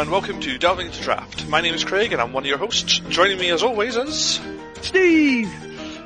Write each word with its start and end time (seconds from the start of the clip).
and 0.00 0.10
welcome 0.10 0.38
to 0.40 0.58
Delving 0.58 0.88
into 0.88 1.00
Draft. 1.00 1.48
My 1.48 1.62
name 1.62 1.72
is 1.72 1.82
Craig 1.82 2.12
and 2.12 2.20
I'm 2.20 2.34
one 2.34 2.42
of 2.42 2.48
your 2.48 2.58
hosts. 2.58 2.98
Joining 3.08 3.38
me 3.38 3.48
as 3.48 3.62
always 3.62 3.96
is... 3.96 4.38
Steve! 4.82 5.50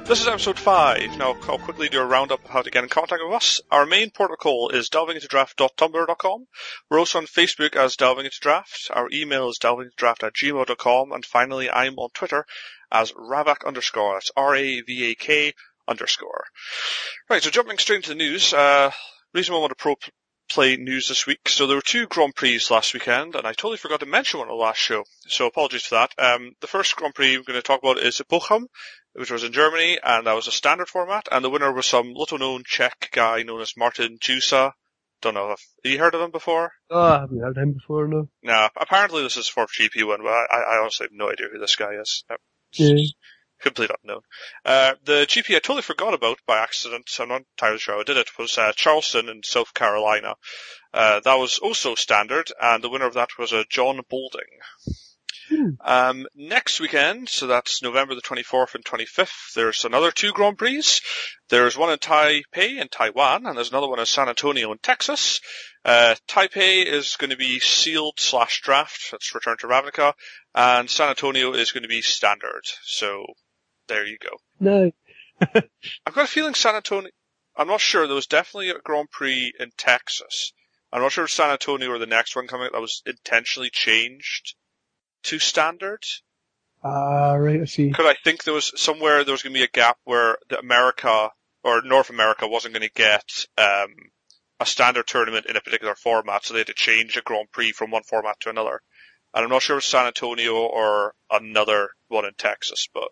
This 0.04 0.20
is 0.20 0.28
episode 0.28 0.60
5. 0.60 1.18
Now 1.18 1.36
I'll 1.48 1.58
quickly 1.58 1.88
do 1.88 2.00
a 2.00 2.06
roundup 2.06 2.44
of 2.44 2.50
how 2.50 2.62
to 2.62 2.70
get 2.70 2.84
in 2.84 2.88
contact 2.88 3.20
with 3.24 3.34
us. 3.34 3.60
Our 3.68 3.86
main 3.86 4.10
protocol 4.10 4.68
is 4.68 4.90
delvingintodraft.tumblr.com. 4.90 6.46
We're 6.88 7.00
also 7.00 7.18
on 7.18 7.26
Facebook 7.26 7.74
as 7.74 7.96
Delving 7.96 8.26
Into 8.26 8.38
Draft. 8.40 8.92
Our 8.92 9.08
email 9.12 9.48
is 9.48 9.58
delvingintodraft 9.58 10.22
at 10.22 10.34
gmail.com. 10.34 11.10
And 11.10 11.26
finally, 11.26 11.68
I'm 11.68 11.98
on 11.98 12.10
Twitter 12.14 12.46
as 12.92 13.10
Ravak 13.10 13.66
underscore. 13.66 14.14
That's 14.14 14.30
R-A-V-A-K 14.36 15.52
underscore. 15.88 16.44
Right, 17.28 17.42
so 17.42 17.50
jumping 17.50 17.78
straight 17.78 17.96
into 17.96 18.10
the 18.10 18.14
news, 18.14 18.54
uh, 18.54 18.92
reason 19.34 19.56
I 19.56 19.58
want 19.58 19.70
to 19.70 19.74
pro- 19.74 19.96
play 20.50 20.76
news 20.76 21.08
this 21.08 21.26
week. 21.26 21.48
So 21.48 21.66
there 21.66 21.76
were 21.76 21.82
two 21.82 22.06
Grand 22.06 22.34
Prix 22.34 22.60
last 22.70 22.92
weekend, 22.92 23.34
and 23.34 23.46
I 23.46 23.52
totally 23.52 23.76
forgot 23.76 24.00
to 24.00 24.06
mention 24.06 24.40
one 24.40 24.48
on 24.48 24.56
the 24.56 24.62
last 24.62 24.78
show. 24.78 25.04
So 25.26 25.46
apologies 25.46 25.84
for 25.84 25.94
that. 25.94 26.12
Um, 26.18 26.52
the 26.60 26.66
first 26.66 26.96
Grand 26.96 27.14
Prix 27.14 27.38
we're 27.38 27.44
going 27.44 27.58
to 27.58 27.62
talk 27.62 27.80
about 27.82 27.98
is 27.98 28.20
Bochum, 28.30 28.66
which 29.14 29.30
was 29.30 29.44
in 29.44 29.52
Germany, 29.52 29.98
and 30.02 30.26
that 30.26 30.34
was 30.34 30.48
a 30.48 30.52
standard 30.52 30.88
format, 30.88 31.28
and 31.30 31.44
the 31.44 31.50
winner 31.50 31.72
was 31.72 31.86
some 31.86 32.12
little 32.14 32.38
known 32.38 32.62
Czech 32.66 33.10
guy 33.12 33.42
known 33.42 33.60
as 33.60 33.76
Martin 33.76 34.18
Juza. 34.18 34.72
Don't 35.22 35.34
know 35.34 35.52
if, 35.52 35.60
have 35.84 35.92
you 35.92 35.98
heard 35.98 36.14
of 36.14 36.22
him 36.22 36.30
before? 36.30 36.72
Oh, 36.90 37.00
I 37.00 37.20
haven't 37.20 37.40
heard 37.40 37.56
him 37.56 37.72
before, 37.72 38.08
no. 38.08 38.28
No, 38.42 38.68
apparently 38.80 39.22
this 39.22 39.36
is 39.36 39.48
for 39.48 39.66
GP 39.66 40.06
one, 40.06 40.22
but 40.22 40.30
I, 40.30 40.62
I 40.66 40.78
honestly 40.80 41.04
have 41.04 41.12
no 41.12 41.30
idea 41.30 41.48
who 41.52 41.58
this 41.58 41.76
guy 41.76 41.94
is. 42.00 42.24
No. 42.30 42.36
Yeah. 42.72 43.04
Complete 43.60 43.90
unknown. 44.02 44.22
Uh, 44.64 44.94
the 45.04 45.26
GP 45.26 45.54
I 45.54 45.58
totally 45.58 45.82
forgot 45.82 46.14
about 46.14 46.38
by 46.46 46.58
accident, 46.58 47.10
I'm 47.18 47.28
not 47.28 47.42
entirely 47.56 47.78
sure 47.78 47.94
how 47.94 48.00
I 48.00 48.04
did 48.04 48.16
it, 48.16 48.38
was 48.38 48.56
uh, 48.56 48.72
Charleston 48.74 49.28
in 49.28 49.42
South 49.42 49.74
Carolina. 49.74 50.34
Uh, 50.94 51.20
that 51.20 51.34
was 51.34 51.58
also 51.58 51.94
standard, 51.94 52.50
and 52.60 52.82
the 52.82 52.88
winner 52.88 53.06
of 53.06 53.14
that 53.14 53.30
was 53.38 53.52
uh, 53.52 53.64
John 53.68 54.00
Boulding. 54.08 54.48
Hmm. 55.50 55.70
Um, 55.80 56.26
next 56.36 56.78
weekend, 56.78 57.28
so 57.28 57.48
that's 57.48 57.82
November 57.82 58.14
the 58.14 58.22
24th 58.22 58.76
and 58.76 58.84
25th, 58.84 59.52
there's 59.54 59.84
another 59.84 60.12
two 60.12 60.32
Grand 60.32 60.56
Prix. 60.56 60.84
There's 61.48 61.76
one 61.76 61.90
in 61.90 61.98
Taipei 61.98 62.80
in 62.80 62.88
Taiwan, 62.88 63.46
and 63.46 63.56
there's 63.56 63.70
another 63.70 63.88
one 63.88 63.98
in 63.98 64.06
San 64.06 64.28
Antonio 64.28 64.70
in 64.70 64.78
Texas. 64.78 65.40
Uh, 65.84 66.14
Taipei 66.28 66.86
is 66.86 67.16
going 67.16 67.30
to 67.30 67.36
be 67.36 67.58
sealed 67.58 68.20
slash 68.20 68.60
draft, 68.62 69.10
that's 69.10 69.34
return 69.34 69.56
to 69.58 69.66
Ravnica, 69.66 70.12
and 70.54 70.88
San 70.88 71.08
Antonio 71.08 71.52
is 71.52 71.72
going 71.72 71.82
to 71.82 71.88
be 71.88 72.02
standard. 72.02 72.62
So, 72.84 73.26
there 73.90 74.06
you 74.06 74.16
go. 74.18 74.38
No. 74.58 74.90
I've 76.06 76.14
got 76.14 76.24
a 76.24 76.26
feeling 76.26 76.54
San 76.54 76.74
Antonio, 76.74 77.10
I'm 77.56 77.68
not 77.68 77.80
sure, 77.80 78.06
there 78.06 78.14
was 78.14 78.26
definitely 78.26 78.70
a 78.70 78.78
Grand 78.78 79.10
Prix 79.10 79.52
in 79.58 79.70
Texas. 79.76 80.52
I'm 80.92 81.02
not 81.02 81.12
sure 81.12 81.24
if 81.24 81.30
San 81.30 81.50
Antonio 81.50 81.90
or 81.90 81.98
the 81.98 82.06
next 82.06 82.34
one 82.34 82.46
coming 82.46 82.66
out 82.66 82.72
that 82.72 82.80
was 82.80 83.02
intentionally 83.04 83.70
changed 83.70 84.54
to 85.24 85.38
standard. 85.38 86.04
Ah, 86.82 87.34
right, 87.34 87.60
I 87.60 87.64
see. 87.66 87.88
Because 87.88 88.06
I 88.06 88.14
think 88.24 88.44
there 88.44 88.54
was 88.54 88.72
somewhere 88.80 89.24
there 89.24 89.32
was 89.32 89.42
going 89.42 89.52
to 89.52 89.60
be 89.60 89.64
a 89.64 89.68
gap 89.68 89.98
where 90.04 90.38
the 90.48 90.58
America 90.58 91.30
or 91.62 91.82
North 91.82 92.10
America 92.10 92.48
wasn't 92.48 92.74
going 92.74 92.88
to 92.88 92.94
get 92.94 93.46
um, 93.58 93.94
a 94.58 94.66
standard 94.66 95.06
tournament 95.06 95.46
in 95.46 95.56
a 95.56 95.60
particular 95.60 95.94
format, 95.94 96.44
so 96.44 96.54
they 96.54 96.60
had 96.60 96.68
to 96.68 96.74
change 96.74 97.16
a 97.16 97.22
Grand 97.22 97.52
Prix 97.52 97.72
from 97.72 97.90
one 97.90 98.02
format 98.02 98.40
to 98.40 98.50
another. 98.50 98.80
And 99.34 99.44
I'm 99.44 99.50
not 99.50 99.62
sure 99.62 99.76
if 99.76 99.82
it's 99.82 99.90
San 99.90 100.06
Antonio 100.06 100.56
or 100.56 101.14
another 101.30 101.90
one 102.08 102.24
in 102.24 102.34
Texas, 102.36 102.88
but 102.92 103.08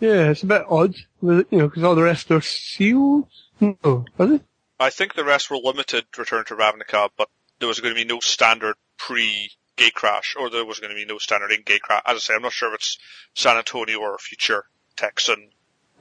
Yeah, 0.00 0.30
it's 0.30 0.42
a 0.42 0.46
bit 0.46 0.64
odd, 0.68 0.94
you 1.22 1.44
know, 1.50 1.68
because 1.68 1.82
all 1.82 1.94
the 1.94 2.02
rest 2.02 2.30
are 2.30 2.40
sealed. 2.40 3.26
No, 3.60 4.04
are 4.18 4.26
they? 4.26 4.40
I 4.78 4.90
think 4.90 5.14
the 5.14 5.24
rest 5.24 5.50
were 5.50 5.56
limited 5.56 6.06
to 6.12 6.20
return 6.20 6.44
to 6.46 6.54
Ravnica, 6.54 7.10
but 7.16 7.28
there 7.58 7.68
was 7.68 7.80
going 7.80 7.94
to 7.94 8.00
be 8.00 8.06
no 8.06 8.20
standard 8.20 8.76
pre 8.96 9.50
Gatecrash, 9.76 10.36
or 10.38 10.50
there 10.50 10.64
was 10.64 10.78
going 10.78 10.90
to 10.90 10.96
be 10.96 11.04
no 11.04 11.18
standard 11.18 11.52
in 11.52 11.62
Gatecrash. 11.62 12.02
As 12.06 12.16
I 12.16 12.18
say, 12.18 12.34
I'm 12.34 12.42
not 12.42 12.52
sure 12.52 12.68
if 12.68 12.76
it's 12.76 12.98
San 13.34 13.56
Antonio 13.56 13.98
or 13.98 14.18
future 14.18 14.64
Texan. 14.96 15.50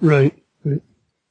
Right, 0.02 0.38
right. 0.64 0.82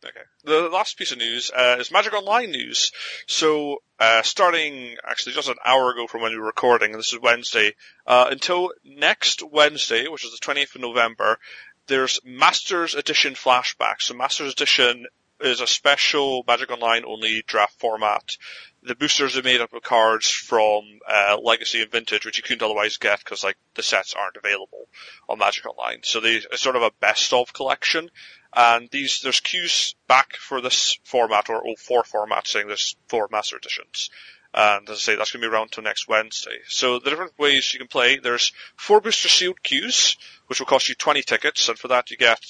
Okay. 0.05 0.21
The 0.45 0.69
last 0.69 0.97
piece 0.97 1.11
of 1.11 1.19
news 1.19 1.51
uh, 1.51 1.77
is 1.81 1.91
Magic 1.91 2.13
Online 2.13 2.53
news. 2.53 2.93
So, 3.27 3.83
uh, 3.99 4.23
starting 4.23 4.97
actually 5.05 5.33
just 5.33 5.49
an 5.49 5.57
hour 5.65 5.91
ago 5.91 6.07
from 6.07 6.21
when 6.21 6.33
we 6.33 6.39
were 6.39 6.47
recording, 6.47 6.91
and 6.91 6.99
this 7.01 7.13
is 7.13 7.21
Wednesday, 7.21 7.75
uh, 8.07 8.29
until 8.31 8.71
next 8.85 9.43
Wednesday, 9.43 10.07
which 10.07 10.25
is 10.25 10.31
the 10.31 10.47
20th 10.47 10.77
of 10.77 10.83
November, 10.83 11.39
there's 11.87 12.21
Masters 12.25 12.95
Edition 12.95 13.35
flashbacks. 13.35 14.03
So 14.03 14.15
Masters 14.15 14.53
Edition 14.53 15.07
is 15.41 15.61
a 15.61 15.67
special 15.67 16.45
Magic 16.47 16.71
Online 16.71 17.05
only 17.05 17.43
draft 17.47 17.79
format. 17.79 18.37
The 18.83 18.95
boosters 18.95 19.37
are 19.37 19.43
made 19.43 19.61
up 19.61 19.73
of 19.73 19.83
cards 19.83 20.31
from 20.31 20.83
uh, 21.07 21.37
Legacy 21.43 21.83
and 21.83 21.91
Vintage, 21.91 22.25
which 22.25 22.39
you 22.39 22.43
couldn't 22.43 22.63
otherwise 22.63 22.97
get 22.97 23.19
because 23.19 23.45
like 23.45 23.57
the 23.75 23.83
sets 23.83 24.15
aren't 24.15 24.37
available 24.37 24.89
on 25.29 25.39
Magic 25.39 25.67
Online. 25.67 26.01
So 26.03 26.21
they, 26.21 26.37
it's 26.37 26.63
sort 26.63 26.77
of 26.77 26.83
a 26.83 26.93
best 27.01 27.33
of 27.33 27.53
collection. 27.53 28.11
And 28.55 28.89
these 28.91 29.21
there's 29.21 29.41
queues 29.41 29.95
back 30.09 30.37
for 30.37 30.61
this 30.61 30.99
format 31.05 31.51
or 31.51 31.63
all 31.63 31.77
four 31.77 32.05
formats, 32.05 32.49
saying 32.49 32.69
there's 32.69 32.97
four 33.09 33.29
Master 33.31 33.57
Editions. 33.57 34.09
And 34.57 34.89
as 34.89 34.97
I 34.97 35.01
say, 35.01 35.17
that's 35.17 35.33
going 35.33 35.43
to 35.43 35.49
be 35.49 35.55
around 35.55 35.71
till 35.71 35.85
next 35.85 36.09
Wednesday. 36.09 36.59
So 36.67 36.99
the 36.99 37.11
different 37.11 37.39
ways 37.39 37.75
you 37.75 37.79
can 37.79 37.89
play, 37.89 38.19
there's 38.19 38.53
four 38.75 39.03
booster 39.03 39.29
sealed 39.29 39.63
queues, 39.63 40.17
which 40.47 40.59
will 40.59 40.67
cost 40.67 40.89
you 40.89 40.95
20 40.95 41.21
tickets, 41.23 41.69
and 41.69 41.79
for 41.79 41.89
that 41.89 42.11
you 42.11 42.17
get 42.17 42.41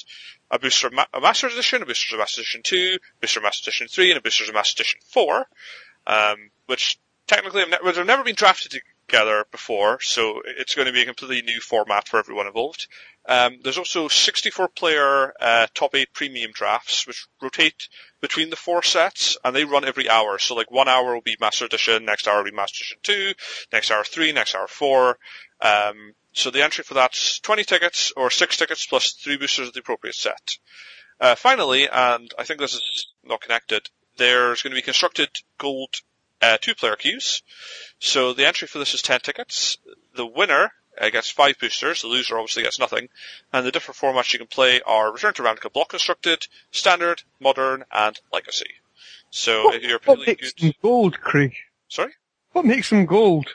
a 0.48 0.58
booster 0.60 0.88
Ma- 0.90 1.06
a 1.12 1.20
Master 1.20 1.48
Edition, 1.48 1.82
a 1.82 1.86
booster 1.86 2.16
Master 2.16 2.42
Edition 2.42 2.62
2, 2.62 2.98
a 3.00 3.20
booster 3.20 3.40
Master 3.40 3.68
Edition 3.68 3.88
3, 3.88 4.10
and 4.12 4.18
a 4.18 4.22
booster 4.22 4.52
Master 4.52 4.80
Edition 4.80 5.00
4, 5.10 5.46
um, 6.06 6.50
which 6.66 6.96
technically 7.26 7.62
have, 7.62 7.70
ne- 7.70 7.92
they've 7.92 8.06
never 8.06 8.22
been 8.22 8.36
drafted 8.36 8.80
together 9.08 9.44
before, 9.50 10.00
so 10.00 10.42
it's 10.44 10.76
going 10.76 10.86
to 10.86 10.92
be 10.92 11.02
a 11.02 11.06
completely 11.06 11.42
new 11.42 11.60
format 11.60 12.06
for 12.06 12.18
everyone 12.18 12.46
involved. 12.46 12.86
Um, 13.28 13.58
there's 13.62 13.78
also 13.78 14.06
64 14.06 14.68
player 14.68 15.32
uh, 15.40 15.66
top 15.74 15.94
8 15.94 16.12
premium 16.12 16.52
drafts, 16.54 17.06
which 17.06 17.26
rotate 17.42 17.88
between 18.20 18.50
the 18.50 18.56
four 18.56 18.82
sets, 18.82 19.36
and 19.44 19.54
they 19.54 19.64
run 19.64 19.84
every 19.84 20.08
hour. 20.08 20.38
So 20.38 20.54
like 20.54 20.70
one 20.70 20.88
hour 20.88 21.14
will 21.14 21.22
be 21.22 21.36
Master 21.40 21.64
Edition, 21.64 22.04
next 22.04 22.28
hour 22.28 22.38
will 22.38 22.50
be 22.50 22.56
Master 22.56 22.82
Edition 22.82 22.98
2, 23.02 23.34
next 23.72 23.90
hour 23.90 24.04
3, 24.04 24.32
next 24.32 24.54
hour 24.54 24.68
4. 24.68 25.18
Um, 25.60 26.14
so 26.32 26.50
the 26.50 26.62
entry 26.62 26.84
for 26.84 26.94
that's 26.94 27.40
20 27.40 27.64
tickets 27.64 28.12
or 28.16 28.30
6 28.30 28.56
tickets 28.56 28.86
plus 28.86 29.12
3 29.12 29.38
boosters 29.38 29.68
of 29.68 29.74
the 29.74 29.80
appropriate 29.80 30.14
set. 30.14 30.58
Uh, 31.20 31.34
finally, 31.34 31.88
and 31.90 32.30
I 32.38 32.44
think 32.44 32.60
this 32.60 32.74
is 32.74 33.12
not 33.24 33.40
connected, 33.40 33.88
there's 34.18 34.62
going 34.62 34.70
to 34.70 34.76
be 34.76 34.82
constructed 34.82 35.30
gold 35.58 35.94
uh, 36.42 36.58
two-player 36.60 36.96
queues. 36.96 37.42
So 37.98 38.32
the 38.32 38.46
entry 38.46 38.68
for 38.68 38.78
this 38.78 38.94
is 38.94 39.02
10 39.02 39.20
tickets. 39.20 39.78
The 40.14 40.26
winner 40.26 40.72
uh, 41.00 41.10
gets 41.10 41.30
5 41.30 41.58
boosters, 41.60 42.02
the 42.02 42.08
loser 42.08 42.38
obviously 42.38 42.62
gets 42.62 42.78
nothing, 42.78 43.08
and 43.52 43.66
the 43.66 43.72
different 43.72 43.98
formats 43.98 44.32
you 44.32 44.38
can 44.38 44.48
play 44.48 44.80
are 44.86 45.12
Return 45.12 45.34
to 45.34 45.42
Ravnica 45.42 45.72
Block 45.72 45.90
Constructed, 45.90 46.46
Standard, 46.70 47.22
Modern, 47.40 47.84
and 47.92 48.18
Legacy. 48.32 48.70
So 49.30 49.64
What, 49.66 49.74
if 49.76 49.82
you're 49.82 50.00
what 50.04 50.26
makes 50.26 50.52
good... 50.52 50.62
them 50.68 50.72
gold, 50.82 51.20
Craig? 51.20 51.54
Sorry? 51.88 52.12
What 52.52 52.64
makes 52.64 52.90
them 52.90 53.06
gold? 53.06 53.48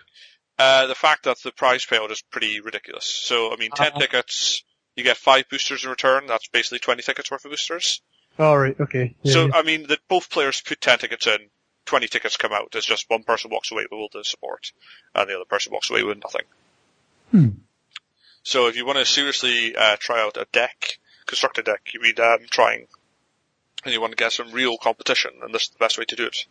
Uh, 0.60 0.86
the 0.88 0.96
fact 0.96 1.24
that 1.24 1.38
the 1.44 1.52
prize 1.52 1.86
payout 1.86 2.12
is 2.12 2.22
pretty 2.22 2.60
ridiculous. 2.60 3.06
So, 3.06 3.52
I 3.52 3.56
mean, 3.58 3.72
10 3.72 3.88
Uh-huh. 3.88 4.00
tickets, 4.00 4.64
you 4.96 5.04
get 5.04 5.18
5 5.18 5.46
boosters 5.50 5.84
in 5.84 5.90
return, 5.90 6.28
that's 6.28 6.48
basically 6.50 6.80
20 6.80 7.02
tickets 7.02 7.32
worth 7.32 7.46
of 7.46 7.52
boosters. 7.52 8.02
Alright, 8.40 8.80
okay. 8.80 9.16
Yeah, 9.24 9.34
so, 9.34 9.46
yeah. 9.48 9.52
I 9.56 9.64
mean, 9.64 9.88
that 9.88 10.00
both 10.08 10.30
players 10.30 10.62
put 10.62 10.80
10 10.80 11.00
tickets 11.00 11.26
in, 11.28 11.50
20 11.88 12.08
tickets 12.08 12.38
come 12.38 12.54
out, 12.54 12.70
it's 12.76 12.86
just 12.86 13.10
one 13.10 13.24
person 13.24 13.50
walks 13.52 13.72
away 13.72 13.84
with 13.90 13.94
all 13.98 14.10
the 14.14 14.24
support, 14.24 14.72
and 15.16 15.28
the 15.30 15.36
other 15.36 15.46
person 15.46 15.74
walks 15.74 15.90
away 15.90 16.04
with 16.04 16.20
nothing. 16.24 16.44
Hmm. 17.32 17.50
So 18.44 18.68
if 18.68 18.76
you 18.76 18.86
want 18.86 19.00
to 19.00 19.06
seriously 19.06 19.76
uh, 19.76 19.96
try 20.00 20.22
out 20.22 20.38
a 20.38 20.48
deck, 20.52 21.00
construct 21.26 21.58
a 21.60 21.64
deck, 21.64 21.82
you 21.94 22.02
need 22.02 22.20
um, 22.20 22.40
trying, 22.50 22.88
and 23.84 23.94
you 23.94 24.02
want 24.02 24.12
to 24.12 24.18
get 24.18 24.32
some 24.34 24.52
real 24.52 24.78
competition, 24.78 25.32
and 25.42 25.54
this 25.54 25.64
is 25.64 25.70
the 25.70 25.80
best 25.80 25.98
way 25.98 26.06
to 26.06 26.16
do 26.16 26.26
it. 26.26 26.46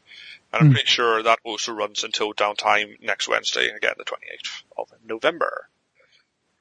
And 0.53 0.63
I'm 0.63 0.69
Hmm. 0.69 0.75
pretty 0.75 0.89
sure 0.89 1.23
that 1.23 1.41
also 1.45 1.73
runs 1.73 2.05
until 2.05 2.33
downtime 2.33 3.01
next 3.01 3.29
Wednesday, 3.29 3.69
again 3.69 3.95
the 3.99 4.05
28th 4.05 4.63
of 4.79 4.93
November. 5.05 5.69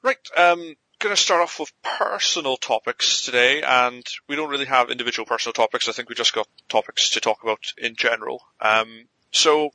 Right, 0.02 0.18
um, 0.36 0.76
gonna 0.98 1.16
start 1.16 1.42
off 1.42 1.58
with 1.58 1.72
personal 1.82 2.56
topics 2.56 3.22
today, 3.22 3.62
and 3.62 4.06
we 4.28 4.36
don't 4.36 4.50
really 4.50 4.66
have 4.66 4.90
individual 4.90 5.26
personal 5.26 5.52
topics, 5.52 5.88
I 5.88 5.92
think 5.92 6.08
we 6.08 6.14
just 6.14 6.34
got 6.34 6.48
topics 6.68 7.10
to 7.10 7.20
talk 7.20 7.42
about 7.42 7.72
in 7.78 7.96
general. 7.96 8.42
Um, 8.60 9.08
so, 9.32 9.70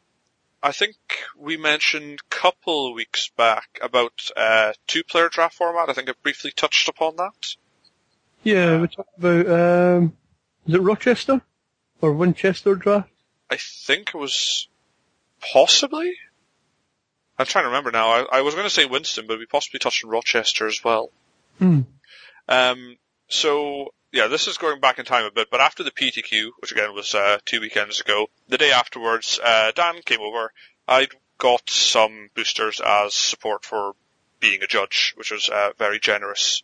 I 0.64 0.72
think 0.72 0.96
we 1.38 1.58
mentioned 1.58 2.20
a 2.20 2.36
couple 2.36 2.88
of 2.88 2.96
weeks 2.96 3.30
back 3.38 3.80
about 3.82 4.14
uh, 4.36 4.74
two-player 4.88 5.30
draft 5.30 5.56
format. 5.56 5.90
I 5.90 5.94
think 5.94 6.10
I 6.10 6.14
briefly 6.24 6.52
touched 6.52 6.90
upon 6.90 7.18
that. 7.18 7.56
yeah, 8.44 8.80
we 8.80 8.88
talked 8.88 9.18
about, 9.18 9.48
um, 9.48 10.18
is 10.68 10.74
it 10.74 10.82
Rochester? 10.82 11.42
Or 12.02 12.12
Winchester 12.12 12.76
draft? 12.76 13.10
I 13.50 13.58
think 13.58 14.10
it 14.10 14.18
was 14.18 14.68
possibly. 15.54 16.14
I'm 17.38 17.46
trying 17.46 17.64
to 17.64 17.70
remember 17.70 17.92
now. 17.92 18.10
I, 18.10 18.40
I 18.40 18.42
was 18.42 18.54
going 18.54 18.66
to 18.66 18.74
say 18.74 18.86
Winston, 18.86 19.28
but 19.28 19.40
we 19.40 19.46
possibly 19.46 19.80
touched 19.80 20.04
on 20.04 20.10
Rochester 20.10 20.68
as 20.68 20.84
well. 20.84 21.12
Hmm. 21.60 21.82
Um, 22.48 22.98
so 23.28 23.94
yeah, 24.16 24.28
this 24.28 24.48
is 24.48 24.58
going 24.58 24.80
back 24.80 24.98
in 24.98 25.04
time 25.04 25.26
a 25.26 25.32
bit, 25.32 25.50
but 25.52 25.60
after 25.60 25.84
the 25.84 25.92
PTQ, 25.92 26.52
which 26.60 26.72
again 26.72 26.94
was 26.94 27.14
uh, 27.14 27.38
two 27.44 27.60
weekends 27.60 28.00
ago, 28.00 28.28
the 28.48 28.58
day 28.58 28.72
afterwards, 28.72 29.42
uh, 29.44 29.74
Dan 29.76 30.02
came 30.06 30.22
over. 30.22 30.54
I'd 30.88 31.10
got 31.38 31.70
some 31.70 32.30
boosters 32.34 32.80
as 32.80 33.14
support 33.14 33.66
for 33.66 33.94
being 34.40 34.64
a 34.64 34.68
judge, 34.68 35.14
which 35.18 35.32
was 35.32 35.50
uh, 35.50 35.72
very 35.78 36.00
generous 36.00 36.64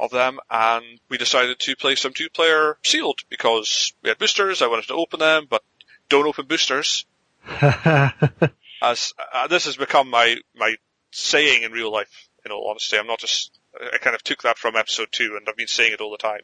of 0.00 0.10
them. 0.10 0.38
And 0.50 0.98
we 1.10 1.18
decided 1.18 1.58
to 1.58 1.76
play 1.76 1.96
some 1.96 2.14
two-player 2.14 2.78
sealed 2.82 3.18
because 3.28 3.92
we 4.02 4.08
had 4.08 4.18
boosters. 4.18 4.62
I 4.62 4.68
wanted 4.68 4.86
to 4.86 4.94
open 4.94 5.20
them, 5.20 5.46
but 5.50 5.62
don't 6.08 6.26
open 6.26 6.46
boosters. 6.46 7.04
As 7.60 9.12
uh, 9.34 9.48
this 9.48 9.66
has 9.66 9.76
become 9.76 10.08
my 10.08 10.36
my 10.54 10.76
saying 11.10 11.62
in 11.62 11.72
real 11.72 11.92
life. 11.92 12.28
In 12.46 12.52
all 12.52 12.70
honesty, 12.70 12.96
I'm 12.96 13.06
not 13.06 13.18
just. 13.18 13.50
I 13.92 13.98
kind 13.98 14.16
of 14.16 14.22
took 14.22 14.42
that 14.42 14.56
from 14.56 14.76
episode 14.76 15.08
two, 15.12 15.36
and 15.36 15.46
I've 15.46 15.56
been 15.56 15.66
saying 15.66 15.92
it 15.92 16.00
all 16.00 16.10
the 16.10 16.16
time. 16.16 16.40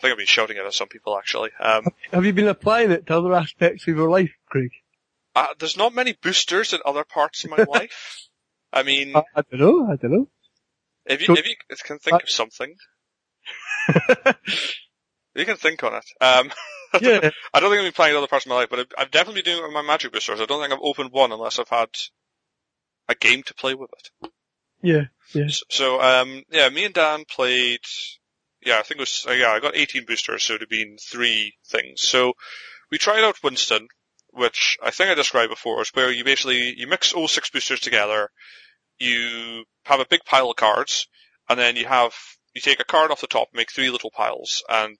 I 0.00 0.02
think 0.02 0.12
I've 0.12 0.18
been 0.18 0.26
shouting 0.26 0.56
it 0.56 0.64
at 0.64 0.72
some 0.72 0.88
people 0.88 1.18
actually. 1.18 1.50
Um, 1.60 1.84
Have 2.12 2.24
you 2.24 2.32
been 2.32 2.48
applying 2.48 2.90
it 2.90 3.06
to 3.06 3.18
other 3.18 3.34
aspects 3.34 3.86
of 3.86 3.96
your 3.96 4.08
life, 4.08 4.30
Craig? 4.46 4.70
uh, 5.36 5.48
there's 5.58 5.76
not 5.76 5.94
many 5.94 6.14
boosters 6.14 6.72
in 6.72 6.80
other 6.86 7.04
parts 7.04 7.44
of 7.44 7.50
my 7.50 7.64
life. 7.68 8.28
I 8.72 8.82
mean, 8.82 9.14
I, 9.14 9.22
I 9.36 9.42
don't 9.42 9.60
know, 9.60 9.92
I 9.92 9.96
don't 9.96 10.12
know. 10.12 10.28
if 11.04 11.20
you 11.20 11.26
so- 11.26 11.34
if 11.34 11.46
you 11.46 11.54
can 11.84 11.98
think 11.98 12.22
of 12.22 12.30
something, 12.30 12.74
you 15.34 15.44
can 15.44 15.56
think 15.56 15.82
on 15.84 15.94
it. 15.94 16.04
Um, 16.20 16.50
yeah, 17.00 17.30
I 17.52 17.60
don't 17.60 17.70
think 17.70 17.80
I've 17.80 17.84
been 17.86 17.92
playing 17.92 18.12
in 18.14 18.18
other 18.18 18.26
parts 18.26 18.46
of 18.46 18.50
my 18.50 18.56
life, 18.56 18.68
but 18.70 18.80
I've, 18.80 18.86
I've 18.98 19.10
definitely 19.10 19.42
been 19.42 19.52
doing 19.52 19.64
it 19.64 19.66
with 19.66 19.74
my 19.74 19.82
magic 19.82 20.12
boosters. 20.12 20.40
I 20.40 20.46
don't 20.46 20.60
think 20.62 20.72
I've 20.72 20.80
opened 20.82 21.12
one 21.12 21.30
unless 21.32 21.58
I've 21.58 21.68
had 21.68 21.90
a 23.08 23.14
game 23.14 23.42
to 23.44 23.54
play 23.54 23.74
with 23.74 23.90
it. 23.92 24.30
yeah, 24.82 25.04
yeah. 25.34 25.46
So, 25.68 26.00
um, 26.00 26.42
yeah, 26.50 26.68
me 26.70 26.84
and 26.86 26.94
Dan 26.94 27.24
played, 27.28 27.80
yeah, 28.62 28.78
I 28.78 28.82
think 28.82 28.98
it 28.98 29.00
was, 29.00 29.24
uh, 29.28 29.32
yeah, 29.32 29.50
I 29.50 29.60
got 29.60 29.76
18 29.76 30.04
boosters, 30.06 30.42
so 30.42 30.52
it 30.52 30.54
would 30.54 30.60
have 30.62 30.68
been 30.68 30.98
three 30.98 31.54
things. 31.66 32.02
So, 32.02 32.34
we 32.90 32.98
tried 32.98 33.24
out 33.24 33.42
Winston, 33.42 33.88
which 34.32 34.76
I 34.82 34.90
think 34.90 35.10
I 35.10 35.14
described 35.14 35.50
before, 35.50 35.80
is 35.80 35.90
where 35.94 36.10
you 36.10 36.24
basically, 36.24 36.74
you 36.76 36.86
mix 36.86 37.12
all 37.12 37.28
six 37.28 37.50
boosters 37.50 37.80
together, 37.80 38.30
you 38.98 39.64
have 39.84 40.00
a 40.00 40.06
big 40.06 40.24
pile 40.24 40.50
of 40.50 40.56
cards, 40.56 41.08
and 41.48 41.58
then 41.58 41.76
you 41.76 41.86
have, 41.86 42.14
you 42.54 42.60
take 42.60 42.80
a 42.80 42.84
card 42.84 43.10
off 43.10 43.22
the 43.22 43.26
top, 43.26 43.48
make 43.54 43.72
three 43.72 43.90
little 43.90 44.10
piles, 44.10 44.62
and 44.68 44.98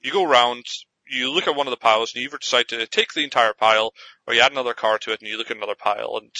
you 0.00 0.12
go 0.12 0.24
around, 0.24 0.64
you 1.08 1.32
look 1.32 1.46
at 1.46 1.54
one 1.54 1.68
of 1.68 1.70
the 1.70 1.76
piles, 1.76 2.12
and 2.12 2.22
you 2.22 2.28
either 2.28 2.38
decide 2.38 2.68
to 2.68 2.86
take 2.86 3.12
the 3.12 3.24
entire 3.24 3.54
pile, 3.54 3.92
or 4.26 4.34
you 4.34 4.40
add 4.40 4.52
another 4.52 4.74
card 4.74 5.02
to 5.02 5.12
it, 5.12 5.20
and 5.20 5.28
you 5.28 5.38
look 5.38 5.50
at 5.50 5.56
another 5.56 5.76
pile, 5.76 6.20
and 6.20 6.32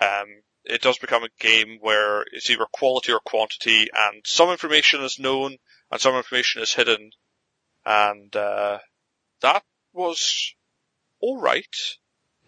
um, 0.00 0.26
it 0.64 0.82
does 0.82 0.98
become 0.98 1.24
a 1.24 1.30
game 1.40 1.78
where 1.80 2.22
it's 2.32 2.50
either 2.50 2.66
quality 2.70 3.12
or 3.12 3.20
quantity, 3.20 3.88
and 3.94 4.22
some 4.24 4.50
information 4.50 5.02
is 5.02 5.18
known 5.18 5.56
and 5.90 6.00
some 6.00 6.14
information 6.14 6.62
is 6.62 6.74
hidden, 6.74 7.10
and 7.84 8.34
uh, 8.34 8.78
that 9.42 9.62
was 9.92 10.54
all 11.20 11.40
right. 11.40 11.66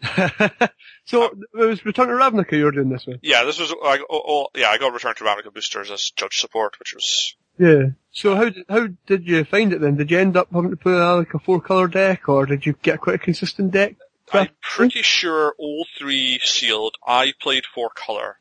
so, 1.05 1.25
it 1.25 1.37
was 1.53 1.85
Return 1.85 2.09
to 2.09 2.13
Ravnica 2.13 2.53
you 2.53 2.65
were 2.65 2.71
doing 2.71 2.89
this 2.89 3.05
with? 3.05 3.19
Yeah, 3.21 3.45
this 3.45 3.59
was 3.59 3.73
I, 3.83 3.99
oh, 4.09 4.21
oh, 4.27 4.47
yeah 4.55 4.67
I 4.67 4.77
got 4.77 4.93
Return 4.93 5.15
to 5.15 5.23
Ravnica 5.23 5.53
boosters 5.53 5.91
as 5.91 6.11
judge 6.11 6.39
support, 6.39 6.77
which 6.79 6.93
was 6.93 7.35
Yeah. 7.57 7.91
So 8.11 8.35
how, 8.35 8.49
did- 8.49 8.65
how 8.69 8.87
did 9.07 9.27
you 9.27 9.43
find 9.45 9.71
it 9.71 9.79
then? 9.79 9.95
Did 9.95 10.11
you 10.11 10.19
end 10.19 10.35
up 10.35 10.49
having 10.53 10.71
to 10.71 10.77
play 10.77 10.93
uh, 10.99 11.17
like 11.17 11.33
a 11.33 11.39
four 11.39 11.61
colour 11.61 11.87
deck, 11.87 12.27
or 12.27 12.45
did 12.45 12.65
you 12.65 12.75
get 12.81 12.99
quite 12.99 13.15
a 13.15 13.19
consistent 13.19 13.71
deck? 13.71 13.95
I'm 14.31 14.49
pretty 14.61 15.03
sure 15.03 15.53
all 15.59 15.85
three 15.97 16.39
sealed. 16.43 16.95
I 17.05 17.33
played 17.39 17.65
four 17.65 17.91
color. 17.93 18.39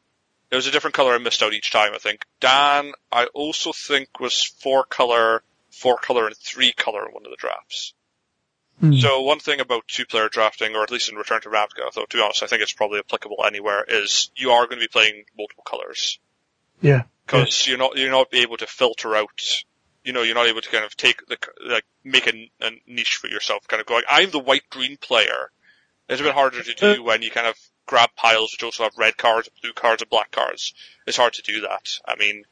It 0.52 0.56
was 0.56 0.66
a 0.66 0.70
different 0.70 0.94
color 0.94 1.14
I 1.14 1.18
missed 1.18 1.42
out 1.42 1.54
each 1.54 1.72
time. 1.72 1.94
I 1.94 1.98
think 1.98 2.26
Dan 2.38 2.92
I 3.10 3.24
also 3.32 3.72
think 3.72 4.20
was 4.20 4.44
four 4.44 4.84
color, 4.84 5.42
four 5.70 5.96
color, 5.96 6.26
and 6.26 6.36
three 6.36 6.72
color 6.72 7.06
in 7.06 7.14
one 7.14 7.24
of 7.24 7.30
the 7.30 7.38
drafts. 7.38 7.94
Hmm. 8.78 8.92
So 8.96 9.22
one 9.22 9.38
thing 9.38 9.60
about 9.60 9.88
two-player 9.88 10.28
drafting, 10.28 10.76
or 10.76 10.82
at 10.82 10.90
least 10.90 11.08
in 11.08 11.16
Return 11.16 11.40
to 11.40 11.48
Ravnica, 11.48 11.90
though 11.94 12.04
to 12.04 12.16
be 12.16 12.22
honest, 12.22 12.42
I 12.42 12.48
think 12.48 12.60
it's 12.60 12.74
probably 12.74 12.98
applicable 12.98 13.42
anywhere, 13.46 13.82
is 13.88 14.30
you 14.36 14.50
are 14.50 14.66
going 14.66 14.78
to 14.78 14.84
be 14.84 14.88
playing 14.88 15.24
multiple 15.38 15.64
colors 15.64 16.18
Yeah. 16.82 17.04
because 17.24 17.66
you're 17.66 17.78
not 17.78 17.96
you're 17.96 18.10
not 18.10 18.28
able 18.34 18.58
to 18.58 18.66
filter 18.66 19.16
out. 19.16 19.30
You 20.04 20.12
know, 20.12 20.20
you're 20.20 20.34
not 20.34 20.48
able 20.48 20.60
to 20.60 20.68
kind 20.68 20.84
of 20.84 20.94
take 20.98 21.24
the 21.28 21.38
like 21.66 21.84
make 22.04 22.26
a, 22.26 22.50
a 22.60 22.72
niche 22.86 23.16
for 23.16 23.28
yourself. 23.28 23.66
Kind 23.68 23.80
of 23.80 23.86
going, 23.86 24.04
I'm 24.10 24.30
the 24.30 24.38
white 24.38 24.68
green 24.68 24.98
player. 24.98 25.50
It's 26.10 26.20
a 26.20 26.24
bit 26.24 26.34
harder 26.34 26.62
to 26.62 26.74
do 26.74 27.02
when 27.02 27.22
you 27.22 27.30
kind 27.30 27.46
of 27.46 27.56
grab 27.86 28.10
piles 28.16 28.52
which 28.52 28.62
also 28.62 28.84
have 28.84 28.96
red 28.96 29.16
cards, 29.16 29.48
blue 29.62 29.72
cards, 29.72 30.02
and 30.02 30.10
black 30.10 30.30
cards. 30.30 30.74
It's 31.06 31.16
hard 31.16 31.32
to 31.34 31.42
do 31.42 31.62
that. 31.62 31.98
I 32.06 32.16
mean, 32.16 32.44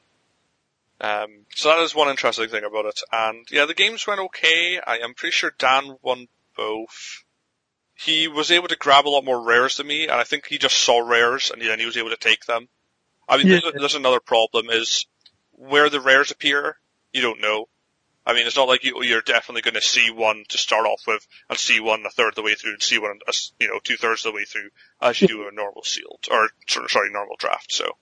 um, 1.01 1.47
so 1.55 1.69
that 1.69 1.79
is 1.81 1.95
one 1.95 2.09
interesting 2.09 2.49
thing 2.49 2.65
about 2.65 2.87
it. 2.87 3.01
And 3.13 3.47
yeah, 3.51 3.65
the 3.65 3.75
games 3.75 4.07
went 4.07 4.21
okay. 4.21 4.81
I 4.85 4.99
am 4.99 5.15
pretty 5.15 5.33
sure 5.33 5.53
Dan 5.59 5.97
won 6.03 6.29
both. 6.57 7.25
He 7.95 8.29
was 8.29 8.51
able 8.51 8.69
to 8.69 8.77
grab 8.77 9.07
a 9.07 9.11
lot 9.11 9.25
more 9.25 9.41
rares 9.41 9.77
than 9.77 9.87
me, 9.87 10.05
and 10.05 10.13
I 10.13 10.25
think 10.25 10.47
he 10.47 10.59
just 10.59 10.77
saw 10.77 10.99
rares 11.01 11.51
and 11.51 11.61
then 11.61 11.79
he 11.79 11.87
was 11.87 11.97
able 11.97 12.11
to 12.11 12.17
take 12.17 12.47
them. 12.47 12.69
I 13.29 13.37
mean, 13.37 13.47
Yeah. 13.47 13.61
there's, 13.63 13.75
there's 13.75 13.95
another 13.95 14.21
problem 14.21 14.71
is 14.71 15.07
where 15.53 15.89
the 15.91 16.01
rares 16.01 16.31
appear, 16.31 16.77
you 17.13 17.21
don't 17.23 17.41
know. 17.41 17.69
I 18.27 18.35
mean, 18.35 18.47
it's 18.47 18.57
not 18.57 18.69
like 18.69 18.85
you, 18.85 19.03
you're 19.03 19.23
definitely 19.23 19.63
going 19.63 19.75
to 19.75 19.81
see 19.81 20.11
one 20.11 20.45
to 20.51 20.59
start 20.59 20.87
off 20.87 21.03
with, 21.07 21.27
and 21.49 21.59
see 21.59 21.81
one 21.81 22.05
a 22.07 22.11
third 22.11 22.29
of 22.29 22.35
the 22.35 22.43
way 22.43 22.55
through, 22.55 22.73
and 22.73 22.83
see 22.83 22.99
one, 22.99 23.19
a 23.27 23.33
you 23.59 23.69
know, 23.69 23.81
two 23.83 23.97
thirds 23.97 24.25
of 24.25 24.33
the 24.33 24.37
way 24.37 24.45
through, 24.45 24.69
as 25.01 25.21
you 25.21 25.29
do 25.29 25.49
a 25.49 25.55
normal 25.55 25.83
sealed, 25.83 26.27
or, 26.31 26.51
sor- 26.67 26.89
sorry, 26.89 27.11
normal 27.11 27.37
draft, 27.39 27.73
so. 27.73 27.97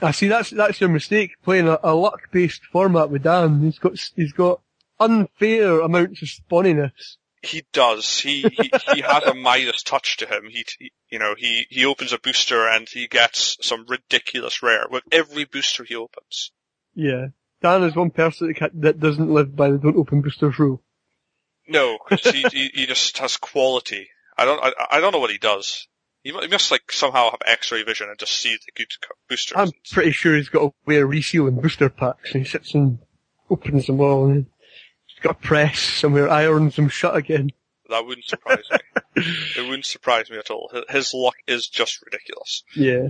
I 0.00 0.12
see 0.12 0.28
that's, 0.28 0.50
that's 0.50 0.80
your 0.80 0.90
mistake, 0.90 1.32
playing 1.42 1.68
a, 1.68 1.78
a 1.82 1.94
luck 1.94 2.30
based 2.30 2.64
format 2.66 3.10
with 3.10 3.24
Dan. 3.24 3.62
He's 3.62 3.78
got, 3.78 3.98
he's 4.14 4.32
got 4.32 4.60
unfair 5.00 5.80
amounts 5.80 6.22
of 6.22 6.28
spawniness. 6.28 7.16
He 7.42 7.64
does. 7.72 8.18
He, 8.18 8.42
he, 8.42 8.70
he 8.94 9.00
has 9.00 9.22
a 9.24 9.34
Midas 9.34 9.82
touch 9.82 10.16
to 10.16 10.26
him. 10.26 10.48
He, 10.50 10.64
he, 10.78 10.92
you 11.08 11.18
know, 11.18 11.34
he, 11.36 11.66
he 11.70 11.84
opens 11.84 12.12
a 12.12 12.18
booster 12.18 12.66
and 12.68 12.88
he 12.88 13.06
gets 13.06 13.58
some 13.60 13.86
ridiculous 13.88 14.62
rare 14.62 14.86
with 14.90 15.04
every 15.12 15.44
booster 15.44 15.84
he 15.84 15.94
opens. 15.94 16.50
Yeah. 16.94 17.28
Dan 17.62 17.82
is 17.82 17.96
one 17.96 18.10
person 18.10 18.54
that, 18.60 18.70
that 18.74 19.00
doesn't 19.00 19.32
live 19.32 19.54
by 19.56 19.70
the 19.70 19.78
don't 19.78 19.96
open 19.96 20.20
boosters 20.20 20.58
rule. 20.58 20.82
No, 21.66 21.98
because 22.08 22.32
he, 22.34 22.42
he, 22.52 22.70
he 22.72 22.86
just 22.86 23.18
has 23.18 23.36
quality. 23.36 24.08
I 24.36 24.44
don't, 24.44 24.62
I, 24.62 24.72
I 24.92 25.00
don't 25.00 25.12
know 25.12 25.18
what 25.18 25.30
he 25.30 25.38
does. 25.38 25.86
He 26.22 26.32
must 26.32 26.70
like 26.70 26.90
somehow 26.92 27.30
have 27.30 27.40
x-ray 27.46 27.82
vision 27.84 28.08
and 28.08 28.18
just 28.18 28.32
see 28.38 28.50
the 28.54 28.72
good 28.74 28.88
boosters. 29.28 29.56
I'm 29.56 29.70
pretty 29.92 30.10
sure 30.12 30.36
he's 30.36 30.48
got 30.48 30.62
a 30.64 30.72
way 30.86 30.96
of 30.98 31.08
resealing 31.08 31.60
booster 31.60 31.88
packs 31.88 32.32
and 32.34 32.44
he 32.44 32.48
sits 32.48 32.74
and 32.74 32.98
opens 33.50 33.86
them 33.86 34.00
all 34.00 34.26
and 34.26 34.46
he's 35.06 35.18
got 35.22 35.36
a 35.36 35.46
press 35.46 35.78
somewhere, 35.80 36.28
irons 36.28 36.76
them 36.76 36.88
shut 36.88 37.16
again. 37.16 37.50
That 37.88 38.04
wouldn't 38.04 38.26
surprise 38.26 38.64
me. 38.70 38.78
It 39.56 39.62
wouldn't 39.62 39.86
surprise 39.86 40.30
me 40.30 40.36
at 40.38 40.50
all. 40.50 40.70
His- 40.72 40.84
His 40.90 41.14
luck 41.14 41.36
is 41.46 41.66
just 41.68 42.02
ridiculous. 42.04 42.62
Yeah. 42.76 43.08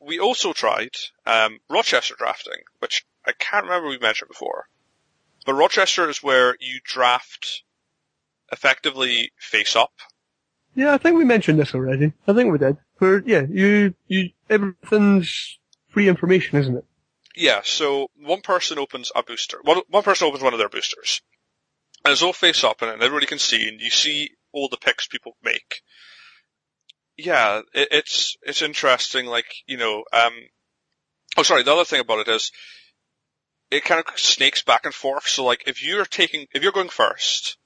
We 0.00 0.20
also 0.20 0.52
tried 0.52 0.90
um, 1.26 1.58
Rochester 1.70 2.14
drafting, 2.16 2.60
which 2.80 3.04
I 3.28 3.32
can't 3.32 3.66
remember 3.66 3.88
we 3.88 3.98
mentioned 3.98 4.28
before. 4.28 4.66
But 5.44 5.54
Rochester 5.54 6.08
is 6.08 6.22
where 6.22 6.56
you 6.60 6.80
draft 6.82 7.62
effectively 8.50 9.32
face 9.38 9.76
up. 9.76 9.92
Yeah, 10.74 10.94
I 10.94 10.98
think 10.98 11.16
we 11.16 11.24
mentioned 11.24 11.58
this 11.58 11.74
already. 11.74 12.12
I 12.26 12.32
think 12.32 12.50
we 12.50 12.58
did. 12.58 12.78
Where, 12.98 13.22
yeah, 13.26 13.42
you, 13.48 13.94
you, 14.06 14.30
everything's 14.48 15.58
free 15.88 16.08
information, 16.08 16.58
isn't 16.58 16.76
it? 16.76 16.84
Yeah, 17.36 17.60
so 17.64 18.10
one 18.16 18.40
person 18.40 18.78
opens 18.78 19.12
a 19.14 19.22
booster. 19.22 19.58
One, 19.62 19.82
one 19.88 20.02
person 20.02 20.26
opens 20.26 20.42
one 20.42 20.54
of 20.54 20.58
their 20.58 20.68
boosters. 20.68 21.20
And 22.04 22.12
it's 22.12 22.22
all 22.22 22.32
face 22.32 22.64
up 22.64 22.80
and 22.82 23.02
everybody 23.02 23.26
can 23.26 23.38
see 23.38 23.68
and 23.68 23.80
you 23.80 23.90
see 23.90 24.30
all 24.52 24.68
the 24.68 24.76
picks 24.76 25.06
people 25.06 25.36
make. 25.42 25.82
Yeah, 27.16 27.62
it, 27.74 27.88
it's, 27.90 28.36
it's 28.42 28.62
interesting, 28.62 29.26
like, 29.26 29.52
you 29.66 29.76
know, 29.76 30.04
um, 30.12 30.32
oh 31.36 31.42
sorry, 31.42 31.64
the 31.64 31.72
other 31.72 31.84
thing 31.84 32.00
about 32.00 32.20
it 32.20 32.28
is, 32.28 32.52
it 33.70 33.84
kind 33.84 34.02
of 34.06 34.18
snakes 34.18 34.62
back 34.62 34.84
and 34.84 34.94
forth, 34.94 35.26
so 35.28 35.44
like, 35.44 35.64
if 35.66 35.82
you're 35.84 36.04
taking, 36.04 36.46
if 36.52 36.62
you're 36.62 36.72
going 36.72 36.88
first, 36.88 37.56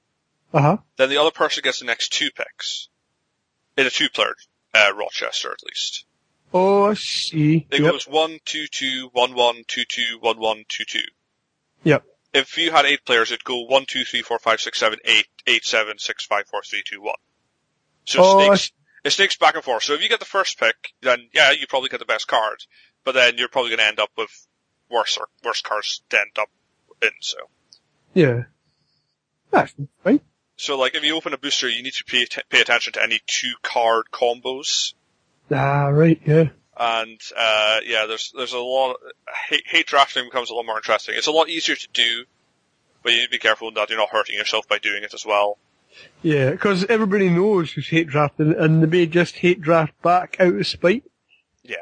Uh 0.53 0.61
huh. 0.61 0.77
then 0.97 1.09
the 1.09 1.17
other 1.17 1.31
person 1.31 1.61
gets 1.63 1.79
the 1.79 1.85
next 1.85 2.09
two 2.13 2.29
picks. 2.31 2.89
In 3.75 3.87
a 3.87 3.89
two-player, 3.89 4.35
uh, 4.75 4.91
Rochester 4.95 5.51
at 5.51 5.63
least. 5.65 6.05
Oh, 6.53 6.83
I 6.83 6.93
see. 6.93 7.65
It 7.71 7.81
Yep. 7.81 7.91
goes 7.91 8.07
one, 8.07 8.37
two, 8.45 8.67
two, 8.71 9.09
one, 9.13 9.33
one, 9.33 9.63
two, 9.67 9.83
two, 9.85 10.17
one, 10.19 10.37
one, 10.39 10.63
two, 10.69 10.85
two. 10.85 11.01
Yep. 11.83 12.03
If 12.33 12.57
you 12.57 12.71
had 12.71 12.85
eight 12.85 13.03
players, 13.05 13.31
it'd 13.31 13.43
go 13.43 13.63
one, 13.65 13.85
two, 13.87 14.03
three, 14.05 14.21
four, 14.21 14.37
five, 14.39 14.61
six, 14.61 14.79
seven, 14.79 14.99
eight, 15.05 15.25
eight, 15.47 15.65
seven, 15.65 15.97
six, 15.97 16.25
five, 16.25 16.47
four, 16.47 16.61
three, 16.61 16.83
two, 16.85 17.01
one. 17.01 17.15
So 18.05 18.19
Oh, 18.19 18.39
it 18.39 18.45
snakes, 18.47 18.71
it 19.05 19.09
snakes 19.11 19.37
back 19.37 19.55
and 19.55 19.63
forth. 19.63 19.83
So 19.83 19.93
if 19.93 20.01
you 20.01 20.09
get 20.09 20.19
the 20.19 20.25
first 20.25 20.59
pick, 20.59 20.75
then 21.01 21.29
yeah, 21.33 21.51
you 21.51 21.65
probably 21.67 21.89
get 21.89 21.99
the 21.99 22.05
best 22.05 22.27
card, 22.27 22.57
but 23.03 23.13
then 23.13 23.37
you're 23.37 23.49
probably 23.49 23.69
going 23.71 23.79
to 23.79 23.87
end 23.87 23.99
up 23.99 24.09
with 24.17 24.29
worse 24.93 25.17
or 25.17 25.27
worse 25.43 25.61
cards 25.61 26.01
to 26.09 26.19
end 26.19 26.31
up 26.39 26.49
in. 27.01 27.09
So, 27.19 27.37
Yeah. 28.13 28.43
That's 29.51 29.73
fine. 30.03 30.21
so 30.55 30.77
like 30.79 30.95
if 30.95 31.03
you 31.03 31.15
open 31.15 31.33
a 31.33 31.37
booster, 31.37 31.67
you 31.69 31.83
need 31.83 31.93
to 31.93 32.03
pay 32.05 32.25
t- 32.25 32.41
pay 32.49 32.61
attention 32.61 32.93
to 32.93 33.03
any 33.03 33.19
two 33.27 33.53
card 33.61 34.05
combos. 34.11 34.93
Ah, 35.51 35.87
right, 35.87 36.19
yeah. 36.25 36.45
and 36.77 37.19
uh, 37.37 37.79
yeah, 37.85 38.05
there's 38.07 38.33
there's 38.35 38.53
a 38.53 38.59
lot. 38.59 38.95
Hate, 39.49 39.63
hate 39.67 39.85
drafting 39.85 40.25
becomes 40.25 40.49
a 40.49 40.55
lot 40.55 40.65
more 40.65 40.77
interesting. 40.77 41.15
It's 41.17 41.27
a 41.27 41.31
lot 41.31 41.49
easier 41.49 41.75
to 41.75 41.87
do, 41.93 42.25
but 43.03 43.11
you 43.11 43.19
need 43.19 43.25
to 43.25 43.29
be 43.31 43.37
careful 43.37 43.71
that 43.73 43.89
you're 43.89 43.99
not 43.99 44.09
hurting 44.09 44.35
yourself 44.35 44.67
by 44.67 44.79
doing 44.79 45.03
it 45.03 45.13
as 45.13 45.23
well. 45.25 45.59
Yeah, 46.23 46.49
because 46.49 46.85
everybody 46.85 47.29
knows 47.29 47.71
who's 47.71 47.87
hate 47.89 48.07
drafting, 48.07 48.55
and 48.57 48.81
they 48.81 48.87
may 48.87 49.05
just 49.05 49.35
hate 49.35 49.61
draft 49.61 49.93
back 50.01 50.37
out 50.39 50.55
of 50.55 50.65
spite. 50.65 51.03
Yeah. 51.61 51.75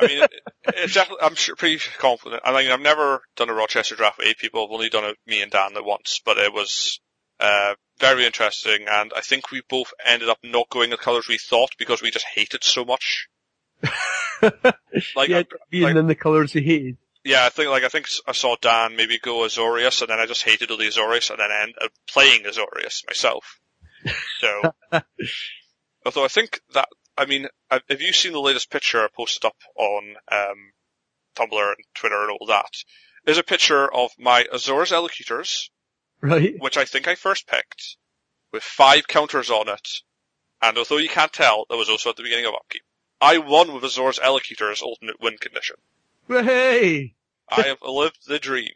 I 0.00 0.06
mean, 0.06 0.22
it, 0.24 0.30
it's 0.66 0.94
definitely, 0.94 1.24
I'm 1.24 1.34
sure, 1.34 1.56
pretty 1.56 1.78
confident. 1.98 2.42
I 2.44 2.52
mean, 2.56 2.70
I've 2.70 2.80
never 2.80 3.22
done 3.36 3.48
a 3.48 3.54
Rochester 3.54 3.94
draft 3.96 4.18
with 4.18 4.26
eight 4.26 4.38
people. 4.38 4.64
I've 4.64 4.72
only 4.72 4.88
done 4.88 5.04
it 5.04 5.16
me 5.26 5.42
and 5.42 5.50
Dan 5.52 5.76
at 5.76 5.84
once, 5.84 6.20
but 6.24 6.36
it 6.38 6.52
was, 6.52 7.00
uh, 7.40 7.74
very 7.98 8.26
interesting, 8.26 8.86
and 8.90 9.12
I 9.16 9.20
think 9.20 9.50
we 9.50 9.62
both 9.68 9.92
ended 10.04 10.28
up 10.28 10.38
not 10.42 10.68
going 10.68 10.90
the 10.90 10.96
colours 10.96 11.28
we 11.28 11.38
thought 11.38 11.70
because 11.78 12.02
we 12.02 12.10
just 12.10 12.26
hated 12.34 12.64
so 12.64 12.84
much. 12.84 13.28
like, 14.42 15.28
yeah, 15.28 15.42
being 15.70 15.84
like- 15.84 15.96
in 15.96 16.06
the 16.06 16.14
colours 16.14 16.52
they 16.52 16.62
hated. 16.62 16.96
yeah, 17.24 17.44
I 17.44 17.48
think 17.50 17.70
like 17.70 17.84
I 17.84 17.88
think 17.88 18.06
I 18.26 18.32
saw 18.32 18.56
Dan 18.60 18.96
maybe 18.96 19.18
go 19.18 19.40
Azorius, 19.40 20.00
and 20.00 20.10
then 20.10 20.18
I 20.18 20.26
just 20.26 20.42
hated 20.42 20.70
all 20.70 20.76
the 20.76 20.86
Azorius, 20.88 21.30
and 21.30 21.38
then 21.38 21.50
end 21.50 21.74
up 21.82 21.90
playing 22.08 22.42
Azorius 22.44 23.06
myself. 23.06 23.60
So, 24.40 24.72
although 26.06 26.24
I 26.24 26.28
think 26.28 26.60
that 26.74 26.88
I 27.16 27.26
mean, 27.26 27.48
have 27.70 28.00
you 28.00 28.12
seen 28.12 28.32
the 28.32 28.40
latest 28.40 28.70
picture 28.70 29.02
I 29.02 29.08
posted 29.14 29.44
up 29.44 29.56
on 29.76 30.16
um, 30.30 30.72
Tumblr 31.36 31.68
and 31.68 31.84
Twitter 31.94 32.20
and 32.22 32.30
all 32.30 32.46
that? 32.48 32.70
There's 33.24 33.38
a 33.38 33.42
picture 33.44 33.92
of 33.92 34.10
my 34.18 34.44
Azor's 34.52 34.92
Elocutors, 34.92 35.70
Right? 36.20 36.54
which 36.58 36.76
I 36.76 36.84
think 36.84 37.08
I 37.08 37.14
first 37.14 37.46
picked, 37.46 37.96
with 38.52 38.62
five 38.62 39.06
counters 39.08 39.50
on 39.50 39.68
it, 39.68 39.88
and 40.60 40.76
although 40.76 40.96
you 40.98 41.08
can't 41.08 41.32
tell, 41.32 41.66
that 41.68 41.76
was 41.76 41.88
also 41.88 42.10
at 42.10 42.16
the 42.16 42.22
beginning 42.22 42.46
of 42.46 42.54
upkeep. 42.54 42.82
I 43.20 43.38
won 43.38 43.72
with 43.72 43.84
Azor's 43.84 44.18
Elocutors 44.18 44.82
alternate 44.82 45.20
win 45.20 45.36
condition. 45.38 45.76
Hey! 46.28 47.14
I 47.48 47.62
have 47.62 47.78
lived 47.82 48.26
the 48.26 48.38
dream. 48.38 48.72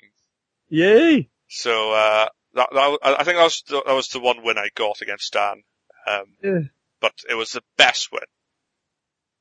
Yay! 0.69 1.29
So 1.49 1.93
uh, 1.93 2.29
that, 2.55 2.69
that 2.73 2.99
I 3.03 3.17
I 3.19 3.25
think 3.25 3.37
that 3.39 3.45
was 3.45 3.63
the, 3.67 3.83
that 3.87 3.95
was 3.95 4.09
the 4.09 4.21
one 4.21 4.43
win 4.45 4.59
I 4.59 4.69
got 4.75 5.01
against 5.01 5.33
Dan. 5.33 5.63
Um, 6.07 6.25
Yeah. 6.43 6.61
But 7.01 7.13
it 7.29 7.35
was 7.35 7.53
the 7.53 7.63
best 7.77 8.13
win. 8.13 8.23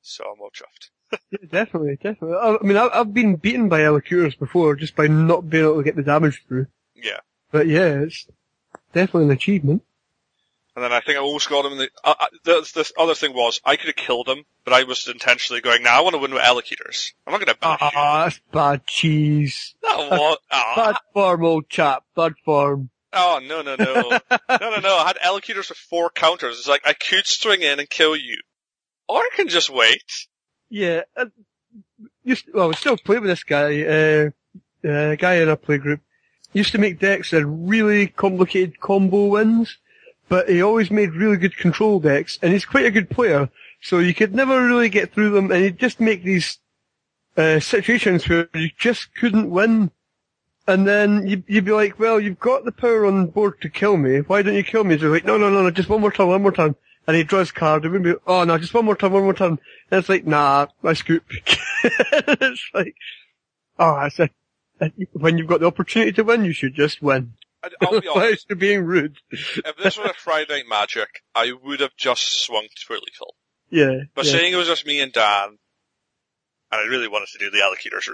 So 0.01 0.23
I'm 0.23 0.41
all 0.41 0.51
chuffed. 0.51 0.89
Yeah, 1.31 1.47
definitely, 1.49 1.95
definitely. 1.95 2.37
I, 2.37 2.57
I 2.61 2.63
mean, 2.63 2.77
I, 2.77 2.89
I've 2.93 3.13
been 3.13 3.35
beaten 3.35 3.69
by 3.69 3.85
Elocutors 3.85 4.35
before 4.35 4.75
just 4.75 4.95
by 4.95 5.07
not 5.07 5.49
being 5.49 5.63
able 5.63 5.77
to 5.77 5.83
get 5.83 5.95
the 5.95 6.03
damage 6.03 6.43
through. 6.47 6.67
Yeah. 6.95 7.19
But 7.51 7.67
yeah, 7.67 8.01
it's 8.01 8.27
definitely 8.93 9.25
an 9.25 9.31
achievement. 9.31 9.83
And 10.75 10.83
then 10.83 10.93
I 10.93 10.99
think 10.99 11.17
I 11.17 11.21
almost 11.21 11.49
got 11.49 11.65
him 11.65 11.71
in 11.71 11.77
the, 11.79 11.89
uh, 12.03 12.13
uh, 12.19 12.25
the, 12.43 12.69
the 12.75 12.91
other 12.99 13.15
thing 13.15 13.33
was, 13.33 13.59
I 13.65 13.77
could 13.77 13.87
have 13.87 13.95
killed 13.95 14.27
him, 14.27 14.43
but 14.63 14.73
I 14.73 14.83
was 14.83 15.07
intentionally 15.07 15.59
going, 15.59 15.81
now 15.81 15.97
I 15.97 16.01
want 16.01 16.13
to 16.13 16.19
win 16.19 16.31
with 16.31 16.43
Elocutors. 16.43 17.13
I'm 17.25 17.31
not 17.31 17.43
going 17.43 17.55
to 17.55 17.59
bash 17.59 17.81
you. 17.81 17.89
Ah, 17.95 18.23
that's 18.25 18.41
bad 18.51 18.85
cheese. 18.85 19.73
That 19.81 19.97
was, 19.97 20.37
ah, 20.51 20.73
Bad 20.75 20.95
form, 21.13 21.45
old 21.45 21.69
chap. 21.69 22.03
Bad 22.15 22.33
form. 22.45 22.91
Oh, 23.17 23.39
no, 23.43 23.61
no, 23.61 23.75
no. 23.75 24.19
no, 24.49 24.69
no, 24.69 24.79
no. 24.79 24.97
I 24.97 25.07
had 25.07 25.17
Elocutors 25.23 25.69
with 25.69 25.77
four 25.77 26.09
counters. 26.09 26.59
It's 26.59 26.67
like, 26.67 26.81
I 26.85 26.93
could 26.93 27.27
swing 27.27 27.61
in 27.61 27.79
and 27.79 27.89
kill 27.89 28.15
you. 28.15 28.37
Or 29.09 29.19
I 29.19 29.29
can 29.35 29.47
just 29.47 29.69
wait. 29.69 30.03
Yeah. 30.69 31.01
Uh, 31.15 31.25
used 32.23 32.45
well, 32.53 32.67
we 32.67 32.75
still 32.75 32.97
play 32.97 33.19
with 33.19 33.29
this 33.29 33.43
guy, 33.43 33.81
uh, 33.83 34.29
uh, 34.87 35.15
guy 35.15 35.35
in 35.35 35.49
our 35.49 35.55
play 35.55 35.77
group. 35.77 36.01
Used 36.53 36.71
to 36.73 36.77
make 36.77 36.99
decks 36.99 37.31
that 37.31 37.37
had 37.37 37.69
really 37.69 38.07
complicated 38.07 38.79
combo 38.79 39.25
wins, 39.25 39.77
but 40.29 40.49
he 40.49 40.61
always 40.61 40.89
made 40.89 41.13
really 41.13 41.37
good 41.37 41.57
control 41.57 41.99
decks, 41.99 42.39
and 42.41 42.53
he's 42.53 42.65
quite 42.65 42.85
a 42.85 42.91
good 42.91 43.09
player, 43.09 43.49
so 43.81 43.99
you 43.99 44.13
could 44.13 44.33
never 44.33 44.65
really 44.65 44.89
get 44.89 45.13
through 45.13 45.31
them, 45.31 45.51
and 45.51 45.63
he'd 45.63 45.77
just 45.77 45.99
make 45.99 46.23
these, 46.23 46.57
uh, 47.35 47.59
situations 47.59 48.27
where 48.27 48.49
you 48.55 48.69
just 48.77 49.13
couldn't 49.15 49.49
win. 49.49 49.91
And 50.67 50.85
then 50.85 51.25
you'd, 51.27 51.43
you'd 51.47 51.65
be 51.65 51.71
like, 51.71 51.97
well, 51.97 52.19
you've 52.19 52.39
got 52.39 52.65
the 52.65 52.73
power 52.73 53.05
on 53.05 53.27
board 53.27 53.61
to 53.61 53.69
kill 53.69 53.95
me. 53.95 54.19
Why 54.19 54.41
don't 54.41 54.53
you 54.53 54.63
kill 54.63 54.83
me? 54.83 54.97
So 54.97 55.07
like, 55.07 55.23
no, 55.23 55.37
no, 55.37 55.49
no, 55.49 55.63
no, 55.63 55.71
just 55.71 55.87
one 55.87 56.01
more 56.01 56.11
turn, 56.11 56.27
one 56.27 56.41
more 56.41 56.51
turn. 56.51 56.75
And 57.07 57.15
he 57.15 57.23
draws 57.23 57.51
card, 57.51 57.85
and 57.85 57.93
we'd 57.93 58.03
be, 58.03 58.15
oh 58.27 58.43
no, 58.43 58.57
just 58.57 58.73
one 58.73 58.83
more 58.83 58.97
turn, 58.97 59.13
one 59.13 59.23
more 59.23 59.33
turn. 59.33 59.59
And 59.89 59.99
it's 59.99 60.09
like, 60.09 60.27
nah, 60.27 60.67
I 60.83 60.91
scoop. 60.91 61.23
it's 61.83 62.69
like, 62.73 62.95
oh, 63.79 63.93
I 63.93 64.09
said, 64.09 64.31
when 65.13 65.37
you've 65.37 65.47
got 65.47 65.61
the 65.61 65.67
opportunity 65.67 66.11
to 66.11 66.23
win, 66.23 66.43
you 66.43 66.51
should 66.51 66.75
just 66.75 67.01
win. 67.01 67.33
I'll 67.81 68.01
be 68.01 68.07
honest. 68.15 68.49
To 68.49 68.55
being 68.55 68.83
rude. 68.83 69.17
if 69.31 69.77
this 69.81 69.97
was 69.97 70.09
a 70.09 70.13
Friday 70.13 70.53
Night 70.53 70.65
Magic, 70.69 71.23
I 71.33 71.53
would 71.63 71.79
have 71.79 71.95
just 71.95 72.43
swung 72.43 72.67
for 72.85 72.95
lethal. 72.95 73.35
Yeah. 73.69 74.01
But 74.13 74.25
yeah. 74.25 74.31
saying 74.31 74.53
it 74.53 74.57
was 74.57 74.67
just 74.67 74.85
me 74.85 74.99
and 74.99 75.11
Dan, 75.11 75.57
and 76.71 76.81
I 76.81 76.83
really 76.83 77.07
wanted 77.07 77.29
to 77.29 77.39
do 77.39 77.49
the 77.49 77.61
Elocutors 77.63 78.09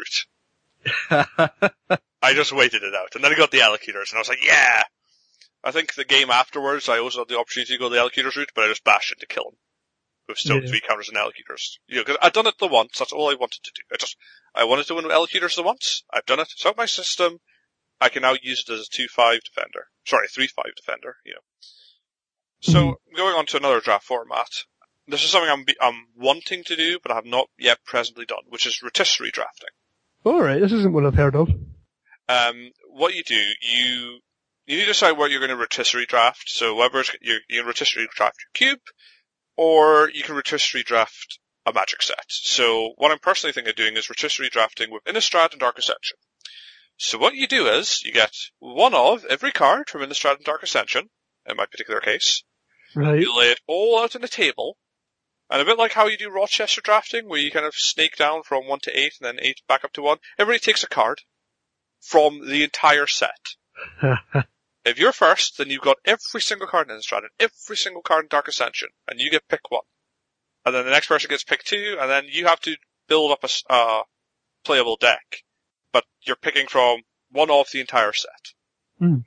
route, 1.10 2.00
I 2.24 2.34
just 2.34 2.54
waited 2.54 2.82
it 2.84 2.96
out. 2.96 3.14
And 3.16 3.24
then 3.24 3.32
I 3.32 3.36
got 3.36 3.52
the 3.52 3.62
Elocutors, 3.62 4.12
and 4.12 4.18
I 4.18 4.22
was 4.22 4.30
like, 4.30 4.44
yeah! 4.44 4.84
I 5.64 5.72
think 5.72 5.94
the 5.94 6.06
game 6.06 6.30
afterwards, 6.32 6.90
I 6.90 7.00
also 7.00 7.20
had 7.20 7.28
the 7.28 7.38
opportunity 7.38 7.74
to 7.74 7.80
go 7.80 7.90
the 7.90 8.00
Elocutors 8.00 8.36
route, 8.36 8.52
but 8.56 8.64
I 8.64 8.70
just 8.70 8.84
bashed 8.84 9.12
it 9.12 9.20
to 9.20 9.28
kill 9.28 9.50
him. 9.50 9.58
With 10.28 10.38
still 10.38 10.62
Yeah. 10.62 10.68
three 10.70 10.80
counters 10.80 11.10
and 11.10 11.18
Elocutors. 11.18 11.80
You 11.88 11.98
know, 11.98 12.04
'cause 12.06 12.18
I'd 12.22 12.32
done 12.34 12.48
it 12.48 12.58
the 12.58 12.68
once, 12.68 12.98
that's 12.98 13.12
all 13.12 13.30
I 13.30 13.34
wanted 13.36 13.62
to 13.64 13.72
do. 13.76 13.82
I 13.92 13.98
just, 13.98 14.16
I 14.56 14.64
wanted 14.64 14.88
to 14.88 14.96
win 14.96 15.04
with 15.04 15.14
Elocutors 15.14 15.56
the 15.56 15.64
once, 15.64 16.04
I've 16.12 16.26
done 16.26 16.40
it, 16.40 16.48
it's 16.54 16.66
out 16.66 16.78
my 16.78 16.86
system, 16.86 17.40
I 18.00 18.08
can 18.10 18.22
now 18.22 18.36
use 18.42 18.64
it 18.68 18.72
as 18.72 18.88
a 18.88 18.90
2-5 18.90 19.42
defender. 19.44 19.88
Sorry, 20.08 20.28
3-5 20.30 20.76
defender, 20.78 21.18
you 21.26 21.34
know. 21.34 21.42
So, 22.62 23.00
hmm. 23.10 23.16
going 23.16 23.36
on 23.36 23.46
to 23.48 23.58
another 23.58 23.82
draft 23.82 24.06
format, 24.06 24.48
this 25.08 25.24
is 25.26 25.30
something 25.30 25.50
I'm, 25.52 25.66
be- 25.66 25.76
I'm 25.82 26.08
wanting 26.16 26.64
to 26.66 26.76
do, 26.78 27.00
but 27.04 27.12
I 27.12 27.16
have 27.16 27.26
not 27.26 27.50
yet 27.58 27.80
presently 27.86 28.26
done, 28.26 28.44
which 28.48 28.66
is 28.66 28.82
rotisserie 28.82 29.32
drafting. 29.32 29.70
Alright, 30.26 30.62
this 30.62 30.72
isn't 30.72 30.94
what 30.94 31.06
I've 31.06 31.16
heard 31.16 31.36
of. 31.36 31.50
Um, 32.34 32.72
what 32.90 33.14
you 33.14 33.24
do, 33.24 33.36
you 33.36 34.20
you 34.66 34.78
need 34.78 34.84
to 34.84 34.88
decide 34.88 35.18
what 35.18 35.30
you're 35.30 35.40
going 35.40 35.50
to 35.50 35.58
rotisserie 35.58 36.06
draft. 36.06 36.50
So 36.50 36.76
whether 36.76 37.04
you 37.22 37.40
you 37.50 37.60
can 37.60 37.68
rotisserie 37.68 38.08
draft 38.16 38.38
your 38.44 38.70
cube, 38.70 38.80
or 39.56 40.10
you 40.10 40.24
can 40.24 40.36
rotisserie 40.36 40.84
draft 40.84 41.40
a 41.66 41.74
magic 41.74 42.02
set. 42.02 42.26
So 42.28 42.94
what 42.98 43.12
I'm 43.12 43.20
personally 43.20 43.54
thinking 43.54 43.72
of 43.72 43.76
doing 43.76 43.98
is 43.98 44.10
rotisserie 44.10 44.50
drafting 44.50 44.92
with 44.92 45.04
Innistrad 45.04 45.52
and 45.52 45.60
Dark 45.60 45.78
Ascension. 45.78 46.18
So 46.98 47.18
what 47.18 47.36
you 47.36 47.48
do 47.48 47.68
is 47.68 48.04
you 48.04 48.12
get 48.12 48.34
one 48.60 48.94
of 48.94 49.26
every 49.26 49.52
card 49.52 49.90
from 49.90 50.02
Innistrad 50.02 50.38
and 50.38 50.46
Dark 50.46 50.64
Ascension, 50.64 51.10
in 51.48 51.58
my 51.58 51.66
particular 51.66 52.00
case. 52.00 52.44
Right. 52.96 53.20
You 53.20 53.36
lay 53.36 53.52
it 53.52 53.60
all 53.68 54.00
out 54.00 54.16
on 54.16 54.24
a 54.24 54.28
table, 54.28 54.78
and 55.50 55.62
a 55.62 55.66
bit 55.66 55.78
like 55.78 55.94
how 55.94 56.08
you 56.08 56.18
do 56.18 56.30
Rochester 56.30 56.82
drafting, 56.82 57.28
where 57.28 57.40
you 57.40 57.52
kind 57.52 57.66
of 57.66 57.76
snake 57.76 58.16
down 58.16 58.44
from 58.44 58.68
one 58.68 58.80
to 58.84 58.98
eight 58.98 59.14
and 59.20 59.26
then 59.26 59.46
eight 59.46 59.62
back 59.68 59.84
up 59.84 59.94
to 59.94 60.02
one. 60.02 60.20
Everybody 60.38 60.60
takes 60.60 60.84
a 60.84 60.88
card 60.88 61.22
from 62.04 62.46
the 62.48 62.64
entire 62.64 63.08
set. 63.08 63.56
If 64.86 65.00
you're 65.00 65.14
first, 65.14 65.58
then 65.58 65.70
you've 65.70 65.82
got 65.82 65.98
every 66.04 66.42
single 66.42 66.68
card 66.68 66.90
in 66.90 66.98
Innistrad 66.98 67.20
and 67.20 67.30
every 67.40 67.78
single 67.78 68.02
card 68.02 68.26
in 68.26 68.28
Dark 68.28 68.50
Ascension, 68.50 68.90
and 69.08 69.20
you 69.20 69.32
get 69.32 69.48
pick 69.48 69.62
one. 69.72 69.84
And 70.66 70.76
then 70.76 70.84
the 70.84 70.92
next 70.92 71.08
person 71.08 71.30
gets 71.30 71.44
pick 71.44 71.64
two, 71.64 71.98
and 72.00 72.10
then 72.10 72.26
you 72.30 72.48
have 72.48 72.60
to 72.62 72.76
build 73.08 73.32
up 73.32 73.44
a 73.46 73.74
uh, 73.74 74.02
playable 74.66 74.98
deck. 75.00 75.44
But 75.94 76.04
you're 76.24 76.36
picking 76.36 76.68
from 76.68 77.02
one 77.32 77.50
of 77.50 77.68
the 77.72 77.80
entire 77.80 78.12
set. 78.12 78.54
Hmm. 79.00 79.18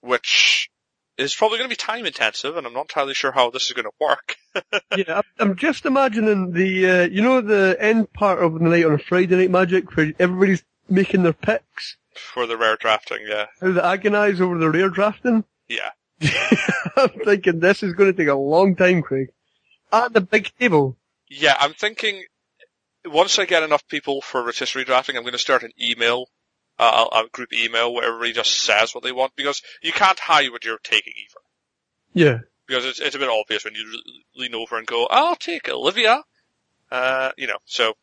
Which 0.00 0.70
is 1.18 1.34
probably 1.34 1.58
going 1.58 1.68
to 1.68 1.72
be 1.72 1.76
time 1.76 2.06
intensive, 2.06 2.56
and 2.56 2.66
I'm 2.66 2.72
not 2.72 2.82
entirely 2.82 3.14
sure 3.14 3.32
how 3.32 3.50
this 3.50 3.66
is 3.66 3.72
going 3.72 3.84
to 3.84 3.90
work. 4.00 4.36
yeah, 4.96 5.14
I'm- 5.16 5.22
I'm 5.38 5.56
just 5.56 5.84
imagining 5.84 6.52
the, 6.52 6.90
uh, 6.90 7.02
you 7.08 7.20
know 7.20 7.42
the 7.42 7.76
end 7.78 8.10
part 8.14 8.42
of 8.42 8.54
the 8.54 8.60
night 8.60 8.86
on 8.86 8.92
a 8.94 8.98
Friday 8.98 9.36
Night 9.36 9.50
Magic 9.50 9.94
where 9.96 10.12
everybody's 10.18 10.64
making 10.88 11.22
their 11.22 11.32
picks? 11.32 11.96
For 12.14 12.46
the 12.46 12.56
rare 12.56 12.76
drafting, 12.76 13.18
yeah. 13.28 13.46
How 13.60 13.72
they 13.72 13.80
agonise 13.80 14.40
over 14.40 14.58
the 14.58 14.70
rare 14.70 14.88
drafting? 14.88 15.44
Yeah. 15.68 15.90
I'm 16.96 17.10
thinking 17.10 17.60
this 17.60 17.82
is 17.82 17.92
going 17.92 18.12
to 18.12 18.16
take 18.16 18.28
a 18.28 18.34
long 18.34 18.74
time, 18.74 19.02
Craig. 19.02 19.28
At 19.92 20.12
the 20.12 20.20
big 20.20 20.50
table. 20.58 20.96
Yeah, 21.28 21.56
I'm 21.58 21.74
thinking 21.74 22.24
once 23.04 23.38
I 23.38 23.44
get 23.44 23.62
enough 23.62 23.86
people 23.88 24.20
for 24.20 24.42
rotisserie 24.42 24.84
drafting, 24.84 25.16
I'm 25.16 25.22
going 25.22 25.32
to 25.32 25.38
start 25.38 25.62
an 25.62 25.72
email, 25.80 26.26
uh, 26.78 27.06
a 27.12 27.24
a 27.24 27.28
group 27.28 27.52
email 27.52 27.92
where 27.92 28.04
everybody 28.04 28.32
just 28.32 28.60
says 28.60 28.94
what 28.94 29.04
they 29.04 29.12
want 29.12 29.36
because 29.36 29.62
you 29.82 29.92
can't 29.92 30.18
hide 30.18 30.50
what 30.50 30.64
you're 30.64 30.78
taking 30.78 31.14
either. 31.16 31.40
Yeah. 32.14 32.38
Because 32.66 32.84
it's, 32.84 33.00
it's 33.00 33.14
a 33.16 33.18
bit 33.18 33.30
obvious 33.30 33.64
when 33.64 33.74
you 33.74 34.02
lean 34.36 34.54
over 34.54 34.76
and 34.76 34.86
go, 34.86 35.06
I'll 35.10 35.36
take 35.36 35.68
Olivia. 35.68 36.22
Uh, 36.90 37.30
you 37.36 37.46
know, 37.46 37.58
so 37.64 37.94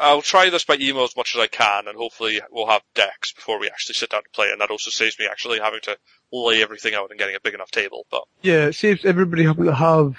I'll 0.00 0.22
try 0.22 0.50
this 0.50 0.64
by 0.64 0.76
email 0.80 1.04
as 1.04 1.16
much 1.16 1.36
as 1.36 1.40
I 1.40 1.46
can 1.46 1.86
and 1.86 1.96
hopefully 1.96 2.40
we'll 2.50 2.66
have 2.66 2.82
decks 2.94 3.32
before 3.32 3.60
we 3.60 3.68
actually 3.68 3.94
sit 3.94 4.10
down 4.10 4.22
to 4.22 4.30
play 4.30 4.50
and 4.50 4.60
that 4.60 4.70
also 4.70 4.90
saves 4.90 5.18
me 5.18 5.26
actually 5.30 5.60
having 5.60 5.80
to 5.82 5.96
lay 6.32 6.62
everything 6.62 6.94
out 6.94 7.10
and 7.10 7.18
getting 7.18 7.36
a 7.36 7.40
big 7.40 7.54
enough 7.54 7.70
table, 7.70 8.06
but 8.10 8.24
Yeah, 8.42 8.66
it 8.66 8.74
saves 8.74 9.04
everybody 9.04 9.44
having 9.44 9.66
to 9.66 9.74
have 9.74 10.16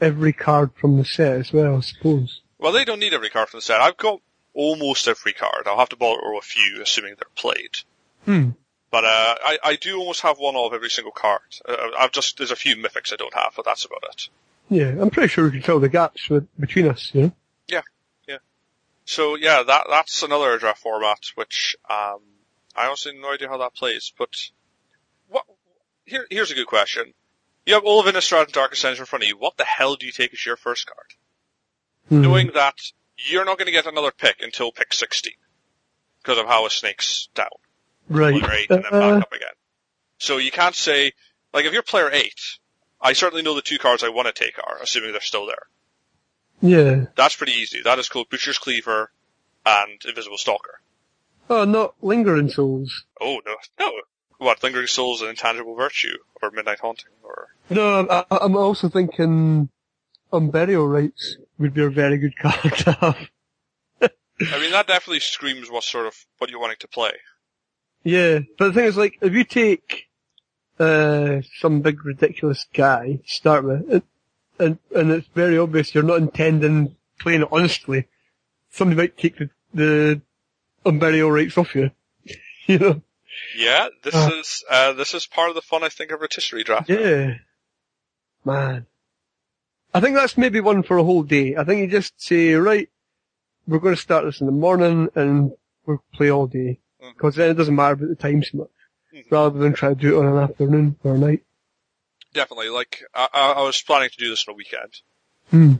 every 0.00 0.32
card 0.32 0.70
from 0.74 0.96
the 0.96 1.04
set 1.04 1.36
as 1.36 1.52
well, 1.52 1.76
I 1.76 1.80
suppose. 1.80 2.40
Well, 2.58 2.72
they 2.72 2.84
don't 2.84 3.00
need 3.00 3.14
every 3.14 3.30
card 3.30 3.48
from 3.48 3.58
the 3.58 3.62
set. 3.62 3.80
I've 3.80 3.96
got 3.96 4.20
almost 4.54 5.08
every 5.08 5.32
card. 5.32 5.66
I'll 5.66 5.78
have 5.78 5.88
to 5.90 5.96
borrow 5.96 6.38
a 6.38 6.42
few, 6.42 6.80
assuming 6.82 7.14
they're 7.18 7.28
played. 7.34 7.78
Hmm. 8.24 8.50
But 8.90 9.04
uh, 9.04 9.34
I, 9.44 9.58
I 9.64 9.76
do 9.76 9.98
almost 9.98 10.20
have 10.20 10.38
one 10.38 10.54
of 10.54 10.72
every 10.72 10.88
single 10.88 11.12
card. 11.12 11.40
Uh, 11.68 11.76
I've 11.98 12.12
just 12.12 12.38
there's 12.38 12.52
a 12.52 12.56
few 12.56 12.76
mythics 12.76 13.12
I 13.12 13.16
don't 13.16 13.34
have, 13.34 13.54
but 13.56 13.64
that's 13.64 13.84
about 13.84 14.04
it. 14.04 14.28
Yeah, 14.68 14.94
I'm 15.00 15.10
pretty 15.10 15.28
sure 15.28 15.44
we 15.44 15.50
can 15.50 15.62
fill 15.62 15.80
the 15.80 15.88
gaps 15.88 16.30
with, 16.30 16.46
between 16.58 16.88
us, 16.88 17.10
you 17.12 17.22
know? 17.22 17.32
So 19.04 19.36
yeah, 19.36 19.62
that 19.62 19.86
that's 19.88 20.22
another 20.22 20.58
draft 20.58 20.80
format, 20.80 21.20
which 21.34 21.76
um, 21.88 22.20
I 22.74 22.86
honestly 22.86 23.12
have 23.12 23.20
no 23.20 23.32
idea 23.32 23.48
how 23.48 23.58
that 23.58 23.74
plays. 23.74 24.12
But 24.16 24.30
what? 25.28 25.44
Here, 26.04 26.26
here's 26.30 26.50
a 26.50 26.54
good 26.54 26.66
question: 26.66 27.12
You 27.66 27.74
have 27.74 27.84
all 27.84 28.00
of 28.00 28.06
Innistrad 28.06 28.44
and 28.44 28.52
Dark 28.52 28.72
Ascension 28.72 29.02
in 29.02 29.06
front 29.06 29.24
of 29.24 29.28
you. 29.28 29.36
What 29.36 29.56
the 29.56 29.64
hell 29.64 29.96
do 29.96 30.06
you 30.06 30.12
take 30.12 30.32
as 30.32 30.44
your 30.44 30.56
first 30.56 30.86
card? 30.86 31.06
Hmm. 32.08 32.22
Knowing 32.22 32.50
that 32.54 32.76
you're 33.16 33.44
not 33.44 33.58
going 33.58 33.66
to 33.66 33.72
get 33.72 33.86
another 33.86 34.10
pick 34.10 34.36
until 34.40 34.72
pick 34.72 34.92
16 34.92 35.32
because 36.22 36.38
of 36.38 36.46
how 36.46 36.66
a 36.66 36.70
snake's 36.70 37.28
down. 37.34 37.48
right. 38.08 38.40
Player 38.40 38.52
8 38.52 38.70
and 38.70 38.84
then 38.84 38.92
back 38.92 39.22
up 39.22 39.32
again. 39.32 39.48
So 40.18 40.38
you 40.38 40.50
can't 40.50 40.74
say, 40.74 41.12
like 41.52 41.64
if 41.64 41.72
you're 41.72 41.82
player 41.82 42.10
8, 42.10 42.32
I 43.00 43.12
certainly 43.12 43.42
know 43.42 43.54
the 43.54 43.62
two 43.62 43.78
cards 43.78 44.02
I 44.02 44.08
want 44.08 44.26
to 44.26 44.32
take 44.32 44.58
are, 44.58 44.78
assuming 44.82 45.12
they're 45.12 45.20
still 45.20 45.46
there. 45.46 45.66
Yeah. 46.64 47.06
That's 47.14 47.36
pretty 47.36 47.52
easy. 47.52 47.82
That 47.82 47.98
is 47.98 48.08
called 48.08 48.30
Butcher's 48.30 48.56
Cleaver 48.56 49.10
and 49.66 50.00
Invisible 50.06 50.38
Stalker. 50.38 50.80
Oh, 51.50 51.64
not 51.64 51.94
lingering 52.00 52.48
souls. 52.48 53.04
Oh 53.20 53.40
no, 53.44 53.54
no. 53.78 53.92
What, 54.38 54.62
Lingering 54.62 54.88
Souls 54.88 55.20
and 55.20 55.30
Intangible 55.30 55.76
Virtue? 55.76 56.16
Or 56.42 56.50
Midnight 56.50 56.80
Haunting? 56.80 57.10
Or, 57.22 57.48
No, 57.70 58.06
I, 58.10 58.24
I'm 58.30 58.56
also 58.56 58.88
thinking 58.88 59.68
Unburial 60.32 60.90
Rites 60.90 61.36
would 61.58 61.74
be 61.74 61.84
a 61.84 61.90
very 61.90 62.18
good 62.18 62.36
card 62.36 62.74
to 62.78 62.92
have. 62.92 63.28
I 64.02 64.58
mean 64.58 64.72
that 64.72 64.86
definitely 64.86 65.20
screams 65.20 65.70
what 65.70 65.84
sort 65.84 66.06
of, 66.06 66.14
what 66.38 66.50
you're 66.50 66.60
wanting 66.60 66.78
to 66.80 66.88
play. 66.88 67.12
Yeah, 68.02 68.40
but 68.58 68.68
the 68.68 68.72
thing 68.72 68.84
is, 68.86 68.96
like, 68.96 69.18
if 69.22 69.32
you 69.32 69.44
take 69.44 70.08
uh, 70.78 71.42
some 71.58 71.80
big 71.80 72.04
ridiculous 72.04 72.66
guy 72.74 73.20
to 73.24 73.28
start 73.28 73.64
with, 73.64 73.88
and, 73.90 74.02
and 74.58 74.78
and 74.94 75.10
it's 75.10 75.28
very 75.34 75.58
obvious 75.58 75.94
you're 75.94 76.04
not 76.04 76.18
intending 76.18 76.96
playing 77.18 77.42
it 77.42 77.48
honestly, 77.52 78.06
somebody 78.70 78.96
might 79.00 79.16
take 79.16 79.36
the, 79.38 79.50
the 79.72 80.20
unburial 80.84 81.32
rites 81.32 81.56
off 81.56 81.74
you. 81.74 81.90
you 82.66 82.78
know? 82.78 83.02
Yeah, 83.56 83.88
this 84.02 84.14
Uh. 84.14 84.30
is, 84.34 84.64
uh, 84.70 84.92
this 84.92 85.14
is 85.14 85.26
part 85.26 85.48
of 85.48 85.54
the 85.54 85.62
fun 85.62 85.82
I 85.84 85.88
think 85.88 86.10
of 86.10 86.20
rotisserie 86.20 86.64
draft. 86.64 86.88
Yeah. 86.88 87.34
Man. 88.44 88.86
I 89.92 90.00
think 90.00 90.16
that's 90.16 90.36
maybe 90.36 90.60
one 90.60 90.82
for 90.82 90.98
a 90.98 91.04
whole 91.04 91.22
day. 91.22 91.56
I 91.56 91.64
think 91.64 91.80
you 91.80 91.86
just 91.86 92.20
say, 92.20 92.54
right, 92.54 92.88
we're 93.66 93.78
going 93.78 93.94
to 93.94 94.00
start 94.00 94.24
this 94.24 94.40
in 94.40 94.46
the 94.46 94.52
morning 94.52 95.08
and 95.14 95.52
we'll 95.86 96.02
play 96.12 96.30
all 96.30 96.46
day. 96.46 96.80
Because 97.00 97.36
then 97.36 97.50
it 97.50 97.54
doesn't 97.54 97.74
matter 97.74 97.92
about 97.94 98.08
the 98.08 98.14
time 98.16 98.42
so 98.42 98.58
much. 98.58 98.68
Mhm. 99.14 99.30
Rather 99.30 99.58
than 99.58 99.72
try 99.72 99.90
to 99.90 99.94
do 99.94 100.16
it 100.16 100.18
on 100.26 100.32
an 100.36 100.42
afternoon 100.42 100.96
or 101.04 101.14
a 101.14 101.18
night. 101.18 101.42
Definitely, 102.34 102.68
like, 102.68 103.02
I, 103.14 103.54
I 103.56 103.62
was 103.62 103.80
planning 103.80 104.10
to 104.10 104.16
do 104.18 104.28
this 104.28 104.44
on 104.46 104.54
a 104.54 104.56
weekend. 104.56 105.00
Hmm. 105.50 105.74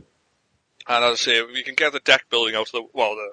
And 0.87 1.03
as 1.03 1.11
I 1.11 1.15
say, 1.15 1.41
we 1.43 1.63
can 1.63 1.75
get 1.75 1.91
the 1.91 1.99
deck 1.99 2.25
building 2.29 2.55
out 2.55 2.67
of 2.67 2.71
the, 2.71 2.87
well, 2.93 3.15
the, 3.15 3.31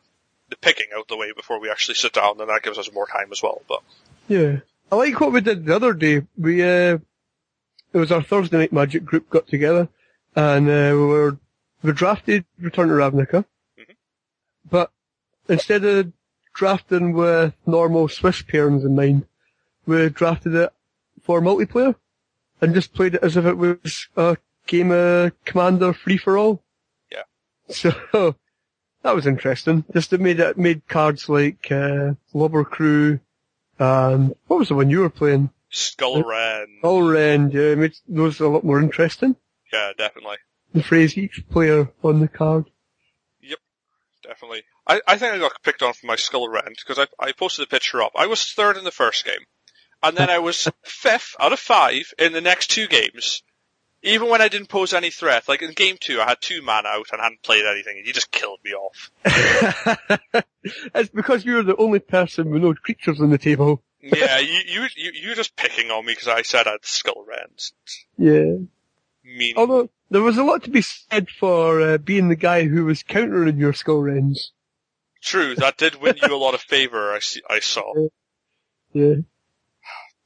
the 0.51 0.57
picking 0.57 0.89
out 0.97 1.07
the 1.07 1.17
way 1.17 1.33
before 1.35 1.61
we 1.61 1.71
actually 1.71 1.95
sit 1.95 2.13
down, 2.13 2.41
and 2.41 2.51
that 2.51 2.63
gives 2.63 2.79
us 2.79 2.93
more 2.93 3.07
time 3.07 3.31
as 3.31 3.41
well, 3.43 3.63
but. 3.69 3.81
Yeah. 4.27 4.57
I 4.91 4.97
like 4.97 5.21
what 5.21 5.33
we 5.33 5.41
did 5.41 5.65
the 5.65 5.77
other 5.77 5.95
day. 5.95 6.23
We, 6.37 6.63
uh, 6.63 6.99
it 7.93 7.99
was 7.99 8.11
our 8.11 8.23
Thursday 8.23 8.59
night 8.59 8.73
magic 8.73 9.05
group 9.05 9.31
got 9.31 9.47
together 9.47 9.89
and, 10.35 10.69
uh, 10.69 10.91
we 10.95 11.07
were, 11.07 11.39
we 11.83 11.93
drafted 11.93 12.45
Return 12.59 12.89
to 12.89 12.95
Ravnica. 12.95 13.45
Mhm. 13.79 13.97
But 14.69 14.91
instead 15.49 15.85
of 15.85 16.13
drafting 16.55 17.13
with 17.13 17.55
normal 17.67 18.09
Swiss 18.09 18.43
pairings 18.43 18.85
in 18.85 18.97
mind, 18.97 19.27
we 19.87 20.09
drafted 20.09 20.55
it 20.55 20.73
for 21.23 21.41
multiplayer 21.41 21.95
and 22.63 22.75
just 22.75 22.95
played 22.95 23.17
it 23.17 23.23
as 23.23 23.37
if 23.37 23.45
it 23.45 23.59
was 23.59 24.09
a 24.17 24.37
game 24.67 24.93
of 24.93 25.33
Commander 25.45 25.93
free 25.93 26.17
for 26.17 26.39
all. 26.39 26.63
Yeah. 27.11 27.25
So, 27.69 27.91
that 29.03 29.15
was 29.15 29.27
interesting. 29.27 29.85
Just 29.93 30.13
it 30.13 30.21
made 30.21 30.41
it 30.41 30.57
made 30.57 30.87
cards 30.89 31.29
like, 31.29 31.71
uh, 31.71 32.15
Lobber 32.33 32.65
Crew, 32.65 33.21
and 33.79 34.35
what 34.47 34.61
was 34.61 34.69
the 34.69 34.77
one 34.77 34.89
you 34.89 35.01
were 35.01 35.11
playing? 35.11 35.51
Skull 35.71 36.23
Rend. 36.23 36.69
All 36.83 37.03
Rend, 37.03 37.53
yeah, 37.53 37.73
it 37.73 37.79
made 37.79 37.95
those 38.09 38.41
a 38.41 38.49
lot 38.49 38.65
more 38.65 38.81
interesting. 38.81 39.37
Yeah, 39.73 39.93
definitely. 39.97 40.37
The 40.73 40.83
phrase 40.83 41.19
each 41.19 41.45
player 41.51 41.91
on 42.05 42.21
the 42.21 42.29
card. 42.29 42.67
Yep, 43.41 43.59
definitely. 44.23 44.63
I, 44.87 45.01
I 45.07 45.17
think 45.17 45.35
I 45.35 45.39
got 45.39 45.63
picked 45.63 45.83
on 45.83 45.95
for 45.95 46.07
my 46.07 46.17
Skull 46.17 46.49
Rend, 46.49 46.77
because 46.77 46.99
I, 46.99 47.07
I 47.25 47.33
posted 47.33 47.65
a 47.65 47.69
picture 47.69 48.03
up. 48.03 48.13
I 48.15 48.27
was 48.27 48.53
third 48.53 48.77
in 48.77 48.85
the 48.85 48.91
first 48.91 49.25
game. 49.25 49.41
And 50.03 50.17
then 50.17 50.31
I 50.31 50.39
was 50.39 50.69
fifth 50.83 51.37
out 51.39 51.53
of 51.53 51.61
five 51.61 52.13
in 52.19 52.33
the 52.33 52.41
next 52.41 52.69
two 52.71 52.89
games. 52.89 53.43
Even 54.03 54.29
when 54.29 54.43
I 54.43 54.49
didn't 54.49 54.69
pose 54.69 54.93
any 54.93 55.11
threat. 55.11 55.47
Like 55.47 55.63
in 55.63 55.73
game 55.73 55.97
two, 56.01 56.21
I 56.21 56.25
had 56.25 56.41
two 56.41 56.61
man 56.63 56.87
out 56.87 57.07
and 57.13 57.21
hadn't 57.21 57.43
played 57.43 57.65
anything, 57.65 57.99
and 57.99 58.07
you 58.07 58.13
just 58.13 58.33
killed 58.33 58.59
me 58.65 58.73
off. 58.73 59.11
it's 60.95 61.11
because 61.11 61.45
you 61.45 61.55
were 61.55 61.63
the 61.63 61.77
only 61.77 62.01
person 62.01 62.51
with 62.51 62.63
no 62.63 62.75
creatures 62.75 63.21
on 63.21 63.31
the 63.31 63.39
table. 63.39 63.83
Yeah, 64.01 64.41
you, 64.41 64.59
you, 64.67 64.87
you, 64.97 65.13
you 65.15 65.29
were 65.29 65.37
just 65.37 65.55
picking 65.55 65.93
on 65.93 66.05
me 66.05 66.13
because 66.13 66.27
I 66.27 66.43
said 66.43 66.67
I 66.67 66.73
had 66.73 66.85
Skull 66.85 67.25
Rends. 67.25 67.73
Yeah. 68.19 68.57
Mean. 69.25 69.55
Although, 69.57 69.89
there 70.11 70.23
was 70.23 70.37
a 70.37 70.43
lot 70.43 70.65
to 70.65 70.71
be 70.71 70.83
said 70.83 71.31
for 71.31 71.81
uh, 71.81 71.99
being 71.99 72.29
the 72.29 72.37
guy 72.37 72.65
who 72.65 72.85
was 72.85 73.03
countering 73.05 73.59
your 73.59 73.73
skull 73.73 74.03
rends. 74.03 74.53
True, 75.23 75.55
that 75.55 75.79
did 75.79 76.03
win 76.03 76.17
you 76.21 76.35
a 76.35 76.37
lot 76.37 76.55
of 76.55 76.61
favor, 76.61 77.13
I, 77.13 77.21
see, 77.21 77.41
I 77.49 77.61
saw. 77.61 77.95
Yeah. 78.95 79.15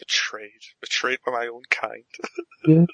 Betrayed. 0.06 0.60
Betrayed 0.80 1.18
by 1.24 1.32
my 1.32 1.46
own 1.48 1.62
kind. 1.70 2.04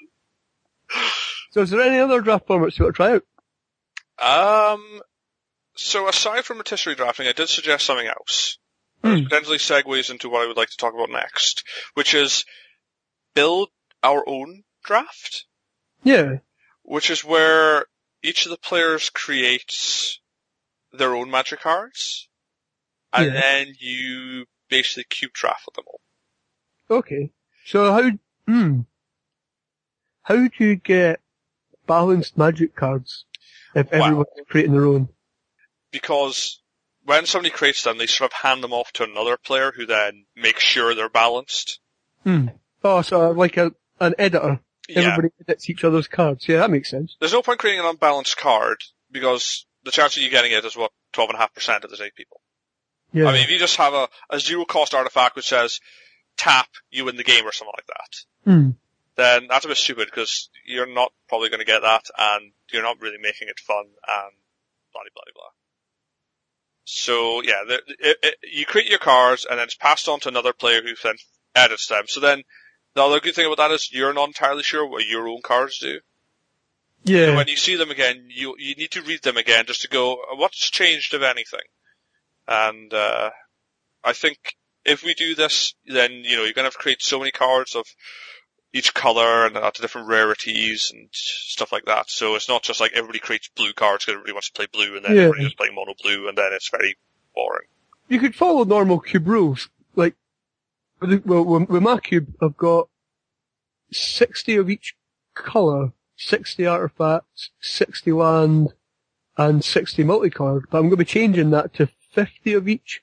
So 1.51 1.61
is 1.61 1.69
there 1.69 1.81
any 1.81 1.99
other 1.99 2.19
draft 2.21 2.47
formats 2.47 2.77
you 2.79 2.85
want 2.85 2.95
to 2.95 2.97
try 2.97 3.13
out? 3.13 4.73
Um, 4.73 5.01
so 5.75 6.07
aside 6.07 6.45
from 6.45 6.57
rotisserie 6.57 6.95
drafting, 6.95 7.27
I 7.27 7.31
did 7.31 7.47
suggest 7.47 7.85
something 7.85 8.07
else. 8.07 8.57
Which 9.01 9.19
Hmm. 9.19 9.23
potentially 9.25 9.57
segues 9.59 10.09
into 10.09 10.29
what 10.29 10.43
I 10.43 10.47
would 10.47 10.57
like 10.57 10.69
to 10.69 10.77
talk 10.77 10.93
about 10.95 11.09
next, 11.11 11.63
which 11.93 12.13
is 12.15 12.43
build 13.35 13.69
our 14.01 14.23
own 14.27 14.63
draft, 14.83 15.45
Yeah. 16.03 16.37
which 16.83 17.09
is 17.11 17.23
where 17.23 17.85
each 18.23 18.45
of 18.45 18.49
the 18.51 18.57
players 18.57 19.09
creates 19.11 20.19
their 20.91 21.15
own 21.15 21.29
magic 21.29 21.59
cards, 21.61 22.29
and 23.11 23.25
Yeah. 23.33 23.41
then 23.41 23.75
you 23.79 24.45
basically 24.69 25.03
cube 25.03 25.33
draft 25.33 25.65
with 25.67 25.75
them 25.75 25.85
all. 25.87 26.01
Okay. 26.89 27.31
So 27.65 27.91
how, 27.91 28.11
hmm. 28.47 28.81
How 30.23 30.35
do 30.35 30.49
you 30.57 30.75
get 30.75 31.19
balanced 31.85 32.37
magic 32.37 32.75
cards 32.75 33.25
if 33.75 33.91
Wow. 33.91 34.05
everyone's 34.05 34.27
creating 34.49 34.73
their 34.73 34.85
own? 34.85 35.09
Because 35.91 36.61
when 37.03 37.25
somebody 37.25 37.49
creates 37.49 37.83
them, 37.83 37.97
they 37.97 38.07
sort 38.07 38.31
of 38.31 38.33
hand 38.33 38.63
them 38.63 38.73
off 38.73 38.91
to 38.93 39.03
another 39.03 39.37
player 39.37 39.71
who 39.75 39.85
then 39.85 40.25
makes 40.35 40.63
sure 40.63 40.95
they're 40.95 41.09
balanced. 41.09 41.79
Hmm. 42.23 42.47
Oh, 42.83 43.01
so 43.01 43.31
like 43.31 43.57
a, 43.57 43.73
an 43.99 44.15
editor. 44.17 44.59
Yeah. 44.87 44.99
Everybody 45.01 45.29
edits 45.41 45.69
each 45.69 45.83
other's 45.83 46.07
cards. 46.07 46.47
Yeah, 46.47 46.57
that 46.57 46.69
makes 46.71 46.89
sense. 46.89 47.15
There's 47.19 47.33
no 47.33 47.41
point 47.41 47.59
creating 47.59 47.81
an 47.81 47.87
unbalanced 47.87 48.37
card 48.37 48.77
because 49.11 49.65
the 49.83 49.91
chance 49.91 50.17
of 50.17 50.23
you 50.23 50.29
getting 50.29 50.51
it 50.51 50.65
is 50.65 50.75
what, 50.75 50.91
12.5% 51.13 51.83
of 51.83 51.89
the 51.91 52.03
eight 52.03 52.15
people. 52.15 52.41
Yeah. 53.13 53.25
I 53.27 53.33
mean, 53.33 53.43
if 53.43 53.51
you 53.51 53.59
just 53.59 53.77
have 53.77 53.93
a, 53.93 54.09
a 54.29 54.39
zero 54.39 54.65
cost 54.65 54.93
artifact 54.93 55.35
which 55.35 55.47
says 55.47 55.79
tap, 56.37 56.67
you 56.89 57.05
win 57.05 57.15
the 57.15 57.23
game 57.23 57.45
or 57.45 57.51
something 57.51 57.73
like 57.75 57.87
that, 57.87 58.51
Hmm. 58.51 58.69
then 59.15 59.47
that's 59.47 59.65
a 59.65 59.67
bit 59.67 59.77
stupid 59.77 60.07
because 60.07 60.49
you're 60.65 60.85
not 60.87 61.11
probably 61.27 61.49
going 61.49 61.59
to 61.59 61.65
get 61.65 61.81
that 61.81 62.05
and 62.17 62.51
you're 62.71 62.83
not 62.83 63.01
really 63.01 63.19
making 63.19 63.47
it 63.47 63.59
fun 63.59 63.85
and 63.85 64.31
blah 64.91 65.01
blah 65.13 65.23
blah. 65.35 65.49
So 66.85 67.41
yeah, 67.41 67.63
the, 67.67 67.81
it, 67.99 68.17
it, 68.23 68.35
you 68.51 68.65
create 68.65 68.89
your 68.89 68.99
cards 68.99 69.45
and 69.49 69.57
then 69.57 69.65
it's 69.65 69.75
passed 69.75 70.07
on 70.09 70.19
to 70.21 70.29
another 70.29 70.53
player 70.53 70.81
who 70.81 70.93
then 71.01 71.15
edits 71.55 71.87
them. 71.87 72.03
So 72.07 72.19
then 72.19 72.43
the 72.93 73.03
other 73.03 73.19
good 73.19 73.35
thing 73.35 73.45
about 73.45 73.57
that 73.57 73.71
is 73.73 73.89
you're 73.91 74.13
not 74.13 74.27
entirely 74.27 74.63
sure 74.63 74.85
what 74.85 75.05
your 75.05 75.27
own 75.27 75.41
cards 75.41 75.79
do. 75.79 75.99
Yeah. 77.05 77.35
when 77.35 77.47
you 77.49 77.57
see 77.57 77.75
them 77.75 77.91
again, 77.91 78.27
you 78.29 78.55
you 78.57 78.75
need 78.75 78.91
to 78.91 79.01
read 79.01 79.21
them 79.23 79.35
again 79.37 79.65
just 79.65 79.81
to 79.81 79.89
go, 79.89 80.17
what's 80.35 80.69
changed 80.69 81.13
if 81.13 81.21
anything? 81.21 81.59
And 82.47 82.93
uh, 82.93 83.31
I 84.03 84.13
think 84.13 84.37
if 84.85 85.03
we 85.03 85.13
do 85.13 85.35
this, 85.35 85.73
then 85.85 86.11
you 86.11 86.35
know 86.37 86.43
you're 86.43 86.53
gonna 86.53 86.65
have 86.67 86.73
to 86.73 86.79
create 86.79 87.01
so 87.01 87.19
many 87.19 87.31
cards 87.31 87.75
of 87.75 87.85
each 88.75 88.93
color 88.93 89.45
and 89.45 89.55
of 89.55 89.73
different 89.73 90.07
rarities 90.07 90.91
and 90.93 91.07
stuff 91.11 91.71
like 91.71 91.85
that. 91.85 92.09
So 92.09 92.35
it's 92.35 92.49
not 92.49 92.63
just 92.63 92.79
like 92.79 92.91
everybody 92.93 93.19
creates 93.19 93.47
blue 93.55 93.71
cards 93.73 94.03
because 94.05 94.13
everybody 94.13 94.33
wants 94.33 94.49
to 94.49 94.53
play 94.53 94.65
blue, 94.71 94.95
and 94.95 95.05
then 95.05 95.15
Yeah. 95.15 95.21
everybody 95.23 95.43
just 95.43 95.57
playing 95.57 95.75
mono 95.75 95.93
blue, 96.01 96.27
and 96.27 96.37
then 96.37 96.51
it's 96.53 96.69
very 96.69 96.97
boring. 97.35 97.67
you 98.09 98.19
could 98.19 98.35
follow 98.35 98.63
normal 98.63 98.99
cube 98.99 99.27
rules. 99.27 99.69
Like, 99.95 100.15
well, 101.01 101.45
with 101.45 101.81
my 101.83 101.99
cube, 101.99 102.33
I've 102.41 102.57
got 102.57 102.89
60 103.91 104.55
of 104.57 104.69
each 104.69 104.95
colour, 105.35 105.93
60 106.17 106.65
artifacts, 106.65 107.49
60 107.61 108.11
land, 108.11 108.73
and 109.37 109.63
60 109.63 110.03
multicolored. 110.03 110.65
But 110.69 110.77
I'm 110.79 110.83
going 110.85 110.91
to 110.91 110.97
be 110.97 111.05
changing 111.05 111.51
that 111.51 111.73
to 111.75 111.87
50 112.11 112.53
of 112.53 112.67
each, 112.67 113.02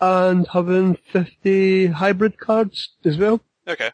and 0.00 0.46
having 0.48 0.96
50 1.12 1.88
hybrid 1.88 2.38
cards 2.38 2.90
as 3.04 3.18
well. 3.18 3.40
Okay. 3.68 3.90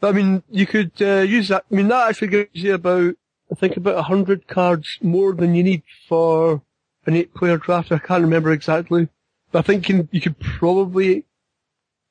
But 0.00 0.08
I 0.08 0.12
mean, 0.12 0.42
you 0.50 0.66
could 0.66 0.92
uh, 1.00 1.22
use 1.22 1.48
that. 1.48 1.64
I 1.70 1.74
mean, 1.74 1.88
that 1.88 2.10
actually 2.10 2.28
gives 2.28 2.50
you 2.52 2.74
about, 2.74 3.14
I 3.50 3.54
think, 3.54 3.76
about 3.76 3.96
100 3.96 4.46
cards 4.46 4.98
more 5.00 5.32
than 5.32 5.54
you 5.54 5.62
need 5.62 5.82
for 6.08 6.62
an 7.06 7.16
eight-player 7.16 7.58
draft. 7.58 7.92
I 7.92 7.98
can't 7.98 8.22
remember 8.22 8.52
exactly. 8.52 9.08
But 9.52 9.60
I 9.60 9.62
think 9.62 9.88
you, 9.88 10.08
you 10.10 10.20
could 10.20 10.38
probably 10.38 11.24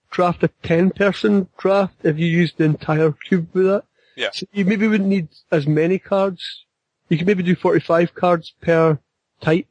draft 0.09 0.43
a 0.43 0.49
10-person 0.63 1.49
draft 1.57 1.95
if 2.03 2.17
you 2.17 2.25
used 2.25 2.57
the 2.57 2.63
entire 2.63 3.11
cube 3.11 3.49
with 3.53 3.65
that. 3.65 3.83
Yeah. 4.15 4.29
So 4.31 4.47
you 4.53 4.65
maybe 4.65 4.87
wouldn't 4.87 5.09
need 5.09 5.27
as 5.51 5.67
many 5.67 5.99
cards. 5.99 6.65
You 7.09 7.17
could 7.17 7.27
maybe 7.27 7.43
do 7.43 7.55
45 7.55 8.15
cards 8.15 8.53
per 8.61 8.97
type. 9.41 9.67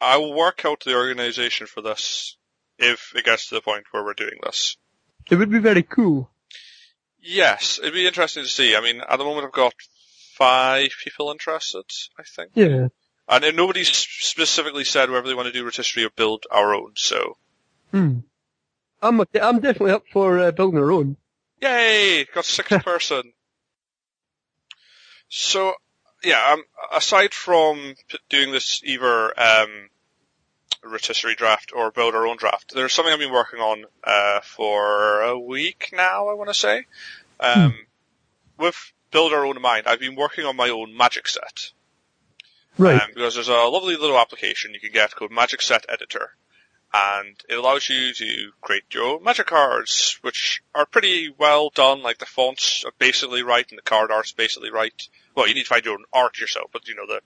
I 0.00 0.16
will 0.18 0.34
work 0.34 0.64
out 0.64 0.84
the 0.84 0.94
organization 0.94 1.66
for 1.66 1.80
this 1.80 2.36
if 2.78 3.12
it 3.14 3.24
gets 3.24 3.48
to 3.48 3.56
the 3.56 3.60
point 3.60 3.84
where 3.90 4.04
we're 4.04 4.14
doing 4.14 4.38
this. 4.42 4.76
It 5.30 5.36
would 5.36 5.50
be 5.50 5.58
very 5.58 5.82
cool. 5.82 6.30
Yes, 7.20 7.78
it'd 7.78 7.92
be 7.92 8.06
interesting 8.06 8.44
to 8.44 8.48
see. 8.48 8.76
I 8.76 8.80
mean, 8.80 9.00
at 9.00 9.16
the 9.16 9.24
moment 9.24 9.46
I've 9.46 9.52
got 9.52 9.74
five 10.34 10.90
people 11.02 11.30
interested, 11.30 11.84
I 12.18 12.22
think. 12.22 12.52
Yeah. 12.54 12.88
And 13.28 13.56
nobody's 13.56 13.90
specifically 13.90 14.84
said 14.84 15.10
whether 15.10 15.28
they 15.28 15.34
want 15.34 15.46
to 15.46 15.52
do 15.52 15.64
rotisserie 15.64 16.04
or 16.04 16.10
build 16.10 16.44
our 16.50 16.74
own, 16.74 16.92
so. 16.94 17.36
Hmm. 17.90 18.20
I'm, 19.02 19.20
I'm 19.20 19.60
definitely 19.60 19.92
up 19.92 20.04
for 20.12 20.38
uh, 20.38 20.50
building 20.50 20.80
our 20.80 20.90
own. 20.90 21.16
Yay! 21.60 22.24
Got 22.32 22.44
sixth 22.46 22.84
person. 22.84 23.32
So, 25.28 25.74
yeah, 26.24 26.52
um, 26.52 26.62
aside 26.92 27.34
from 27.34 27.94
p- 28.08 28.18
doing 28.28 28.52
this 28.52 28.80
either 28.84 29.38
um, 29.38 29.90
rotisserie 30.82 31.34
draft 31.34 31.72
or 31.74 31.90
build 31.90 32.14
our 32.14 32.26
own 32.26 32.36
draft, 32.36 32.74
there's 32.74 32.92
something 32.92 33.12
I've 33.12 33.18
been 33.18 33.32
working 33.32 33.60
on 33.60 33.84
uh, 34.04 34.40
for 34.40 35.22
a 35.22 35.38
week 35.38 35.90
now. 35.92 36.28
I 36.28 36.34
want 36.34 36.50
to 36.50 36.54
say, 36.54 36.86
um, 37.40 37.74
with 38.58 38.92
build 39.10 39.32
our 39.32 39.44
own 39.44 39.56
in 39.56 39.62
mind, 39.62 39.86
I've 39.86 40.00
been 40.00 40.16
working 40.16 40.44
on 40.44 40.56
my 40.56 40.68
own 40.68 40.96
magic 40.96 41.28
set. 41.28 41.70
Right. 42.76 43.00
Um, 43.00 43.08
because 43.14 43.34
there's 43.34 43.48
a 43.48 43.54
lovely 43.54 43.96
little 43.96 44.18
application 44.18 44.74
you 44.74 44.80
can 44.80 44.92
get 44.92 45.14
called 45.14 45.32
Magic 45.32 45.62
Set 45.62 45.86
Editor, 45.88 46.30
and 46.94 47.34
it 47.48 47.54
allows 47.54 47.88
you 47.88 48.14
to 48.14 48.52
create 48.60 48.84
your 48.92 49.04
own 49.04 49.24
magic 49.24 49.48
cards, 49.48 50.18
which 50.22 50.62
are 50.74 50.86
pretty 50.86 51.34
well 51.36 51.70
done. 51.70 52.02
Like 52.02 52.18
the 52.18 52.26
fonts 52.26 52.84
are 52.84 52.92
basically 52.98 53.42
right, 53.42 53.66
and 53.68 53.78
the 53.78 53.82
card 53.82 54.10
art's 54.10 54.32
basically 54.32 54.70
right. 54.70 55.08
Well, 55.34 55.48
you 55.48 55.54
need 55.54 55.64
to 55.64 55.68
find 55.68 55.84
your 55.84 55.94
own 55.94 56.04
art 56.12 56.38
yourself, 56.38 56.70
but 56.72 56.86
you 56.86 56.94
know 56.94 57.06
the 57.06 57.20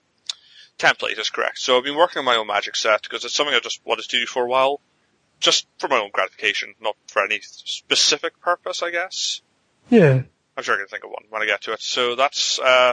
template 0.79 1.19
is 1.19 1.31
correct. 1.31 1.59
So 1.59 1.77
I've 1.77 1.85
been 1.85 1.97
working 1.97 2.21
on 2.21 2.25
my 2.25 2.37
own 2.37 2.47
magic 2.47 2.77
set 2.77 3.03
because 3.03 3.25
it's 3.25 3.35
something 3.35 3.55
I 3.55 3.61
just 3.61 3.81
wanted 3.85 4.03
to 4.09 4.19
do 4.21 4.27
for 4.27 4.45
a 4.45 4.49
while, 4.49 4.81
just 5.41 5.67
for 5.79 5.89
my 5.89 5.99
own 5.99 6.11
gratification, 6.13 6.75
not 6.81 6.97
for 7.07 7.25
any 7.25 7.41
specific 7.43 8.41
purpose, 8.41 8.83
I 8.83 8.91
guess. 8.91 9.43
yeah. 9.91 10.23
I'm 10.55 10.63
sure 10.63 10.75
I 10.75 10.79
can 10.79 10.87
think 10.87 11.05
of 11.05 11.11
one 11.11 11.25
when 11.31 11.41
I 11.41 11.47
get 11.47 11.63
to 11.63 11.73
it. 11.73 11.81
So 11.81 12.15
that's, 12.15 12.59
uh, 12.59 12.93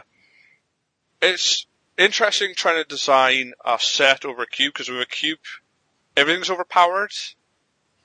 it's 1.22 1.66
interesting 1.98 2.54
trying 2.56 2.82
to 2.82 2.88
design 2.88 3.54
a 3.66 3.78
set 3.80 4.24
over 4.24 4.44
a 4.44 4.48
cube, 4.48 4.74
because 4.74 4.88
with 4.88 5.02
a 5.02 5.06
cube, 5.06 5.40
everything's 6.16 6.50
overpowered 6.50 7.12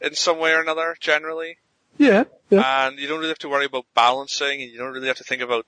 in 0.00 0.14
some 0.14 0.38
way 0.38 0.52
or 0.52 0.60
another, 0.60 0.96
generally. 0.98 1.58
Yeah. 1.98 2.24
Yeah. 2.50 2.86
And 2.86 2.98
you 2.98 3.06
don't 3.06 3.18
really 3.18 3.28
have 3.28 3.38
to 3.38 3.48
worry 3.48 3.66
about 3.66 3.86
balancing, 3.94 4.60
and 4.60 4.70
you 4.70 4.78
don't 4.78 4.92
really 4.92 5.06
have 5.06 5.18
to 5.18 5.24
think 5.24 5.42
about 5.42 5.66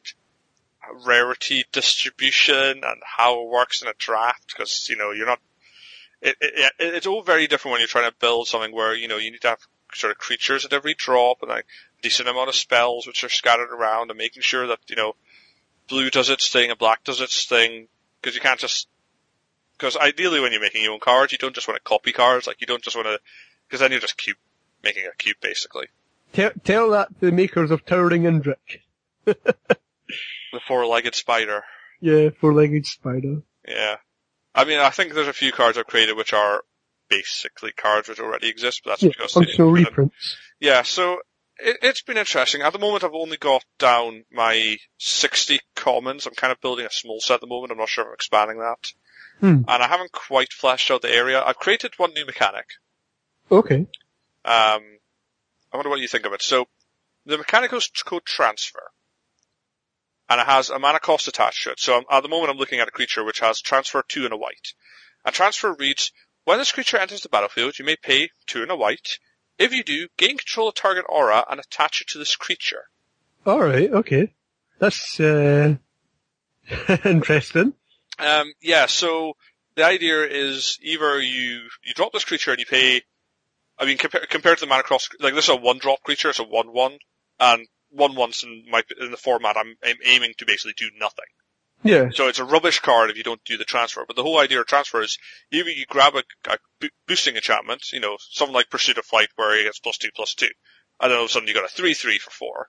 rarity 1.04 1.64
distribution 1.72 2.82
and 2.84 3.02
how 3.04 3.42
it 3.42 3.48
works 3.48 3.82
in 3.82 3.88
a 3.88 3.94
draft, 3.98 4.48
because, 4.48 4.86
you 4.88 4.96
know, 4.96 5.10
you're 5.10 5.26
not, 5.26 5.40
it, 6.20 6.36
it, 6.40 6.72
it, 6.78 6.94
it's 6.94 7.06
all 7.06 7.22
very 7.22 7.46
different 7.46 7.72
when 7.72 7.80
you're 7.80 7.88
trying 7.88 8.10
to 8.10 8.16
build 8.18 8.48
something 8.48 8.74
where, 8.74 8.94
you 8.94 9.08
know, 9.08 9.16
you 9.16 9.30
need 9.30 9.40
to 9.42 9.48
have 9.48 9.60
sort 9.94 10.10
of 10.10 10.18
creatures 10.18 10.64
at 10.64 10.72
every 10.72 10.94
drop 10.94 11.38
and 11.42 11.50
like 11.50 11.66
decent 12.02 12.28
amount 12.28 12.48
of 12.48 12.54
spells 12.54 13.06
which 13.06 13.24
are 13.24 13.28
scattered 13.28 13.70
around 13.70 14.10
and 14.10 14.18
making 14.18 14.42
sure 14.42 14.66
that, 14.66 14.78
you 14.88 14.96
know, 14.96 15.14
blue 15.88 16.10
does 16.10 16.30
its 16.30 16.50
thing 16.50 16.70
and 16.70 16.78
black 16.78 17.04
does 17.04 17.20
its 17.20 17.46
thing 17.46 17.88
because 18.20 18.34
you 18.34 18.40
can't 18.40 18.60
just, 18.60 18.88
because 19.78 19.96
ideally 19.96 20.40
when 20.40 20.52
you're 20.52 20.60
making 20.60 20.82
your 20.82 20.92
own 20.92 21.00
cards, 21.00 21.32
you 21.32 21.38
don't 21.38 21.54
just 21.54 21.68
want 21.68 21.76
to 21.76 21.88
copy 21.88 22.12
cards, 22.12 22.46
like 22.46 22.60
you 22.60 22.66
don't 22.66 22.82
just 22.82 22.96
want 22.96 23.06
to, 23.06 23.18
because 23.66 23.80
then 23.80 23.90
you're 23.90 24.00
just 24.00 24.16
cube, 24.16 24.36
making 24.82 25.06
a 25.06 25.14
cube 25.16 25.36
basically. 25.40 25.86
Tell, 26.32 26.50
tell 26.64 26.90
that 26.90 27.08
to 27.20 27.26
the 27.26 27.32
makers 27.32 27.70
of 27.70 27.86
Towering 27.86 28.22
Indrik. 28.22 28.80
The 30.56 30.60
four-legged 30.66 31.14
spider. 31.14 31.64
Yeah, 32.00 32.30
four-legged 32.40 32.86
spider. 32.86 33.42
Yeah. 33.68 33.96
I 34.54 34.64
mean, 34.64 34.78
I 34.78 34.88
think 34.88 35.12
there's 35.12 35.28
a 35.28 35.34
few 35.34 35.52
cards 35.52 35.76
I've 35.76 35.86
created 35.86 36.16
which 36.16 36.32
are 36.32 36.62
basically 37.10 37.72
cards 37.72 38.08
which 38.08 38.20
already 38.20 38.48
exist, 38.48 38.80
but 38.82 38.92
that's 38.92 39.02
Yeah, 39.02 39.10
because 39.10 39.32
functional 39.34 39.70
reprints. 39.70 40.38
Yeah, 40.58 40.80
so 40.80 41.18
it, 41.58 41.76
it's 41.82 42.00
been 42.00 42.16
interesting. 42.16 42.62
At 42.62 42.72
the 42.72 42.78
moment, 42.78 43.04
I've 43.04 43.12
only 43.12 43.36
got 43.36 43.66
down 43.78 44.24
my 44.32 44.78
60 44.96 45.60
commons. 45.74 46.26
I'm 46.26 46.32
kind 46.32 46.52
of 46.52 46.60
building 46.62 46.86
a 46.86 46.90
small 46.90 47.20
set 47.20 47.34
at 47.34 47.40
the 47.42 47.46
moment. 47.46 47.70
I'm 47.70 47.76
not 47.76 47.90
sure 47.90 48.04
if 48.04 48.08
I'm 48.08 48.14
expanding 48.14 48.58
that. 48.60 48.92
Hmm. 49.40 49.62
And 49.68 49.82
I 49.82 49.88
haven't 49.88 50.12
quite 50.12 50.54
fleshed 50.54 50.90
out 50.90 51.02
the 51.02 51.12
area. 51.12 51.42
I've 51.44 51.58
created 51.58 51.92
one 51.98 52.14
new 52.14 52.24
mechanic. 52.24 52.64
Okay. 53.52 53.80
Um, 54.46 54.82
I 55.70 55.74
wonder 55.74 55.90
what 55.90 56.00
you 56.00 56.08
think 56.08 56.24
of 56.24 56.32
it. 56.32 56.40
So, 56.40 56.64
the 57.26 57.36
mechanic 57.36 57.74
is 57.74 57.90
called 58.06 58.24
transfer. 58.24 58.90
And 60.28 60.40
it 60.40 60.46
has 60.46 60.70
a 60.70 60.78
mana 60.78 60.98
cost 60.98 61.28
attached 61.28 61.64
to 61.64 61.70
it. 61.70 61.80
So 61.80 61.96
I'm, 61.96 62.04
at 62.10 62.22
the 62.22 62.28
moment 62.28 62.50
I'm 62.50 62.58
looking 62.58 62.80
at 62.80 62.88
a 62.88 62.92
creature 62.92 63.24
which 63.24 63.40
has 63.40 63.60
transfer 63.60 64.02
two 64.06 64.24
and 64.24 64.32
a 64.32 64.36
white. 64.36 64.72
And 65.24 65.34
transfer 65.34 65.72
reads, 65.72 66.12
when 66.44 66.58
this 66.58 66.72
creature 66.72 66.96
enters 66.96 67.22
the 67.22 67.28
battlefield, 67.28 67.78
you 67.78 67.84
may 67.84 67.96
pay 67.96 68.30
two 68.46 68.62
and 68.62 68.70
a 68.70 68.76
white. 68.76 69.18
If 69.58 69.72
you 69.72 69.82
do, 69.82 70.08
gain 70.16 70.36
control 70.36 70.68
of 70.68 70.74
target 70.74 71.04
aura 71.08 71.44
and 71.48 71.60
attach 71.60 72.00
it 72.00 72.08
to 72.08 72.18
this 72.18 72.36
creature. 72.36 72.84
Alright, 73.46 73.92
okay. 73.92 74.32
That's, 74.78 75.18
uh, 75.20 75.76
interesting. 77.04 77.72
Um, 78.18 78.52
yeah, 78.60 78.86
so 78.86 79.34
the 79.76 79.84
idea 79.84 80.24
is 80.24 80.78
either 80.82 81.20
you, 81.20 81.68
you 81.84 81.94
drop 81.94 82.12
this 82.12 82.24
creature 82.24 82.50
and 82.50 82.60
you 82.60 82.66
pay, 82.66 83.02
I 83.78 83.84
mean, 83.84 83.98
compar- 83.98 84.28
compared 84.28 84.58
to 84.58 84.64
the 84.64 84.68
mana 84.68 84.82
cost, 84.82 85.14
like 85.20 85.34
this 85.34 85.44
is 85.44 85.50
a 85.50 85.56
one 85.56 85.78
drop 85.78 86.02
creature, 86.02 86.30
it's 86.30 86.38
a 86.38 86.44
one 86.44 86.72
one, 86.72 86.98
and 87.38 87.66
one 87.96 88.14
ones 88.14 88.44
in 88.44 88.64
my, 88.70 88.82
in 89.00 89.10
the 89.10 89.16
format 89.16 89.56
I'm, 89.56 89.76
I'm 89.84 89.96
aiming 90.04 90.34
to 90.38 90.46
basically 90.46 90.74
do 90.76 90.90
nothing. 90.98 91.24
Yeah. 91.82 92.10
So 92.10 92.28
it's 92.28 92.38
a 92.38 92.44
rubbish 92.44 92.80
card 92.80 93.10
if 93.10 93.16
you 93.16 93.22
don't 93.22 93.44
do 93.44 93.56
the 93.56 93.64
transfer. 93.64 94.04
But 94.06 94.16
the 94.16 94.22
whole 94.22 94.38
idea 94.38 94.60
of 94.60 94.66
transfer 94.66 95.02
is 95.02 95.18
either 95.52 95.70
you 95.70 95.84
grab 95.86 96.14
a, 96.14 96.22
a 96.50 96.58
boosting 97.06 97.36
enchantment, 97.36 97.92
you 97.92 98.00
know, 98.00 98.16
something 98.18 98.54
like 98.54 98.70
Pursuit 98.70 98.98
of 98.98 99.04
Flight 99.04 99.28
where 99.36 99.56
he 99.56 99.64
gets 99.64 99.78
plus 99.78 99.98
two, 99.98 100.08
plus 100.14 100.34
two. 100.34 100.48
And 101.00 101.10
then 101.10 101.18
all 101.18 101.24
of 101.24 101.30
a 101.30 101.32
sudden 101.32 101.48
you 101.48 101.54
got 101.54 101.64
a 101.64 101.68
three, 101.68 101.94
three 101.94 102.18
for 102.18 102.30
four, 102.30 102.68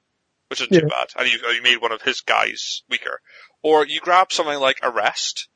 which 0.49 0.61
isn't 0.61 0.73
too 0.81 0.87
bad. 0.89 1.07
And 1.17 1.31
you, 1.31 1.39
you 1.53 1.61
made 1.63 1.81
one 1.81 1.93
of 1.93 2.01
his 2.01 2.21
guys 2.21 2.83
weaker. 2.89 3.21
Or 3.63 3.85
you 3.85 3.99
grab 4.01 4.31
something 4.31 4.59
like 4.59 4.79
Arrest 4.83 5.47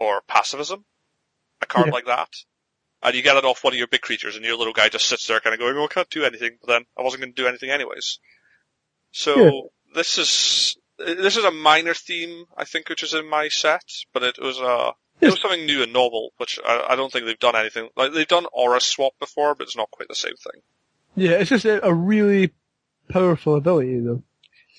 or 0.00 0.22
Pacifism, 0.26 0.84
a 1.60 1.66
card 1.66 1.86
Yeah. 1.88 1.92
like 1.92 2.06
that. 2.06 2.30
And 3.02 3.14
you 3.14 3.22
get 3.22 3.36
it 3.36 3.44
off 3.44 3.62
one 3.62 3.74
of 3.74 3.78
your 3.78 3.86
big 3.86 4.00
creatures 4.00 4.34
and 4.34 4.44
your 4.44 4.56
little 4.56 4.72
guy 4.72 4.88
just 4.88 5.06
sits 5.06 5.26
there 5.26 5.38
kind 5.40 5.52
of 5.52 5.60
going, 5.60 5.74
well, 5.74 5.84
I 5.84 5.92
can't 5.92 6.08
do 6.08 6.24
anything, 6.24 6.56
but 6.60 6.68
then 6.72 6.86
I 6.98 7.02
wasn't 7.02 7.20
going 7.22 7.34
to 7.34 7.42
do 7.42 7.46
anything 7.46 7.68
anyways. 7.70 8.18
So 9.16 9.38
Yeah. 9.44 9.60
this 9.94 10.18
is, 10.18 10.76
this 10.98 11.36
is 11.36 11.44
a 11.44 11.50
minor 11.52 11.94
theme, 11.94 12.46
I 12.56 12.64
think, 12.64 12.88
which 12.88 13.04
is 13.04 13.14
in 13.14 13.28
my 13.30 13.46
set, 13.48 13.84
but 14.12 14.24
it 14.24 14.38
was 14.40 14.58
a, 14.58 14.92
it 15.20 15.30
was 15.30 15.40
something 15.40 15.64
new 15.64 15.84
and 15.84 15.92
novel, 15.92 16.32
which 16.38 16.58
I, 16.66 16.88
I 16.90 16.96
don't 16.96 17.12
think 17.12 17.24
they've 17.24 17.38
done 17.38 17.54
anything, 17.54 17.88
like 17.96 18.12
they've 18.12 18.26
done 18.26 18.46
aura 18.52 18.80
swap 18.80 19.12
before, 19.20 19.54
but 19.54 19.64
it's 19.68 19.76
not 19.76 19.90
quite 19.92 20.08
the 20.08 20.16
same 20.16 20.34
thing. 20.34 20.62
Yeah, 21.14 21.30
it's 21.38 21.50
just 21.50 21.64
a, 21.64 21.86
a 21.86 21.94
really 21.94 22.52
powerful 23.08 23.54
ability 23.54 24.00
though. 24.00 24.22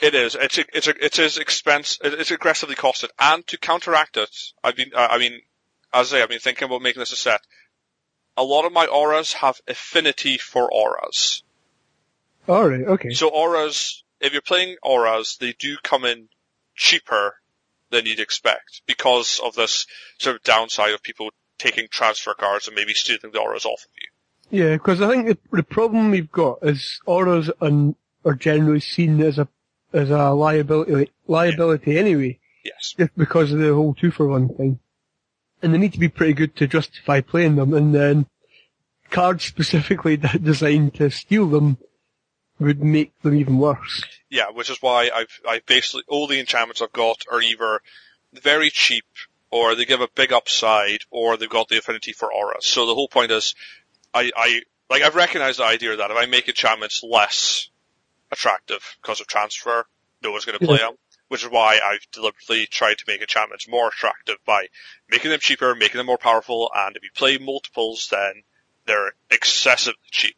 It 0.02 0.14
is. 0.14 0.36
It's 0.36 0.58
a, 0.58 0.66
it's 0.74 0.88
a, 0.88 1.06
it 1.06 1.18
is 1.18 1.38
expense. 1.38 1.98
it- 2.04 2.20
It's 2.20 2.32
aggressively 2.32 2.76
costed, 2.76 3.12
and 3.18 3.48
to 3.48 3.58
counteract 3.58 4.18
it, 4.18 4.36
I've 4.62 4.76
been. 4.76 4.92
uh, 4.94 5.08
I 5.10 5.18
mean, 5.18 5.40
as 5.94 6.12
I 6.12 6.18
say, 6.18 6.22
I've 6.24 6.28
been 6.28 6.40
thinking 6.40 6.66
about 6.66 6.82
making 6.82 7.00
this 7.00 7.14
a 7.14 7.16
set. 7.16 7.40
A 8.36 8.44
lot 8.44 8.66
of 8.66 8.74
my 8.74 8.86
auras 8.88 9.32
have 9.32 9.62
affinity 9.70 10.38
for 10.38 10.70
auras. 10.70 11.44
Alright, 12.50 12.82
okay. 12.86 13.12
So 13.12 13.30
auras, 13.30 14.04
if 14.20 14.34
you're 14.34 14.42
playing 14.42 14.78
auras, 14.82 15.38
they 15.40 15.54
do 15.58 15.78
come 15.84 16.06
in 16.06 16.30
cheaper 16.76 17.36
than 17.92 18.06
you'd 18.06 18.20
expect 18.20 18.82
because 18.86 19.40
of 19.44 19.56
this 19.56 19.86
sort 20.20 20.36
of 20.36 20.44
downside 20.44 20.94
of 20.94 21.04
people 21.04 21.30
taking 21.58 21.88
transfer 21.90 22.34
cards 22.34 22.68
and 22.68 22.76
maybe 22.76 22.94
stealing 22.94 23.32
the 23.32 23.40
auras 23.40 23.66
off 23.66 23.82
of 23.84 23.92
you. 23.96 24.64
Yeah, 24.64 24.74
because 24.74 25.02
I 25.02 25.10
think 25.10 25.28
the, 25.28 25.38
the 25.52 25.64
problem 25.64 26.12
we've 26.12 26.32
got 26.32 26.60
is 26.62 27.00
auras 27.06 27.50
are, 27.62 27.96
are 28.24 28.34
generally 28.36 28.80
seen 28.80 29.22
as 29.22 29.40
a 29.40 29.48
as 29.94 30.10
a 30.10 30.32
liability 30.32 31.12
liability 31.28 31.98
anyway, 31.98 32.38
Yes. 32.64 32.94
just 32.98 33.16
because 33.16 33.54
of 33.54 33.60
the 33.60 33.74
whole 33.74 33.94
two 33.94 34.12
for 34.12 34.28
one 34.28 34.50
thing. 34.50 34.80
And 35.62 35.74
they 35.74 35.78
need 35.78 35.94
to 35.94 36.00
be 36.00 36.10
pretty 36.10 36.34
good 36.34 36.56
to 36.58 36.68
justify 36.68 37.22
playing 37.22 37.56
them, 37.56 37.74
and 37.74 37.96
then 37.96 38.26
cards 39.10 39.44
specifically 39.46 40.18
designed 40.18 40.96
to 40.96 41.10
steal 41.10 41.48
them 41.48 41.78
would 42.60 42.84
make 42.84 43.20
them 43.22 43.36
even 43.36 43.58
worse. 43.58 44.04
Yeah, 44.30 44.50
which 44.52 44.70
is 44.70 44.82
why 44.82 45.10
I've, 45.14 45.40
I 45.48 45.62
basically, 45.66 46.04
all 46.08 46.28
the 46.28 46.40
enchantments 46.40 46.82
I've 46.82 46.92
got 46.92 47.24
are 47.32 47.42
either 47.42 47.82
very 48.34 48.70
cheap, 48.70 49.06
or 49.52 49.76
they 49.76 49.86
give 49.86 50.02
a 50.02 50.10
big 50.16 50.34
upside, 50.34 51.00
or 51.10 51.38
they've 51.38 51.50
got 51.50 51.70
the 51.70 51.78
affinity 51.78 52.14
for 52.14 52.34
aura. 52.34 52.58
So 52.62 52.86
the 52.86 52.96
whole 52.96 53.08
point 53.08 53.32
is, 53.32 53.56
I, 54.14 54.32
I, 54.36 54.62
like 54.90 55.04
I've 55.04 55.16
recognized 55.16 55.60
the 55.60 55.66
idea 55.66 55.96
that 55.98 56.12
if 56.12 56.18
I 56.18 56.26
make 56.26 56.48
enchantments 56.48 57.04
less 57.04 57.70
attractive 58.32 58.98
because 59.02 59.22
of 59.22 59.28
transfer, 59.28 59.86
no 60.24 60.32
one's 60.32 60.46
going 60.46 60.58
to 60.60 60.66
play 60.66 60.78
Yeah. 60.80 60.88
them. 60.88 60.96
Which 61.28 61.44
is 61.44 61.50
why 61.50 61.80
I've 61.84 62.06
deliberately 62.12 62.68
tried 62.68 63.00
to 63.00 63.06
make 63.08 63.20
enchantments 63.20 63.68
more 63.68 63.88
attractive 63.88 64.36
by 64.46 64.68
making 65.10 65.32
them 65.32 65.40
cheaper, 65.40 65.74
making 65.74 65.98
them 65.98 66.06
more 66.06 66.20
powerful, 66.20 66.70
and 66.74 66.96
if 66.96 67.02
you 67.02 67.10
play 67.16 67.40
multiples, 67.40 68.10
then 68.12 68.44
they're 68.86 69.14
excessively 69.32 69.98
cheap. 70.12 70.38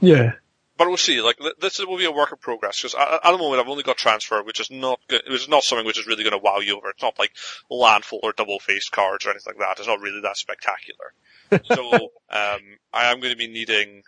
Yeah. 0.00 0.32
But 0.80 0.88
we'll 0.88 0.96
see. 0.96 1.20
Like 1.20 1.36
this 1.60 1.78
will 1.78 1.98
be 1.98 2.06
a 2.06 2.10
work 2.10 2.32
in 2.32 2.38
progress 2.38 2.80
because 2.80 2.94
at, 2.94 3.20
at 3.22 3.32
the 3.32 3.36
moment 3.36 3.60
I've 3.60 3.68
only 3.68 3.82
got 3.82 3.98
transfer, 3.98 4.42
which 4.42 4.60
is 4.60 4.70
not 4.70 4.98
good, 5.08 5.20
which 5.28 5.42
is 5.42 5.48
not 5.48 5.62
something 5.62 5.84
which 5.86 5.98
is 5.98 6.06
really 6.06 6.24
going 6.24 6.32
to 6.32 6.42
wow 6.42 6.60
you 6.60 6.74
over. 6.74 6.88
It's 6.88 7.02
not 7.02 7.18
like 7.18 7.32
landfall 7.68 8.20
or 8.22 8.32
double 8.32 8.58
faced 8.60 8.90
cards 8.90 9.26
or 9.26 9.30
anything 9.32 9.52
like 9.58 9.76
that. 9.76 9.78
It's 9.78 9.88
not 9.88 10.00
really 10.00 10.22
that 10.22 10.38
spectacular. 10.38 11.12
so 11.66 11.92
um, 12.30 12.78
I 12.94 13.12
am 13.12 13.20
going 13.20 13.32
to 13.32 13.36
be 13.36 13.48
needing 13.48 14.04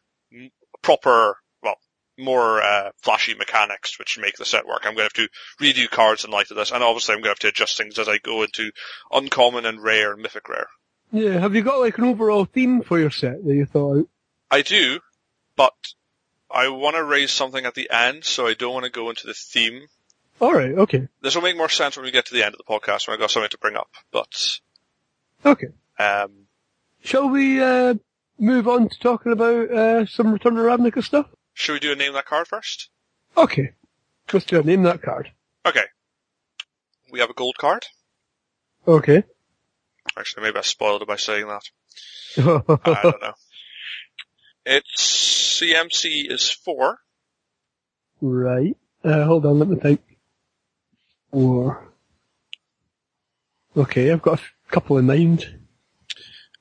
proper, 0.80 1.36
well, 1.62 1.76
more 2.18 2.62
uh, 2.62 2.92
flashy 3.02 3.34
mechanics 3.34 3.98
which 3.98 4.18
make 4.18 4.38
the 4.38 4.46
set 4.46 4.66
work. 4.66 4.86
I'm 4.86 4.94
going 4.94 5.06
to 5.10 5.14
have 5.14 5.28
to 5.28 5.28
redo 5.62 5.90
cards 5.90 6.24
in 6.24 6.30
light 6.30 6.50
of 6.50 6.56
this, 6.56 6.70
and 6.72 6.82
obviously 6.82 7.12
I'm 7.12 7.18
going 7.18 7.24
to 7.24 7.32
have 7.32 7.38
to 7.40 7.48
adjust 7.48 7.76
things 7.76 7.98
as 7.98 8.08
I 8.08 8.16
go 8.16 8.44
into 8.44 8.72
uncommon 9.10 9.66
and 9.66 9.82
rare 9.82 10.14
and 10.14 10.22
mythic 10.22 10.48
rare. 10.48 10.68
Yeah, 11.10 11.38
have 11.38 11.54
you 11.54 11.60
got 11.60 11.80
like 11.80 11.98
an 11.98 12.04
overall 12.04 12.46
theme 12.46 12.80
for 12.80 12.98
your 12.98 13.10
set 13.10 13.44
that 13.44 13.54
you 13.54 13.66
thought 13.66 13.98
out? 13.98 14.08
I 14.50 14.62
do, 14.62 15.00
but 15.54 15.74
I 16.52 16.68
want 16.68 16.96
to 16.96 17.02
raise 17.04 17.30
something 17.32 17.64
at 17.64 17.74
the 17.74 17.88
end, 17.90 18.24
so 18.24 18.46
I 18.46 18.54
don't 18.54 18.72
want 18.74 18.84
to 18.84 18.90
go 18.90 19.08
into 19.10 19.26
the 19.26 19.34
theme. 19.34 19.86
Alright, 20.40 20.72
okay. 20.72 21.08
This 21.20 21.34
will 21.34 21.42
make 21.42 21.56
more 21.56 21.68
sense 21.68 21.96
when 21.96 22.04
we 22.04 22.10
get 22.10 22.26
to 22.26 22.34
the 22.34 22.44
end 22.44 22.54
of 22.54 22.58
the 22.58 22.64
podcast 22.64 23.06
when 23.08 23.16
I 23.16 23.20
got 23.20 23.30
something 23.30 23.50
to 23.50 23.58
bring 23.58 23.76
up. 23.76 23.88
But 24.10 24.58
Okay. 25.46 25.68
um, 25.98 26.32
Shall 27.04 27.28
we, 27.28 27.60
uh, 27.60 27.94
move 28.38 28.68
on 28.68 28.88
to 28.88 28.98
talking 28.98 29.32
about, 29.32 29.70
uh, 29.70 30.06
some 30.06 30.32
Return 30.32 30.54
to 30.56 30.60
Ravnica 30.62 31.02
stuff? 31.02 31.26
should 31.54 31.74
we 31.74 31.80
do 31.80 31.92
a 31.92 31.96
name 31.96 32.12
that 32.14 32.26
card 32.26 32.48
first? 32.48 32.88
Okay. 33.36 33.72
Let's 34.32 34.46
do 34.46 34.58
a 34.60 34.62
name 34.62 34.82
that 34.84 35.02
card. 35.02 35.30
Okay. 35.66 35.84
We 37.10 37.20
have 37.20 37.30
a 37.30 37.34
gold 37.34 37.56
card. 37.58 37.84
Okay. 38.88 39.22
Actually, 40.16 40.44
maybe 40.44 40.58
I 40.58 40.62
spoiled 40.62 41.02
it 41.02 41.08
by 41.08 41.16
saying 41.16 41.46
that. 41.46 41.62
I 42.84 43.02
don't 43.02 43.22
know. 43.22 43.34
Its 44.64 45.00
CMC 45.60 46.30
is 46.30 46.50
four. 46.50 46.98
right. 48.20 48.76
Uh, 49.04 49.24
hold 49.24 49.46
on, 49.46 49.58
let 49.58 49.68
me 49.68 49.76
think. 49.76 50.00
Four. 51.30 51.88
Okay, 53.76 54.12
I've 54.12 54.22
got 54.22 54.38
a 54.38 54.70
couple 54.70 54.98
in 54.98 55.06
mind. 55.06 55.58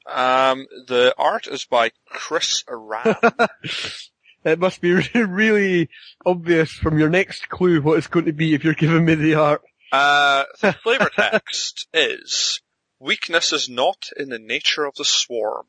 Um, 0.07 0.65
the 0.87 1.13
art 1.17 1.47
is 1.47 1.65
by 1.65 1.91
Chris 2.09 2.63
Rahn. 2.67 3.15
It 4.43 4.59
must 4.59 4.81
be 4.81 4.93
really 5.15 5.89
obvious 6.25 6.71
from 6.71 6.97
your 6.97 7.09
next 7.09 7.49
clue 7.49 7.81
what 7.81 7.97
it's 7.97 8.07
going 8.07 8.25
to 8.25 8.33
be 8.33 8.53
if 8.53 8.63
you're 8.63 8.73
giving 8.73 9.05
me 9.05 9.15
the 9.15 9.35
art. 9.35 9.61
uh, 9.91 10.45
the 10.61 10.73
flavor 10.83 11.09
text 11.15 11.87
is 11.93 12.61
weakness 12.99 13.53
is 13.53 13.69
not 13.69 14.09
in 14.17 14.29
the 14.29 14.39
nature 14.39 14.85
of 14.85 14.95
the 14.95 15.05
swarm. 15.05 15.65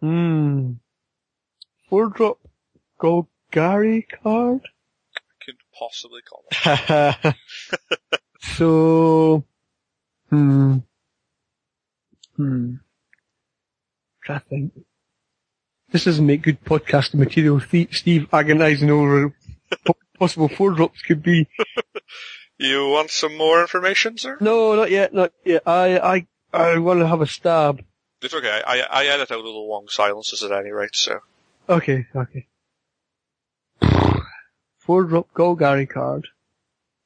Hmm. 0.00 0.72
Four 1.88 2.08
drop 2.08 2.38
Golgari 3.00 4.04
card? 4.08 4.62
I 5.16 5.44
could 5.44 5.56
possibly 5.78 6.20
call 6.22 6.44
it. 6.50 7.34
so, 8.40 9.44
hmm. 10.30 10.78
Hmm. 12.36 12.74
Try 14.24 14.38
think. 14.38 14.72
This 15.92 16.04
doesn't 16.04 16.26
make 16.26 16.42
good 16.42 16.64
podcasting 16.64 17.14
material. 17.14 17.60
Steve, 17.60 17.88
Steve 17.92 18.26
agonizing 18.32 18.90
over 18.90 19.34
what 19.84 19.96
possible 20.18 20.48
four 20.48 20.72
drops 20.72 21.02
could 21.02 21.22
be. 21.22 21.48
You 22.58 22.88
want 22.88 23.10
some 23.10 23.36
more 23.36 23.60
information, 23.60 24.16
sir? 24.16 24.38
No, 24.40 24.74
not 24.74 24.90
yet, 24.90 25.12
not 25.12 25.30
yet. 25.44 25.62
I, 25.66 25.98
I, 25.98 26.26
I 26.54 26.78
want 26.78 27.00
to 27.00 27.06
have 27.06 27.20
a 27.20 27.26
stab. 27.26 27.84
It's 28.22 28.32
okay. 28.32 28.62
I, 28.66 28.80
I 28.80 29.06
edit 29.08 29.30
out 29.30 29.36
all 29.36 29.42
the 29.42 29.48
long 29.48 29.88
silences 29.88 30.42
at 30.42 30.52
any 30.52 30.70
rate, 30.70 30.94
so. 30.94 31.20
Okay, 31.68 32.06
okay. 32.14 32.46
Four 34.78 35.04
drop 35.04 35.32
Golgari 35.34 35.88
card. 35.88 36.28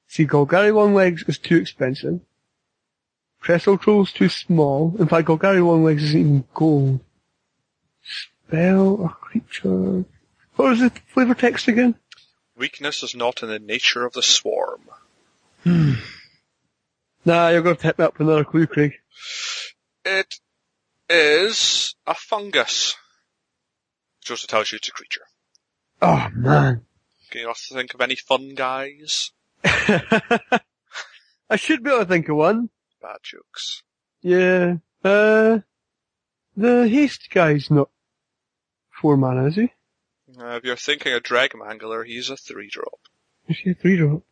See, 0.07 0.27
Golgari 0.27 0.75
Longlegs 0.75 1.25
is 1.29 1.39
too 1.39 1.57
expensive. 1.57 2.21
Trestle 3.41 3.79
Troll's 3.79 4.13
too 4.13 4.29
small. 4.29 4.95
In 4.99 5.09
fact, 5.09 5.29
Golgari 5.29 5.65
Longlegs 5.65 6.03
isn't 6.03 6.21
even 6.21 6.45
gold. 6.53 7.01
Spell 8.03 8.97
or 8.97 9.09
creature. 9.09 10.05
What 10.57 10.69
was 10.69 10.81
the 10.81 10.91
flavor 11.07 11.35
text 11.35 11.69
again? 11.69 11.95
Weakness 12.55 13.03
is 13.03 13.15
not 13.15 13.43
in 13.43 13.49
the 13.49 13.59
nature 13.59 14.05
of 14.05 14.13
the 14.13 14.23
swarm. 14.23 14.83
Hmm. 15.65 15.93
Nah, 17.25 17.49
you're 17.49 17.63
going 17.63 17.77
to 17.77 17.83
hit 17.83 17.99
me 17.99 18.05
up 18.05 18.19
with 18.19 18.29
another 18.29 18.45
clue, 18.45 18.67
Craig. 18.67 18.95
It 20.05 20.35
is 21.09 21.95
a 22.07 22.15
fungus. 22.15 22.97
Which 24.21 24.31
also 24.31 24.47
tells 24.47 24.73
you 24.73 24.77
it's 24.77 24.89
a 24.89 24.93
creature. 24.93 25.23
Oh, 26.03 26.29
man. 26.35 26.83
Can 27.31 27.43
you 27.43 27.47
not 27.47 27.59
think 27.59 27.95
of 27.95 28.01
any 28.01 28.17
fun 28.17 28.55
guys? 28.55 29.33
I 29.65 31.57
should 31.57 31.83
be 31.83 31.91
able 31.91 32.01
to 32.01 32.07
think 32.07 32.29
of 32.29 32.37
one. 32.37 32.71
Bad 33.01 33.19
jokes. 33.23 33.83
Yeah. 34.23 34.77
Uh, 35.05 35.61
the 36.57 36.89
haste 36.89 37.29
guy's 37.31 37.71
not 37.71 37.91
four 39.01 39.17
mana, 39.17 39.47
is 39.47 39.57
he? 39.57 39.73
Uh, 40.39 40.57
if 40.57 40.65
you're 40.65 40.77
thinking 40.77 41.13
of 41.13 41.23
Dreg 41.23 41.53
Mangler, 41.53 42.07
he's 42.07 42.31
a 42.31 42.37
three 42.37 42.69
drop. 42.69 43.01
Is 43.49 43.59
he 43.59 43.71
a 43.71 43.75
three 43.75 43.97
drop? 43.97 44.23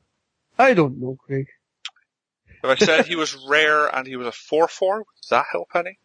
I 0.59 0.75
don't 0.75 1.01
know, 1.01 1.17
Craig. 1.25 1.47
If 2.63 2.65
I 2.65 2.75
said 2.77 3.07
he 3.09 3.17
was 3.17 3.37
rare 3.49 3.87
and 3.87 4.07
he 4.07 4.17
was 4.17 4.27
a 4.27 4.31
4-4, 4.31 4.99
would 4.99 5.07
that 5.31 5.47
help 5.51 5.71
any? 5.75 5.99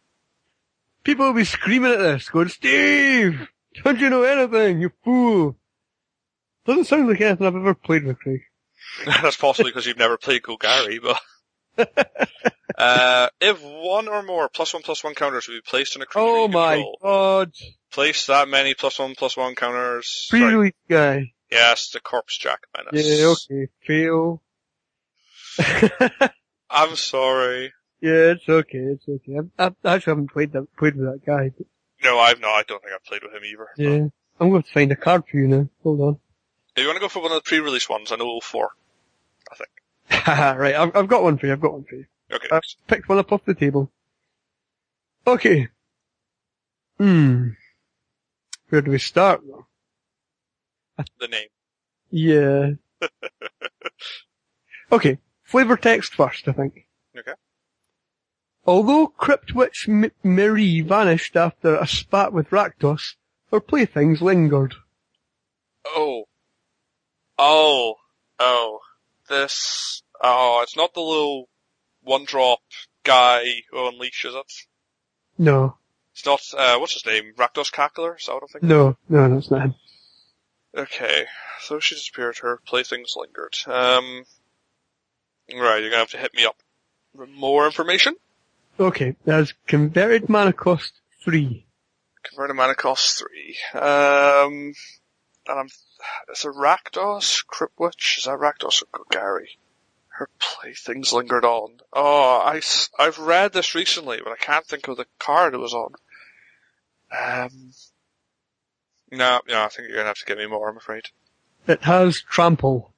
People 1.02 1.26
will 1.26 1.34
be 1.34 1.44
screaming 1.44 1.92
at 1.92 1.98
this, 1.98 2.30
going, 2.30 2.48
Steve! 2.48 3.48
Don't 3.82 3.98
you 3.98 4.10
know 4.10 4.22
anything, 4.22 4.80
you 4.80 4.92
fool? 5.04 5.56
Doesn't 6.66 6.84
sound 6.84 7.08
like 7.08 7.20
anything 7.20 7.46
I've 7.46 7.56
ever 7.56 7.74
played 7.74 8.04
with, 8.04 8.18
Craig. 8.18 8.40
That's 9.06 9.36
possibly 9.36 9.70
because 9.70 9.86
you've 9.86 9.98
never 9.98 10.16
played 10.16 10.42
Golgari, 10.42 11.00
but... 11.02 11.20
uh, 12.78 13.28
if 13.40 13.60
one 13.62 14.06
or 14.06 14.22
more 14.22 14.48
plus 14.48 14.72
one 14.72 14.82
plus 14.84 15.02
one 15.02 15.14
counters 15.14 15.48
will 15.48 15.56
be 15.56 15.60
placed 15.60 15.96
on 15.96 16.02
a 16.02 16.06
creature 16.06 16.24
Oh 16.24 16.46
my 16.46 16.74
control, 16.76 16.98
god. 17.02 17.52
place 17.90 18.26
that 18.26 18.48
many 18.48 18.74
plus 18.74 18.98
one 19.00 19.14
plus 19.16 19.36
one 19.36 19.56
counters. 19.56 20.28
Pre-release 20.30 20.72
guy. 20.88 21.32
Yes, 21.50 21.90
the 21.90 21.98
Corpsejack 22.00 22.58
Menace. 22.76 23.20
Yeah, 23.20 23.34
okay. 23.56 23.68
Fail. 23.84 24.42
I'm 26.70 26.94
sorry. 26.96 27.72
yeah, 28.00 28.32
it's 28.32 28.48
okay, 28.48 28.78
it's 28.78 29.08
okay. 29.08 29.38
I, 29.58 29.64
I 29.84 29.94
actually 29.94 30.10
haven't 30.12 30.30
played 30.32 30.52
that, 30.52 30.66
played 30.76 30.96
with 30.96 31.06
that 31.06 31.26
guy, 31.26 31.50
but 31.56 31.66
No, 32.04 32.18
I've 32.18 32.40
not. 32.40 32.50
I 32.50 32.62
don't 32.68 32.82
think 32.82 32.94
I've 32.94 33.04
played 33.04 33.22
with 33.22 33.32
him 33.32 33.44
either. 33.44 33.68
yeah. 33.76 34.08
I'm 34.40 34.50
going 34.50 34.62
to 34.62 34.70
find 34.72 34.92
a 34.92 34.96
card 34.96 35.24
for 35.30 35.36
you 35.36 35.46
now. 35.46 35.68
Hold 35.84 36.00
on. 36.00 36.18
If 36.76 36.82
you 36.82 36.88
want 36.88 36.96
to 36.96 37.00
go 37.00 37.08
for 37.08 37.22
one 37.22 37.30
of 37.30 37.36
the 37.36 37.48
pre-release 37.48 37.88
ones, 37.88 38.10
I 38.10 38.16
know 38.16 38.26
all 38.26 38.40
four. 38.40 38.70
I 39.50 39.54
think. 39.54 39.70
right, 40.58 40.74
I've, 40.74 40.94
I've 40.94 41.08
got 41.08 41.22
one 41.22 41.38
for 41.38 41.46
you, 41.46 41.52
I've 41.52 41.60
got 41.60 41.72
one 41.72 41.84
for 41.84 41.94
you. 41.94 42.06
Okay. 42.32 42.48
I've 42.50 42.62
picked 42.88 43.08
one 43.08 43.18
up 43.18 43.32
off 43.32 43.44
the 43.44 43.54
table. 43.54 43.90
Okay. 45.26 45.68
Hmm. 46.98 47.50
Where 48.68 48.82
do 48.82 48.90
we 48.90 48.98
start 48.98 49.42
though? 49.46 49.66
the 51.20 51.28
name. 51.28 51.48
Yeah. 52.10 52.70
okay. 54.92 55.18
Flavor 55.44 55.76
text 55.76 56.14
first, 56.14 56.48
I 56.48 56.52
think. 56.52 56.86
Okay. 57.16 57.32
Although 58.66 59.08
Cryptwitch 59.18 59.88
M- 59.88 60.12
Marie 60.22 60.80
vanished 60.80 61.36
after 61.36 61.76
a 61.76 61.86
spat 61.86 62.32
with 62.32 62.50
Rakdos, 62.50 63.14
her 63.50 63.60
playthings 63.60 64.22
lingered. 64.22 64.74
Oh. 65.86 66.24
Oh. 67.38 67.96
Oh. 68.38 68.80
This. 69.28 70.02
Oh, 70.22 70.60
it's 70.62 70.76
not 70.76 70.94
the 70.94 71.00
little 71.00 71.48
one 72.02 72.24
drop 72.24 72.60
guy 73.04 73.44
who 73.70 73.76
unleashes 73.78 74.34
it. 74.38 74.52
No, 75.36 75.76
It's 76.12 76.24
not, 76.24 76.40
uh, 76.56 76.78
what's 76.78 76.94
his 76.94 77.04
name? 77.04 77.32
Rakdos 77.36 77.72
Cackler? 77.72 78.18
Is 78.18 78.26
that 78.26 78.34
what 78.34 78.44
I'm 78.44 78.48
thinking? 78.48 78.68
no, 78.68 78.96
no, 79.08 79.26
no, 79.26 79.38
it's 79.38 79.50
not 79.50 79.62
him. 79.62 79.74
Okay. 80.76 81.24
So 81.60 81.80
she 81.80 81.96
disappeared, 81.96 82.38
her 82.38 82.60
playthings 82.66 83.14
lingered. 83.16 83.54
Um. 83.66 84.24
Right, 85.52 85.80
you're 85.80 85.90
gonna 85.90 85.98
have 85.98 86.10
to 86.10 86.18
hit 86.18 86.32
me 86.34 86.46
up 86.46 86.56
for 87.14 87.26
more 87.26 87.66
information. 87.66 88.16
Okay, 88.78 89.14
there's 89.24 89.54
converted 89.66 90.28
mana 90.28 90.52
cost 90.52 91.00
three. 91.22 91.66
Converted 92.24 92.56
mana 92.56 92.74
cost 92.74 93.18
three. 93.18 93.56
Um, 93.72 94.74
and 95.46 95.58
I'm, 95.60 95.68
it's 96.28 96.44
a 96.44 96.48
Rakdos 96.48 97.46
Crypt 97.46 97.78
Witch. 97.78 98.16
Is 98.18 98.24
that 98.24 98.38
Rakdos 98.38 98.82
or 98.82 99.04
Golgari? 99.04 99.46
Her 100.08 100.28
playthings 100.38 101.12
lingered 101.12 101.44
on. 101.44 101.80
Oh, 101.92 102.40
I, 102.44 102.60
I've 102.98 103.18
read 103.18 103.52
this 103.52 103.74
recently, 103.74 104.20
but 104.22 104.32
I 104.32 104.36
can't 104.36 104.64
think 104.64 104.88
of 104.88 104.96
the 104.96 105.06
card 105.18 105.54
it 105.54 105.58
was 105.58 105.74
on. 105.74 105.94
Um, 107.16 107.72
no, 109.10 109.40
no, 109.48 109.62
I 109.62 109.68
think 109.68 109.88
you're 109.88 109.96
gonna 109.96 110.08
have 110.08 110.18
to 110.18 110.24
give 110.24 110.38
me 110.38 110.46
more, 110.46 110.68
I'm 110.68 110.76
afraid. 110.76 111.04
It 111.66 111.82
has 111.82 112.22
trample. 112.28 112.92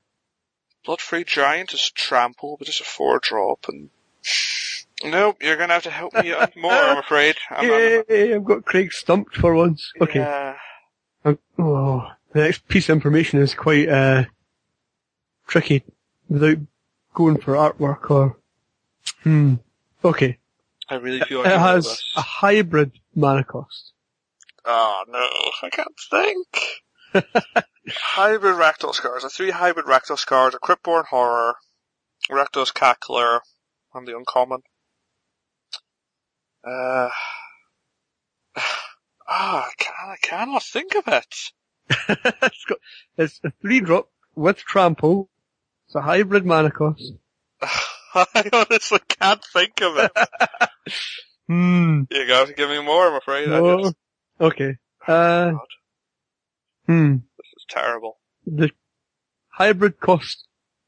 Bloodfray 0.86 1.26
Giant 1.26 1.74
is 1.74 1.90
Trample, 1.90 2.56
but 2.58 2.68
it's 2.68 2.80
a 2.80 2.84
four 2.84 3.18
drop, 3.18 3.66
and 3.68 3.90
nope, 5.04 5.36
you're 5.40 5.56
gonna 5.56 5.74
have 5.74 5.82
to 5.84 5.90
help 5.90 6.14
me 6.14 6.32
out 6.32 6.56
more, 6.56 6.72
I'm 6.72 6.98
afraid. 6.98 7.36
I'm, 7.50 7.70
I'm- 7.70 8.02
Yay, 8.08 8.34
I've 8.34 8.44
got 8.44 8.64
Craig 8.64 8.92
stumped 8.92 9.36
for 9.36 9.54
once. 9.54 9.92
Okay. 10.00 10.20
Yeah. 10.20 10.56
I'm- 11.24 11.38
oh, 11.58 12.08
The 12.32 12.40
next 12.40 12.66
piece 12.68 12.88
of 12.88 12.94
information 12.94 13.40
is 13.40 13.54
quite 13.54 13.88
uh, 13.88 14.24
tricky 15.46 15.82
without 16.28 16.58
going 17.14 17.38
for 17.38 17.54
artwork 17.54 18.10
or. 18.10 18.36
Hmm. 19.22 19.54
Okay. 20.04 20.38
I 20.88 20.94
really 20.96 21.20
feel 21.20 21.38
like 21.42 21.48
It 21.52 21.58
has 21.58 22.02
a 22.16 22.20
hybrid 22.20 22.92
mana 23.14 23.42
cost. 23.44 23.92
Oh 24.64 25.04
no, 25.08 25.18
I 25.62 25.70
can't 25.70 25.94
think. 26.10 26.46
hybrid 27.88 28.54
Rakdos 28.56 29.00
cards. 29.00 29.24
A 29.24 29.28
three 29.28 29.50
hybrid 29.50 29.86
Rakdos 29.86 30.24
cards, 30.26 30.54
a 30.54 30.58
Cryptborn 30.58 31.06
Horror, 31.06 31.54
Rakdos 32.30 32.72
Cackler, 32.72 33.40
and 33.94 34.06
the 34.06 34.16
Uncommon. 34.16 34.62
Uh, 36.66 37.08
ah, 38.56 39.66
I, 39.66 39.70
can, 39.78 39.92
I 39.98 40.16
cannot 40.22 40.62
think 40.62 40.94
of 40.96 41.04
it. 41.06 41.34
it's 42.42 42.64
got 42.64 42.78
it's 43.16 43.40
a 43.44 43.52
three 43.62 43.80
drop 43.80 44.08
with 44.34 44.58
trample. 44.58 45.28
It's 45.86 45.94
a 45.94 46.00
hybrid 46.02 46.44
mana 46.44 46.70
cost. 46.72 47.12
I 48.14 48.48
honestly 48.52 48.98
can't 49.08 49.44
think 49.52 49.80
of 49.82 49.96
it. 49.98 50.12
Hmm. 51.48 52.02
You 52.10 52.26
got 52.26 52.48
to 52.48 52.54
give 52.54 52.68
me 52.68 52.82
more, 52.82 53.06
I'm 53.06 53.14
afraid. 53.14 53.46
I 53.48 53.60
No. 53.60 53.82
just, 53.84 53.94
Okay. 54.40 54.76
Uh. 55.06 55.52
God, 55.52 55.60
Hmm. 56.88 57.12
this 57.38 57.46
is 57.56 57.64
terrible. 57.68 58.18
The 58.46 58.72
hybrid 59.48 60.00
cost 60.00 60.44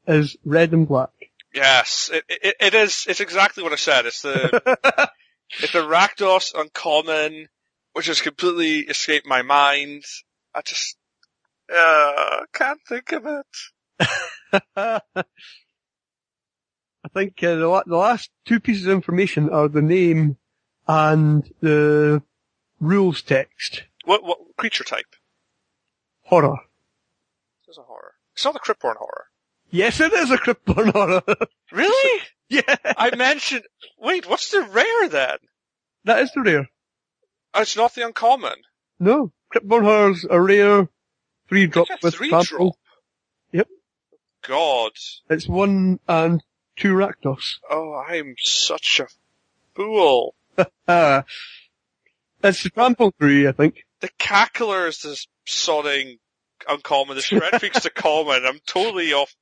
is 0.08 0.36
red 0.44 0.72
and 0.72 0.88
black. 0.88 1.10
Yes, 1.54 2.10
it, 2.12 2.24
it, 2.28 2.56
it 2.58 2.74
is, 2.74 3.06
it's 3.08 3.20
exactly 3.20 3.62
what 3.62 3.72
I 3.72 3.76
said. 3.76 4.06
It's 4.06 4.22
the, 4.22 5.10
It's 5.61 5.74
a 5.74 5.82
Rakdos 5.82 6.52
uncommon, 6.54 7.48
which 7.92 8.06
has 8.06 8.20
completely 8.20 8.80
escaped 8.80 9.26
my 9.26 9.42
mind. 9.42 10.04
I 10.54 10.61
just, 10.62 10.96
uh, 11.74 12.40
can't 12.52 12.80
think 12.88 13.12
of 13.12 13.26
it. 13.26 13.46
I 17.04 17.08
think 17.14 17.42
uh, 17.42 17.54
the, 17.54 17.68
la- 17.68 17.82
the 17.87 17.96
last 17.96 18.30
two 18.44 18.61
pieces 18.61 18.87
of 18.87 18.92
information 18.92 19.50
are 19.50 19.68
the 19.68 19.82
name 19.82 20.37
and 20.87 21.50
the 21.61 22.22
rules 22.80 23.22
text. 23.22 23.84
What, 24.04 24.22
what 24.24 24.38
creature 24.56 24.84
type? 24.84 25.16
Horror. 26.24 26.58
It's 27.66 27.78
a 27.78 27.82
horror. 27.82 28.14
It's 28.34 28.44
not 28.44 28.56
a 28.56 28.61
Cryptborn 28.61 28.96
horror. 28.96 29.26
Yes, 29.70 30.00
it 30.00 30.12
is 30.12 30.30
a 30.30 30.38
Cryptborn 30.38 30.92
horror. 30.92 31.22
Really? 31.72 32.20
yeah, 32.66 32.76
I 32.84 33.14
mentioned, 33.14 33.64
wait, 33.98 34.28
what's 34.28 34.50
the 34.50 34.62
rare 34.62 35.08
then? 35.08 35.37
that 36.04 36.20
is 36.20 36.32
the 36.32 36.40
rare. 36.42 36.68
Oh, 37.54 37.62
it's 37.62 37.76
not 37.76 37.94
the 37.94 38.06
uncommon. 38.06 38.54
No, 38.98 39.32
Cryptborn 39.54 39.82
horror's 39.82 40.26
a 40.28 40.40
rare 40.40 40.88
three 41.48 41.66
drop 41.66 41.88
with 42.02 42.14
three 42.14 42.30
trample. 42.30 42.58
drop. 42.58 42.74
Yep. 43.52 43.68
God. 44.46 44.92
It's 45.28 45.48
one 45.48 46.00
and 46.08 46.42
two 46.76 46.94
Rakdos. 46.94 47.56
Oh, 47.70 47.94
I'm 47.94 48.34
such 48.38 49.00
a 49.00 49.06
fool. 49.74 50.34
It's 52.40 52.62
the 52.62 52.70
trample 52.70 53.12
three, 53.18 53.48
I 53.48 53.52
think. 53.52 53.84
The 54.00 54.11
cackler 54.11 54.87
is 54.88 55.00
this 55.00 55.26
sodding 55.46 56.18
uncommon. 56.68 57.16
The 57.16 57.22
shred 57.22 57.58
freak's 57.58 57.82
the 57.82 57.90
common. 57.90 58.46
I'm 58.46 58.61
totally 58.64 59.12
off. 59.12 59.34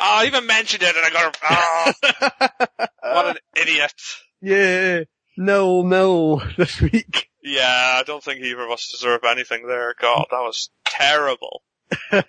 Ah, 0.00 0.20
I 0.20 0.26
even 0.26 0.46
mentioned 0.46 0.82
it 0.84 0.94
and 0.94 1.04
I 1.04 1.10
got 1.10 1.38
ah, 1.42 2.88
what 3.02 3.26
an 3.30 3.36
idiot. 3.60 3.92
yeah, 4.40 5.00
No, 5.36 5.82
no, 5.82 6.40
this 6.56 6.80
week. 6.80 7.28
Yeah, 7.42 7.96
I 7.98 8.02
don't 8.04 8.22
think 8.22 8.40
either 8.40 8.62
of 8.64 8.70
us 8.70 8.88
deserve 8.92 9.20
anything 9.24 9.66
there. 9.66 9.94
God, 10.00 10.26
that 10.30 10.38
was 10.40 10.70
terrible. 10.84 11.62
oh, 12.12 12.22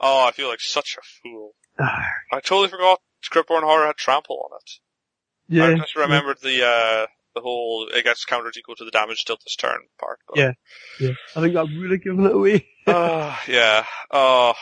I 0.00 0.30
feel 0.32 0.48
like 0.48 0.60
such 0.60 0.96
a 0.98 1.02
fool. 1.22 1.52
Ah, 1.80 2.06
I 2.32 2.40
totally 2.40 2.68
forgot 2.68 3.00
Cryptborn 3.30 3.62
Horror 3.64 3.86
had 3.86 3.96
trample 3.96 4.48
on 4.50 4.58
it. 4.62 4.70
yeah, 5.48 5.66
I 5.66 5.74
just 5.78 5.96
remembered 5.96 6.38
the, 6.42 6.64
uh, 6.64 7.06
the 7.34 7.40
whole, 7.40 7.88
it 7.92 8.04
gets 8.04 8.24
counters 8.24 8.56
equal 8.56 8.76
to 8.76 8.84
the 8.84 8.90
damage 8.92 9.24
dealt 9.26 9.40
this 9.44 9.56
turn 9.56 9.80
part. 9.98 10.20
But, 10.28 10.36
Yeah. 10.38 10.52
yeah. 11.00 11.10
I 11.34 11.40
think 11.40 11.56
I've 11.56 11.68
really 11.76 11.98
given 11.98 12.24
it 12.26 12.32
away. 12.32 12.66
Oh, 12.86 13.36
yeah. 13.48 13.84
Oh, 14.12 14.54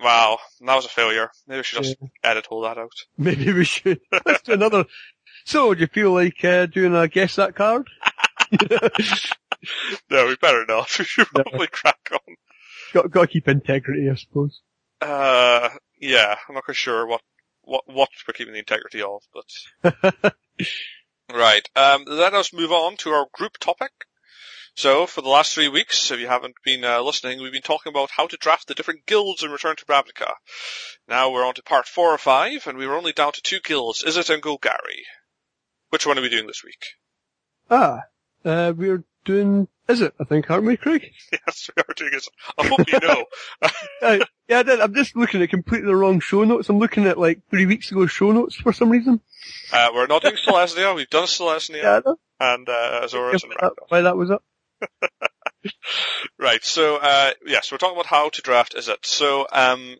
wow. 0.00 0.38
That 0.60 0.74
was 0.76 0.84
a 0.86 0.88
failure. 0.88 1.30
Maybe 1.46 1.58
we 1.58 1.62
should 1.64 1.82
just 1.82 1.96
Yeah. 2.00 2.08
edit 2.30 2.46
all 2.50 2.62
that 2.62 2.78
out. 2.78 2.92
Maybe 3.18 3.52
we 3.52 3.64
should. 3.64 4.00
Let's 4.24 4.42
do 4.42 4.52
another. 4.52 4.84
So, 5.44 5.72
do 5.74 5.80
you 5.80 5.86
feel 5.86 6.12
like 6.12 6.44
uh, 6.44 6.66
doing 6.66 6.92
a 6.96 7.06
guess 7.06 7.36
that 7.36 7.54
card? 7.54 7.86
No, 10.10 10.26
we 10.26 10.36
better 10.36 10.64
not. 10.66 10.96
We 10.98 11.04
should 11.04 11.26
No. 11.34 11.42
probably 11.44 11.66
crack 11.68 12.08
on. 12.12 12.34
got, 12.92 13.10
got 13.10 13.20
to 13.22 13.26
keep 13.28 13.48
integrity, 13.48 14.08
I 14.10 14.14
suppose. 14.16 14.60
Uh, 15.00 15.68
yeah, 16.00 16.36
I'm 16.48 16.54
not 16.54 16.64
quite 16.64 16.76
sure 16.76 17.06
what, 17.06 17.20
what, 17.62 17.82
what 17.86 18.08
we're 18.26 18.32
keeping 18.34 18.52
the 18.54 18.58
integrity 18.60 19.02
of, 19.02 19.22
but. 19.32 20.34
right, 21.32 21.68
um, 21.76 22.04
let 22.06 22.34
us 22.34 22.52
move 22.52 22.72
on 22.72 22.96
to 22.98 23.10
our 23.10 23.26
group 23.32 23.58
topic. 23.58 23.90
So, 24.76 25.06
for 25.06 25.22
the 25.22 25.30
last 25.30 25.54
three 25.54 25.68
weeks, 25.68 26.10
if 26.10 26.20
you 26.20 26.26
haven't 26.28 26.56
been 26.62 26.84
uh, 26.84 27.00
listening, 27.00 27.40
we've 27.40 27.50
been 27.50 27.62
talking 27.62 27.90
about 27.90 28.10
how 28.10 28.26
to 28.26 28.36
draft 28.36 28.68
the 28.68 28.74
different 28.74 29.06
guilds 29.06 29.42
in 29.42 29.50
Return 29.50 29.74
to 29.76 29.86
Ravnica. 29.86 30.30
Now 31.08 31.30
we're 31.30 31.46
on 31.46 31.54
to 31.54 31.62
part 31.62 31.86
four 31.86 32.12
or 32.12 32.18
five, 32.18 32.66
and 32.66 32.76
we 32.76 32.86
were 32.86 32.94
only 32.94 33.12
down 33.14 33.32
to 33.32 33.40
two 33.40 33.60
guilds, 33.64 34.04
Izzet 34.04 34.28
and 34.28 34.42
Golgari. 34.42 35.00
Which 35.88 36.06
one 36.06 36.18
are 36.18 36.20
we 36.20 36.28
doing 36.28 36.46
this 36.46 36.62
week? 36.62 36.84
Ah, 37.70 38.00
uh, 38.44 38.74
we're 38.76 39.02
doing. 39.24 39.66
Izzet? 39.88 40.12
I 40.20 40.24
think, 40.24 40.50
aren't 40.50 40.66
we, 40.66 40.76
Craig? 40.76 41.10
yes, 41.32 41.70
we 41.74 41.82
are 41.82 41.94
doing 41.94 42.12
it. 42.12 42.26
I 42.58 42.66
hope 42.66 42.92
you 42.92 43.00
know. 43.00 43.24
Uh, 44.02 44.18
yeah. 44.46 44.62
I'm 44.82 44.94
just 44.94 45.16
looking 45.16 45.40
at 45.42 45.48
completely 45.48 45.86
the 45.86 45.96
wrong 45.96 46.20
show 46.20 46.44
notes. 46.44 46.68
I'm 46.68 46.78
looking 46.78 47.06
at 47.06 47.18
like 47.18 47.40
three 47.48 47.64
weeks 47.64 47.90
ago 47.90 48.04
show 48.06 48.30
notes 48.30 48.56
for 48.56 48.74
some 48.74 48.90
reason. 48.90 49.22
Uh, 49.72 49.88
we're 49.94 50.06
not 50.06 50.20
doing 50.20 50.36
Selesnya, 50.36 50.94
we've 50.94 51.08
done 51.08 51.24
Selesnya, 51.24 51.82
Yeah, 51.82 52.00
and 52.38 52.68
uh, 52.68 53.00
Azorius 53.04 53.42
and 53.44 53.54
Rakdos. 53.54 53.72
why 53.88 54.02
that 54.02 54.18
was 54.18 54.30
up. 54.30 54.44
Right. 56.38 56.64
So, 56.64 56.96
uh, 56.96 57.32
yes, 57.46 57.72
we're 57.72 57.78
talking 57.78 57.96
about 57.96 58.06
how 58.06 58.28
to 58.28 58.42
draft 58.42 58.74
Izzet. 58.74 59.04
So, 59.04 59.46
um, 59.50 59.96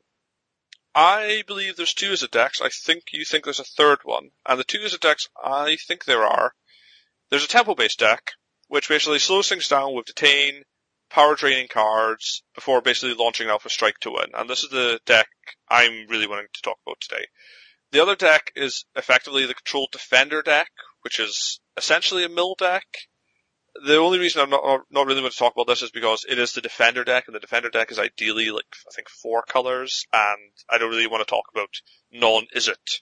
I 0.94 1.42
believe 1.46 1.76
there's 1.76 1.94
two 1.94 2.12
Izzet 2.12 2.30
decks. 2.30 2.60
I 2.60 2.68
think 2.68 3.04
you 3.12 3.24
think 3.24 3.44
there's 3.44 3.60
a 3.60 3.64
third 3.64 3.98
one. 4.04 4.30
And 4.46 4.58
the 4.58 4.64
two 4.64 4.78
Izzet 4.78 5.00
decks 5.00 5.28
I 5.42 5.76
think 5.88 6.04
there 6.04 6.24
are. 6.24 6.52
There's 7.30 7.44
a 7.44 7.48
tempo-based 7.48 7.98
deck, 7.98 8.32
which 8.68 8.88
basically 8.88 9.18
slows 9.18 9.48
things 9.48 9.68
down 9.68 9.94
with 9.94 10.06
detain, 10.06 10.62
power 11.10 11.34
draining 11.34 11.68
cards, 11.68 12.42
before 12.54 12.80
basically 12.80 13.14
launching 13.14 13.48
Alpha 13.48 13.68
Strike 13.68 13.98
to 14.00 14.12
win. 14.12 14.30
And 14.34 14.48
this 14.48 14.62
is 14.62 14.70
the 14.70 15.00
deck 15.06 15.28
I'm 15.68 16.06
really 16.08 16.26
wanting 16.26 16.46
to 16.52 16.62
talk 16.62 16.78
about 16.86 17.00
today. 17.00 17.26
The 17.92 18.02
other 18.02 18.16
deck 18.16 18.52
is 18.56 18.84
effectively 18.94 19.46
the 19.46 19.54
controlled 19.54 19.90
defender 19.92 20.42
deck, 20.42 20.70
which 21.02 21.18
is 21.18 21.60
essentially 21.76 22.24
a 22.24 22.28
mill 22.28 22.54
deck 22.58 22.84
the 23.84 23.96
only 23.96 24.18
reason 24.18 24.42
I'm 24.42 24.50
not 24.50 24.82
not 24.90 25.06
really 25.06 25.20
going 25.20 25.30
to 25.32 25.36
talk 25.36 25.54
about 25.54 25.66
this 25.66 25.82
is 25.82 25.90
because 25.90 26.24
it 26.28 26.38
is 26.38 26.52
the 26.52 26.60
defender 26.60 27.04
deck, 27.04 27.24
and 27.26 27.34
the 27.34 27.40
defender 27.40 27.68
deck 27.68 27.90
is 27.90 27.98
ideally 27.98 28.50
like 28.50 28.64
I 28.88 28.94
think 28.94 29.08
four 29.08 29.42
colors, 29.42 30.06
and 30.12 30.52
I 30.70 30.78
don't 30.78 30.90
really 30.90 31.06
want 31.06 31.26
to 31.26 31.30
talk 31.30 31.44
about 31.52 31.68
non-Izzet 32.12 33.00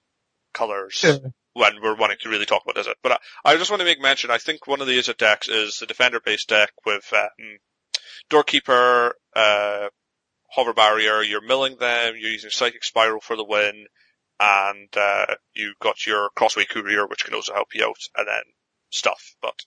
colors 0.53 1.01
Yeah. 1.05 1.19
when 1.53 1.81
we're 1.83 1.97
wanting 1.97 2.19
to 2.23 2.29
really 2.29 2.47
talk 2.47 2.63
about 2.67 2.83
Izzet. 2.83 2.95
But 3.03 3.13
I, 3.45 3.53
I 3.53 3.57
just 3.57 3.71
want 3.71 3.81
to 3.81 3.87
make 3.87 4.01
mention. 4.01 4.31
I 4.31 4.39
think 4.39 4.67
one 4.67 4.81
of 4.81 4.87
the 4.87 4.99
Izzet 4.99 5.17
decks 5.19 5.49
is 5.49 5.79
the 5.79 5.87
defender 5.87 6.21
based 6.21 6.49
deck 6.49 6.71
with 6.87 7.13
um, 7.13 7.59
doorkeeper, 8.31 9.15
uh, 9.35 9.89
hover 10.51 10.73
barrier. 10.73 11.23
You're 11.23 11.47
milling 11.47 11.77
them. 11.79 12.15
You're 12.17 12.31
using 12.31 12.51
psychic 12.51 12.85
spiral 12.85 13.21
for 13.21 13.37
the 13.37 13.45
win, 13.45 13.87
and 14.41 14.89
uh, 14.97 15.35
you 15.55 15.75
got 15.81 16.07
your 16.07 16.31
crosstown 16.37 16.65
courier, 16.71 17.07
which 17.07 17.25
can 17.25 17.35
also 17.35 17.55
help 17.55 17.69
you 17.75 17.85
out, 17.85 17.99
and 18.17 18.29
then 18.29 18.43
stuff. 18.91 19.35
But 19.43 19.61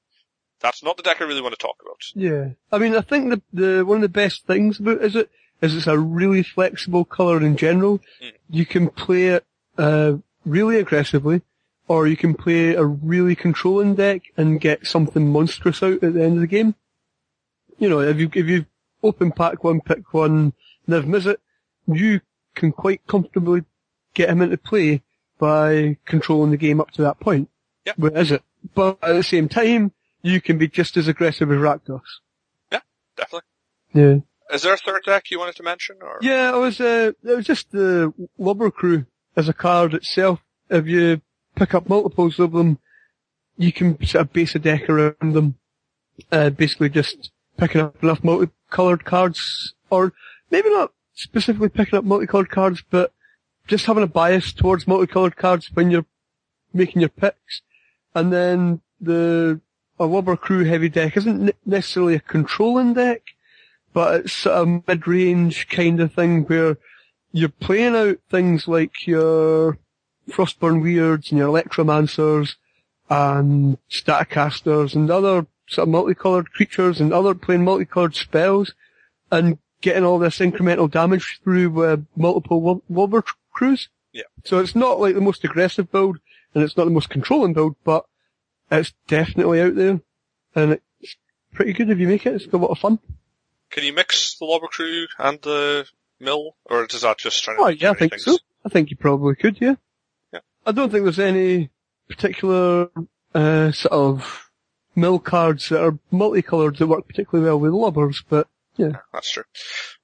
that's 0.60 0.84
not 0.84 0.98
the 0.98 1.04
deck 1.04 1.22
I 1.22 1.26
really 1.26 1.42
want 1.42 1.54
to 1.58 1.62
talk 1.62 1.78
about. 1.82 2.02
Yeah. 2.14 2.50
I 2.72 2.78
mean, 2.78 2.96
I 2.96 3.02
think 3.02 3.30
the, 3.30 3.42
the, 3.54 3.86
one 3.86 3.98
of 3.98 4.02
the 4.02 4.10
best 4.10 4.46
things 4.46 4.80
about 4.80 5.02
Izzet, 5.02 5.28
is 5.62 5.76
it's 5.76 5.88
a 5.88 5.98
really 5.98 6.44
flexible 6.44 7.06
colour 7.06 7.42
in 7.42 7.58
general. 7.58 8.00
Mm. 8.24 8.32
You 8.50 8.66
can 8.66 8.90
play 8.90 9.28
it, 9.28 9.46
uh, 9.78 10.18
really 10.46 10.78
aggressively, 10.78 11.42
or 11.88 12.08
you 12.08 12.18
can 12.18 12.34
play 12.34 12.76
a 12.76 12.84
really 12.84 13.36
controlling 13.36 13.96
deck 13.96 14.22
and 14.36 14.62
get 14.62 14.86
something 14.86 15.32
monstrous 15.32 15.82
out 15.82 16.04
at 16.04 16.14
the 16.14 16.24
end 16.24 16.36
of 16.36 16.42
the 16.42 16.48
game. 16.48 16.76
You 17.80 17.90
know, 17.90 18.00
if 18.00 18.18
you, 18.18 18.30
if 18.34 18.46
you 18.48 18.66
open 19.04 19.32
pack 19.32 19.64
one, 19.64 19.82
pick 19.82 20.14
one, 20.14 20.54
Niv 20.88 21.06
Mizzet, 21.06 21.38
you 21.88 22.22
can 22.56 22.72
quite 22.72 23.06
comfortably 23.08 23.64
get 24.14 24.30
him 24.30 24.42
into 24.42 24.58
play 24.58 25.04
by 25.40 25.98
controlling 26.06 26.52
the 26.52 26.58
game 26.58 26.82
up 26.82 26.92
to 26.92 27.04
that 27.04 27.20
point. 27.20 27.50
Yep. 27.86 28.00
Where 28.00 28.18
is 28.18 28.32
it? 28.32 28.42
But 28.74 28.98
at 29.02 29.14
the 29.14 29.24
same 29.24 29.48
time, 29.48 29.92
you 30.22 30.42
can 30.42 30.58
be 30.58 30.68
just 30.68 30.98
as 30.98 31.08
aggressive 31.08 31.52
as 31.52 31.58
Rakdos. 31.58 32.02
Yeah, 32.72 32.80
definitely. 33.16 33.48
Yeah. 33.94 34.18
Is 34.54 34.62
there 34.62 34.74
a 34.74 34.78
third 34.78 35.04
deck 35.06 35.30
you 35.30 35.40
wanted 35.40 35.56
to 35.58 35.64
mention, 35.64 35.98
or 36.02 36.20
Yeah, 36.22 36.56
it 36.56 36.60
was, 36.60 36.80
uh, 36.80 37.12
it 37.24 37.36
was 37.36 37.46
just 37.46 37.72
the 37.72 38.14
Lobber 38.40 38.72
Crew 38.72 39.06
as 39.36 39.50
a 39.50 39.54
card 39.54 39.94
itself. 39.94 40.40
If 40.70 40.88
you 40.88 41.22
pick 41.56 41.74
up 41.74 41.90
multiples 41.90 42.40
of 42.40 42.54
them, 42.54 42.80
you 43.58 43.74
can 43.74 44.04
sort 44.06 44.22
of 44.22 44.34
base 44.34 44.56
a 44.56 44.60
deck 44.60 44.90
around 44.90 45.34
them. 45.34 45.56
Uh, 46.32 46.50
basically 46.50 46.90
just 46.90 47.32
picking 47.58 47.82
up 47.82 48.02
enough 48.02 48.24
multicolored 48.24 49.06
cards, 49.06 49.74
or 49.90 50.14
maybe 50.50 50.70
not 50.70 50.92
specifically 51.14 51.70
picking 51.70 51.98
up 51.98 52.06
multicolored 52.06 52.50
cards, 52.50 52.84
but 52.90 53.12
just 53.68 53.86
having 53.86 54.04
a 54.04 54.08
bias 54.08 54.54
towards 54.54 54.88
multicolored 54.88 55.36
cards 55.36 55.70
when 55.74 55.92
you're 55.92 56.06
making 56.74 57.02
your 57.02 57.10
picks. 57.10 57.62
And 58.16 58.32
then 58.32 58.82
the 59.00 59.60
a 60.00 60.06
Lobber 60.06 60.40
Crew 60.40 60.64
heavy 60.64 60.90
deck 60.90 61.18
isn't 61.18 61.56
necessarily 61.66 62.16
a 62.16 62.20
controlling 62.20 62.94
deck, 62.94 63.22
but 63.94 64.22
it's 64.26 64.46
a 64.46 64.66
mid-range 64.88 65.68
kind 65.70 66.00
of 66.00 66.14
thing 66.14 66.44
where 66.44 66.78
you're 67.32 67.50
playing 67.50 67.96
out 67.96 68.20
things 68.30 68.68
like 68.68 69.08
your 69.08 69.78
Frostburn 70.30 70.82
Weirds 70.82 71.32
and 71.32 71.40
your 71.40 71.50
Electromancers 71.50 72.56
and 73.10 73.78
Staticasters 73.90 74.94
and 74.96 75.10
other 75.10 75.48
sort 75.68 75.88
of 75.88 75.92
multicolored 75.92 76.52
creatures 76.52 77.00
and 77.00 77.14
other 77.14 77.34
playing 77.34 77.64
multicolored 77.64 78.16
spells 78.16 78.74
and 79.32 79.58
getting 79.82 80.04
all 80.04 80.20
this 80.20 80.40
incremental 80.40 80.90
damage 80.90 81.40
through 81.44 81.70
with 81.70 82.06
multiple 82.16 82.82
Lobber 82.90 83.24
Crews. 83.52 83.90
Yeah. 84.14 84.24
So 84.46 84.60
it's 84.60 84.76
not 84.76 85.00
like 85.00 85.16
the 85.16 85.22
most 85.22 85.44
aggressive 85.44 85.92
build 85.92 86.20
and 86.54 86.64
it's 86.64 86.78
not 86.78 86.86
the 86.86 86.92
most 86.92 87.10
controlling 87.10 87.54
build, 87.54 87.76
but 87.84 88.06
it's 88.72 88.94
definitely 89.08 89.62
out 89.62 89.76
there 89.76 90.02
and 90.56 90.80
it's 91.02 91.16
pretty 91.54 91.74
good 91.74 91.90
if 91.90 92.00
you 92.00 92.08
make 92.08 92.26
it. 92.26 92.36
It's 92.36 92.46
got 92.46 92.58
a 92.58 92.64
lot 92.64 92.72
of 92.72 92.80
fun. 92.80 93.00
Can 93.70 93.84
you 93.84 93.94
mix 93.94 94.38
the 94.38 94.46
Lobber 94.46 94.68
Crew 94.68 95.08
and 95.20 95.42
the 95.42 95.86
mill, 96.20 96.56
or 96.66 96.88
does 96.88 97.02
that 97.02 97.18
just 97.18 97.44
try 97.44 97.56
Oh 97.60 97.68
yeah, 97.68 97.92
I 97.92 97.94
think 97.94 98.14
things? 98.14 98.24
so. 98.24 98.38
I 98.66 98.70
think 98.70 98.90
you 98.90 98.98
probably 98.98 99.36
could, 99.36 99.58
yeah. 99.62 99.76
Yeah. 100.34 100.40
I 100.66 100.72
don't 100.72 100.92
think 100.92 101.04
there's 101.04 101.20
any 101.20 101.70
particular 102.08 102.90
uh, 103.34 103.72
sort 103.72 103.94
of 103.94 104.50
mill 104.96 105.20
cards 105.20 105.70
that 105.70 105.84
are 105.84 106.00
multicolored 106.12 106.78
that 106.78 106.88
work 106.88 107.08
particularly 107.08 107.48
well 107.50 107.60
with 107.60 107.72
lobbers, 107.72 108.24
but 108.28 108.48
yeah. 108.78 108.98
That's 109.14 109.32
true. 109.32 109.44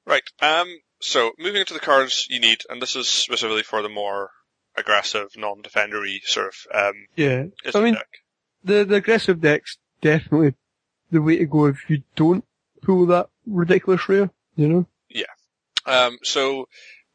Right. 0.05 0.23
Um. 0.41 0.67
So 0.99 1.31
moving 1.37 1.61
into 1.61 1.73
the 1.73 1.79
cards 1.79 2.27
you 2.29 2.39
need, 2.39 2.59
and 2.69 2.81
this 2.81 2.95
is 2.95 3.07
specifically 3.07 3.63
for 3.63 3.81
the 3.81 3.89
more 3.89 4.29
aggressive, 4.75 5.29
non-defendery 5.35 6.19
sort 6.23 6.47
of 6.47 6.55
um. 6.73 6.93
Yeah. 7.15 7.45
I 7.73 7.81
mean, 7.81 7.95
deck. 7.95 8.07
The, 8.63 8.85
the 8.85 8.95
aggressive 8.95 9.41
deck's 9.41 9.77
definitely 10.01 10.55
the 11.11 11.21
way 11.21 11.37
to 11.37 11.45
go 11.45 11.65
if 11.65 11.89
you 11.89 12.03
don't 12.15 12.45
pull 12.81 13.05
that 13.07 13.29
ridiculous 13.45 14.07
rare, 14.07 14.29
you 14.55 14.67
know? 14.67 14.85
Yeah. 15.09 15.25
Um, 15.85 16.17
so 16.23 16.67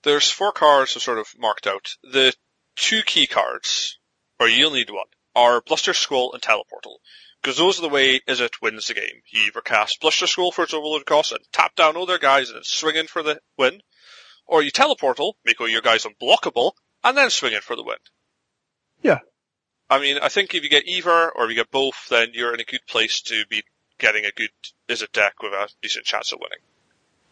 there's 0.02 0.30
four 0.30 0.52
cards 0.52 0.96
are 0.96 1.00
sort 1.00 1.18
of 1.18 1.28
marked 1.38 1.66
out. 1.66 1.96
The 2.02 2.34
two 2.76 3.02
key 3.02 3.26
cards, 3.26 3.98
or 4.38 4.48
you'll 4.48 4.72
need 4.72 4.90
one, 4.90 5.06
are 5.34 5.60
Bluster 5.60 5.94
Squall 5.94 6.32
and 6.32 6.42
Teleportal. 6.42 6.96
Because 7.40 7.56
those 7.56 7.78
are 7.78 7.82
the 7.82 7.88
way 7.88 8.20
Izzet 8.26 8.60
wins 8.60 8.88
the 8.88 8.94
game. 8.94 9.22
You 9.28 9.42
either 9.46 9.60
cast 9.60 10.00
Bluster 10.00 10.26
Squall 10.26 10.50
for 10.50 10.64
its 10.64 10.74
overload 10.74 11.06
cost 11.06 11.30
and 11.30 11.40
tap 11.52 11.76
down 11.76 11.96
all 11.96 12.06
their 12.06 12.18
guys 12.18 12.50
and 12.50 12.64
swing 12.64 12.96
in 12.96 13.06
for 13.06 13.22
the 13.22 13.40
win, 13.56 13.80
or 14.44 14.62
you 14.62 14.72
Teleportal, 14.72 15.34
make 15.44 15.60
all 15.60 15.68
your 15.68 15.82
guys 15.82 16.04
unblockable, 16.04 16.72
and 17.04 17.16
then 17.16 17.30
swing 17.30 17.52
in 17.52 17.60
for 17.60 17.76
the 17.76 17.84
win. 17.84 17.98
Yeah. 19.02 19.20
I 19.90 20.00
mean, 20.00 20.18
I 20.22 20.28
think 20.28 20.54
if 20.54 20.62
you 20.62 20.68
get 20.68 20.86
either, 20.86 21.30
or 21.30 21.44
if 21.44 21.50
you 21.50 21.56
get 21.56 21.70
both, 21.70 22.08
then 22.10 22.28
you're 22.34 22.54
in 22.54 22.60
a 22.60 22.64
good 22.64 22.86
place 22.86 23.22
to 23.22 23.44
be 23.48 23.62
getting 23.98 24.24
a 24.24 24.32
good 24.32 24.50
Izzet 24.88 25.12
deck 25.12 25.42
with 25.42 25.52
a 25.52 25.68
decent 25.82 26.04
chance 26.04 26.32
of 26.32 26.40
winning. 26.40 26.58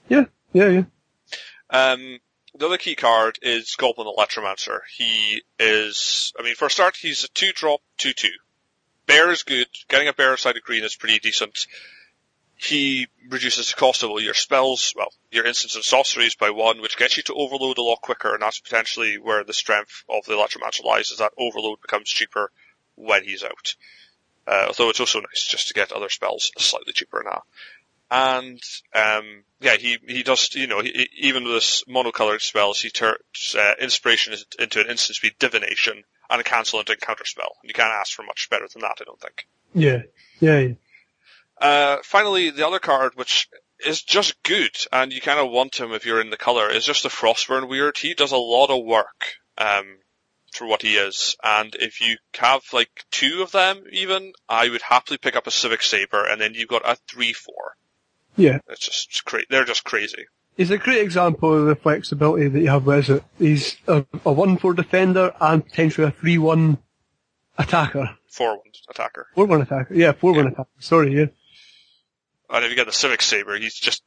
Yeah, 0.08 0.24
yeah. 0.52 0.68
Yeah. 0.80 0.84
Um, 1.92 2.18
the 2.54 2.66
other 2.66 2.78
key 2.78 2.94
card 2.94 3.38
is 3.42 3.74
Goblin 3.76 4.06
Electromancer. 4.06 4.80
He 4.96 5.42
is, 5.58 6.32
I 6.38 6.42
mean, 6.42 6.54
for 6.54 6.66
a 6.66 6.70
start, 6.70 6.96
he's 6.96 7.24
a 7.24 7.28
two 7.28 7.52
drop, 7.52 7.80
two 7.98 8.12
two. 8.12 8.30
Bear 9.06 9.30
is 9.30 9.42
good. 9.42 9.68
Getting 9.88 10.08
a 10.08 10.12
bear 10.12 10.36
side 10.36 10.56
of 10.56 10.62
green 10.62 10.84
is 10.84 10.96
pretty 10.96 11.18
decent. 11.18 11.66
He 12.58 13.06
reduces 13.28 13.68
the 13.68 13.76
cost 13.76 14.02
of 14.02 14.10
all 14.10 14.20
your 14.20 14.34
spells, 14.34 14.94
well, 14.96 15.12
your 15.30 15.44
instants 15.44 15.74
and 15.74 15.84
sorceries 15.84 16.36
by 16.36 16.50
one, 16.50 16.80
which 16.80 16.96
gets 16.96 17.16
you 17.16 17.22
to 17.24 17.34
overload 17.34 17.76
a 17.76 17.82
lot 17.82 18.00
quicker, 18.00 18.32
and 18.32 18.42
that's 18.42 18.60
potentially 18.60 19.18
where 19.18 19.44
the 19.44 19.52
strength 19.52 20.04
of 20.08 20.24
the 20.24 20.32
Electromancer 20.32 20.82
lies, 20.82 21.10
is 21.10 21.18
that 21.18 21.32
overload 21.36 21.82
becomes 21.82 22.08
cheaper 22.08 22.50
when 22.94 23.24
he's 23.24 23.44
out. 23.44 23.74
Uh, 24.46 24.66
although 24.68 24.88
it's 24.88 25.00
also 25.00 25.20
nice 25.20 25.46
just 25.46 25.68
to 25.68 25.74
get 25.74 25.92
other 25.92 26.08
spells 26.08 26.50
slightly 26.56 26.92
cheaper 26.92 27.22
now. 27.24 27.42
And, 28.10 28.62
um, 28.94 29.42
yeah, 29.60 29.76
he, 29.76 29.98
he 30.06 30.22
does, 30.22 30.54
you 30.54 30.68
know, 30.68 30.80
he, 30.80 31.08
even 31.18 31.44
with 31.44 31.54
this 31.54 31.84
monocolored 31.88 32.40
spells, 32.40 32.80
he 32.80 32.90
turns, 32.90 33.56
uh, 33.58 33.74
inspiration 33.80 34.34
into 34.58 34.80
an 34.80 34.88
instant 34.88 35.16
speed 35.16 35.34
divination 35.38 36.04
and 36.30 36.40
a 36.40 36.44
cancel 36.44 36.78
into 36.78 36.92
a 36.92 36.96
counter 36.96 37.24
spell. 37.24 37.56
You 37.64 37.74
can't 37.74 37.92
ask 37.92 38.12
for 38.12 38.22
much 38.22 38.48
better 38.48 38.66
than 38.72 38.82
that, 38.82 38.98
I 39.00 39.04
don't 39.04 39.20
think. 39.20 39.46
Yeah. 39.74 40.02
Yeah, 40.40 40.58
yeah. 40.60 40.74
Uh, 41.60 41.98
finally, 42.02 42.50
the 42.50 42.66
other 42.66 42.78
card, 42.78 43.12
which 43.14 43.48
is 43.84 44.02
just 44.02 44.42
good, 44.42 44.70
and 44.92 45.12
you 45.12 45.20
kind 45.20 45.38
of 45.38 45.50
want 45.50 45.78
him 45.80 45.92
if 45.92 46.04
you're 46.06 46.20
in 46.20 46.30
the 46.30 46.36
color, 46.36 46.68
is 46.70 46.84
just 46.84 47.02
the 47.02 47.08
Frostburn 47.08 47.68
Weird. 47.68 47.96
He 47.98 48.14
does 48.14 48.32
a 48.32 48.36
lot 48.36 48.70
of 48.70 48.84
work, 48.84 49.26
um, 49.58 49.98
for 50.52 50.66
what 50.66 50.82
he 50.82 50.94
is, 50.96 51.36
and 51.44 51.74
if 51.74 52.00
you 52.00 52.16
have 52.38 52.62
like 52.72 53.04
two 53.10 53.42
of 53.42 53.52
them 53.52 53.84
even, 53.92 54.32
I 54.48 54.68
would 54.70 54.80
happily 54.82 55.18
pick 55.18 55.36
up 55.36 55.46
a 55.46 55.50
Civic 55.50 55.82
Saber, 55.82 56.24
and 56.24 56.40
then 56.40 56.54
you've 56.54 56.68
got 56.68 56.88
a 56.88 56.96
3-4. 57.14 57.34
Yeah. 58.36 58.58
It's 58.68 58.86
just 58.86 59.24
cra- 59.24 59.42
they're 59.50 59.64
just 59.64 59.84
crazy. 59.84 60.26
He's 60.56 60.70
a 60.70 60.78
great 60.78 61.02
example 61.02 61.52
of 61.54 61.66
the 61.66 61.76
flexibility 61.76 62.48
that 62.48 62.60
you 62.60 62.68
have 62.68 62.86
with 62.86 63.10
it. 63.10 63.22
He's 63.38 63.76
a, 63.86 63.98
a 63.98 64.04
1-4 64.34 64.74
defender 64.76 65.34
and 65.40 65.62
potentially 65.64 66.06
a 66.06 66.10
3-1 66.12 66.78
attacker. 67.58 68.16
4-1 68.32 68.56
attacker. 68.88 69.26
4-1 69.36 69.62
attacker. 69.62 69.94
Yeah, 69.94 70.12
4-1 70.12 70.34
Yeah. 70.36 70.40
attacker. 70.48 70.66
Sorry, 70.78 71.14
yeah. 71.18 71.26
And 72.48 72.64
if 72.64 72.70
you 72.70 72.76
get 72.76 72.86
the 72.86 72.92
Civic 72.92 73.22
Saber, 73.22 73.56
he's 73.58 73.74
just 73.74 74.02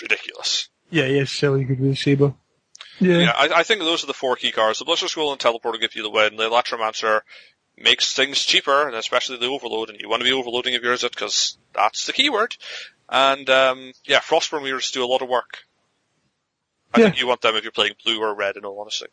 ridiculous. 0.00 0.68
Yeah, 0.90 1.06
he 1.06 1.18
is 1.18 1.30
silly 1.30 1.64
good 1.64 1.80
with 1.80 1.90
the 1.90 1.96
saber. 1.96 2.34
Yeah. 3.00 3.18
Yeah, 3.18 3.32
I, 3.36 3.48
I 3.56 3.62
think 3.64 3.80
those 3.80 4.04
are 4.04 4.06
the 4.06 4.14
four 4.14 4.36
key 4.36 4.52
cards. 4.52 4.78
The 4.78 4.84
Bluster 4.84 5.08
Squall 5.08 5.32
and 5.32 5.40
Teleportal 5.40 5.80
give 5.80 5.96
you 5.96 6.02
the 6.02 6.10
win. 6.10 6.36
The 6.36 6.48
Electromancer 6.48 7.22
makes 7.76 8.14
things 8.14 8.38
cheaper, 8.38 8.86
and 8.86 8.94
especially 8.94 9.38
the 9.38 9.46
Overload, 9.48 9.90
and 9.90 10.00
you 10.00 10.08
want 10.08 10.20
to 10.20 10.24
be 10.28 10.32
overloading 10.32 10.74
if 10.74 10.82
you're 10.82 10.92
it, 10.92 11.00
because 11.02 11.58
that's 11.74 12.06
the 12.06 12.12
keyword. 12.12 12.56
And, 13.08 13.50
um, 13.50 13.92
yeah, 14.04 14.20
Frostburn 14.20 14.62
Weirds 14.62 14.92
do 14.92 15.04
a 15.04 15.06
lot 15.06 15.22
of 15.22 15.28
work. 15.28 15.58
I 16.92 17.00
Yeah. 17.00 17.06
think 17.06 17.20
you 17.20 17.26
want 17.26 17.40
them 17.40 17.56
if 17.56 17.64
you're 17.64 17.72
playing 17.72 17.94
blue 18.04 18.20
or 18.20 18.32
red, 18.34 18.56
in 18.56 18.64
all 18.64 18.80
honesty. 18.80 19.06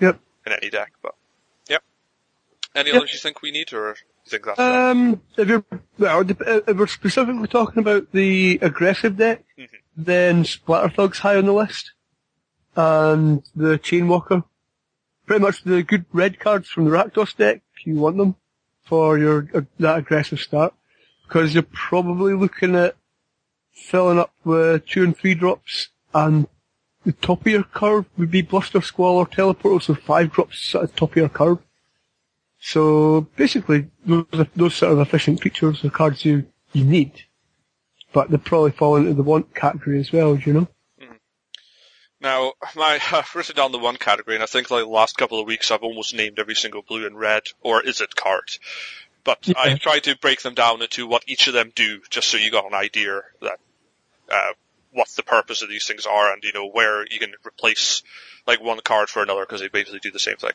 Yep. 0.00 0.20
In 0.46 0.52
any 0.52 0.70
deck, 0.70 0.92
but. 1.02 1.14
Any 2.74 2.92
others 2.92 3.12
you 3.12 3.18
think 3.18 3.42
we 3.42 3.50
need, 3.50 3.72
or 3.72 3.88
you 3.88 4.30
think 4.30 4.44
that's? 4.44 4.58
Um, 4.58 5.22
if 5.36 5.48
you're, 5.48 5.64
well, 5.98 6.24
if 6.28 6.76
we're 6.76 6.86
specifically 6.86 7.48
talking 7.48 7.78
about 7.80 8.12
the 8.12 8.58
aggressive 8.62 9.16
deck, 9.16 9.44
Mhm. 9.58 9.68
then 9.96 10.44
Splatterthug's 10.44 11.18
high 11.18 11.36
on 11.36 11.46
the 11.46 11.52
list. 11.52 11.92
And 12.76 13.42
the 13.56 13.78
Chainwalker. 13.78 14.44
Pretty 15.26 15.42
much 15.42 15.64
the 15.64 15.82
good 15.82 16.04
red 16.12 16.38
cards 16.38 16.68
from 16.68 16.84
the 16.84 16.90
Rakdos 16.90 17.36
deck, 17.36 17.62
you 17.84 17.96
want 17.96 18.16
them 18.16 18.36
for 18.84 19.18
your, 19.18 19.48
uh, 19.52 19.62
that 19.80 19.98
aggressive 19.98 20.38
start. 20.38 20.74
Because 21.26 21.54
you're 21.54 21.66
probably 21.72 22.34
looking 22.34 22.74
at 22.76 22.96
filling 23.72 24.18
up 24.18 24.32
with 24.44 24.86
two 24.86 25.04
and 25.04 25.16
three 25.16 25.34
drops, 25.34 25.88
and 26.14 26.46
the 27.04 27.12
top 27.12 27.40
of 27.42 27.46
your 27.48 27.64
curve 27.64 28.06
would 28.16 28.30
be 28.30 28.42
Bluster 28.42 28.80
Squall 28.80 29.16
or 29.16 29.26
Teleportal, 29.26 29.82
so 29.82 29.94
five 29.94 30.32
drops 30.32 30.74
at 30.74 30.82
the 30.82 30.88
top 30.88 31.10
of 31.10 31.16
your 31.16 31.28
curve. 31.28 31.58
So 32.60 33.22
basically, 33.36 33.88
those 34.04 34.26
are, 34.32 34.46
those 34.56 34.74
sort 34.74 34.92
of 34.92 35.00
efficient 35.00 35.40
creatures 35.40 35.84
are 35.84 35.90
cards 35.90 36.24
you, 36.24 36.46
you 36.72 36.84
need. 36.84 37.12
But 38.12 38.30
they 38.30 38.36
probably 38.38 38.72
fall 38.72 38.96
into 38.96 39.14
the 39.14 39.22
want 39.22 39.54
category 39.54 40.00
as 40.00 40.12
well, 40.12 40.36
you 40.36 40.52
know? 40.52 40.68
Now, 42.20 42.54
my, 42.74 42.98
I've 43.12 43.34
written 43.34 43.56
down 43.56 43.72
the 43.72 43.78
one 43.78 43.96
category, 43.96 44.36
and 44.36 44.42
I 44.42 44.46
think 44.46 44.70
like 44.70 44.84
the 44.84 44.88
last 44.88 45.16
couple 45.16 45.40
of 45.40 45.46
weeks 45.46 45.70
I've 45.70 45.82
almost 45.82 46.14
named 46.14 46.38
every 46.38 46.54
single 46.54 46.82
blue 46.82 47.06
and 47.06 47.18
red, 47.18 47.44
or 47.60 47.82
Izzet 47.82 48.14
card? 48.14 48.50
But 49.24 49.46
Yeah. 49.46 49.54
I 49.56 49.76
tried 49.76 50.04
to 50.04 50.16
break 50.16 50.42
them 50.42 50.54
down 50.54 50.82
into 50.82 51.06
what 51.06 51.24
each 51.26 51.48
of 51.48 51.54
them 51.54 51.72
do, 51.74 52.00
just 52.10 52.28
so 52.28 52.36
you 52.36 52.50
got 52.50 52.66
an 52.66 52.74
idea 52.74 53.22
that, 53.42 53.60
uh, 54.30 54.52
what 54.90 55.08
the 55.10 55.22
purpose 55.22 55.62
of 55.62 55.68
these 55.68 55.86
things 55.86 56.06
are, 56.06 56.32
and 56.32 56.42
you 56.42 56.52
know, 56.52 56.66
where 56.66 57.06
you 57.06 57.18
can 57.18 57.34
replace, 57.46 58.02
like 58.48 58.62
one 58.62 58.80
card 58.80 59.08
for 59.08 59.22
another, 59.22 59.42
because 59.42 59.60
they 59.60 59.68
basically 59.68 60.00
do 60.00 60.10
the 60.10 60.18
same 60.18 60.36
thing. 60.36 60.52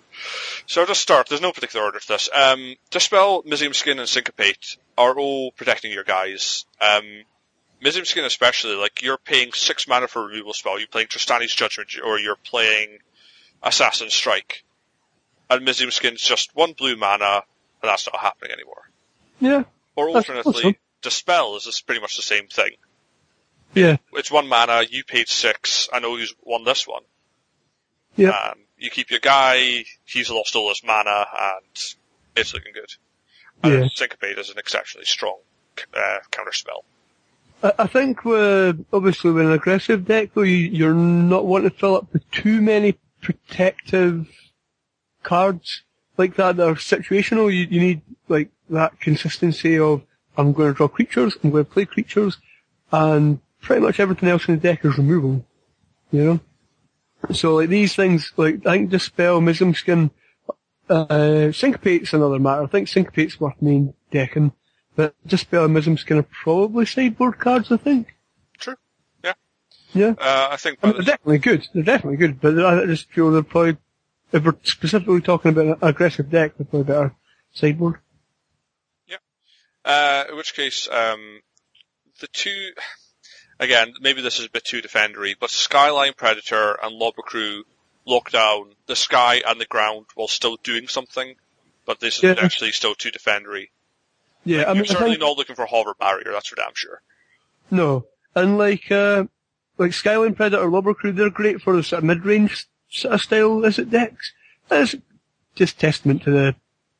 So 0.65 0.81
I'll 0.81 0.87
just 0.87 1.01
start, 1.01 1.29
there's 1.29 1.41
no 1.41 1.53
particular 1.53 1.85
order 1.85 1.99
to 1.99 2.07
this. 2.07 2.29
Um, 2.33 2.75
Dispel, 2.91 3.43
Mizzium 3.43 3.73
Skin, 3.73 3.99
and 3.99 4.09
Syncopate 4.09 4.77
are 4.97 5.17
all 5.17 5.51
protecting 5.51 5.91
your 5.93 6.03
guys. 6.03 6.65
Um, 6.81 7.23
Mizzium 7.83 8.05
Skin 8.05 8.25
especially, 8.25 8.75
like 8.75 9.01
you're 9.01 9.17
paying 9.17 9.51
six 9.53 9.87
mana 9.87 10.07
for 10.07 10.23
a 10.23 10.27
removal 10.27 10.53
spell, 10.53 10.79
you're 10.79 10.87
playing 10.87 11.07
Trostani's 11.07 11.53
Judgment, 11.53 11.91
or 12.03 12.19
you're 12.19 12.35
playing 12.35 12.97
Assassin 13.61 14.09
Strike. 14.09 14.63
And 15.49 15.65
Mizzium 15.65 15.91
Skin's 15.91 16.21
just 16.21 16.55
one 16.55 16.73
blue 16.73 16.95
mana, 16.95 17.43
and 17.81 17.89
that's 17.89 18.07
not 18.11 18.19
happening 18.19 18.51
anymore. 18.51 18.89
Yeah. 19.39 19.63
Or 19.95 20.09
alternately, 20.09 20.53
awesome. 20.53 20.75
Dispel 21.01 21.55
is 21.57 21.83
pretty 21.85 22.01
much 22.01 22.15
the 22.15 22.23
same 22.23 22.47
thing. 22.47 22.71
Yeah. 23.75 23.97
It's 24.13 24.31
one 24.31 24.47
mana, 24.47 24.83
you 24.89 25.03
paid 25.03 25.27
six, 25.27 25.89
I 25.91 25.99
know 25.99 26.15
who's 26.15 26.33
won 26.43 26.63
this 26.63 26.87
one. 26.87 27.03
Yeah. 28.15 28.29
Um, 28.29 28.59
you 28.77 28.89
keep 28.89 29.11
your 29.11 29.19
guy, 29.19 29.85
he's 30.05 30.29
lost 30.29 30.55
all 30.55 30.69
his 30.69 30.81
mana, 30.83 31.25
and 31.39 31.95
it's 32.35 32.53
looking 32.53 32.73
good. 32.73 32.93
And 33.63 33.83
Yeah. 33.83 33.89
Syncopate 33.93 34.37
is 34.37 34.49
an 34.49 34.57
exceptionally 34.57 35.05
strong 35.05 35.37
uh, 35.93 36.17
counter 36.31 36.51
spell. 36.51 36.83
I, 37.79 37.87
think 37.87 38.25
with, 38.25 38.85
obviously 38.91 39.31
with 39.31 39.45
an 39.45 39.53
aggressive 39.53 40.05
deck 40.05 40.31
though, 40.33 40.41
you, 40.41 40.57
you're 40.57 40.93
not 40.93 41.45
wanting 41.45 41.69
to 41.69 41.75
fill 41.75 41.95
up 41.95 42.11
with 42.11 42.29
too 42.29 42.61
many 42.61 42.97
protective 43.21 44.27
cards 45.23 45.83
like 46.17 46.35
that 46.35 46.57
that 46.57 46.67
are 46.67 46.75
situational. 46.75 47.45
You, 47.45 47.65
you 47.69 47.79
need 47.79 48.01
like 48.27 48.49
that 48.69 48.99
consistency 48.99 49.79
of 49.79 50.01
I'm 50.37 50.51
going 50.51 50.73
to 50.73 50.77
draw 50.77 50.89
creatures, 50.89 51.37
I'm 51.41 51.51
going 51.51 51.63
to 51.63 51.71
play 51.71 51.85
creatures, 51.85 52.37
and 52.91 53.39
pretty 53.61 53.81
much 53.81 54.01
everything 54.01 54.27
else 54.27 54.47
in 54.49 54.55
the 54.55 54.61
deck 54.61 54.83
is 54.83 54.97
removal. 54.97 55.45
You 56.11 56.23
know? 56.23 56.39
So 57.31 57.55
like 57.55 57.69
these 57.69 57.95
things, 57.95 58.33
like 58.35 58.65
I 58.67 58.77
think 58.77 58.89
Dispel, 58.89 59.39
Mizzium 59.39 59.75
Skin, 59.75 60.11
uh, 60.89 61.51
Syncopate's 61.51 62.13
another 62.13 62.39
matter. 62.39 62.63
I 62.63 62.67
think 62.67 62.87
Syncopate's 62.87 63.39
worth 63.39 63.61
main 63.61 63.93
decking, 64.11 64.51
but 64.95 65.15
Dispel 65.25 65.65
and 65.65 65.75
Mizzium 65.75 65.97
Skin 65.97 66.17
are 66.17 66.23
probably 66.43 66.85
sideboard 66.85 67.39
cards, 67.39 67.71
I 67.71 67.77
think. 67.77 68.15
True. 68.59 68.75
Yeah. 69.23 69.33
Yeah. 69.93 70.13
Uh, 70.19 70.49
I 70.51 70.57
think 70.57 70.79
I 70.83 70.87
mean, 70.87 70.95
they're 70.95 71.05
definitely 71.05 71.37
good. 71.37 71.67
They're 71.73 71.83
definitely 71.83 72.17
good, 72.17 72.41
but 72.41 72.59
I 72.59 72.85
just 72.85 73.09
feel 73.11 73.31
they're 73.31 73.43
probably, 73.43 73.77
if 74.33 74.43
we're 74.43 74.55
specifically 74.63 75.21
talking 75.21 75.51
about 75.51 75.65
an 75.65 75.75
aggressive 75.81 76.29
deck, 76.29 76.57
they're 76.57 76.65
probably 76.65 76.93
better 76.93 77.15
sideboard. 77.53 77.99
Yeah. 79.07 79.17
Uh, 79.85 80.25
in 80.29 80.35
which 80.35 80.53
case, 80.55 80.89
um, 80.91 81.39
the 82.19 82.27
two, 82.27 82.71
again, 83.63 83.93
maybe 84.01 84.21
this 84.21 84.39
is 84.39 84.45
a 84.45 84.49
bit 84.49 84.63
too 84.63 84.81
defendery, 84.81 85.35
but 85.39 85.49
Skyline 85.49 86.13
Predator 86.15 86.77
and 86.81 86.99
Lobber 86.99 87.23
Crew 87.23 87.63
lock 88.05 88.31
down 88.31 88.73
the 88.87 88.95
sky 88.95 89.41
and 89.47 89.59
the 89.59 89.65
ground 89.65 90.05
while 90.15 90.27
still 90.27 90.57
doing 90.63 90.87
something, 90.87 91.35
but 91.85 91.99
this 91.99 92.23
is 92.23 92.37
actually 92.37 92.71
still 92.71 92.95
too 92.95 93.11
defendery. 93.11 93.69
Yeah, 94.45 94.63
I 94.63 94.65
You're 94.65 94.75
mean, 94.75 94.83
I 94.83 94.85
certainly 94.87 95.11
think, 95.11 95.21
not 95.21 95.37
looking 95.37 95.55
for 95.55 95.65
hover 95.65 95.93
barrier, 95.93 96.31
that's 96.31 96.49
for 96.49 96.55
damn 96.55 96.73
sure. 96.73 97.01
no. 97.71 98.05
And 98.35 98.57
like, 98.57 98.91
uh, 98.91 99.25
like 99.77 99.93
Skyline 99.93 100.33
Predator, 100.35 100.67
Lobber 100.67 100.95
Crew, 100.95 101.11
they're 101.11 101.29
great 101.29 101.61
for 101.61 101.75
the 101.75 101.83
sort 101.83 101.99
of 101.99 102.03
mid-range 102.05 102.67
sort 102.89 103.13
of 103.13 103.21
style, 103.21 103.61
Izzet 103.61 103.89
decks? 103.89 104.33
That's 104.69 104.95
just 105.55 105.79
testament 105.79 106.23
to 106.23 106.31
the, 106.31 106.55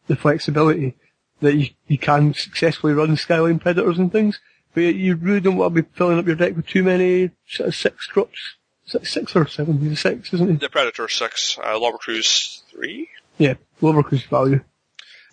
the 0.07 0.15
flexibility 0.15 0.95
that 1.41 1.55
you, 1.55 1.69
you 1.87 1.97
can 1.97 2.33
successfully 2.33 2.93
run 2.93 3.17
Skyline 3.17 3.59
Predators 3.59 3.97
and 3.97 4.11
things, 4.11 4.39
but 4.73 4.81
you 4.95 5.15
really 5.15 5.39
don't 5.39 5.55
want 5.57 5.75
to 5.75 5.81
be 5.83 5.89
filling 5.93 6.17
up 6.19 6.25
your 6.25 6.35
deck 6.35 6.55
with 6.55 6.67
too 6.67 6.83
many 6.83 7.31
sort 7.47 7.69
of 7.69 7.75
six 7.75 8.07
drops. 8.07 8.55
Six, 8.85 9.13
six 9.13 9.35
or 9.35 9.47
seven, 9.47 9.79
he's 9.79 9.93
a 9.93 9.95
six, 9.95 10.33
isn't 10.33 10.49
he? 10.49 10.55
The 10.57 10.69
Predator 10.69 11.07
6, 11.07 11.57
uh, 11.63 11.79
Lobber 11.79 11.97
Crew's 11.99 12.63
3? 12.71 13.07
Yeah, 13.37 13.53
Lobber 13.81 14.03
Crew's 14.03 14.23
value. 14.23 14.61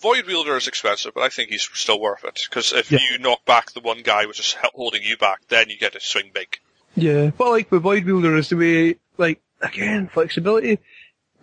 Void 0.00 0.24
Wielder 0.26 0.56
is 0.56 0.68
expensive, 0.68 1.12
but 1.14 1.22
I 1.24 1.30
think 1.30 1.50
he's 1.50 1.68
still 1.74 2.00
worth 2.00 2.24
it, 2.24 2.40
because 2.48 2.72
if 2.72 2.90
Yeah. 2.92 3.00
you 3.10 3.18
knock 3.18 3.44
back 3.44 3.72
the 3.72 3.80
one 3.80 4.02
guy 4.02 4.24
which 4.26 4.38
is 4.38 4.56
holding 4.72 5.02
you 5.02 5.16
back, 5.16 5.40
then 5.48 5.68
you 5.68 5.76
get 5.76 5.92
to 5.94 6.00
swing 6.00 6.30
big. 6.32 6.58
Yeah, 6.96 7.30
what 7.30 7.48
I 7.48 7.50
like 7.50 7.70
with 7.72 7.82
Void 7.82 8.04
Wielder 8.04 8.36
is 8.36 8.48
the 8.50 8.56
way, 8.56 8.96
like, 9.18 9.40
again, 9.60 10.08
flexibility. 10.08 10.78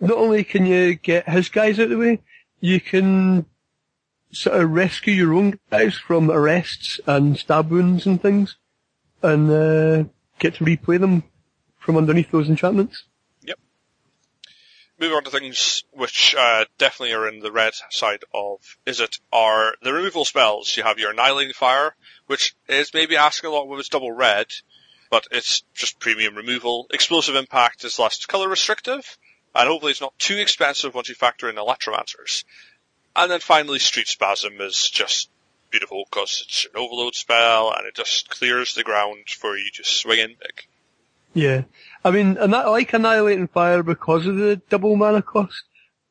Not 0.00 0.16
only 0.16 0.44
can 0.44 0.64
you 0.64 0.94
get 0.94 1.28
his 1.28 1.50
guys 1.50 1.78
out 1.78 1.84
of 1.84 1.90
the 1.90 1.98
way, 1.98 2.20
you 2.60 2.80
can 2.80 3.44
sort 4.30 4.60
of 4.60 4.70
rescue 4.70 5.14
your 5.14 5.34
own 5.34 5.58
guys 5.70 5.94
from 5.94 6.30
arrests 6.30 7.00
and 7.06 7.38
stab 7.38 7.70
wounds 7.70 8.06
and 8.06 8.20
things, 8.20 8.56
and 9.22 9.50
uh, 9.50 10.04
get 10.38 10.54
to 10.54 10.64
replay 10.64 11.00
them 11.00 11.24
from 11.78 11.96
underneath 11.96 12.30
those 12.30 12.48
enchantments. 12.48 13.04
Yep. 13.42 13.58
Moving 15.00 15.16
on 15.16 15.24
to 15.24 15.30
things 15.30 15.84
which 15.92 16.34
uh, 16.38 16.64
definitely 16.76 17.14
are 17.14 17.28
in 17.28 17.40
the 17.40 17.52
red 17.52 17.72
side 17.90 18.24
of 18.34 18.58
Izzet 18.86 19.20
are 19.32 19.74
the 19.82 19.92
removal 19.92 20.24
spells. 20.24 20.76
You 20.76 20.82
have 20.82 20.98
your 20.98 21.12
Annihilating 21.12 21.54
Fire, 21.54 21.94
which 22.26 22.54
is 22.68 22.92
maybe 22.92 23.16
asking 23.16 23.48
a 23.48 23.52
lot 23.52 23.68
with 23.68 23.80
its 23.80 23.88
double 23.88 24.12
red, 24.12 24.46
but 25.10 25.26
it's 25.30 25.62
just 25.74 25.98
premium 25.98 26.36
removal. 26.36 26.86
Explosive 26.92 27.34
Impact 27.34 27.84
is 27.84 27.98
less 27.98 28.26
color 28.26 28.48
restrictive, 28.48 29.16
and 29.54 29.68
hopefully 29.68 29.92
it's 29.92 30.00
not 30.00 30.18
too 30.18 30.36
expensive 30.36 30.94
once 30.94 31.08
you 31.08 31.14
factor 31.14 31.48
in 31.48 31.56
Electromancers. 31.56 32.44
And 33.16 33.30
then 33.30 33.40
finally 33.40 33.78
Street 33.78 34.08
Spasm 34.08 34.60
is 34.60 34.88
just 34.88 35.30
beautiful 35.70 36.04
because 36.10 36.44
it's 36.46 36.66
an 36.66 36.80
overload 36.80 37.14
spell 37.14 37.72
and 37.76 37.86
it 37.86 37.94
just 37.94 38.28
clears 38.30 38.74
the 38.74 38.84
ground 38.84 39.28
for 39.28 39.56
you 39.56 39.70
to 39.74 39.84
swing 39.84 40.20
in 40.20 40.28
big. 40.28 40.66
Yeah. 41.34 41.64
I 42.04 42.10
mean, 42.10 42.36
and 42.38 42.54
I 42.54 42.68
like 42.68 42.92
Annihilating 42.92 43.48
Fire 43.48 43.82
because 43.82 44.26
of 44.26 44.36
the 44.36 44.56
double 44.68 44.96
mana 44.96 45.22
cost. 45.22 45.64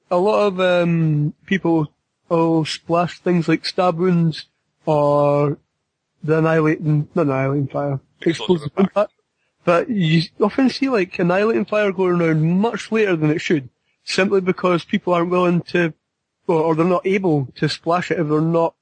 A 0.09 0.17
lot 0.17 0.47
of 0.47 0.59
um, 0.59 1.33
people 1.45 1.91
will 2.29 2.65
splash 2.65 3.19
things 3.19 3.47
like 3.47 3.65
Stab 3.65 3.97
Wounds 3.97 4.45
or 4.85 5.57
the 6.23 6.37
Annihilating, 6.39 7.09
not 7.15 7.25
Annihilating 7.25 7.67
Fire, 7.67 7.99
Explosive 8.21 8.71
Impact. 8.77 9.11
But 9.63 9.89
you 9.89 10.23
often 10.39 10.69
see 10.69 10.87
like 10.87 11.19
Annihilating 11.19 11.65
Fire 11.65 11.91
going 11.91 12.21
around 12.21 12.61
much 12.61 12.91
later 12.91 13.15
than 13.15 13.31
it 13.31 13.41
should, 13.41 13.69
simply 14.05 14.39
because 14.39 14.85
people 14.85 15.13
aren't 15.13 15.29
willing 15.29 15.61
to, 15.63 15.93
or, 16.47 16.61
or 16.61 16.75
they're 16.75 16.85
not 16.85 17.05
able 17.05 17.47
to 17.55 17.69
splash 17.69 18.11
it 18.11 18.19
if 18.19 18.27
they're 18.27 18.41
not 18.41 18.75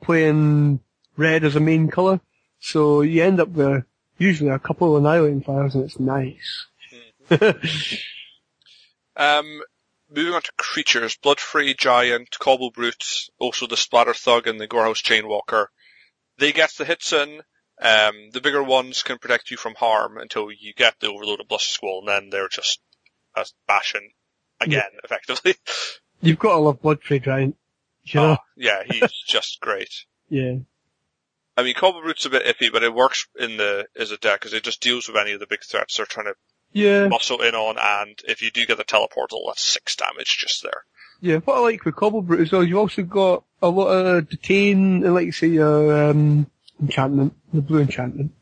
playing 0.00 0.80
red 1.16 1.44
as 1.44 1.56
a 1.56 1.60
main 1.60 1.88
colour. 1.88 2.20
So 2.60 3.02
you 3.02 3.22
end 3.22 3.40
up 3.40 3.48
with 3.48 3.84
usually 4.18 4.50
a 4.50 4.58
couple 4.58 4.96
of 4.96 5.02
Annihilating 5.02 5.42
Fires 5.42 5.74
and 5.74 5.84
it's 5.84 6.00
nice. 6.00 6.66
Um, 9.16 9.62
moving 10.10 10.34
on 10.34 10.42
to 10.42 10.52
creatures, 10.56 11.16
Bloodfray 11.16 11.76
Giant, 11.76 12.30
Cobble 12.38 12.70
Brute, 12.70 13.28
also 13.38 13.66
the 13.66 13.76
Splatter 13.76 14.14
Thug 14.14 14.46
and 14.46 14.60
the 14.60 14.68
Gorehouse 14.68 15.02
Chainwalker. 15.02 15.66
They 16.38 16.52
get 16.52 16.72
the 16.78 16.84
hits 16.84 17.12
in. 17.12 17.42
Um, 17.80 18.30
the 18.32 18.40
bigger 18.40 18.62
ones 18.62 19.02
can 19.02 19.18
protect 19.18 19.50
you 19.50 19.56
from 19.56 19.74
harm 19.74 20.16
until 20.18 20.50
you 20.50 20.72
get 20.74 20.94
the 21.00 21.08
overload 21.08 21.40
of 21.40 21.48
Bluster 21.48 21.72
Squall, 21.72 22.00
and 22.00 22.08
then 22.08 22.30
they're 22.30 22.48
just 22.48 22.80
uh, 23.34 23.44
bashing 23.66 24.12
again, 24.60 24.90
effectively. 25.04 25.56
You've 26.22 26.38
got 26.38 26.52
to 26.52 26.58
love 26.58 26.80
Bloodfray 26.80 27.22
Giant. 27.22 27.56
You 28.04 28.20
know? 28.20 28.32
Oh, 28.32 28.36
yeah, 28.56 28.82
he's 28.88 29.10
just 29.28 29.60
great. 29.60 30.04
Yeah. 30.28 30.56
I 31.56 31.62
mean, 31.62 31.74
Cobble 31.74 32.00
Brute's 32.00 32.24
a 32.24 32.30
bit 32.30 32.46
iffy, 32.46 32.72
but 32.72 32.82
it 32.82 32.94
works 32.94 33.26
in 33.38 33.58
the 33.58 33.86
Izzet 33.98 34.20
deck 34.20 34.40
because 34.40 34.54
it 34.54 34.62
just 34.62 34.80
deals 34.80 35.06
with 35.08 35.16
any 35.18 35.32
of 35.32 35.40
the 35.40 35.46
big 35.46 35.62
threats 35.62 35.96
they're 35.98 36.06
trying 36.06 36.26
to 36.26 36.34
Yeah. 36.72 37.08
muscle 37.08 37.42
in 37.42 37.54
on, 37.54 37.76
and 37.78 38.18
if 38.26 38.40
you 38.40 38.50
do 38.50 38.64
get 38.64 38.78
the 38.78 38.84
teleportal, 38.84 39.42
that's 39.46 39.62
six 39.62 39.94
damage 39.96 40.38
just 40.38 40.62
there. 40.62 40.84
Yeah, 41.20 41.36
what 41.38 41.58
I 41.58 41.60
like 41.60 41.84
with 41.84 41.94
Cobble 41.94 42.22
Brute 42.22 42.40
as 42.40 42.52
well, 42.52 42.64
you've 42.64 42.78
also 42.78 43.02
got 43.02 43.44
a 43.60 43.68
lot 43.68 43.88
of 43.90 44.28
detain 44.28 45.04
and 45.04 45.14
like 45.14 45.26
you 45.26 45.32
say 45.32 45.46
your 45.48 46.08
um 46.10 46.50
enchantment, 46.80 47.34
the 47.52 47.60
blue 47.60 47.80
enchantment. 47.82 48.32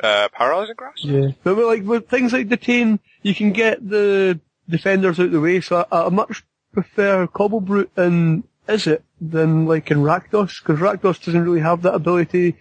Uh, 0.00 0.28
Paralyzing 0.32 0.74
Grasp? 0.76 1.04
Yeah. 1.04 1.28
But 1.44 1.56
with, 1.56 1.66
like 1.66 1.82
with 1.84 2.08
things 2.08 2.32
like 2.32 2.48
detain, 2.48 3.00
you 3.22 3.34
can 3.34 3.52
get 3.52 3.86
the 3.86 4.40
defenders 4.68 5.20
out 5.20 5.26
of 5.26 5.32
the 5.32 5.40
way, 5.40 5.60
so 5.60 5.84
I, 5.92 6.06
I 6.06 6.08
much 6.08 6.42
prefer 6.72 7.26
Cobble 7.26 7.60
Brute 7.60 7.90
and 7.96 8.44
Izzet 8.68 9.02
than 9.20 9.66
like 9.66 9.90
in 9.90 9.98
Rakdos, 9.98 10.62
because 10.62 10.78
Rakdos 10.80 11.24
doesn't 11.24 11.44
really 11.44 11.60
have 11.60 11.82
that 11.82 11.94
ability 11.94 12.56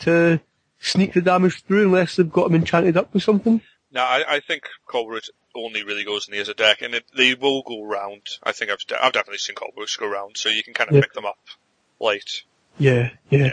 to 0.00 0.40
sneak 0.78 1.14
the 1.14 1.22
damage 1.22 1.62
through 1.64 1.84
unless 1.86 2.16
they've 2.16 2.30
got 2.30 2.48
him 2.48 2.54
enchanted 2.56 2.96
up 2.96 3.12
with 3.14 3.22
something. 3.22 3.60
No, 3.92 4.02
I, 4.02 4.24
I 4.36 4.40
think 4.40 4.64
Cobblebrute 4.88 5.30
only 5.54 5.82
really 5.84 6.04
goes 6.04 6.28
in 6.28 6.34
the 6.36 6.42
Izzet 6.42 6.56
deck, 6.56 6.82
and 6.82 6.94
it, 6.94 7.04
they 7.16 7.34
will 7.34 7.62
go 7.62 7.82
round. 7.82 8.22
I 8.42 8.52
think 8.52 8.70
I've, 8.70 8.78
de- 8.86 9.02
I've 9.02 9.12
definitely 9.14 9.38
seen 9.38 9.56
Cobblebrutes 9.56 9.98
go 9.98 10.06
round, 10.06 10.36
so 10.36 10.50
you 10.50 10.62
can 10.62 10.74
kind 10.74 10.90
of 10.90 10.96
Yeah. 10.96 11.02
pick 11.02 11.14
them 11.14 11.24
up 11.24 11.38
late. 11.98 12.42
Yeah, 12.78 13.10
yeah. 13.30 13.52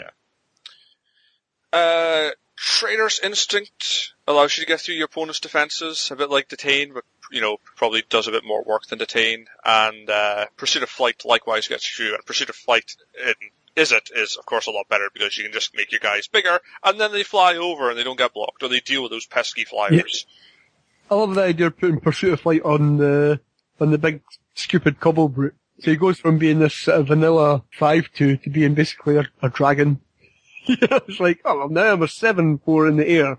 Yeah. 1.72 1.78
Uh, 1.78 2.30
Traitorous 2.56 3.18
Instinct 3.20 4.12
allows 4.28 4.56
you 4.56 4.62
to 4.64 4.68
get 4.68 4.80
through 4.80 4.94
your 4.94 5.06
opponent's 5.06 5.40
defenses, 5.40 6.10
a 6.10 6.16
bit 6.16 6.30
like 6.30 6.48
Detain, 6.48 6.92
but, 6.92 7.04
you 7.34 7.40
know, 7.40 7.58
probably 7.76 8.02
does 8.08 8.28
a 8.28 8.30
bit 8.30 8.44
more 8.44 8.62
work 8.62 8.86
than 8.86 8.98
Detain. 8.98 9.46
And, 9.64 10.08
uh, 10.08 10.46
Pursuit 10.56 10.82
of 10.82 10.88
Flight 10.88 11.22
likewise 11.24 11.68
gets 11.68 11.98
you 11.98 12.14
and 12.14 12.24
Pursuit 12.24 12.48
of 12.48 12.56
Flight 12.56 12.96
in 13.26 13.34
Izzet 13.76 14.10
is, 14.14 14.36
of 14.36 14.46
course, 14.46 14.66
a 14.66 14.70
lot 14.70 14.88
better 14.88 15.10
because 15.12 15.36
you 15.36 15.44
can 15.44 15.52
just 15.52 15.76
make 15.76 15.90
your 15.90 15.98
guys 16.00 16.28
bigger, 16.28 16.60
and 16.84 17.00
then 17.00 17.12
they 17.12 17.24
fly 17.24 17.56
over 17.56 17.90
and 17.90 17.98
they 17.98 18.04
don't 18.04 18.18
get 18.18 18.32
blocked, 18.32 18.62
or 18.62 18.68
they 18.68 18.80
deal 18.80 19.02
with 19.02 19.10
those 19.10 19.26
pesky 19.26 19.64
flyers. 19.64 20.26
I 21.10 21.16
love 21.16 21.34
the 21.34 21.42
idea 21.42 21.66
of 21.66 21.78
putting 21.78 22.00
Pursuit 22.00 22.34
of 22.34 22.40
Flight 22.40 22.62
on 22.62 22.98
the 22.98 23.40
on 23.80 23.90
the 23.90 23.98
big 23.98 24.22
stupid 24.54 25.00
cobble 25.00 25.28
brute. 25.28 25.56
So 25.80 25.90
he 25.90 25.96
goes 25.96 26.20
from 26.20 26.38
being 26.38 26.60
this 26.60 26.74
sort 26.74 27.00
of 27.00 27.08
vanilla 27.08 27.64
five 27.76 28.10
two 28.14 28.36
to 28.38 28.50
being 28.50 28.74
basically 28.74 29.16
a, 29.16 29.26
a 29.42 29.50
dragon. 29.50 30.00
It's 30.66 31.20
like, 31.20 31.40
oh 31.44 31.58
well, 31.58 31.68
now 31.68 31.92
I'm 31.92 32.02
a 32.02 32.08
seven 32.08 32.58
four 32.58 32.88
in 32.88 32.96
the 32.96 33.06
air. 33.06 33.38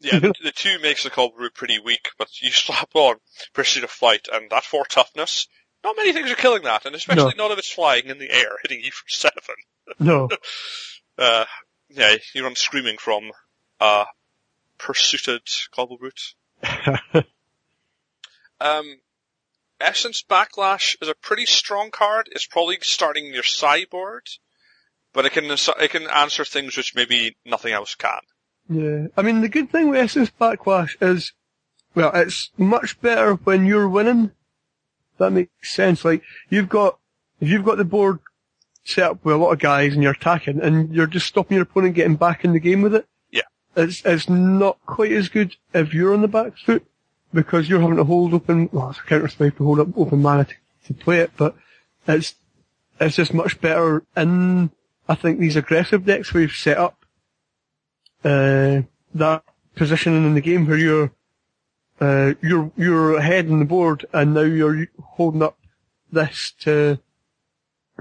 Yeah, 0.00 0.18
the, 0.18 0.32
the 0.42 0.52
two 0.52 0.78
makes 0.80 1.04
the 1.04 1.10
Cobblebrute 1.10 1.54
pretty 1.54 1.78
weak, 1.78 2.08
but 2.18 2.40
you 2.40 2.50
slap 2.50 2.90
on 2.94 3.16
Pursuit 3.52 3.84
of 3.84 3.90
Flight 3.90 4.28
and 4.32 4.50
that 4.50 4.64
four 4.64 4.84
toughness. 4.86 5.46
Not 5.84 5.96
many 5.96 6.12
things 6.12 6.30
are 6.30 6.36
killing 6.36 6.62
that, 6.64 6.86
and 6.86 6.94
especially 6.94 7.34
none 7.36 7.52
of 7.52 7.58
it's 7.58 7.70
flying 7.70 8.06
in 8.06 8.18
the 8.18 8.30
air, 8.30 8.56
hitting 8.62 8.80
you 8.82 8.90
for 8.90 9.04
seven. 9.08 9.54
No, 9.98 10.28
Uh, 11.18 11.44
yeah, 11.90 12.16
you 12.34 12.42
run 12.42 12.56
screaming 12.56 12.96
from 12.96 13.30
uh, 13.78 14.06
pursuited 14.78 15.42
Cobblebrute. 15.76 16.34
Um, 18.60 19.00
Essence 19.80 20.22
Backlash 20.22 20.96
is 21.00 21.08
a 21.08 21.14
pretty 21.14 21.46
strong 21.46 21.90
card. 21.90 22.28
It's 22.30 22.46
probably 22.46 22.76
starting 22.82 23.32
your 23.32 23.42
sideboard, 23.42 24.26
but 25.14 25.24
it 25.24 25.32
can 25.32 25.44
it 25.50 25.90
can 25.90 26.06
answer 26.06 26.44
things 26.44 26.76
which 26.76 26.94
maybe 26.94 27.36
nothing 27.46 27.72
else 27.72 27.94
can. 27.94 28.20
Yeah. 28.70 29.08
I 29.16 29.22
mean, 29.22 29.40
the 29.40 29.48
good 29.48 29.70
thing 29.70 29.88
with 29.88 29.98
Essence 29.98 30.30
Backlash 30.40 30.96
is, 31.02 31.32
well, 31.94 32.12
it's 32.14 32.50
much 32.56 33.00
better 33.00 33.34
when 33.34 33.66
you're 33.66 33.88
winning. 33.88 34.30
That 35.18 35.32
makes 35.32 35.74
sense. 35.74 36.04
Like, 36.04 36.22
you've 36.48 36.68
got, 36.68 36.98
if 37.40 37.48
you've 37.48 37.64
got 37.64 37.78
the 37.78 37.84
board 37.84 38.20
set 38.84 39.10
up 39.10 39.24
with 39.24 39.34
a 39.34 39.38
lot 39.38 39.52
of 39.52 39.58
guys 39.58 39.92
and 39.92 40.02
you're 40.02 40.12
attacking 40.12 40.60
and 40.60 40.94
you're 40.94 41.08
just 41.08 41.26
stopping 41.26 41.56
your 41.56 41.64
opponent 41.64 41.94
getting 41.94 42.16
back 42.16 42.44
in 42.44 42.52
the 42.52 42.60
game 42.60 42.80
with 42.80 42.94
it. 42.94 43.06
Yeah. 43.30 43.42
It's, 43.76 44.02
it's 44.04 44.28
not 44.28 44.78
quite 44.86 45.12
as 45.12 45.28
good 45.28 45.56
if 45.74 45.92
you're 45.92 46.14
on 46.14 46.22
the 46.22 46.28
back 46.28 46.56
foot 46.56 46.86
because 47.34 47.68
you're 47.68 47.80
having 47.80 47.96
to 47.96 48.04
hold 48.04 48.34
open, 48.34 48.68
well, 48.72 48.90
it's 48.90 49.00
a 49.00 49.02
counter 49.02 49.28
spell 49.28 49.50
to 49.50 49.64
hold 49.64 49.80
up 49.80 49.88
open 49.96 50.22
mana 50.22 50.44
to, 50.44 50.54
to 50.86 50.94
play 50.94 51.18
it, 51.18 51.32
but 51.36 51.56
it's, 52.06 52.34
it's 53.00 53.16
just 53.16 53.34
much 53.34 53.60
better 53.60 54.04
in, 54.16 54.70
I 55.08 55.14
think, 55.14 55.38
these 55.38 55.56
aggressive 55.56 56.04
decks 56.04 56.32
you've 56.34 56.52
set 56.52 56.78
up, 56.78 56.99
uh, 58.24 58.82
that 59.14 59.44
positioning 59.74 60.24
in 60.24 60.34
the 60.34 60.40
game 60.40 60.66
where 60.66 60.76
you're, 60.76 61.12
uh, 62.00 62.34
you're, 62.42 62.70
you're 62.76 63.16
ahead 63.16 63.50
on 63.50 63.58
the 63.58 63.64
board 63.64 64.06
and 64.12 64.34
now 64.34 64.40
you're 64.40 64.86
holding 65.02 65.42
up 65.42 65.58
this 66.12 66.52
to 66.60 66.98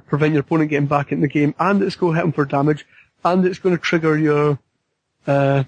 prevent 0.08 0.34
your 0.34 0.42
opponent 0.42 0.70
getting 0.70 0.88
back 0.88 1.12
in 1.12 1.22
the 1.22 1.28
game 1.28 1.54
and 1.60 1.82
it's 1.82 1.96
going 1.96 2.14
to 2.14 2.18
hit 2.18 2.24
them 2.24 2.32
for 2.32 2.46
damage 2.46 2.86
and 3.24 3.46
it's 3.46 3.60
going 3.60 3.76
to 3.76 3.82
trigger 3.82 4.18
your, 4.18 4.60
uh, 5.28 5.64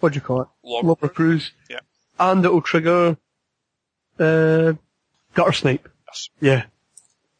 what 0.00 0.12
do 0.12 0.16
you 0.16 0.20
call 0.20 0.42
it? 0.42 0.48
Lobber 0.64 1.12
Crews. 1.12 1.52
Yeah. 1.68 1.80
And 2.18 2.44
it'll 2.44 2.60
trigger, 2.60 3.16
uh, 4.18 4.74
Gutter 5.34 5.52
Snipe. 5.52 5.88
Yes. 6.08 6.28
Yeah. 6.40 6.64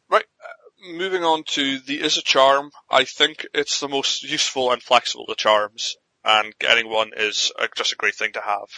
Right. 0.08 0.24
Uh, 0.42 0.92
moving 0.96 1.22
on 1.22 1.44
to 1.48 1.78
the 1.80 2.00
Izzet 2.00 2.24
Charm. 2.24 2.70
I 2.90 3.04
think 3.04 3.46
it's 3.52 3.80
the 3.80 3.88
most 3.88 4.22
useful 4.22 4.72
and 4.72 4.82
flexible 4.82 5.24
of 5.24 5.28
the 5.28 5.34
charms, 5.34 5.96
and 6.24 6.52
getting 6.58 6.88
one 6.88 7.10
is 7.16 7.52
uh 7.58 7.66
just 7.76 7.92
a 7.92 7.96
great 7.96 8.14
thing 8.14 8.32
to 8.32 8.40
have. 8.40 8.68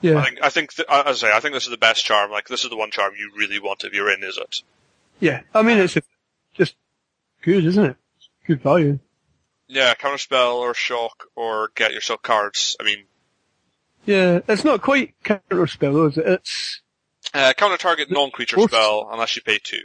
Yeah. 0.00 0.18
I 0.18 0.24
think, 0.24 0.38
I 0.42 0.48
think, 0.50 0.74
th- 0.74 0.88
as 0.88 1.22
I 1.24 1.28
say, 1.28 1.32
I 1.34 1.40
think 1.40 1.54
this 1.54 1.64
is 1.64 1.70
the 1.70 1.76
best 1.78 2.04
charm. 2.04 2.30
Like, 2.30 2.48
this 2.48 2.64
is 2.64 2.70
the 2.70 2.76
one 2.76 2.90
charm 2.90 3.14
you 3.18 3.30
really 3.36 3.58
want 3.58 3.84
if 3.84 3.92
you're 3.94 4.10
in, 4.12 4.20
Izzet? 4.20 4.62
Yeah. 5.20 5.40
I 5.54 5.62
mean, 5.62 5.78
it's 5.78 5.96
just 6.54 6.74
good, 7.42 7.64
isn't 7.64 7.84
it? 7.84 7.96
Good 8.46 8.60
value. 8.62 8.98
Yeah, 9.66 9.94
counterspell 9.94 10.56
or 10.56 10.74
shock 10.74 11.24
or 11.36 11.70
get 11.74 11.92
yourself 11.94 12.20
cards. 12.22 12.76
I 12.80 12.84
mean, 12.84 13.04
Yeah. 14.04 14.40
It's 14.46 14.64
not 14.64 14.82
quite 14.82 15.14
counter 15.24 15.66
spell, 15.68 15.94
though, 15.94 16.06
is 16.06 16.18
it? 16.18 16.26
It's, 16.26 16.82
uh, 17.32 17.54
counter 17.56 17.78
target 17.78 18.10
non-creature 18.10 18.60
spell 18.60 19.08
unless 19.10 19.34
you 19.36 19.42
pay 19.42 19.58
two. 19.62 19.80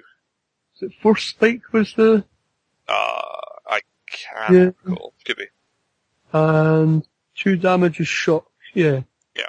is 0.75 0.81
it 0.81 0.91
Force 1.01 1.23
Spike 1.25 1.61
was 1.71 1.93
the, 1.93 2.25
Uh, 2.89 3.21
I 3.69 3.81
can't 4.07 4.53
Yeah. 4.53 4.69
recall. 4.83 5.13
Could 5.23 5.37
be. 5.37 5.45
And 6.33 7.07
two 7.35 7.55
damage 7.55 7.99
is 7.99 8.07
shock. 8.07 8.49
Yeah. 8.73 9.01
Yeah. 9.35 9.47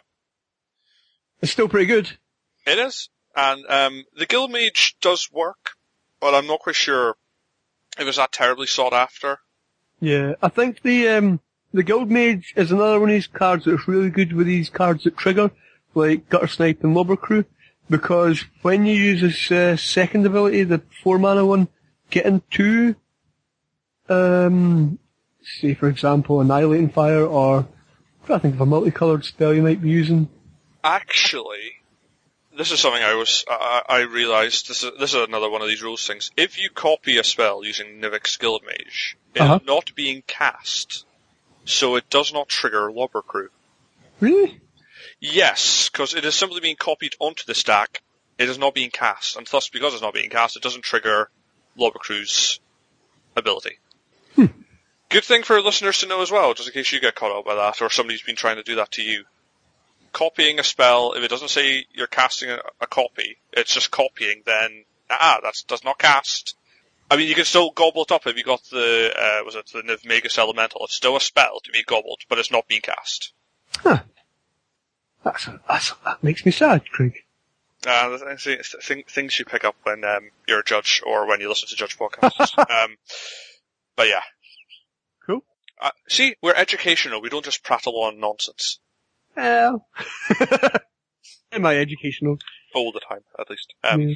It's 1.40 1.52
still 1.52 1.68
pretty 1.68 1.86
good. 1.86 2.10
It 2.66 2.78
is. 2.78 3.08
And 3.34 3.64
um, 3.68 4.04
the 4.16 4.26
Guild 4.26 4.50
Mage 4.50 4.96
does 5.00 5.28
work, 5.32 5.70
but 6.20 6.34
I'm 6.34 6.46
not 6.46 6.60
quite 6.60 6.76
sure 6.76 7.16
if 7.98 8.06
it's 8.06 8.16
that 8.16 8.32
terribly 8.32 8.66
sought 8.66 8.92
after. 8.92 9.38
Yeah, 10.00 10.34
I 10.42 10.48
think 10.48 10.82
the 10.82 11.08
um 11.08 11.40
the 11.72 11.82
Guild 11.82 12.10
Mage 12.10 12.54
is 12.56 12.72
another 12.72 12.98
one 12.98 13.10
of 13.10 13.14
these 13.14 13.26
cards 13.26 13.64
that's 13.64 13.86
really 13.86 14.10
good 14.10 14.32
with 14.32 14.46
these 14.46 14.70
cards 14.70 15.04
that 15.04 15.16
trigger, 15.16 15.50
like 15.94 16.28
Gutter 16.28 16.48
Snipe 16.48 16.82
and 16.82 16.96
Lobber 16.96 17.16
Crew, 17.16 17.44
because 17.88 18.44
when 18.62 18.86
you 18.86 18.94
use 18.94 19.20
his 19.20 19.52
uh, 19.52 19.76
second 19.76 20.26
ability, 20.26 20.64
the 20.64 20.82
four 21.02 21.18
mana 21.18 21.44
one, 21.44 21.68
getting 22.10 22.42
two, 22.50 22.96
um, 24.08 24.98
say 25.42 25.74
for 25.74 25.88
example, 25.88 26.40
Annihilating 26.40 26.90
Fire, 26.90 27.24
or 27.26 27.58
I'm 27.58 27.66
trying 28.26 28.38
to 28.38 28.42
think 28.42 28.54
of 28.54 28.60
a 28.60 28.66
multicolored 28.66 29.24
spell 29.24 29.54
you 29.54 29.62
might 29.62 29.80
be 29.82 29.90
using. 29.90 30.28
Actually, 30.82 31.72
this 32.56 32.70
is 32.72 32.80
something 32.80 33.02
I 33.02 33.14
was 33.14 33.44
I, 33.48 33.82
I 33.88 34.00
realized. 34.02 34.68
This 34.68 34.82
is 34.82 34.90
this 34.98 35.14
is 35.14 35.22
another 35.28 35.50
one 35.50 35.62
of 35.62 35.68
these 35.68 35.82
rules 35.82 36.06
things. 36.06 36.30
If 36.36 36.58
you 36.60 36.70
copy 36.70 37.18
a 37.18 37.24
spell 37.24 37.64
using 37.64 38.00
Nivix 38.00 38.38
Guild 38.38 38.62
Mage, 38.66 39.16
it 39.34 39.40
is 39.42 39.48
Uh-huh. 39.48 39.60
not 39.66 39.94
being 39.94 40.22
cast, 40.26 41.04
so 41.64 41.96
it 41.96 42.08
does 42.10 42.32
not 42.32 42.48
trigger 42.48 42.90
Lobber 42.90 43.22
Crew. 43.22 43.48
Really? 44.20 44.60
Yes, 45.18 45.88
because 45.90 46.14
it 46.14 46.24
is 46.24 46.34
simply 46.34 46.60
being 46.60 46.76
copied 46.76 47.14
onto 47.20 47.44
the 47.46 47.54
stack. 47.54 48.02
It 48.38 48.48
is 48.48 48.58
not 48.58 48.74
being 48.74 48.90
cast, 48.90 49.36
and 49.36 49.46
thus, 49.46 49.68
because 49.68 49.92
it's 49.92 50.02
not 50.02 50.14
being 50.14 50.30
cast, 50.30 50.56
it 50.56 50.62
doesn't 50.62 50.82
trigger 50.82 51.30
Lobber 51.78 51.98
Crew's 51.98 52.58
ability. 53.36 53.78
Good 55.10 55.24
thing 55.24 55.42
for 55.42 55.60
listeners 55.60 55.98
to 55.98 56.06
know 56.06 56.22
as 56.22 56.30
well, 56.30 56.54
just 56.54 56.68
in 56.68 56.72
case 56.72 56.92
you 56.92 57.00
get 57.00 57.16
caught 57.16 57.36
up 57.36 57.44
by 57.44 57.56
that, 57.56 57.82
or 57.82 57.90
somebody's 57.90 58.22
been 58.22 58.36
trying 58.36 58.56
to 58.56 58.62
do 58.62 58.76
that 58.76 58.92
to 58.92 59.02
you. 59.02 59.24
Copying 60.12 60.58
a 60.58 60.64
spell, 60.64 61.12
if 61.12 61.22
it 61.22 61.28
doesn't 61.28 61.50
say 61.50 61.84
you're 61.92 62.06
casting 62.06 62.50
a, 62.50 62.60
a 62.80 62.86
copy, 62.86 63.36
it's 63.52 63.74
just 63.74 63.90
copying, 63.90 64.42
then, 64.46 64.84
ah, 65.10 65.40
that 65.42 65.54
does 65.66 65.84
not 65.84 65.98
cast. 65.98 66.54
I 67.10 67.16
mean, 67.16 67.28
you 67.28 67.34
can 67.34 67.44
still 67.44 67.70
gobble 67.70 68.02
it 68.02 68.12
up 68.12 68.28
if 68.28 68.36
you 68.36 68.44
got 68.44 68.62
the, 68.70 69.12
uh, 69.16 69.44
was 69.44 69.56
it 69.56 69.66
the 69.72 69.82
Niv 69.82 70.04
Magus 70.04 70.38
Elemental. 70.38 70.84
It's 70.84 70.94
still 70.94 71.16
a 71.16 71.20
spell 71.20 71.58
to 71.64 71.72
be 71.72 71.82
gobbled, 71.82 72.20
but 72.28 72.38
it's 72.38 72.52
not 72.52 72.68
being 72.68 72.80
cast. 72.80 73.32
That's, 75.24 75.48
that's 75.68 75.92
that 76.04 76.22
makes 76.22 76.46
me 76.46 76.52
sad, 76.52 76.88
Craig. 76.88 77.14
Uh, 77.86 78.18
th- 78.18 78.74
th- 78.86 79.06
things 79.06 79.38
you 79.38 79.44
pick 79.44 79.64
up 79.64 79.74
when 79.82 80.04
um, 80.04 80.30
you're 80.46 80.60
a 80.60 80.64
judge 80.64 81.02
or 81.04 81.26
when 81.26 81.40
you 81.40 81.48
listen 81.48 81.68
to 81.68 81.76
judge 81.76 81.98
podcasts. 81.98 82.56
um, 82.58 82.96
but 83.96 84.08
yeah. 84.08 84.22
Cool. 85.80 85.86
Uh, 85.88 85.90
see, 86.08 86.36
we're 86.42 86.54
educational. 86.54 87.20
We 87.22 87.28
don't 87.28 87.44
just 87.44 87.62
prattle 87.64 88.02
on 88.02 88.20
nonsense 88.20 88.78
Well, 89.36 89.86
Am 91.52 91.66
I 91.66 91.76
educational? 91.76 92.38
all 92.74 92.92
the 92.92 93.00
time, 93.00 93.20
at 93.38 93.50
least. 93.50 93.74
Um, 93.82 94.00
yeah. 94.00 94.14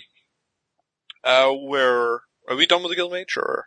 uh, 1.24 1.52
we're 1.52 2.20
are 2.48 2.56
we 2.56 2.66
done 2.66 2.82
with 2.82 2.90
the 2.90 2.96
guild 2.96 3.12
mage 3.12 3.36
or? 3.36 3.66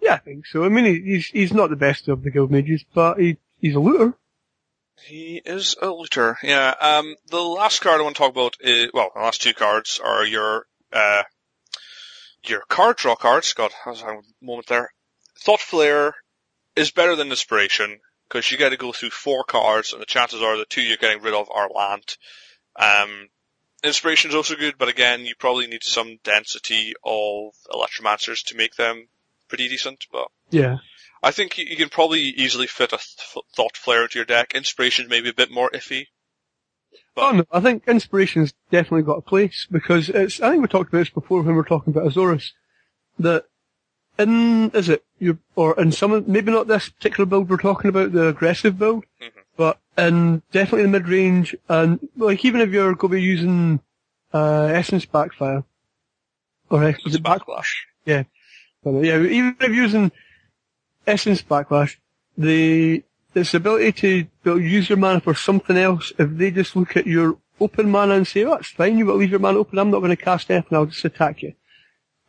Yeah, 0.00 0.14
I 0.14 0.18
think 0.18 0.46
so. 0.46 0.64
I 0.64 0.68
mean, 0.68 0.84
he's 1.04 1.26
he's 1.26 1.52
not 1.52 1.70
the 1.70 1.76
best 1.76 2.08
of 2.08 2.22
the 2.22 2.30
guild 2.30 2.50
mages, 2.50 2.84
but 2.94 3.18
he 3.20 3.36
he's 3.60 3.74
a 3.74 3.80
looter. 3.80 4.14
He 5.04 5.42
is 5.44 5.76
a 5.82 5.88
looter. 5.90 6.38
Yeah. 6.42 6.74
Um, 6.80 7.16
the 7.28 7.40
last 7.40 7.80
card 7.80 8.00
I 8.00 8.04
want 8.04 8.16
to 8.16 8.22
talk 8.22 8.30
about 8.32 8.56
is 8.60 8.90
well, 8.94 9.10
the 9.14 9.20
last 9.20 9.42
two 9.42 9.52
cards 9.54 10.00
are 10.02 10.24
your 10.24 10.66
uh, 10.92 11.24
your 12.46 12.62
card 12.68 12.96
draw 12.96 13.14
cards. 13.16 13.52
God, 13.52 13.72
I 13.84 13.90
was 13.90 14.00
having 14.00 14.20
a 14.20 14.44
moment 14.44 14.68
there. 14.68 14.90
Thought 15.38 15.60
Flare 15.60 16.14
is 16.76 16.90
better 16.90 17.16
than 17.16 17.30
Inspiration 17.30 18.00
because 18.28 18.50
you 18.50 18.58
get 18.58 18.70
to 18.70 18.76
go 18.76 18.92
through 18.92 19.10
four 19.10 19.44
cards, 19.44 19.92
and 19.92 20.00
the 20.00 20.06
chances 20.06 20.40
are 20.40 20.56
the 20.56 20.64
two 20.64 20.80
you're 20.80 20.96
getting 20.96 21.22
rid 21.22 21.34
of 21.34 21.48
are 21.50 21.68
land. 21.68 22.16
Um, 22.76 23.28
Inspiration 23.84 24.30
is 24.30 24.36
also 24.36 24.54
good, 24.54 24.76
but 24.78 24.88
again, 24.88 25.26
you 25.26 25.34
probably 25.36 25.66
need 25.66 25.82
some 25.82 26.18
density 26.22 26.94
of 27.04 27.52
Electromancers 27.68 28.44
to 28.46 28.56
make 28.56 28.76
them 28.76 29.08
pretty 29.48 29.68
decent. 29.68 30.06
But 30.10 30.28
Yeah. 30.50 30.78
I 31.22 31.30
think 31.30 31.58
you, 31.58 31.76
can 31.76 31.88
probably 31.88 32.20
easily 32.20 32.66
fit 32.66 32.92
a 32.92 32.96
th- 32.98 33.44
Thought 33.54 33.76
Flare 33.76 34.04
into 34.04 34.18
your 34.18 34.24
deck. 34.24 34.54
Inspiration 34.54 35.08
may 35.08 35.20
be 35.20 35.30
a 35.30 35.34
bit 35.34 35.50
more 35.50 35.68
iffy. 35.70 36.06
But- 37.14 37.22
oh 37.22 37.36
no, 37.38 37.44
I 37.50 37.60
think 37.60 37.86
inspiration's 37.86 38.54
definitely 38.70 39.02
got 39.02 39.18
a 39.18 39.22
place 39.22 39.66
because 39.70 40.08
it's. 40.08 40.40
I 40.40 40.50
think 40.50 40.62
we 40.62 40.68
talked 40.68 40.88
about 40.88 41.00
this 41.00 41.10
before 41.10 41.38
when 41.38 41.48
we 41.48 41.54
were 41.54 41.64
talking 41.64 41.92
about 41.92 42.10
Azorius. 42.10 42.52
That 43.18 43.44
in 44.18 44.70
Izzet 44.72 45.00
you 45.18 45.38
or 45.56 45.78
in 45.80 45.92
some 45.92 46.24
maybe 46.26 46.52
not 46.52 46.66
this 46.66 46.88
particular 46.88 47.26
build 47.26 47.48
we're 47.48 47.56
talking 47.56 47.88
about 47.88 48.12
the 48.12 48.28
aggressive 48.28 48.78
build, 48.78 49.04
Mhm. 49.20 49.30
but 49.56 49.78
in 49.96 50.42
definitely 50.52 50.82
the 50.82 50.88
mid 50.88 51.08
range 51.08 51.54
and 51.68 51.98
like 52.16 52.44
even 52.44 52.60
if 52.60 52.70
you're 52.70 52.94
going 52.94 53.10
to 53.12 53.16
be 53.16 53.22
using 53.22 53.80
uh, 54.34 54.64
essence 54.72 55.04
backfire 55.06 55.64
or 56.70 56.84
it 56.88 56.96
backlash? 57.22 57.68
Yeah, 58.06 58.24
But, 58.82 59.04
yeah. 59.04 59.18
Even 59.20 59.56
if 59.60 59.68
you're 59.68 59.82
using 59.84 60.10
essence 61.06 61.42
backlash, 61.42 61.96
the 62.36 63.02
this 63.34 63.54
ability 63.54 64.28
to 64.44 64.58
use 64.58 64.88
your 64.88 64.98
mana 64.98 65.20
for 65.20 65.34
something 65.34 65.76
else, 65.76 66.12
if 66.18 66.30
they 66.36 66.50
just 66.50 66.76
look 66.76 66.96
at 66.96 67.06
your 67.06 67.38
open 67.60 67.90
mana 67.90 68.14
and 68.14 68.26
say, 68.26 68.44
oh, 68.44 68.50
that's 68.50 68.68
fine, 68.68 68.98
you've 68.98 69.06
got 69.06 69.14
to 69.14 69.18
leave 69.18 69.30
your 69.30 69.40
mana 69.40 69.58
open, 69.58 69.78
I'm 69.78 69.90
not 69.90 70.00
going 70.00 70.10
to 70.10 70.16
cast 70.16 70.50
anything, 70.50 70.76
I'll 70.76 70.86
just 70.86 71.04
attack 71.04 71.42
you. 71.42 71.54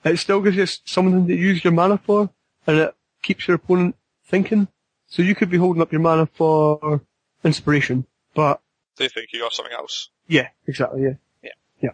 It 0.04 0.18
still 0.20 0.42
gives 0.42 0.58
you 0.58 0.66
something 0.66 1.28
to 1.28 1.36
use 1.36 1.64
your 1.64 1.74
mana 1.74 1.98
for, 1.98 2.30
and 2.68 2.78
it 2.78 2.96
keeps 3.22 3.48
your 3.48 3.56
opponent 3.56 3.96
thinking. 4.26 4.68
So 5.08 5.22
you 5.22 5.36
could 5.36 5.50
be 5.50 5.58
holding 5.58 5.82
up 5.82 5.92
your 5.92 6.02
mana 6.02 6.26
for 6.26 7.02
inspiration, 7.44 8.06
but 8.34 8.62
They 8.98 9.08
think 9.08 9.32
you 9.32 9.40
got 9.42 9.54
something 9.54 9.74
else. 9.74 10.10
yeah, 10.28 10.50
exactly, 10.68 11.04
yeah. 11.04 11.14
Yeah. 11.42 11.52
Yeah. 11.82 11.90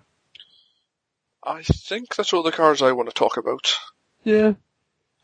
I 1.44 1.64
think 1.64 2.16
that's 2.16 2.34
all 2.34 2.44
the 2.44 2.52
cards 2.52 2.82
I 2.82 2.92
want 2.94 3.10
to 3.10 3.14
talk 3.16 3.38
about. 3.38 3.74
Yeah. 4.24 4.54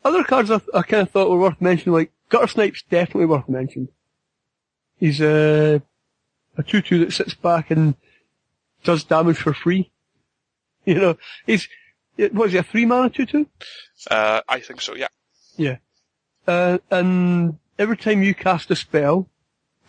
Other 0.03 0.23
cards 0.23 0.51
I, 0.51 0.61
I 0.73 0.81
kind 0.83 1.03
of 1.03 1.09
thought 1.11 1.29
were 1.29 1.39
worth 1.39 1.59
mentioning, 1.61 1.93
like 1.93 2.11
Gutter 2.29 2.47
Snipe's 2.47 2.83
definitely 2.89 3.25
worth 3.25 3.49
mentioning. 3.49 3.89
He's 4.97 5.19
uh, 5.21 5.79
a 6.57 6.61
a 6.61 6.63
two-two 6.63 6.99
that 6.99 7.11
sits 7.13 7.33
back 7.33 7.69
and 7.71 7.95
does 8.83 9.03
damage 9.03 9.37
for 9.37 9.53
free. 9.53 9.91
You 10.85 10.93
know, 10.99 11.17
he's 11.47 11.67
what 12.31 12.47
is 12.47 12.51
he 12.53 12.57
a 12.57 12.63
three 12.63 12.85
mana 12.85 13.09
two-two? 13.09 13.47
Uh, 14.09 14.41
I 14.47 14.59
think 14.59 14.81
so, 14.81 14.95
yeah. 14.95 15.77
Uh, 16.47 16.77
and 16.91 17.57
every 17.79 17.97
time 17.97 18.21
you 18.21 18.35
cast 18.35 18.69
a 18.71 18.75
spell, 18.75 19.27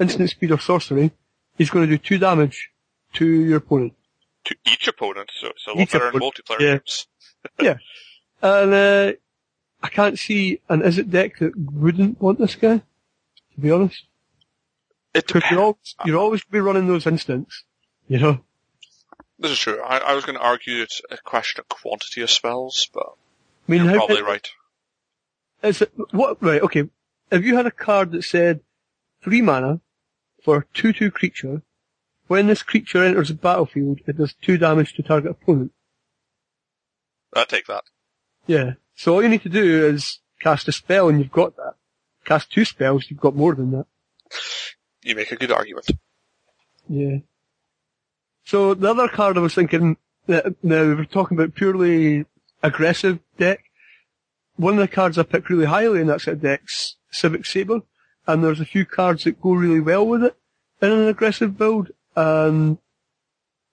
instant 0.00 0.30
speed 0.30 0.50
or 0.52 0.58
sorcery, 0.58 1.10
he's 1.58 1.68
going 1.70 1.86
to 1.86 1.90
do 1.96 1.98
two 1.98 2.18
damage 2.18 2.70
to 3.14 3.26
your 3.26 3.58
opponent. 3.58 3.92
To 4.46 4.56
each 4.66 4.86
opponent, 4.88 5.30
so 5.38 5.48
it's 5.48 5.66
a 5.66 5.70
lot 5.70 5.80
Each 5.80 5.92
better 5.92 6.08
in 6.08 6.14
multiplayer 6.14 6.60
yeah. 6.60 6.70
games. 6.78 7.06
Yeah. 7.60 7.76
And 8.42 8.74
uh, 8.74 9.12
I 9.82 9.88
can't 9.88 10.18
see 10.18 10.60
an 10.68 10.80
Izzet 10.82 11.10
deck 11.10 11.38
that 11.38 11.52
wouldn't 11.56 12.20
want 12.20 12.38
this 12.38 12.54
guy. 12.56 12.78
To 12.78 13.60
be 13.60 13.70
honest, 13.70 14.04
It 15.14 15.26
because 15.26 15.42
depends. 15.42 15.50
you're 15.52 15.60
always 15.62 15.94
you're 16.04 16.18
always 16.18 16.44
be 16.44 16.60
running 16.60 16.86
those 16.88 17.06
instants. 17.06 17.64
You 18.08 18.18
know, 18.18 18.40
This 19.38 19.52
is 19.52 19.58
true. 19.58 19.82
I, 19.82 19.98
I 19.98 20.14
was 20.14 20.24
going 20.24 20.38
to 20.38 20.44
argue 20.44 20.82
it's 20.82 21.02
a 21.10 21.18
question 21.18 21.60
of 21.60 21.68
quantity 21.68 22.22
of 22.22 22.30
spells, 22.30 22.88
but 22.92 23.06
I 23.68 23.72
mean, 23.72 23.84
you're 23.84 23.94
probably 23.94 24.22
right. 24.22 24.48
is 25.62 25.82
it 25.82 25.92
what? 26.12 26.42
Right, 26.42 26.62
okay. 26.62 26.88
If 27.30 27.44
you 27.44 27.56
had 27.56 27.66
a 27.66 27.70
card 27.70 28.12
that 28.12 28.22
said 28.22 28.60
three 29.22 29.42
mana 29.42 29.80
for 30.42 30.58
a 30.58 30.64
two-two 30.72 31.10
creature, 31.10 31.62
when 32.28 32.46
this 32.46 32.62
creature 32.62 33.04
enters 33.04 33.28
the 33.28 33.34
battlefield, 33.34 34.00
it 34.06 34.16
does 34.16 34.34
two 34.40 34.56
damage 34.56 34.94
to 34.94 35.02
target 35.02 35.32
opponent. 35.32 35.72
I'd 37.34 37.48
take 37.48 37.66
that. 37.66 37.84
Yeah. 38.46 38.74
So 38.94 39.14
all 39.14 39.22
you 39.22 39.28
need 39.28 39.42
to 39.42 39.48
do 39.48 39.86
is 39.86 40.20
cast 40.40 40.68
a 40.68 40.72
spell 40.72 41.08
and 41.08 41.18
you've 41.18 41.32
got 41.32 41.56
that. 41.56 41.74
Cast 42.24 42.50
two 42.50 42.64
spells, 42.64 43.06
you've 43.08 43.20
got 43.20 43.36
more 43.36 43.54
than 43.54 43.72
that. 43.72 43.86
You 45.02 45.14
make 45.14 45.30
a 45.30 45.36
good 45.36 45.52
argument. 45.52 45.90
Yeah. 46.88 47.18
So 48.46 48.74
the 48.74 48.90
other 48.90 49.08
card 49.08 49.36
I 49.36 49.40
was 49.40 49.56
thinking, 49.56 49.96
that, 50.28 50.54
now 50.62 50.84
we 50.84 50.94
were 50.94 51.04
talking 51.04 51.36
about 51.36 51.56
purely 51.56 52.26
aggressive 52.62 53.18
deck. 53.38 53.64
One 54.54 54.74
of 54.74 54.80
the 54.80 54.88
cards 54.88 55.18
I 55.18 55.24
picked 55.24 55.50
really 55.50 55.66
highly 55.66 56.00
in 56.00 56.06
that 56.06 56.20
set 56.20 56.34
of 56.34 56.42
decks, 56.42 56.94
Civic 57.10 57.44
Saber, 57.44 57.82
and 58.24 58.44
there's 58.44 58.60
a 58.60 58.64
few 58.64 58.86
cards 58.86 59.24
that 59.24 59.42
go 59.42 59.52
really 59.52 59.80
well 59.80 60.06
with 60.06 60.22
it 60.22 60.36
in 60.80 60.92
an 60.92 61.08
aggressive 61.08 61.58
build, 61.58 61.90
and 62.14 62.78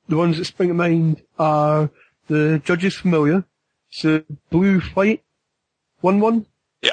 the 0.09 0.17
ones 0.17 0.39
that 0.39 0.45
spring 0.45 0.69
to 0.69 0.73
mind 0.73 1.21
are 1.37 1.91
the 2.27 2.59
Judge's 2.65 2.95
Familiar, 2.95 3.45
so 3.91 4.23
blue 4.49 4.79
white, 4.95 5.23
1-1. 6.03 6.47
Yeah. 6.81 6.91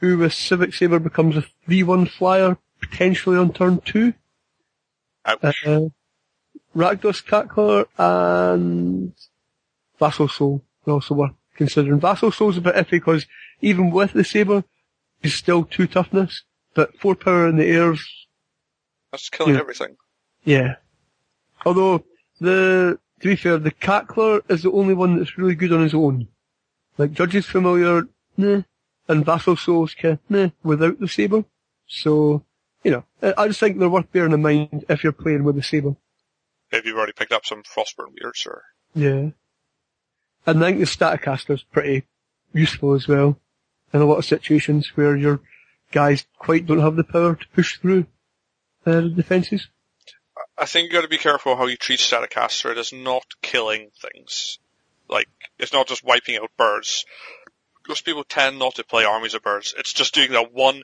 Who 0.00 0.18
with 0.18 0.34
Civic 0.34 0.74
Saber 0.74 0.98
becomes 0.98 1.36
a 1.36 1.44
3-1 1.68 2.10
flyer, 2.10 2.58
potentially 2.80 3.36
on 3.36 3.52
turn 3.52 3.80
2. 3.84 4.14
Ouch. 5.26 5.64
Uh, 5.64 5.80
Rakdos 6.76 7.24
Cackler 7.24 7.86
and 7.98 9.12
Vassal 9.98 10.28
Soul 10.28 10.62
are 10.86 10.94
also 10.94 11.14
worth 11.14 11.32
considering. 11.56 12.00
Vassal 12.00 12.32
Soul's 12.32 12.56
a 12.56 12.60
bit 12.60 12.74
iffy 12.74 12.90
because 12.92 13.26
even 13.60 13.90
with 13.90 14.12
the 14.12 14.24
saber, 14.24 14.64
he's 15.22 15.34
still 15.34 15.64
two 15.64 15.86
toughness, 15.86 16.42
but 16.74 16.98
four 16.98 17.14
power 17.14 17.48
in 17.48 17.56
the 17.56 17.66
airs, 17.66 18.26
That's 19.10 19.28
killing 19.28 19.54
yeah. 19.54 19.60
everything. 19.60 19.96
yeah. 20.44 20.76
Although 21.66 22.04
the 22.40 22.98
to 23.20 23.28
be 23.28 23.36
fair, 23.36 23.58
the 23.58 23.70
Cackler 23.70 24.40
is 24.48 24.62
the 24.62 24.72
only 24.72 24.94
one 24.94 25.18
that's 25.18 25.36
really 25.36 25.54
good 25.54 25.72
on 25.72 25.82
his 25.82 25.92
own. 25.92 26.28
Like 26.96 27.12
Judge's 27.12 27.46
Familiar, 27.46 28.08
nah, 28.36 28.62
and 29.08 29.24
Vassal 29.26 29.56
Soul's 29.56 29.94
of, 30.04 30.18
nah, 30.30 30.48
without 30.62 30.98
the 31.00 31.08
saber. 31.08 31.44
So, 31.86 32.44
you 32.82 32.90
know, 32.92 33.04
I 33.22 33.34
I 33.36 33.48
just 33.48 33.60
think 33.60 33.78
they're 33.78 33.90
worth 33.90 34.10
bearing 34.12 34.32
in 34.32 34.40
mind 34.40 34.84
if 34.88 35.02
you're 35.02 35.12
playing 35.12 35.44
with 35.44 35.56
the 35.56 35.62
saber. 35.62 35.96
Maybe 36.72 36.88
you've 36.88 36.98
already 36.98 37.12
picked 37.12 37.32
up 37.32 37.44
some 37.44 37.62
Frostburn 37.62 38.14
Weirds 38.20 38.46
or 38.46 38.64
Yeah. 38.94 39.30
And 40.46 40.64
I 40.64 40.68
think 40.68 40.80
the 40.80 40.86
Staticaster's 40.86 41.62
pretty 41.62 42.06
useful 42.52 42.94
as 42.94 43.06
well 43.06 43.38
in 43.92 44.00
a 44.00 44.04
lot 44.04 44.18
of 44.18 44.24
situations 44.24 44.92
where 44.94 45.16
your 45.16 45.40
guys 45.92 46.24
quite 46.38 46.66
don't 46.66 46.80
have 46.80 46.96
the 46.96 47.04
power 47.04 47.34
to 47.34 47.48
push 47.48 47.78
through 47.78 48.06
uh, 48.86 49.00
the 49.00 49.08
defences. 49.10 49.68
I 50.56 50.64
think 50.64 50.84
you've 50.84 50.92
got 50.94 51.02
to 51.02 51.08
be 51.08 51.18
careful 51.18 51.56
how 51.56 51.66
you 51.66 51.76
treat 51.76 52.00
Staticaster. 52.00 52.70
It 52.70 52.78
is 52.78 52.92
not 52.92 53.24
killing 53.42 53.90
things. 54.00 54.58
Like 55.08 55.28
it's 55.58 55.72
not 55.72 55.88
just 55.88 56.04
wiping 56.04 56.36
out 56.36 56.50
birds. 56.56 57.04
Most 57.88 58.04
people 58.04 58.24
tend 58.24 58.58
not 58.58 58.76
to 58.76 58.84
play 58.84 59.04
armies 59.04 59.34
of 59.34 59.42
birds. 59.42 59.74
It's 59.76 59.92
just 59.92 60.14
doing 60.14 60.32
that 60.32 60.52
one 60.52 60.82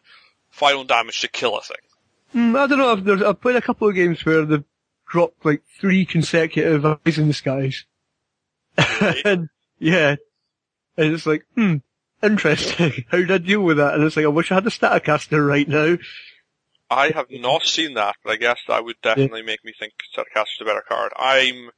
final 0.50 0.84
damage 0.84 1.20
to 1.20 1.28
kill 1.28 1.56
a 1.56 1.62
thing. 1.62 1.76
Mm, 2.34 2.58
I 2.58 2.66
don't 2.66 2.78
know, 2.78 2.92
I've, 2.92 3.22
I've 3.22 3.40
played 3.40 3.56
a 3.56 3.62
couple 3.62 3.88
of 3.88 3.94
games 3.94 4.24
where 4.24 4.44
they've 4.44 4.64
dropped 5.08 5.44
like 5.44 5.62
three 5.78 6.04
consecutive 6.04 6.84
eyes 6.84 7.18
in 7.18 7.28
the 7.28 7.34
skies. 7.34 7.84
Really? 9.00 9.22
and 9.24 9.48
yeah, 9.78 10.16
and 10.96 11.12
it's 11.12 11.26
like, 11.26 11.44
hmm, 11.54 11.76
interesting. 12.22 13.04
How 13.08 13.18
did 13.18 13.30
I 13.30 13.38
deal 13.38 13.60
with 13.60 13.76
that? 13.78 13.94
And 13.94 14.04
it's 14.04 14.16
like, 14.16 14.24
I 14.24 14.28
wish 14.28 14.50
I 14.50 14.56
had 14.56 14.66
a 14.66 14.70
Staticaster 14.70 15.44
right 15.44 15.68
now. 15.68 15.96
I 16.90 17.10
have 17.10 17.26
not 17.30 17.64
seen 17.64 17.94
that, 17.94 18.16
but 18.22 18.32
I 18.32 18.36
guess 18.36 18.60
that 18.68 18.84
would 18.84 19.00
definitely 19.02 19.42
make 19.42 19.64
me 19.64 19.72
think 19.78 19.92
Staticaster's 20.12 20.60
a 20.60 20.64
better 20.64 20.84
card. 20.86 21.12
I'm 21.16 21.70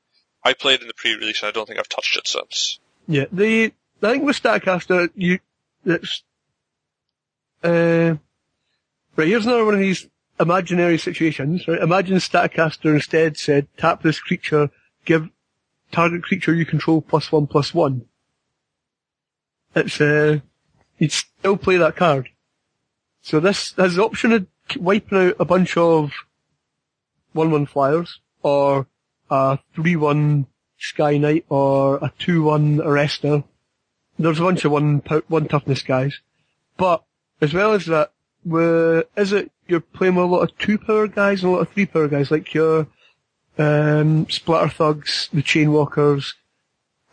I 0.45 0.53
played 0.53 0.83
in 0.83 0.87
the 0.87 0.95
pre-release 0.95 1.43
and 1.43 1.49
I 1.49 1.53
don't 1.53 1.67
think 1.67 1.79
I've 1.79 1.89
touched 1.89 2.17
it 2.17 2.29
since. 2.29 2.79
Yeah, 3.07 3.25
the 3.33 3.73
I 4.03 4.13
think 4.13 4.25
with 4.25 4.37
Staticaster, 4.37 5.09
you 5.15 5.39
it's 5.85 6.23
uh 7.65 8.17
right. 9.17 9.29
Here's 9.29 9.47
another 9.47 9.65
one 9.65 9.75
of 9.75 9.81
these 9.81 10.07
imaginary 10.41 10.99
situations. 10.99 11.67
Right, 11.67 11.81
imagine 11.81 12.21
Staticaster 12.21 12.95
instead 12.95 13.37
said, 13.37 13.69
"Tap 13.77 14.03
this 14.03 14.21
creature, 14.21 14.71
give 15.05 15.29
target 15.93 16.23
creature 16.23 16.55
you 16.55 16.67
control 16.67 17.01
plus 17.01 17.31
one 17.33 17.47
plus 17.47 17.75
one." 17.75 18.07
It's 19.75 20.01
uh, 20.01 20.41
you'd 20.99 21.13
still 21.13 21.57
play 21.57 21.77
that 21.77 21.97
card. 21.97 22.29
So 23.23 23.41
this 23.41 23.75
has 23.77 23.97
the 23.97 24.05
option 24.05 24.33
of 24.33 24.47
wiping 24.77 25.19
out 25.19 25.37
a 25.39 25.45
bunch 25.45 25.77
of 25.77 26.13
one-one 27.33 27.67
flyers 27.67 28.21
or 28.43 28.87
a 29.31 29.59
three-one 29.75 30.47
Sky 30.79 31.19
Knight 31.19 31.45
or 31.49 31.97
a 31.97 32.13
2-1 32.21 32.79
Arrester. 32.79 33.45
There's 34.19 34.41
a 34.41 34.45
bunch 34.45 34.65
of 34.65 34.73
one, 34.73 35.03
one 35.29 35.49
toughness 35.49 35.83
guys. 35.83 36.21
But, 36.77 37.05
as 37.41 37.53
well 37.53 37.73
as 37.73 37.87
that, 37.87 38.13
where, 38.45 39.05
is 39.17 39.33
it 39.33 39.51
you're 39.69 39.81
playing 39.81 40.15
with 40.15 40.25
a 40.25 40.29
lot 40.29 40.41
of 40.41 40.59
two 40.59 40.79
power 40.79 41.07
guys 41.07 41.43
and 41.43 41.53
a 41.53 41.57
lot 41.57 41.63
of 41.63 41.69
three 41.71 41.87
power 41.87 42.09
guys, 42.09 42.31
like 42.31 42.55
your, 42.55 42.87
um, 43.59 44.29
Splatter 44.31 44.71
Thugs, 44.71 45.29
the 45.33 45.43
Chain 45.43 45.73
Walkers, 45.73 46.35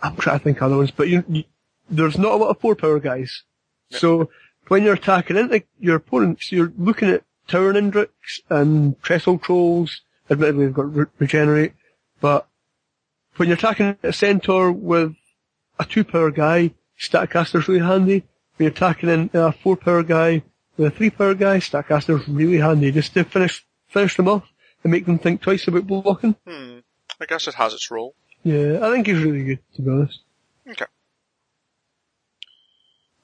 I'm 0.01 0.15
trying 0.15 0.39
to 0.39 0.43
think 0.43 0.57
of 0.57 0.63
other 0.63 0.77
ones, 0.77 0.91
but 0.91 1.09
you, 1.09 1.23
you, 1.27 1.43
there's 1.89 2.17
not 2.17 2.33
a 2.33 2.37
lot 2.37 2.49
of 2.49 2.59
four 2.59 2.75
power 2.75 2.99
guys. 2.99 3.43
So, 3.91 4.29
when 4.67 4.83
you're 4.83 4.95
attacking 4.95 5.37
into 5.37 5.63
your 5.79 5.97
opponents, 5.97 6.51
you're 6.51 6.73
looking 6.77 7.09
at 7.09 7.23
Towering 7.47 7.91
Indriks 7.91 8.39
and 8.49 9.01
Trestle 9.03 9.37
Trolls, 9.37 10.01
admittedly 10.29 10.65
they've 10.65 10.73
got 10.73 10.95
re- 10.95 11.05
Regenerate, 11.19 11.73
but 12.19 12.47
when 13.35 13.49
you're 13.49 13.57
attacking 13.57 13.97
a 14.01 14.13
centaur 14.13 14.71
with 14.71 15.15
a 15.79 15.85
two 15.85 16.03
power 16.03 16.31
guy, 16.31 16.71
Staticaster's 16.97 17.67
really 17.67 17.85
handy. 17.85 18.23
When 18.55 18.65
you're 18.65 18.71
attacking 18.71 19.09
in 19.09 19.29
a 19.33 19.51
four 19.51 19.75
power 19.75 20.03
guy 20.03 20.43
with 20.77 20.93
a 20.93 20.95
three 20.95 21.09
power 21.09 21.33
guy, 21.33 21.59
Staticaster's 21.59 22.27
really 22.27 22.57
handy 22.57 22.91
just 22.91 23.13
to 23.13 23.23
finish 23.23 23.65
finish 23.87 24.15
them 24.17 24.27
off 24.27 24.47
and 24.83 24.91
make 24.91 25.05
them 25.05 25.19
think 25.19 25.41
twice 25.41 25.67
about 25.67 25.87
blocking. 25.87 26.35
Hmm. 26.47 26.79
I 27.19 27.25
guess 27.25 27.47
it 27.47 27.55
has 27.55 27.73
its 27.73 27.89
role. 27.91 28.15
Yeah, 28.43 28.79
I 28.81 28.91
think 28.91 29.07
he's 29.07 29.23
really 29.23 29.43
good 29.43 29.59
to 29.75 29.81
be 29.81 29.89
honest. 29.91 30.19
Okay. 30.69 30.85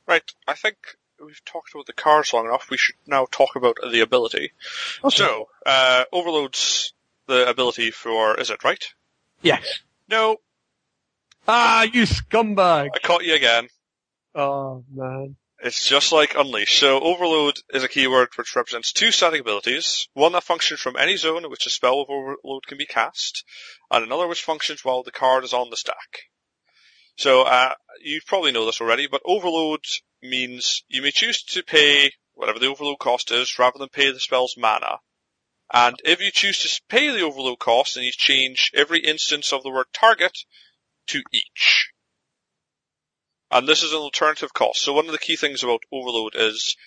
Right. 0.08 0.34
I 0.48 0.54
think 0.54 0.78
we've 1.24 1.44
talked 1.46 1.74
about 1.74 1.86
the 1.86 1.94
cards 1.94 2.34
long 2.34 2.46
enough. 2.46 2.70
We 2.70 2.78
should 2.78 2.96
now 3.06 3.28
talk 3.32 3.56
about 3.56 3.78
the 3.92 4.02
ability. 4.02 4.52
Okay. 5.04 5.16
So, 5.16 5.48
uh, 5.66 6.06
overloads 6.12 6.94
the 7.28 7.48
ability 7.50 7.92
for, 7.92 8.36
Izzet 8.36 8.64
right? 8.64 8.84
Yes. 9.42 9.80
No, 10.10 10.38
Ah, 11.48 11.84
you 11.84 12.04
scumbag! 12.04 12.90
I 12.94 13.00
caught 13.00 13.26
you 13.26 13.34
again. 13.34 13.68
Oh 14.36 14.84
man. 14.94 15.36
It's 15.64 15.88
just 15.88 16.12
like 16.12 16.34
Unleash. 16.34 16.80
So 16.80 17.00
Overload 17.00 17.60
is 17.72 17.84
a 17.84 17.88
keyword 17.88 18.30
which 18.36 18.56
represents 18.56 18.92
two 18.92 19.12
static 19.12 19.42
abilities. 19.42 20.08
One 20.14 20.32
that 20.32 20.44
functions 20.44 20.80
from 20.80 20.98
any 20.98 21.18
zone 21.18 21.46
in 21.46 21.52
which 21.52 21.68
a 21.68 21.70
spell 21.70 22.02
of 22.02 22.10
Overload 22.10 22.66
can 22.66 22.80
be 22.80 22.88
cast, 22.88 23.44
and 23.92 24.04
another 24.04 24.28
which 24.28 24.42
functions 24.42 24.84
while 24.84 25.04
the 25.04 25.12
card 25.12 25.44
is 25.44 25.54
on 25.54 25.70
the 25.70 25.78
stack. 25.78 26.24
So 27.16 27.44
uh, 27.44 27.76
you 28.02 28.22
probably 28.26 28.52
know 28.52 28.66
this 28.66 28.82
already, 28.82 29.06
but 29.06 29.22
Overload 29.24 29.86
means 30.24 30.84
you 30.88 31.04
may 31.04 31.12
choose 31.12 31.44
to 31.44 31.62
pay 31.62 32.12
whatever 32.34 32.58
the 32.58 32.66
Overload 32.66 32.98
cost 32.98 33.30
is 33.30 33.60
rather 33.60 33.78
than 33.78 33.90
pay 33.90 34.12
the 34.12 34.20
spell's 34.20 34.58
mana. 34.58 34.98
And 35.72 35.96
if 36.04 36.22
you 36.22 36.32
choose 36.32 36.58
to 36.64 36.82
pay 36.90 37.12
the 37.12 37.22
Overload 37.22 37.60
cost, 37.60 37.94
then 37.94 38.04
you 38.04 38.12
change 38.12 38.72
every 38.74 39.02
instance 39.02 39.54
of 39.54 39.62
the 39.62 39.70
word 39.70 39.86
target 39.94 40.36
to 41.08 41.22
each. 41.32 41.91
And 43.52 43.68
this 43.68 43.84
is 43.84 43.92
an 43.92 44.00
alternative 44.00 44.54
cost. 44.54 44.82
So 44.82 44.94
one 44.94 45.08
of 45.08 45.12
the 45.12 45.20
key 45.20 45.36
things 45.36 45.62
about 45.62 45.84
Overload 45.92 46.36
is 46.36 46.78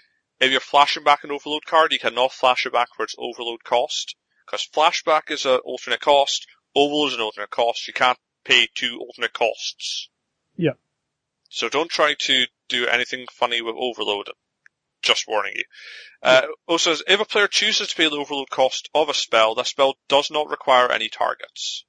if 0.40 0.50
you're 0.50 0.60
flashing 0.60 1.04
back 1.04 1.22
an 1.22 1.30
Overload 1.30 1.66
card, 1.66 1.92
you 1.92 1.98
cannot 1.98 2.32
flash 2.32 2.64
it 2.64 2.72
back 2.72 2.88
for 2.96 3.04
its 3.04 3.14
Overload 3.18 3.62
cost. 3.64 4.16
Because 4.46 4.66
flashback 4.74 5.30
is 5.30 5.44
an 5.44 5.58
alternate 5.64 6.00
cost, 6.00 6.46
Overload 6.74 7.08
is 7.08 7.14
an 7.14 7.20
alternate 7.20 7.50
cost. 7.50 7.86
You 7.86 7.92
can't 7.92 8.18
pay 8.44 8.68
two 8.74 8.98
alternate 8.98 9.34
costs. 9.34 10.08
Yeah. 10.56 10.72
So 11.50 11.68
don't 11.68 11.90
try 11.90 12.14
to 12.14 12.46
do 12.68 12.86
anything 12.86 13.26
funny 13.30 13.60
with 13.60 13.76
Overload. 13.78 14.30
just 15.02 15.28
warning 15.28 15.52
you. 15.56 15.64
Uh, 16.22 16.46
also 16.66 16.94
says, 16.94 17.02
if 17.06 17.20
a 17.20 17.24
player 17.26 17.46
chooses 17.46 17.88
to 17.88 17.96
pay 17.96 18.08
the 18.08 18.16
overload 18.16 18.48
cost 18.48 18.88
of 18.94 19.10
a 19.10 19.14
spell, 19.14 19.54
that 19.54 19.66
spell 19.66 19.94
does 20.08 20.30
not 20.30 20.48
require 20.48 20.90
any 20.90 21.10
targets. 21.10 21.84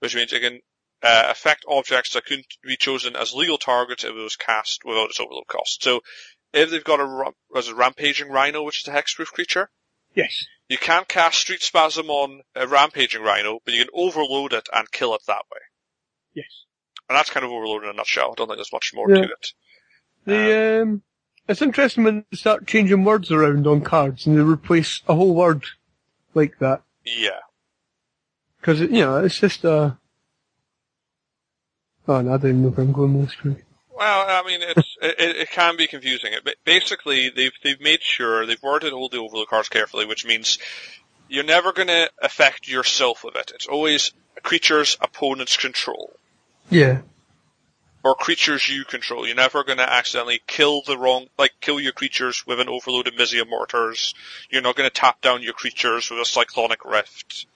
Which 0.00 0.14
means 0.14 0.32
it 0.32 0.40
can 0.40 0.60
uh, 1.04 1.26
affect 1.28 1.64
objects 1.68 2.14
that 2.14 2.24
couldn't 2.24 2.46
be 2.62 2.76
chosen 2.76 3.14
as 3.14 3.34
legal 3.34 3.58
targets 3.58 4.04
if 4.04 4.10
it 4.10 4.14
was 4.14 4.36
cast 4.36 4.82
without 4.84 5.10
its 5.10 5.20
overload 5.20 5.46
cost. 5.46 5.82
So, 5.82 6.00
if 6.52 6.70
they've 6.70 6.82
got 6.84 7.00
a, 7.00 7.32
was 7.50 7.68
a 7.68 7.74
rampaging 7.74 8.30
rhino, 8.30 8.62
which 8.62 8.80
is 8.80 8.88
a 8.88 8.92
hexproof 8.92 9.26
creature, 9.32 9.68
Yes. 10.14 10.44
you 10.68 10.78
can't 10.78 11.06
cast 11.08 11.38
Street 11.38 11.60
Spasm 11.62 12.08
on 12.08 12.40
a 12.54 12.66
rampaging 12.66 13.22
rhino, 13.22 13.58
but 13.64 13.74
you 13.74 13.84
can 13.84 13.90
overload 13.94 14.52
it 14.52 14.68
and 14.72 14.90
kill 14.90 15.14
it 15.14 15.20
that 15.26 15.42
way. 15.52 15.60
Yes. 16.32 16.46
And 17.08 17.16
that's 17.18 17.30
kind 17.30 17.44
of 17.44 17.52
overload 17.52 17.82
in 17.82 17.90
a 17.90 17.92
nutshell. 17.92 18.30
I 18.30 18.34
don't 18.36 18.46
think 18.46 18.56
there's 18.58 18.72
much 18.72 18.92
more 18.94 19.10
Yeah. 19.10 19.22
to 19.22 19.28
it. 19.28 19.46
The 20.26 20.82
um, 20.82 21.02
it's 21.48 21.60
interesting 21.60 22.04
when 22.04 22.24
they 22.30 22.36
start 22.38 22.66
changing 22.66 23.04
words 23.04 23.30
around 23.30 23.66
on 23.66 23.82
cards 23.82 24.26
and 24.26 24.38
they 24.38 24.40
replace 24.42 25.02
a 25.06 25.14
whole 25.14 25.34
word 25.34 25.64
like 26.32 26.58
that 26.60 26.82
Yeah. 27.04 27.40
because 28.58 28.80
you 28.80 28.88
know 28.88 29.18
it's 29.22 29.38
just 29.38 29.64
uh 29.66 29.90
Oh 32.06 32.16
I 32.16 32.22
don't 32.22 32.36
even 32.44 32.62
know 32.62 32.68
where 32.70 32.84
I'm 32.86 32.92
going 32.92 33.20
this. 33.20 33.34
Craig. 33.34 33.64
Well, 33.96 34.26
I 34.28 34.46
mean, 34.46 34.60
it's, 34.62 34.96
it, 35.02 35.36
it 35.36 35.50
can 35.50 35.76
be 35.76 35.86
confusing. 35.86 36.32
It, 36.32 36.56
basically, 36.64 37.30
they've 37.30 37.52
they've 37.62 37.80
made 37.80 38.02
sure 38.02 38.44
they've 38.46 38.62
worded 38.62 38.92
all 38.92 39.08
the 39.08 39.18
overload 39.18 39.48
cards 39.48 39.68
carefully, 39.68 40.04
which 40.06 40.26
means 40.26 40.58
you're 41.28 41.44
never 41.44 41.72
going 41.72 41.88
to 41.88 42.10
affect 42.20 42.68
yourself 42.68 43.24
with 43.24 43.36
it. 43.36 43.52
It's 43.54 43.66
always 43.66 44.12
creatures 44.42 44.98
opponents 45.00 45.56
control 45.56 46.12
Yeah. 46.68 47.00
or 48.04 48.14
creatures 48.14 48.68
you 48.68 48.84
control. 48.84 49.26
You're 49.26 49.36
never 49.36 49.64
going 49.64 49.78
to 49.78 49.90
accidentally 49.90 50.42
kill 50.46 50.82
the 50.82 50.98
wrong, 50.98 51.28
like 51.38 51.52
kill 51.62 51.80
your 51.80 51.92
creatures 51.92 52.44
with 52.46 52.60
an 52.60 52.68
overloaded 52.68 53.14
Mizzium 53.16 53.48
mortars. 53.48 54.14
You're 54.50 54.60
not 54.60 54.76
going 54.76 54.88
to 54.90 54.94
tap 54.94 55.22
down 55.22 55.42
your 55.42 55.54
creatures 55.54 56.10
with 56.10 56.20
a 56.20 56.26
cyclonic 56.26 56.84
rift. 56.84 57.46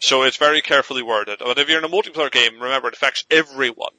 So 0.00 0.22
it's 0.22 0.38
very 0.38 0.62
carefully 0.62 1.02
worded. 1.02 1.38
But 1.40 1.58
if 1.58 1.68
you're 1.68 1.78
in 1.78 1.84
a 1.84 1.88
multiplayer 1.88 2.32
game, 2.32 2.60
remember 2.60 2.88
it 2.88 2.94
affects 2.94 3.24
everyone. 3.30 3.92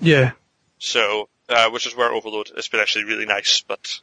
Yeah. 0.00 0.32
So, 0.78 1.28
uh, 1.48 1.70
which 1.70 1.86
is 1.86 1.94
where 1.94 2.10
Overload 2.10 2.50
has 2.56 2.68
been 2.68 2.80
actually 2.80 3.04
really 3.04 3.26
nice, 3.26 3.62
but 3.68 4.00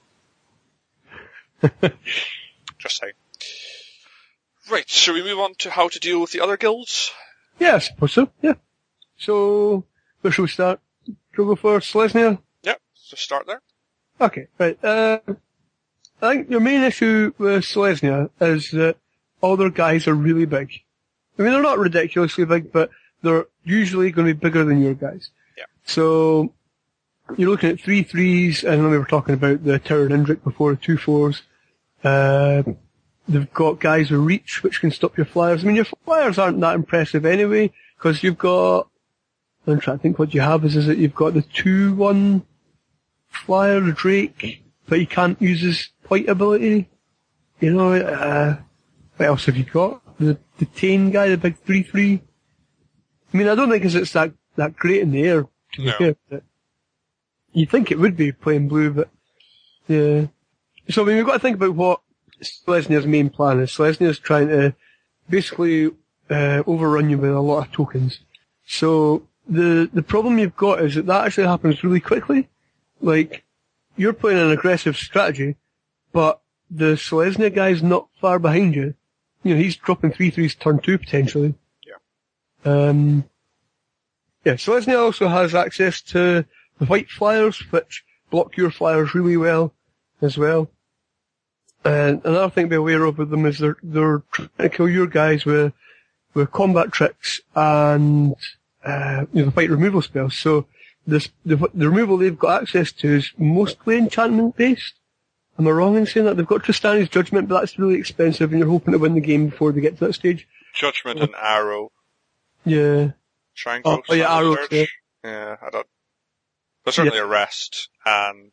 just 2.78 2.98
saying. 2.98 3.14
Right, 4.70 4.88
shall 4.88 5.16
we 5.16 5.24
move 5.24 5.40
on 5.40 5.56
to 5.60 5.72
how 5.72 5.90
to 5.90 6.00
deal 6.00 6.22
with 6.22 6.32
the 6.32 6.42
other 6.42 6.56
guilds? 6.56 7.12
Yeah, 7.58 7.76
I 7.76 7.80
suppose 7.80 8.14
so. 8.14 8.30
Yeah. 8.42 8.54
So 9.18 9.84
where 10.22 10.32
should 10.32 10.44
we 10.44 10.48
start? 10.50 10.80
Should 11.06 11.18
we 11.44 11.46
go 11.46 11.56
for 11.56 11.80
Selesnya? 11.80 12.40
Yep, 12.62 12.80
so 12.94 13.16
start 13.16 13.48
there. 13.48 13.62
Okay, 14.22 14.48
right. 14.60 14.82
Uh, 14.84 15.20
I 16.22 16.36
think 16.36 16.50
your 16.52 16.60
main 16.60 16.84
issue 16.84 17.34
with 17.38 17.64
Selesnya 17.64 18.30
is 18.40 18.70
that 18.72 18.98
all 19.42 19.58
their 19.58 19.72
guys 19.72 20.08
are 20.08 20.14
really 20.14 20.46
big. 20.46 20.82
I 21.40 21.44
mean, 21.44 21.54
they're 21.54 21.62
not 21.62 21.80
ridiculously 21.80 22.44
big, 22.44 22.72
but 22.72 22.90
they're 23.24 23.46
usually 23.64 24.12
going 24.12 24.28
to 24.28 24.34
be 24.34 24.40
bigger 24.40 24.66
than 24.66 24.82
your 24.82 24.94
guys. 24.94 25.30
Yeah. 25.58 25.64
So, 25.86 26.54
you're 27.38 27.50
looking 27.50 27.70
at 27.70 27.80
three 27.80 28.04
threes, 28.04 28.64
and 28.64 28.84
then 28.84 28.92
we 28.92 28.98
were 28.98 29.06
talking 29.06 29.36
about 29.36 29.64
the 29.64 29.80
Towering 29.80 30.12
Indrik 30.12 30.44
before, 30.44 30.76
two 30.76 30.98
fours. 30.98 31.44
Uh, 32.04 32.64
they've 33.28 33.54
got 33.54 33.80
guys 33.80 34.12
with 34.12 34.20
reach, 34.20 34.64
which 34.64 34.82
can 34.82 34.92
stop 34.92 35.16
your 35.16 35.26
flyers. 35.26 35.64
I 35.64 35.68
mean, 35.68 35.78
your 35.78 35.86
flyers 35.86 36.38
aren't 36.38 36.60
that 36.62 36.76
impressive 36.76 37.26
anyway, 37.26 37.72
because 37.98 38.22
you've 38.22 38.38
got, 38.38 38.90
I'm 39.66 39.80
trying 39.80 39.98
to 39.98 40.02
think 40.02 40.20
what 40.20 40.34
you 40.34 40.42
have 40.42 40.66
is, 40.66 40.76
is 40.76 40.88
that 40.88 40.98
you've 40.98 41.16
got 41.16 41.34
the 41.34 41.44
2-1 41.44 42.44
flyer, 43.30 43.80
Drake, 43.92 44.64
but 44.88 45.00
he 45.00 45.06
can't 45.06 45.42
use 45.42 45.62
his 45.62 45.90
point 46.04 46.28
ability. 46.28 46.90
You 47.60 47.74
know, 47.74 47.94
uh, 47.94 48.58
what 49.18 49.26
else 49.26 49.46
have 49.46 49.58
you 49.58 49.66
got? 49.66 50.02
The, 50.18 50.38
the 50.60 50.66
Tane 50.66 51.10
guy, 51.10 51.30
the 51.30 51.38
big 51.38 51.58
3-3. 51.66 52.22
I 53.34 53.38
mean, 53.38 53.48
I 53.48 53.56
don't 53.56 53.70
think 53.70 53.84
it's 53.86 54.14
that, 54.14 54.34
that 54.56 54.76
great 54.76 55.02
in 55.02 55.12
the 55.12 55.24
air, 55.24 55.44
to 55.74 55.82
be 55.82 55.86
No. 55.86 55.92
fair, 55.94 56.42
you'd 57.54 57.70
think 57.70 57.92
it 57.92 58.00
would 58.00 58.16
be 58.16 58.32
playing 58.32 58.68
blue, 58.68 58.92
but, 58.92 59.10
yeah. 59.88 60.28
So, 60.90 61.04
I 61.04 61.06
mean, 61.06 61.18
we've 61.18 61.26
got 61.26 61.34
to 61.34 61.40
think 61.40 61.58
about 61.58 61.76
what 61.76 62.02
Selesnya's 62.42 63.06
main 63.06 63.30
plan 63.30 63.60
is. 63.60 63.72
Selesnya's 63.72 64.20
trying 64.20 64.48
to 64.50 64.76
basically, 65.30 65.92
uh, 66.30 66.64
overrun 66.68 67.10
you 67.10 67.18
with 67.18 67.32
a 67.32 67.40
lot 67.40 67.68
of 67.68 67.72
tokens. 67.74 68.20
So, 68.66 69.28
the, 69.48 69.90
the 69.92 70.04
problem 70.04 70.38
you've 70.38 70.56
got 70.58 70.82
is 70.82 70.96
that 70.96 71.06
that 71.08 71.26
actually 71.26 71.48
happens 71.48 71.84
really 71.84 72.00
quickly. 72.00 72.50
Like, 73.02 73.44
you're 73.98 74.14
playing 74.14 74.40
an 74.40 74.52
aggressive 74.52 74.96
strategy, 74.96 75.56
but 76.12 76.42
the 76.70 76.94
Selesnya 76.96 77.54
guy's 77.54 77.82
not 77.82 78.10
far 78.20 78.40
behind 78.40 78.76
you. 78.76 78.96
You 79.44 79.56
know, 79.56 79.62
he's 79.62 79.78
dropping 79.78 80.12
three 80.12 80.30
threes 80.32 80.56
turn 80.56 80.80
two 80.80 80.98
potentially. 80.98 81.56
Yeah. 81.86 82.72
Um, 82.72 83.24
yeah, 84.46 84.54
Selesnya 84.54 85.00
also 85.00 85.28
has 85.28 85.56
access 85.56 86.02
to 86.02 86.46
the 86.80 86.86
white 86.86 87.10
flyers, 87.10 87.60
which 87.72 88.04
block 88.30 88.58
your 88.58 88.72
flyers 88.72 89.14
really 89.14 89.38
well 89.38 89.74
as 90.22 90.38
well. 90.38 90.70
And 91.86 92.22
another 92.26 92.50
thing 92.50 92.66
to 92.66 92.70
be 92.70 92.76
aware 92.76 93.04
of 93.06 93.18
with 93.18 93.30
them 93.30 93.46
is 93.46 93.60
they're, 93.60 93.78
they're 93.82 94.24
trying 94.32 94.50
to 94.58 94.70
kill 94.70 94.90
your 94.90 95.08
guys 95.08 95.46
with, 95.46 95.74
with 96.34 96.52
combat 96.52 96.92
tricks 96.92 97.40
and, 97.56 98.36
uh, 98.84 99.26
you 99.34 99.42
know, 99.42 99.46
the 99.46 99.52
white 99.52 99.70
removal 99.70 100.02
spells. 100.02 100.38
So 100.38 100.68
this, 101.08 101.30
the, 101.46 101.56
the 101.74 101.90
removal 101.90 102.18
they've 102.18 102.38
got 102.38 102.64
access 102.64 102.92
to 102.94 103.16
is 103.16 103.32
mostly 103.38 103.98
enchantment 103.98 104.58
based. 104.58 104.96
Am 105.60 105.68
I 105.68 105.72
wrong 105.72 105.98
in 105.98 106.06
saying 106.06 106.26
that? 106.26 106.38
They've 106.38 106.48
got 106.48 106.64
Tristani's 106.64 107.10
Judgment, 107.10 107.50
but 107.50 107.60
that's 107.60 107.78
really 107.78 108.00
expensive 108.00 108.52
and 108.52 108.60
you're 108.60 108.70
hoping 108.70 108.94
to 108.94 108.98
win 108.98 109.14
the 109.14 109.22
game 109.22 109.50
before 109.50 109.74
they 109.74 109.82
get 109.82 109.98
to 109.98 110.08
that 110.08 110.14
stage. 110.14 110.48
Judgment 110.74 111.20
and 111.20 111.36
Arrow. 111.36 111.92
Yeah. 112.66 113.12
Triangle. 113.56 113.92
Oh, 113.92 114.02
oh, 114.08 114.14
yeah, 114.14 114.34
Arrow, 114.34 114.56
yeah. 114.72 114.86
Yeah, 115.24 115.58
I 115.62 115.70
don't. 115.70 115.88
But 116.86 116.94
certainly 116.94 117.20
Arrest 117.20 117.90
and 118.06 118.52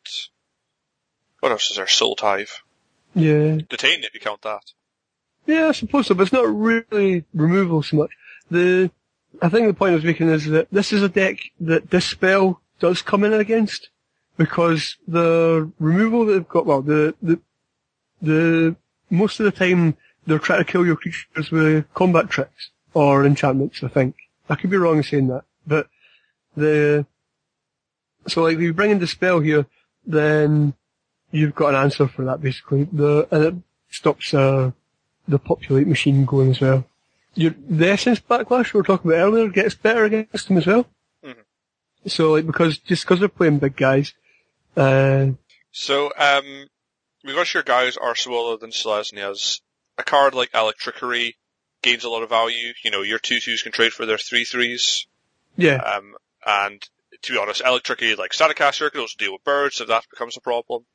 what 1.39 1.53
else 1.53 1.69
is 1.71 1.77
there? 1.77 1.87
Soul 1.87 2.17
Tithe. 2.17 2.49
Yeah. 3.15 3.59
Detain 3.69 4.03
if 4.03 4.13
you 4.13 4.19
count 4.19 4.41
that. 4.41 4.73
Yeah, 5.45 5.69
I 5.69 5.71
suppose 5.71 6.07
so, 6.07 6.15
but 6.15 6.23
it's 6.23 6.33
not 6.33 6.53
really 6.53 7.23
removal 7.33 7.83
so 7.83 7.97
much. 7.97 8.11
The, 8.51 8.91
I 9.41 9.47
think 9.47 9.67
the 9.67 9.73
point 9.73 9.91
I 9.91 9.95
was 9.95 10.03
making 10.03 10.29
is 10.29 10.45
that 10.47 10.67
this 10.71 10.91
is 10.91 11.01
a 11.01 11.09
deck 11.09 11.37
that 11.61 11.89
this 11.89 12.05
spell 12.05 12.61
does 12.79 13.01
come 13.01 13.23
in 13.23 13.31
against, 13.31 13.89
because 14.37 14.97
the 15.07 15.69
removal 15.79 16.25
that 16.25 16.33
they've 16.33 16.47
got, 16.47 16.65
well, 16.65 16.81
the, 16.81 17.15
the, 17.21 17.39
the, 18.21 18.75
most 19.09 19.39
of 19.39 19.45
the 19.45 19.51
time 19.51 19.97
they're 20.25 20.39
trying 20.39 20.63
to 20.63 20.71
kill 20.71 20.85
your 20.85 20.95
creatures 20.95 21.51
with 21.51 21.91
combat 21.93 22.29
tricks, 22.29 22.69
or 22.93 23.25
enchantments, 23.25 23.83
I 23.83 23.87
think. 23.87 24.15
I 24.49 24.55
could 24.55 24.69
be 24.69 24.77
wrong 24.77 24.97
in 24.97 25.03
saying 25.03 25.27
that, 25.27 25.43
but 25.65 25.87
the, 26.55 27.05
so 28.27 28.43
like 28.43 28.55
if 28.55 28.61
you 28.61 28.73
bring 28.73 28.91
in 28.91 28.99
the 28.99 29.07
spell 29.07 29.39
here, 29.39 29.65
then 30.05 30.73
you've 31.31 31.55
got 31.55 31.69
an 31.69 31.81
answer 31.81 32.07
for 32.07 32.23
that 32.25 32.41
basically. 32.41 32.85
The, 32.91 33.27
and 33.31 33.43
it 33.43 33.55
stops, 33.89 34.33
uh, 34.33 34.71
the 35.27 35.39
populate 35.39 35.87
machine 35.87 36.25
going 36.25 36.51
as 36.51 36.61
well. 36.61 36.85
Your, 37.35 37.53
the 37.69 37.89
essence 37.89 38.19
backlash 38.19 38.73
we 38.73 38.79
were 38.79 38.83
talking 38.83 39.11
about 39.11 39.19
earlier 39.19 39.49
gets 39.49 39.75
better 39.75 40.05
against 40.05 40.47
them 40.47 40.57
as 40.57 40.65
well. 40.65 40.87
Mhm. 41.23 41.35
So 42.07 42.31
like 42.31 42.47
because 42.47 42.77
just 42.77 43.03
because 43.03 43.19
they're 43.19 43.29
playing 43.29 43.59
big 43.59 43.75
guys, 43.75 44.13
uh, 44.77 45.31
So, 45.71 46.11
um, 46.17 46.67
because 47.23 47.53
your 47.53 47.63
guys 47.63 47.97
are 47.97 48.15
smaller 48.15 48.57
than 48.57 48.71
Selesnya's, 48.71 49.61
a 49.97 50.03
card 50.03 50.33
like 50.33 50.51
Electrickery 50.51 51.33
gains 51.81 52.03
a 52.03 52.09
lot 52.09 52.23
of 52.23 52.29
value. 52.29 52.73
You 52.83 52.91
know, 52.91 53.01
your 53.01 53.19
two 53.19 53.39
twos 53.39 53.63
can 53.63 53.71
trade 53.71 53.93
for 53.93 54.05
their 54.05 54.17
three 54.17 54.45
threes. 54.45 55.07
yeah, 55.57 55.75
Um, 55.77 56.15
and 56.45 56.81
to 57.23 57.33
be 57.33 57.39
honest, 57.39 57.61
Electrickery, 57.61 58.15
like 58.17 58.33
Staticaster, 58.33 58.89
can 58.89 59.01
also 59.01 59.15
deal 59.17 59.33
with 59.33 59.43
birds 59.43 59.81
if 59.81 59.87
that 59.87 60.05
becomes 60.09 60.37
a 60.37 60.41
problem. 60.41 60.85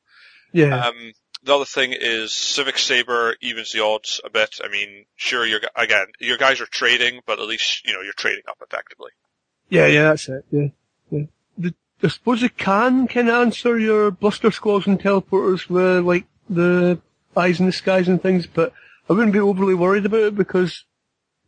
yeah, 0.53 0.87
Um, 0.89 1.13
the 1.43 1.55
other 1.57 1.65
thing 1.65 1.93
is 1.93 2.33
Civic 2.33 2.79
Saber 2.79 3.35
evens 3.41 3.73
the 3.73 3.85
odds 3.85 4.21
a 4.25 4.31
bit. 4.31 4.61
I 4.65 4.69
mean, 4.69 5.07
sure, 5.17 5.45
you're, 5.45 5.61
again, 5.75 6.07
your 6.21 6.39
guys 6.39 6.61
are 6.61 6.67
trading, 6.67 7.21
but 7.27 7.41
at 7.41 7.47
least, 7.47 7.85
you 7.85 7.93
know, 7.93 8.01
you're 8.01 8.13
trading 8.13 8.45
up 8.49 8.59
effectively. 8.63 9.11
yeah, 9.69 9.87
yeah, 9.87 10.03
that's 10.05 10.29
it, 10.29 10.45
yeah, 10.53 10.69
yeah. 11.11 11.25
I 12.03 12.09
suppose 12.09 12.43
it 12.43 12.57
can 12.57 13.07
of 13.07 13.29
answer 13.29 13.79
your 13.79 14.11
bluster 14.11 14.51
squalls 14.51 14.87
and 14.87 14.99
teleportals 14.99 15.69
with 15.69 16.05
like 16.05 16.27
the 16.51 17.01
eyes 17.37 17.61
in 17.61 17.67
the 17.67 17.73
skies 17.73 18.09
and 18.09 18.21
things, 18.21 18.47
but 18.47 18.73
I 19.09 19.13
wouldn't 19.13 19.33
be 19.33 19.41
overly 19.41 19.75
worried 19.75 20.07
about 20.07 20.21
it 20.21 20.37
because 20.37 20.85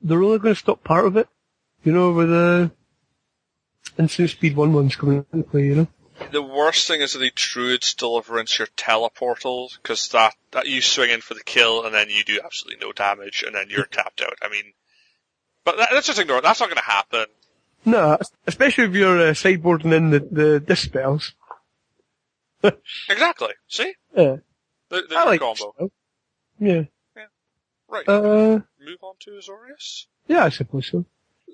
they're 0.02 0.22
only 0.22 0.38
going 0.38 0.54
to 0.54 0.60
stop 0.60 0.84
part 0.84 1.06
of 1.06 1.16
it. 1.16 1.28
You 1.82 1.92
know, 1.92 2.12
with 2.12 2.28
the 2.30 2.70
instant 3.98 4.30
speed 4.30 4.56
one 4.56 4.72
ones 4.72 4.96
coming 4.96 5.26
into 5.32 5.48
play, 5.48 5.66
you 5.66 5.74
know? 5.74 5.88
The 6.30 6.42
worst 6.42 6.86
thing 6.86 7.00
is 7.00 7.12
that 7.12 7.18
the 7.18 7.32
Druid's 7.32 7.94
Deliverance 7.94 8.58
your 8.58 8.68
teleportal, 8.68 9.70
because 9.82 10.08
that, 10.10 10.34
that 10.52 10.68
you 10.68 10.80
swing 10.80 11.10
in 11.10 11.20
for 11.20 11.34
the 11.34 11.42
kill 11.42 11.84
and 11.84 11.94
then 11.94 12.08
you 12.08 12.24
do 12.24 12.40
absolutely 12.42 12.84
no 12.84 12.92
damage 12.92 13.42
and 13.44 13.54
then 13.54 13.68
you're 13.68 13.84
tapped 13.90 14.22
out. 14.22 14.38
I 14.40 14.48
mean, 14.48 14.72
but 15.64 15.78
that, 15.78 15.88
let's 15.92 16.06
just 16.06 16.20
ignore 16.20 16.38
it. 16.38 16.42
That's 16.42 16.60
not 16.60 16.68
going 16.68 16.76
to 16.76 16.82
happen. 16.82 17.26
No, 17.84 18.18
especially 18.46 18.84
if 18.84 18.92
you're 18.94 19.20
uh, 19.20 19.32
sideboarding 19.32 19.92
in 19.92 20.10
the, 20.10 20.20
the 20.20 20.60
dispels. 20.60 21.34
Exactly. 23.10 23.50
See? 23.68 23.92
Yeah. 24.16 24.36
They're, 24.88 25.02
they're 25.08 25.18
I 25.18 25.24
like 25.24 25.40
combo. 25.40 25.74
so. 25.78 25.90
Yeah. 26.58 26.82
Right. 27.88 28.08
Uh, 28.08 28.60
Move 28.80 29.02
on 29.02 29.14
to 29.20 29.32
Azorius. 29.32 30.06
yeah, 30.26 30.44
I 30.44 30.48
suppose 30.48 30.88
so. 30.90 31.04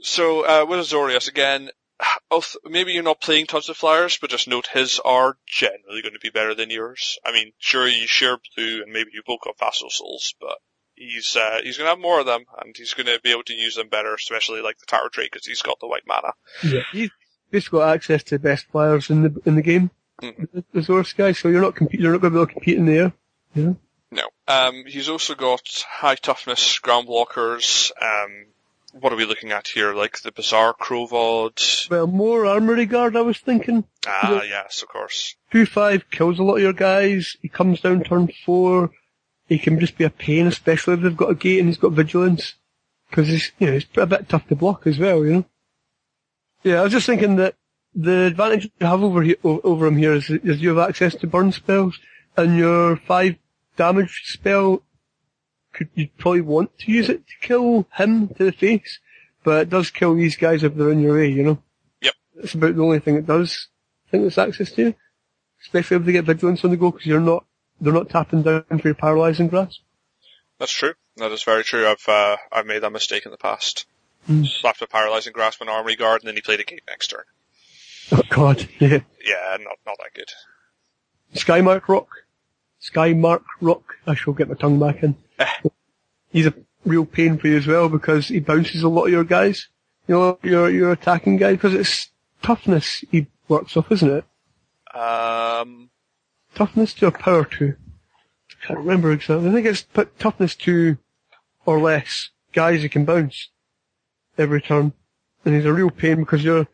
So 0.03 0.47
uh, 0.47 0.67
with 0.67 0.79
Azorius 0.81 1.29
again, 1.29 1.71
maybe 2.65 2.93
you're 2.93 3.03
not 3.03 3.21
playing 3.21 3.47
tons 3.47 3.69
of 3.69 3.77
flyers, 3.77 4.19
but 4.21 4.31
just 4.31 4.47
note 4.49 4.69
his 4.69 5.01
are 5.05 5.37
generally 5.47 6.01
going 6.03 6.15
to 6.15 6.21
be 6.21 6.31
better 6.31 6.55
than 6.55 6.71
yours. 6.71 7.19
I 7.25 7.33
mean, 7.33 7.53
sure 7.59 7.89
you 7.89 8.07
share 8.07 8.39
blue 8.57 8.83
and 8.83 8.93
maybe 8.93 9.11
you 9.13 9.23
both 9.27 9.41
got 9.43 9.59
Vassal 9.59 9.91
Souls, 9.91 10.35
but 10.41 10.59
he's 11.01 11.37
uh, 11.37 11.59
he's 11.63 11.79
going 11.79 11.87
to 11.87 11.91
have 11.95 12.01
more 12.01 12.21
of 12.21 12.27
them 12.27 12.45
and 12.63 12.77
he's 12.77 12.95
going 12.95 13.07
to 13.07 13.19
be 13.23 13.31
able 13.33 13.43
to 13.45 13.55
use 13.55 13.75
them 13.75 13.89
better, 13.89 14.15
especially 14.15 14.61
like 14.61 14.79
the 14.79 14.87
Tower 14.87 15.09
tree 15.09 15.29
because 15.31 15.47
he's 15.47 15.63
got 15.63 15.81
the 15.81 15.89
white 15.89 16.07
mana. 16.07 16.33
Yeah. 16.63 16.83
He's 16.93 17.11
basically 17.51 17.81
got 17.81 17.95
access 17.95 18.23
to 18.25 18.37
the 18.37 18.43
best 18.43 18.69
players 18.71 19.11
in 19.11 19.23
the 19.23 19.43
in 19.45 19.57
the 19.57 19.63
game. 19.63 19.91
Mhm. 20.23 20.49
The, 20.53 20.81
the 20.83 21.15
guy, 21.17 21.33
so 21.33 21.49
you're 21.49 21.63
not 21.63 21.75
compe- 21.75 21.99
you're 21.99 22.13
not 22.13 22.21
going 22.21 22.33
to 22.33 22.39
be 22.39 22.43
able 22.43 22.47
to 22.47 22.53
compete 22.53 22.77
in 22.79 22.87
there. 22.87 23.13
Yeah. 23.55 23.73
No. 24.11 24.29
Um, 24.47 24.85
he's 24.87 25.09
also 25.09 25.35
got 25.35 25.85
high 25.89 26.17
toughness 26.17 26.79
ground 26.81 27.09
blockers. 27.09 27.91
Um, 28.01 28.47
what 28.93 29.13
are 29.13 29.17
we 29.17 29.25
looking 29.25 29.53
at 29.53 29.69
here? 29.69 29.95
Like 29.95 30.21
the 30.21 30.33
Bazaar 30.33 30.75
Krovod. 30.75 31.89
Well, 31.89 32.07
more 32.09 32.45
armory 32.45 32.87
guard, 32.87 33.17
I 33.17 33.21
was 33.23 33.39
thinking. 33.39 33.85
Ah, 34.07 34.43
yes, 34.43 34.83
of 34.83 34.89
course. 34.89 35.37
Two 35.53 35.65
five 35.65 36.11
kills 36.11 36.39
a 36.39 36.43
lot 36.43 36.57
of 36.57 36.63
your 36.63 36.73
guys. 36.73 37.37
He 37.41 37.49
comes 37.49 37.81
down 37.81 38.03
turn 38.03 38.29
four. 38.45 38.91
He 39.51 39.59
can 39.59 39.81
just 39.81 39.99
be 39.99 40.05
a 40.05 40.11
pain, 40.11 40.47
especially 40.47 40.95
if 40.95 41.01
they've 41.01 41.17
got 41.17 41.33
a 41.33 41.35
gate 41.35 41.59
and 41.59 41.69
he's 41.69 41.77
got 41.77 41.91
vigilance, 41.91 42.55
because 43.11 43.27
he's 43.27 43.51
you 43.59 43.67
know 43.67 43.73
he's 43.73 43.87
a 43.97 44.07
bit 44.07 44.29
tough 44.29 44.47
to 44.47 44.55
block 44.55 44.87
as 44.87 44.97
well. 44.97 45.25
You 45.27 45.33
know. 45.33 45.45
Yeah, 46.63 46.81
I 46.81 46.83
was 46.85 46.93
just 46.93 47.07
thinking 47.07 47.35
that 47.37 47.57
the 47.93 48.27
advantage 48.27 48.71
you 48.79 48.87
have 48.87 49.03
over 49.03 49.23
here, 49.23 49.35
over 49.43 49.89
him 49.89 49.97
here 49.97 50.15
is, 50.15 50.31
is 50.31 50.63
you 50.63 50.69
have 50.69 50.89
access 50.89 51.17
to 51.17 51.27
burn 51.27 51.51
spells, 51.51 51.99
and 52.37 52.57
your 52.57 52.97
five 52.97 53.39
damage 53.77 54.23
spell 54.27 54.83
could 55.73 55.89
you'd 55.95 56.17
probably 56.17 56.43
want 56.43 56.79
to 56.79 56.93
use 56.93 57.09
it 57.09 57.27
to 57.27 57.35
kill 57.41 57.89
him 57.95 58.29
to 58.29 58.45
the 58.45 58.53
face, 58.53 59.01
but 59.43 59.63
it 59.63 59.71
does 59.71 59.91
kill 59.91 60.15
these 60.15 60.37
guys 60.37 60.63
if 60.63 60.77
they're 60.77 60.93
in 60.93 61.01
your 61.01 61.17
way. 61.17 61.29
You 61.29 61.43
know. 61.43 61.63
Yep. 62.03 62.15
That's 62.37 62.55
about 62.55 62.77
the 62.77 62.85
only 62.85 63.01
thing 63.01 63.17
it 63.17 63.27
does. 63.27 63.67
I 64.07 64.11
think 64.13 64.27
it's 64.27 64.39
access 64.39 64.71
to, 64.73 64.95
especially 65.61 65.97
if 65.97 66.05
they 66.05 66.13
get 66.13 66.25
vigilance 66.25 66.65
on 66.65 66.71
the 66.71 66.77
go 66.77 66.93
because 66.93 67.07
you're 67.07 67.19
not 67.19 67.45
they're 67.81 67.93
not 67.93 68.11
tapping 68.11 68.43
down 68.43 68.65
for 68.69 68.89
your 68.89 68.95
paralyzing 68.95 69.49
grasp. 69.49 69.81
That's 70.59 70.73
true. 70.73 70.93
That 71.17 71.33
is 71.33 71.43
very 71.43 71.65
true. 71.65 71.87
I've 71.87 72.09
uh, 72.09 72.37
I've 72.53 72.67
made 72.67 72.83
that 72.83 72.93
mistake 72.93 73.25
in 73.25 73.31
the 73.31 73.39
past. 73.39 73.87
Mm. 74.29 74.47
Slapped 74.47 74.83
a 74.83 74.87
paralyzing 74.87 75.33
grasp 75.33 75.63
on 75.63 75.69
armory 75.69 75.97
guard, 75.97 76.23
and 76.23 76.29
then 76.29 76.35
he 76.35 76.43
played 76.43 76.61
a 76.61 76.65
gate 76.65 76.83
next 76.87 77.09
turn. 77.09 77.25
Oh 78.13 78.23
God, 78.29 78.69
yeah. 78.79 79.01
Yeah, 79.25 79.57
not 79.61 79.79
not 79.87 79.97
that 79.99 80.15
good. 80.15 80.31
Skymark 81.35 81.89
Roc, 81.89 82.09
Skymark 82.83 83.43
Roc. 83.61 83.97
I 84.07 84.15
shall 84.15 84.35
get 84.35 84.49
my 84.49 84.55
tongue 84.55 84.79
back 84.79 85.03
in. 85.03 85.17
He's 86.33 86.47
a 86.47 86.55
real 86.85 87.05
pain 87.05 87.39
for 87.39 87.49
you 87.49 87.57
as 87.57 87.67
well 87.67 87.89
because 87.89 88.29
he 88.29 88.41
bounces 88.41 88.83
a 88.83 88.89
lot 88.89 89.07
of 89.07 89.13
your 89.13 89.25
guys. 89.25 89.69
You 90.07 90.15
know, 90.15 90.39
your 90.43 90.71
your 90.71 90.93
attacking 90.93 91.37
guy 91.37 91.53
because 91.53 91.75
it's 91.75 92.11
toughness 92.43 93.05
he 93.11 93.27
works 93.49 93.77
off, 93.77 93.93
isn't 93.93 94.11
it? 94.11 94.97
Um, 94.97 95.90
Toughness 96.61 96.93
to 96.93 97.07
a 97.07 97.11
power 97.11 97.47
two. 97.47 97.75
I 98.51 98.67
can't 98.67 98.81
remember 98.81 99.11
exactly. 99.13 99.49
I 99.49 99.53
think 99.55 99.67
it's 99.67 99.81
put 99.81 100.19
toughness 100.19 100.55
two 100.55 100.99
or 101.65 101.81
less 101.81 102.29
guys 102.53 102.83
who 102.83 102.91
can 102.91 103.07
bounce 103.07 103.49
every 104.37 104.61
turn. 104.61 104.93
And 105.43 105.55
he's 105.55 105.65
a 105.65 105.73
real 105.73 105.89
pain 105.89 106.17
because 106.17 106.45
you're, 106.45 106.69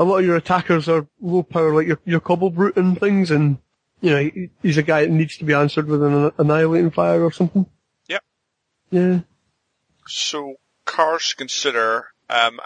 a 0.00 0.02
lot 0.02 0.18
of 0.18 0.24
your 0.26 0.34
attackers 0.34 0.88
are 0.88 1.06
low 1.20 1.44
power, 1.44 1.72
like 1.72 1.86
your, 1.86 2.00
your 2.04 2.18
Cobblebrute 2.18 2.76
and 2.76 2.98
things, 2.98 3.30
and, 3.30 3.58
you 4.00 4.10
know, 4.10 4.18
he- 4.24 4.50
he's 4.60 4.76
a 4.76 4.82
guy 4.82 5.02
that 5.02 5.10
needs 5.12 5.36
to 5.36 5.44
be 5.44 5.54
answered 5.54 5.86
with 5.86 6.02
an 6.02 6.32
annihilating 6.36 6.90
fire 6.90 7.22
or 7.22 7.30
something. 7.30 7.66
Yep. 8.08 8.24
Yeah. 8.90 9.20
so 10.08 10.56
cards 10.84 11.28
to 11.28 11.36
consider. 11.36 12.08
Um, 12.28 12.58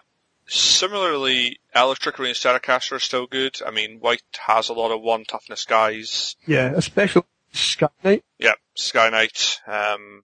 similarly, 0.52 1.58
Electrickery 1.74 2.28
and 2.28 2.36
Staticaster 2.36 2.96
are 2.96 3.00
still 3.00 3.26
good. 3.26 3.58
I 3.66 3.70
mean, 3.70 3.98
White 4.00 4.22
has 4.46 4.68
a 4.68 4.74
lot 4.74 4.92
of 4.92 5.00
one 5.00 5.24
toughness 5.24 5.64
guys. 5.64 6.36
Yeah, 6.46 6.72
especially 6.74 7.22
Sky 7.52 7.88
Knight. 8.02 8.24
Yep, 8.38 8.56
Sky 8.74 9.10
Knight, 9.10 9.60
um, 9.66 10.22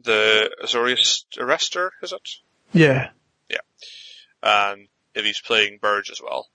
the 0.00 0.50
Azorius 0.62 1.24
Arrester, 1.36 1.90
is 2.02 2.12
it? 2.12 2.28
Yeah. 2.72 3.10
Yeah. 3.48 3.58
And 4.42 4.88
if 5.14 5.24
he's 5.24 5.40
playing 5.40 5.78
Burge 5.80 6.10
as 6.10 6.20
well. 6.22 6.48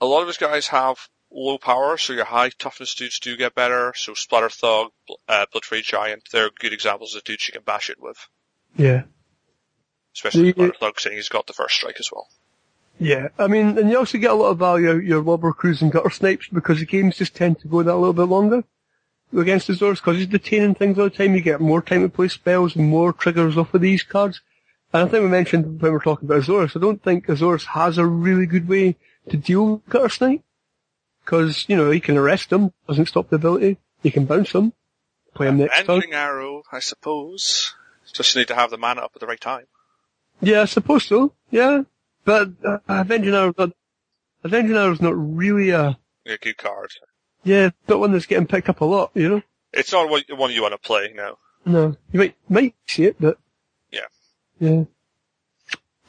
A 0.00 0.06
lot 0.06 0.20
of 0.20 0.26
his 0.26 0.36
guys 0.36 0.68
have 0.68 1.08
low 1.30 1.58
power, 1.58 1.96
so 1.96 2.12
your 2.12 2.24
high 2.24 2.50
toughness 2.50 2.94
dudes 2.94 3.18
do 3.18 3.36
get 3.36 3.54
better. 3.54 3.92
So 3.96 4.14
Splatter 4.14 4.50
Thug, 4.50 4.90
uh, 5.28 5.46
Blood 5.50 5.82
Giant, 5.82 6.28
they're 6.30 6.50
good 6.50 6.72
examples 6.72 7.14
of 7.14 7.24
dudes 7.24 7.48
you 7.48 7.52
can 7.52 7.62
bash 7.62 7.90
it 7.90 8.00
with. 8.00 8.18
Yeah. 8.76 9.04
Especially. 10.16 10.52
Splatter 10.52 10.74
Thug 10.80 10.98
saying 10.98 11.16
he's 11.16 11.28
got 11.28 11.46
the 11.46 11.52
first 11.52 11.74
strike 11.74 12.00
as 12.00 12.10
well. 12.10 12.26
Yeah, 12.98 13.28
I 13.38 13.48
mean, 13.48 13.76
and 13.76 13.90
you 13.90 13.98
also 13.98 14.16
get 14.16 14.30
a 14.30 14.34
lot 14.34 14.48
of 14.48 14.58
value 14.58 14.90
out 14.90 15.04
your 15.04 15.22
Lobber 15.22 15.54
Crews 15.54 15.82
and 15.82 15.92
Guttersnipes 15.92 16.50
because 16.50 16.78
the 16.78 16.86
games 16.86 17.18
just 17.18 17.36
tend 17.36 17.60
to 17.60 17.68
go 17.68 17.82
that 17.82 17.94
little 17.94 18.14
bit 18.14 18.22
longer 18.22 18.64
against 19.36 19.66
the 19.66 19.74
Zors 19.74 19.96
because 19.96 20.16
he's 20.16 20.26
detaining 20.26 20.74
things 20.74 20.98
all 20.98 21.04
the 21.04 21.10
time. 21.10 21.34
You 21.34 21.42
get 21.42 21.60
more 21.60 21.82
time 21.82 22.00
to 22.00 22.08
play 22.08 22.28
spells 22.28 22.74
and 22.74 22.88
more 22.88 23.12
triggers 23.12 23.58
off 23.58 23.74
of 23.74 23.82
these 23.82 24.02
cards. 24.02 24.40
And 24.94 25.02
I 25.02 25.10
think 25.10 25.22
we 25.22 25.28
mentioned 25.28 25.82
when 25.82 25.90
we 25.90 25.90
were 25.90 26.00
talking 26.00 26.26
about 26.26 26.42
Azorius, 26.42 26.74
I 26.74 26.80
don't 26.80 27.02
think 27.02 27.26
Azorius 27.26 27.66
has 27.66 27.98
a 27.98 28.06
really 28.06 28.46
good 28.46 28.66
way 28.66 28.96
to 29.28 29.36
deal 29.36 29.66
with 29.66 29.86
Guttersnipe. 29.90 30.42
Because, 31.22 31.66
you 31.68 31.76
know, 31.76 31.90
he 31.90 32.00
can 32.00 32.16
arrest 32.16 32.50
him, 32.52 32.72
doesn't 32.88 33.06
stop 33.06 33.28
the 33.28 33.36
ability. 33.36 33.76
He 34.02 34.10
can 34.10 34.24
bounce 34.24 34.52
him, 34.52 34.72
play 35.34 35.48
him 35.48 35.58
next 35.58 35.84
turn. 35.84 35.96
Ending 35.96 36.14
Arrow, 36.14 36.62
I 36.72 36.78
suppose. 36.78 37.74
Just 38.12 38.36
need 38.36 38.48
to 38.48 38.54
have 38.54 38.70
the 38.70 38.78
mana 38.78 39.02
up 39.02 39.10
at 39.14 39.20
the 39.20 39.26
right 39.26 39.40
time. 39.40 39.66
Yeah, 40.40 40.62
I 40.62 40.64
suppose 40.66 41.04
so. 41.06 41.32
Yeah. 41.50 41.82
But 42.24 42.50
uh, 42.64 42.78
Avenging 42.88 43.34
Arrow's 43.34 43.54
not, 43.56 43.70
Avenging 44.44 44.76
Arrow's 44.76 45.00
not 45.00 45.14
really 45.16 45.70
a, 45.70 45.96
A 46.26 46.36
good 46.40 46.56
card. 46.58 46.90
yeah, 47.44 47.70
not 47.88 48.00
one 48.00 48.12
that's 48.12 48.26
getting 48.26 48.46
picked 48.46 48.68
up 48.68 48.80
a 48.80 48.84
lot, 48.84 49.10
you 49.14 49.28
know? 49.28 49.42
It's 49.72 49.92
not 49.92 50.08
one 50.10 50.22
one 50.30 50.50
you 50.50 50.62
want 50.62 50.72
to 50.72 50.78
play, 50.78 51.12
no. 51.14 51.38
No, 51.64 51.96
you 52.12 52.18
might 52.20 52.36
might 52.48 52.74
see 52.86 53.04
it, 53.04 53.16
but 53.20 53.38
Yeah. 53.90 54.06
yeah, 54.60 54.84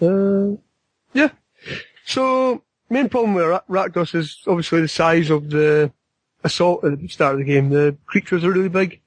uh, 0.02 0.56
yeah. 1.14 1.30
So 2.06 2.64
main 2.90 3.10
problem 3.10 3.34
with 3.34 3.46
Ra- 3.46 3.62
Rakdos 3.70 4.16
is 4.16 4.40
obviously 4.48 4.82
the 4.82 4.88
size 4.88 5.30
of 5.30 5.50
the 5.50 5.92
assault 6.44 6.84
at 6.84 7.00
the 7.00 7.08
start 7.10 7.34
of 7.34 7.40
the 7.40 7.46
game. 7.46 7.70
The 7.70 7.98
creatures 8.06 8.44
are 8.44 8.52
really 8.52 8.70
big, 8.70 9.02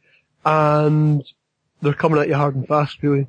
and 0.45 1.25
they're 1.81 1.95
coming 1.95 2.21
at 2.21 2.29
you 2.29 2.35
hard 2.35 2.57
and 2.57 2.67
fast. 2.69 3.03
Really, 3.03 3.27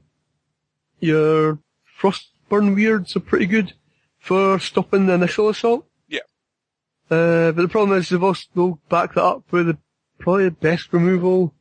your 0.99 1.59
frostburn 2.01 2.75
weirds 2.75 3.15
are 3.15 3.21
pretty 3.21 3.45
good 3.45 3.73
for 4.17 4.59
stopping 4.59 5.05
the 5.05 5.13
initial 5.13 5.49
assault. 5.49 5.85
Yeah. 6.07 6.19
Uh, 7.09 7.51
but 7.51 7.61
the 7.61 7.67
problem 7.67 7.97
is 7.97 8.09
they've 8.09 8.23
also 8.23 8.43
they'll 8.55 8.79
back 8.89 9.13
that 9.13 9.23
up 9.23 9.43
with 9.51 9.67
the 9.67 9.77
probably 10.17 10.45
the 10.45 10.51
best 10.51 10.93
removal 10.93 11.53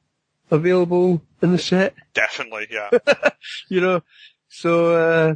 available 0.50 1.22
in 1.42 1.52
the 1.52 1.58
set 1.58 1.94
Definitely, 2.14 2.68
yeah. 2.70 2.90
you 3.68 3.80
know. 3.80 4.02
So, 4.48 4.94
uh, 4.94 5.34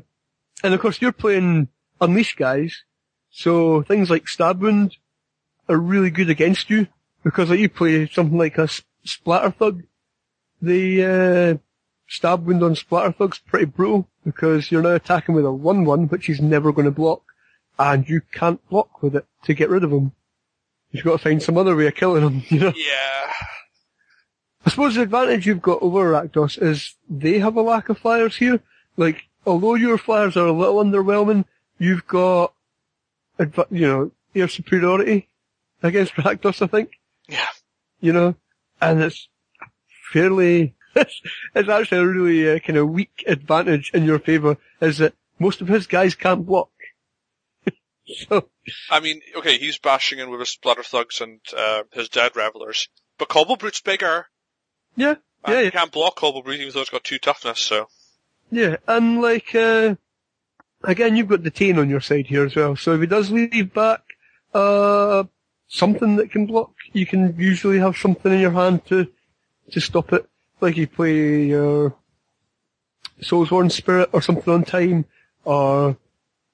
and 0.62 0.74
of 0.74 0.80
course 0.80 1.00
you're 1.00 1.12
playing 1.12 1.68
Unleash 2.00 2.34
guys, 2.36 2.84
so 3.30 3.82
things 3.82 4.10
like 4.10 4.28
Stab 4.28 4.60
Wound 4.60 4.96
are 5.68 5.76
really 5.76 6.10
good 6.10 6.30
against 6.30 6.68
you, 6.68 6.88
because 7.22 7.50
like 7.50 7.60
you 7.60 7.68
play 7.68 8.06
something 8.08 8.36
like 8.36 8.58
a 8.58 8.68
Splatter 9.04 9.50
Thug, 9.50 9.84
the, 10.60 11.04
uh, 11.04 11.58
Stab 12.06 12.46
Wound 12.46 12.62
on 12.62 12.76
Splatter 12.76 13.12
Thug's 13.12 13.38
pretty 13.38 13.66
brutal, 13.66 14.08
because 14.24 14.70
you're 14.70 14.82
now 14.82 14.94
attacking 14.94 15.34
with 15.34 15.44
a 15.44 15.48
1-1, 15.48 16.10
which 16.10 16.26
he's 16.26 16.40
never 16.40 16.72
going 16.72 16.84
to 16.84 16.90
block, 16.90 17.22
and 17.78 18.08
you 18.08 18.20
can't 18.32 18.66
block 18.68 19.02
with 19.02 19.16
it 19.16 19.26
to 19.44 19.54
get 19.54 19.70
rid 19.70 19.84
of 19.84 19.92
him. 19.92 20.12
You've 20.90 21.04
got 21.04 21.12
to 21.12 21.18
find 21.18 21.42
some 21.42 21.58
other 21.58 21.74
way 21.74 21.88
of 21.88 21.94
killing 21.94 22.22
him, 22.22 22.42
you 22.48 22.60
know. 22.60 22.72
yeah. 22.76 23.32
I 24.66 24.70
suppose 24.70 24.94
the 24.94 25.02
advantage 25.02 25.46
you've 25.46 25.60
got 25.60 25.82
over 25.82 26.12
Rakdos 26.12 26.62
is 26.62 26.94
they 27.10 27.38
have 27.38 27.56
a 27.56 27.62
lack 27.62 27.88
of 27.90 27.98
flyers 27.98 28.36
here. 28.36 28.60
Like, 28.96 29.24
although 29.44 29.74
your 29.74 29.98
flyers 29.98 30.36
are 30.36 30.46
a 30.46 30.52
little 30.52 30.82
underwhelming, 30.82 31.44
you've 31.78 32.06
got, 32.06 32.54
adva- 33.38 33.66
you 33.70 33.86
know, 33.86 34.10
air 34.34 34.48
superiority 34.48 35.28
against 35.82 36.14
Rakdos, 36.14 36.62
I 36.62 36.66
think. 36.66 36.92
Yeah. 37.28 37.46
You 38.00 38.12
know, 38.12 38.34
and 38.80 39.02
it's 39.02 39.28
fairly, 40.12 40.74
it's, 40.96 41.20
it's 41.54 41.68
actually 41.68 41.98
a 41.98 42.06
really 42.06 42.50
uh, 42.56 42.58
kind 42.58 42.78
of 42.78 42.88
weak 42.90 43.24
advantage 43.26 43.90
in 43.94 44.04
your 44.04 44.18
favour, 44.18 44.56
is 44.80 44.98
that 44.98 45.14
most 45.38 45.60
of 45.60 45.68
his 45.68 45.86
guys 45.86 46.14
can't 46.14 46.46
block. 46.46 46.70
so, 48.28 48.48
I 48.90 49.00
mean, 49.00 49.20
okay, 49.36 49.58
he's 49.58 49.78
bashing 49.78 50.18
in 50.18 50.30
with 50.30 50.40
his 50.40 50.50
Splatter 50.50 50.82
Thugs 50.82 51.20
and 51.20 51.40
uh, 51.56 51.82
his 51.92 52.08
Dead 52.08 52.36
Revelers, 52.36 52.88
but 53.18 53.28
Cobblebrute's 53.28 53.80
bigger. 53.80 54.26
yeah, 54.96 55.16
And 55.44 55.54
yeah, 55.54 55.58
you 55.58 55.64
yeah. 55.66 55.70
can't 55.70 55.92
block 55.92 56.16
Cobble 56.16 56.42
Brute 56.42 56.60
even 56.60 56.72
though 56.72 56.80
it's 56.80 56.90
got 56.90 57.04
two 57.04 57.18
toughness, 57.18 57.60
so. 57.60 57.88
Yeah, 58.50 58.76
and 58.86 59.20
like, 59.20 59.54
uh, 59.54 59.96
again, 60.84 61.16
you've 61.16 61.28
got 61.28 61.42
the 61.42 61.50
Detain 61.50 61.78
on 61.78 61.88
your 61.90 62.00
side 62.00 62.26
here 62.26 62.44
as 62.44 62.54
well. 62.54 62.76
So 62.76 62.94
if 62.94 63.00
he 63.00 63.06
does 63.06 63.30
leave 63.30 63.72
back, 63.74 64.02
uh, 64.52 65.24
something 65.66 66.16
that 66.16 66.30
can 66.30 66.46
block, 66.46 66.72
you 66.92 67.06
can 67.06 67.34
usually 67.38 67.78
have 67.78 67.96
something 67.96 68.32
in 68.32 68.40
your 68.40 68.52
hand 68.52 68.86
to 68.86 69.08
to 69.72 69.80
stop 69.80 70.12
it. 70.12 70.28
Like 70.64 70.78
you 70.78 70.86
play 70.86 71.44
your 71.44 71.94
Soulsworn 73.20 73.70
Spirit 73.70 74.08
or 74.14 74.22
something 74.22 74.50
on 74.50 74.64
time, 74.64 75.04
or 75.44 75.98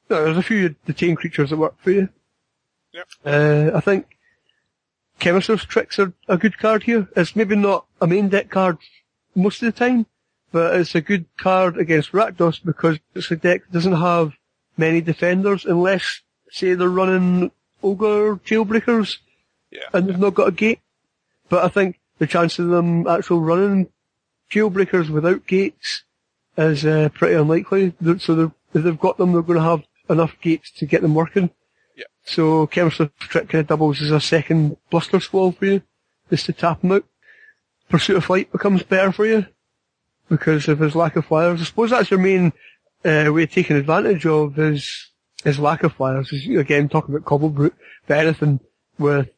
there's 0.08 0.36
a 0.36 0.42
few 0.42 0.74
detain 0.84 1.14
creatures 1.14 1.50
that 1.50 1.56
work 1.58 1.76
for 1.80 1.92
you. 1.92 2.08
Yep. 2.92 3.08
Uh, 3.24 3.70
I 3.72 3.78
think 3.78 4.18
Chemister's 5.20 5.64
Tricks 5.64 6.00
are 6.00 6.12
a 6.26 6.36
good 6.36 6.58
card 6.58 6.82
here. 6.82 7.06
It's 7.14 7.36
maybe 7.36 7.54
not 7.54 7.86
a 8.00 8.08
main 8.08 8.28
deck 8.28 8.50
card 8.50 8.78
most 9.36 9.62
of 9.62 9.66
the 9.72 9.78
time, 9.78 10.06
but 10.50 10.74
it's 10.74 10.96
a 10.96 11.00
good 11.00 11.26
card 11.36 11.78
against 11.78 12.10
Rakdos 12.10 12.64
because 12.64 12.98
it's 13.14 13.30
a 13.30 13.36
deck 13.36 13.62
that 13.62 13.72
doesn't 13.72 13.92
have 13.92 14.32
many 14.76 15.00
defenders 15.00 15.64
unless, 15.64 16.22
say, 16.50 16.74
they're 16.74 16.88
running 16.88 17.52
Ogre 17.80 18.40
Jailbreakers 18.44 19.18
Yeah. 19.70 19.84
and 19.92 20.08
they've 20.08 20.18
not 20.18 20.34
got 20.34 20.48
a 20.48 20.52
gate. 20.52 20.80
But 21.48 21.64
I 21.64 21.68
think 21.68 22.00
the 22.18 22.26
chance 22.26 22.58
of 22.58 22.66
them 22.66 23.06
actually 23.06 23.38
running 23.38 23.88
Jailbreakers 24.50 25.08
without 25.10 25.46
gates 25.46 26.04
is 26.56 26.84
uh, 26.84 27.08
pretty 27.14 27.34
unlikely. 27.34 27.94
They're- 28.00 28.18
So 28.18 28.34
they're, 28.34 28.52
if 28.74 28.84
they've 28.84 28.98
got 28.98 29.16
them, 29.18 29.32
they're 29.32 29.42
going 29.42 29.58
to 29.58 29.64
have 29.64 29.82
enough 30.08 30.36
gates 30.40 30.70
to 30.72 30.86
get 30.86 31.02
them 31.02 31.14
working. 31.14 31.50
Yeah. 31.96 32.04
So 32.24 32.66
Chemister's 32.66 33.10
Trick 33.18 33.48
kind 33.48 33.60
of 33.60 33.66
doubles 33.68 34.00
as 34.02 34.10
a 34.10 34.20
second 34.20 34.76
Bluster 34.90 35.20
Squall 35.20 35.52
for 35.52 35.66
you, 35.66 35.82
just 36.28 36.46
to 36.46 36.52
tap 36.52 36.80
them 36.80 36.92
out. 36.92 37.04
Pursuit 37.88 38.16
of 38.16 38.24
Flight 38.24 38.52
becomes 38.52 38.82
better 38.84 39.10
for 39.12 39.26
you 39.26 39.46
because 40.28 40.68
of 40.68 40.78
his 40.78 40.94
lack 40.94 41.16
of 41.16 41.26
flyers. 41.26 41.60
I 41.60 41.64
suppose 41.64 41.90
that's 41.90 42.10
your 42.10 42.20
main 42.20 42.52
uh, 43.04 43.30
way 43.32 43.42
of 43.44 43.50
taking 43.52 43.76
advantage 43.76 44.26
of 44.26 44.54
his 44.54 45.10
his 45.42 45.58
lack 45.58 45.82
of 45.82 45.94
flyers. 45.94 46.32
Is, 46.32 46.46
again, 46.56 46.88
talking 46.88 47.14
about 47.14 47.26
Cobblebrute, 47.26 47.72
but 48.06 48.18
anything 48.18 48.60
with 48.98 49.28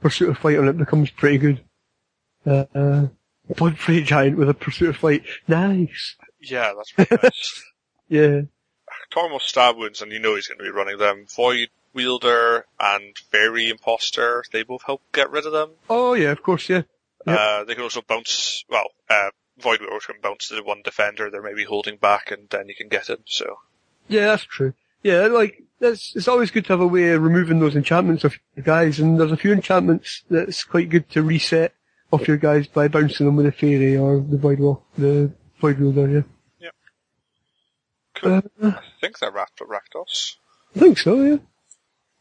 Pursuit 0.00 0.30
of 0.30 0.38
Flight 0.38 0.58
on 0.58 0.66
it 0.68 0.76
becomes 0.78 1.10
pretty 1.10 1.38
good. 1.38 1.64
Uh, 2.44 2.64
uh, 2.74 3.06
Bloodfray 3.54 4.04
Giant 4.04 4.36
with 4.36 4.48
a 4.48 4.54
Pursuit 4.54 4.90
of 4.90 4.96
Flight. 4.96 5.24
Nice. 5.48 6.16
Yeah, 6.40 6.72
that's 6.76 7.10
nice. 7.22 7.62
Yeah. 8.08 8.42
Talking 9.10 9.30
about 9.30 9.42
stab 9.42 9.76
wounds, 9.76 10.00
and 10.00 10.12
you 10.12 10.20
know 10.20 10.36
he's 10.36 10.46
going 10.46 10.58
to 10.58 10.64
be 10.64 10.70
running 10.70 10.96
them. 10.96 11.26
Void 11.34 11.70
Wielder 11.92 12.66
and 12.78 13.16
Faerie 13.32 13.70
Impostor, 13.70 14.44
they 14.52 14.62
both 14.62 14.82
help 14.84 15.02
get 15.12 15.30
rid 15.30 15.46
of 15.46 15.52
them. 15.52 15.70
Oh 15.90 16.12
yeah, 16.12 16.30
of 16.30 16.42
course, 16.42 16.68
yeah. 16.68 16.82
Yep. 17.26 17.38
Uh, 17.38 17.64
they 17.64 17.74
can 17.74 17.82
also 17.82 18.02
bounce, 18.06 18.64
well, 18.68 18.90
uh, 19.10 19.30
Voidwielder 19.60 20.06
can 20.06 20.20
bounce 20.22 20.48
to 20.48 20.54
the 20.54 20.62
one 20.62 20.82
defender 20.84 21.30
they're 21.30 21.42
maybe 21.42 21.64
holding 21.64 21.96
back, 21.96 22.30
and 22.30 22.48
then 22.50 22.68
you 22.68 22.74
can 22.76 22.88
get 22.88 23.08
him, 23.08 23.18
so. 23.24 23.56
Yeah, 24.06 24.26
that's 24.26 24.44
true. 24.44 24.74
Yeah, 25.02 25.26
like, 25.26 25.62
it's, 25.80 26.14
it's 26.14 26.28
always 26.28 26.50
good 26.50 26.66
to 26.66 26.72
have 26.74 26.80
a 26.80 26.86
way 26.86 27.10
of 27.10 27.22
removing 27.22 27.58
those 27.58 27.74
enchantments 27.74 28.22
of 28.22 28.36
your 28.54 28.64
guys, 28.64 29.00
and 29.00 29.18
there's 29.18 29.32
a 29.32 29.36
few 29.36 29.52
enchantments 29.52 30.22
that's 30.30 30.62
quite 30.62 30.90
good 30.90 31.08
to 31.10 31.22
reset 31.22 31.74
off 32.12 32.28
your 32.28 32.36
guys 32.36 32.66
by 32.66 32.88
bouncing 32.88 33.26
them 33.26 33.36
with 33.36 33.46
a 33.46 33.52
fairy 33.52 33.96
or 33.96 34.20
the 34.20 34.36
void 34.38 34.58
wall, 34.60 34.84
the 34.96 35.32
void 35.60 35.78
wielder, 35.78 36.08
yeah. 36.08 36.22
Cool. 38.14 38.42
Uh, 38.62 38.70
I 38.70 38.80
think 39.00 39.18
that 39.18 39.34
wrapped 39.34 39.60
up 39.60 39.68
Rakdos. 39.68 40.36
I 40.74 40.78
think 40.78 40.98
so, 40.98 41.22
yeah. 41.22 41.36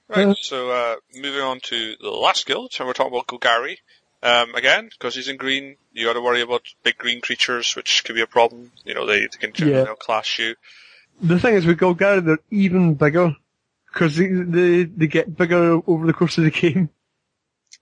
Right, 0.09 0.27
Uh, 0.27 0.33
so 0.35 0.69
uh, 0.71 0.95
moving 1.15 1.41
on 1.41 1.59
to 1.61 1.95
the 2.01 2.09
last 2.09 2.45
guild, 2.45 2.73
and 2.77 2.85
we're 2.87 2.93
talking 2.93 3.13
about 3.13 3.27
Golgari. 3.27 3.77
Um, 4.21 4.55
again, 4.55 4.89
because 4.91 5.15
he's 5.15 5.27
in 5.29 5.37
green, 5.37 5.77
you 5.93 6.05
got 6.05 6.13
to 6.13 6.21
worry 6.21 6.41
about 6.41 6.63
big 6.83 6.97
green 6.97 7.21
creatures, 7.21 7.75
which 7.75 8.03
could 8.03 8.15
be 8.15 8.21
a 8.21 8.27
problem. 8.27 8.71
You 8.83 8.93
know, 8.93 9.05
they, 9.05 9.21
they 9.21 9.27
can 9.51 9.53
Yeah. 9.57 9.79
you 9.79 9.85
know, 9.85 9.95
clash 9.95 10.39
you. 10.39 10.55
The 11.21 11.39
thing 11.39 11.55
is 11.55 11.65
with 11.65 11.79
Golgari, 11.79 12.23
they're 12.25 12.39
even 12.51 12.95
bigger, 12.95 13.35
because 13.93 14.17
they, 14.17 14.27
they, 14.27 14.83
they 14.83 15.07
get 15.07 15.35
bigger 15.37 15.79
over 15.87 16.05
the 16.05 16.13
course 16.13 16.37
of 16.37 16.43
the 16.43 16.51
game. 16.61 16.89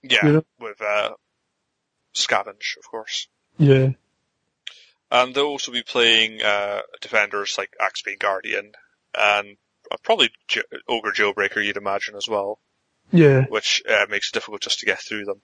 Yeah, 0.03 0.19
Yeah. 0.25 0.39
with 0.59 0.81
uh, 0.81 1.11
Scavenge, 2.13 2.77
of 2.77 2.89
course. 2.89 3.27
Yeah. 3.57 3.89
And 5.11 5.35
they'll 5.35 5.45
also 5.45 5.71
be 5.71 5.83
playing 5.83 6.41
uh, 6.41 6.81
defenders 7.01 7.55
like 7.57 7.75
Axebane 7.79 8.19
Guardian, 8.19 8.71
and 9.15 9.57
probably 10.03 10.31
J- 10.47 10.61
Ogre 10.87 11.11
Jailbreaker, 11.11 11.63
you'd 11.63 11.77
imagine, 11.77 12.15
as 12.15 12.27
well, 12.27 12.59
Yeah. 13.11 13.45
which 13.45 13.83
uh, 13.87 14.05
makes 14.09 14.29
it 14.29 14.33
difficult 14.33 14.61
just 14.61 14.79
to 14.79 14.85
get 14.87 14.99
through 14.99 15.25
them. 15.25 15.41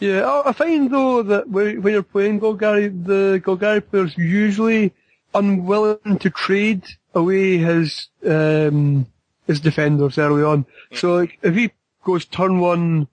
Yeah, 0.00 0.42
I 0.44 0.52
find 0.52 0.90
though 0.92 1.24
that 1.24 1.48
when 1.48 1.82
when 1.82 1.92
you're 1.92 2.04
playing 2.04 2.38
Golgari, 2.40 2.88
the 3.04 3.42
Golgari 3.44 3.84
player's 3.84 4.16
usually 4.16 4.92
unwilling 5.34 6.18
to 6.20 6.30
trade 6.30 6.84
away 7.14 7.58
his 7.58 8.06
um, 8.24 9.06
his 9.48 9.58
defenders 9.58 10.16
early 10.16 10.44
on. 10.44 10.66
So 10.94 11.16
like, 11.16 11.38
if 11.42 11.54
he 11.56 11.72
goes 12.04 12.24
turn 12.26 12.60
one 12.60 13.08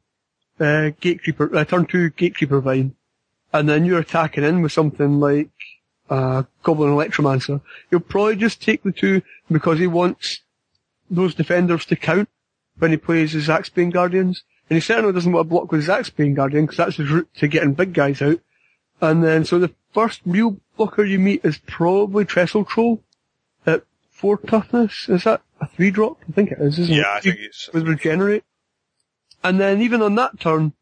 uh, 0.60 0.92
Gatekeeper, 1.00 1.56
uh, 1.56 1.66
turn 1.66 1.86
two 1.86 2.12
Gatecreeper 2.12 2.62
Vine, 2.62 2.96
and 3.54 3.70
then 3.70 3.86
you're 3.86 4.00
attacking 4.00 4.44
in 4.44 4.62
with 4.62 4.72
something 4.72 5.20
like 5.20 5.50
uh, 6.10 6.44
Goblin 6.64 6.92
Electromancer, 6.92 7.62
he'll 7.90 8.00
probably 8.00 8.36
just 8.36 8.62
take 8.62 8.84
the 8.84 8.92
two 8.92 9.22
because 9.52 9.80
he 9.80 9.88
wants 9.88 10.42
those 11.10 11.36
defenders 11.36 11.86
to 11.86 11.96
count 11.96 12.30
when 12.78 12.92
he 12.92 12.98
plays 12.98 13.32
his 13.32 13.48
Axebane 13.48 13.92
Guardians. 13.92 14.44
And 14.70 14.78
he 14.78 14.82
certainly 14.82 15.14
doesn't 15.14 15.32
want 15.32 15.46
to 15.46 15.50
block 15.50 15.72
with 15.72 15.82
his 15.82 15.90
Axebane 15.90 16.36
Guardian 16.36 16.66
because 16.66 16.78
that's 16.78 16.96
his 16.98 17.10
route 17.10 17.30
to 17.36 17.48
getting 17.48 17.74
big 17.74 17.94
guys 17.94 18.22
out. 18.22 18.40
And 19.02 19.24
then, 19.24 19.46
so 19.46 19.60
the 19.60 19.74
first 19.94 20.22
real 20.26 20.58
blocker 20.78 21.04
you 21.04 21.20
meet 21.20 21.46
is 21.46 21.60
probably 21.60 22.26
Trestle 22.26 22.66
Troll 22.66 23.04
at 23.66 23.84
four 24.10 24.38
toughness. 24.38 25.08
Is 25.08 25.26
that 25.26 25.42
a 25.62 25.68
three 25.68 25.92
drop? 25.92 26.18
I 26.28 26.32
think 26.32 26.52
it 26.52 26.60
is, 26.60 26.80
isn't 26.80 26.96
it? 26.96 26.98
Yeah, 26.98 27.14
I 27.14 27.20
think 27.20 27.38
he's. 27.38 27.70
With 27.74 27.88
regenerate. 27.88 28.44
And 29.46 29.60
then 29.60 29.80
even 29.84 30.02
on 30.02 30.16
that 30.16 30.40
turn, 30.40 30.74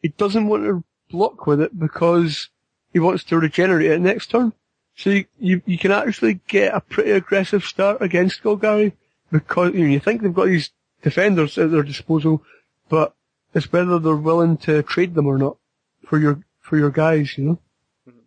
he 0.00 0.08
doesn't 0.08 0.46
want 0.46 0.62
to 0.62 0.84
block 1.10 1.44
with 1.48 1.60
it 1.60 1.76
because 1.76 2.50
he 2.92 3.00
wants 3.00 3.24
to 3.24 3.38
regenerate 3.38 3.90
it 3.90 4.00
next 4.00 4.30
turn. 4.30 4.52
So 4.94 5.10
you, 5.10 5.24
you, 5.40 5.62
you 5.66 5.76
can 5.76 5.90
actually 5.90 6.38
get 6.46 6.72
a 6.72 6.80
pretty 6.80 7.10
aggressive 7.10 7.64
start 7.64 8.00
against 8.00 8.44
Golgari 8.44 8.92
because, 9.32 9.74
you 9.74 9.80
know, 9.80 9.92
you 9.92 9.98
think 9.98 10.22
they've 10.22 10.32
got 10.32 10.46
these 10.46 10.70
defenders 11.02 11.58
at 11.58 11.72
their 11.72 11.82
disposal, 11.82 12.44
but 12.88 13.12
it's 13.54 13.72
whether 13.72 13.98
they're 13.98 14.14
willing 14.14 14.56
to 14.58 14.84
trade 14.84 15.16
them 15.16 15.26
or 15.26 15.36
not 15.36 15.56
for 16.06 16.16
your, 16.16 16.44
for 16.60 16.76
your 16.76 16.90
guys, 16.90 17.36
you 17.36 17.44
know? 17.44 17.58
Mm-hmm. 18.08 18.20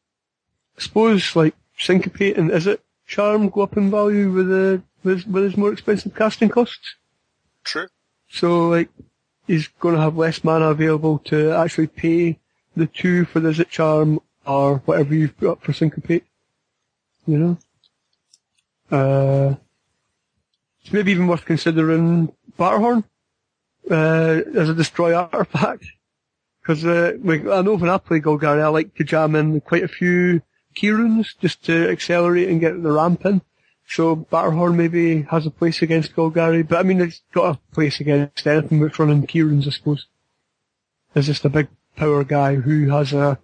I 0.78 0.82
suppose, 0.82 1.36
like, 1.38 1.56
Syncopate 1.78 2.38
and 2.38 2.52
Izzet 2.52 2.80
Charm 3.08 3.48
go 3.48 3.62
up 3.62 3.78
in 3.78 3.90
value 3.90 4.30
with 4.30 4.50
the, 4.50 4.82
with, 5.06 5.26
with 5.26 5.44
his 5.46 5.56
more 5.56 5.72
expensive 5.72 6.14
casting 6.14 6.50
costs? 6.50 6.96
True. 7.64 7.88
So, 8.30 8.68
like, 8.68 8.90
he's 9.48 9.68
going 9.80 9.96
to 9.96 10.02
have 10.02 10.18
less 10.18 10.44
mana 10.44 10.70
available 10.70 11.20
to 11.26 11.52
actually 11.52 11.88
pay 11.88 12.40
the 12.76 12.88
two 12.88 13.26
for 13.26 13.40
the 13.40 13.50
Izzet 13.50 13.70
Charm 13.70 14.20
or 14.46 14.78
whatever 14.86 15.16
you've 15.16 15.38
got 15.40 15.62
for 15.62 15.74
Syncopate. 15.74 16.24
You 17.26 17.38
know? 17.38 17.58
Uh, 18.92 19.56
it's 20.82 20.94
maybe 20.94 21.12
even 21.12 21.28
worth 21.28 21.46
considering 21.46 22.32
Batterhorn, 22.60 23.04
uh, 23.90 24.42
as 24.56 24.70
a 24.70 24.74
destroy 24.74 25.16
artifact. 25.16 25.86
Cause, 26.66 26.84
uh, 26.84 27.14
I 27.24 27.62
know 27.62 27.78
when 27.78 27.90
I 27.90 27.98
play 27.98 28.20
Golgari, 28.20 28.62
I 28.62 28.68
like 28.68 28.96
to 28.96 29.04
jam 29.04 29.36
in 29.36 29.62
quite 29.62 29.84
a 29.84 29.88
few 29.88 30.42
keyrunes 30.76 31.36
just 31.40 31.64
to 31.66 31.90
accelerate 31.90 32.50
and 32.50 32.60
get 32.60 32.82
the 32.82 32.92
ramp 32.92 33.26
in. 33.26 33.42
So 33.88 34.16
Batterhorn 34.16 34.76
maybe 34.76 35.24
has 35.24 35.46
a 35.46 35.52
place 35.52 35.82
against 35.82 36.16
Golgari, 36.16 36.68
but 36.68 36.80
I 36.80 36.84
mean 36.84 37.02
it's 37.02 37.22
got 37.34 37.56
a 37.56 37.74
place 37.74 38.00
against 38.00 38.46
anything 38.48 38.80
that's 38.80 38.98
running 38.98 39.26
keyrunes, 39.28 39.68
I 39.68 39.72
suppose. 39.72 40.08
It's 41.14 41.28
just 41.28 41.46
a 41.46 41.50
big 41.50 41.68
power 41.96 42.24
guy 42.24 42.56
who 42.56 42.90
has 42.90 43.14
a 43.14 43.40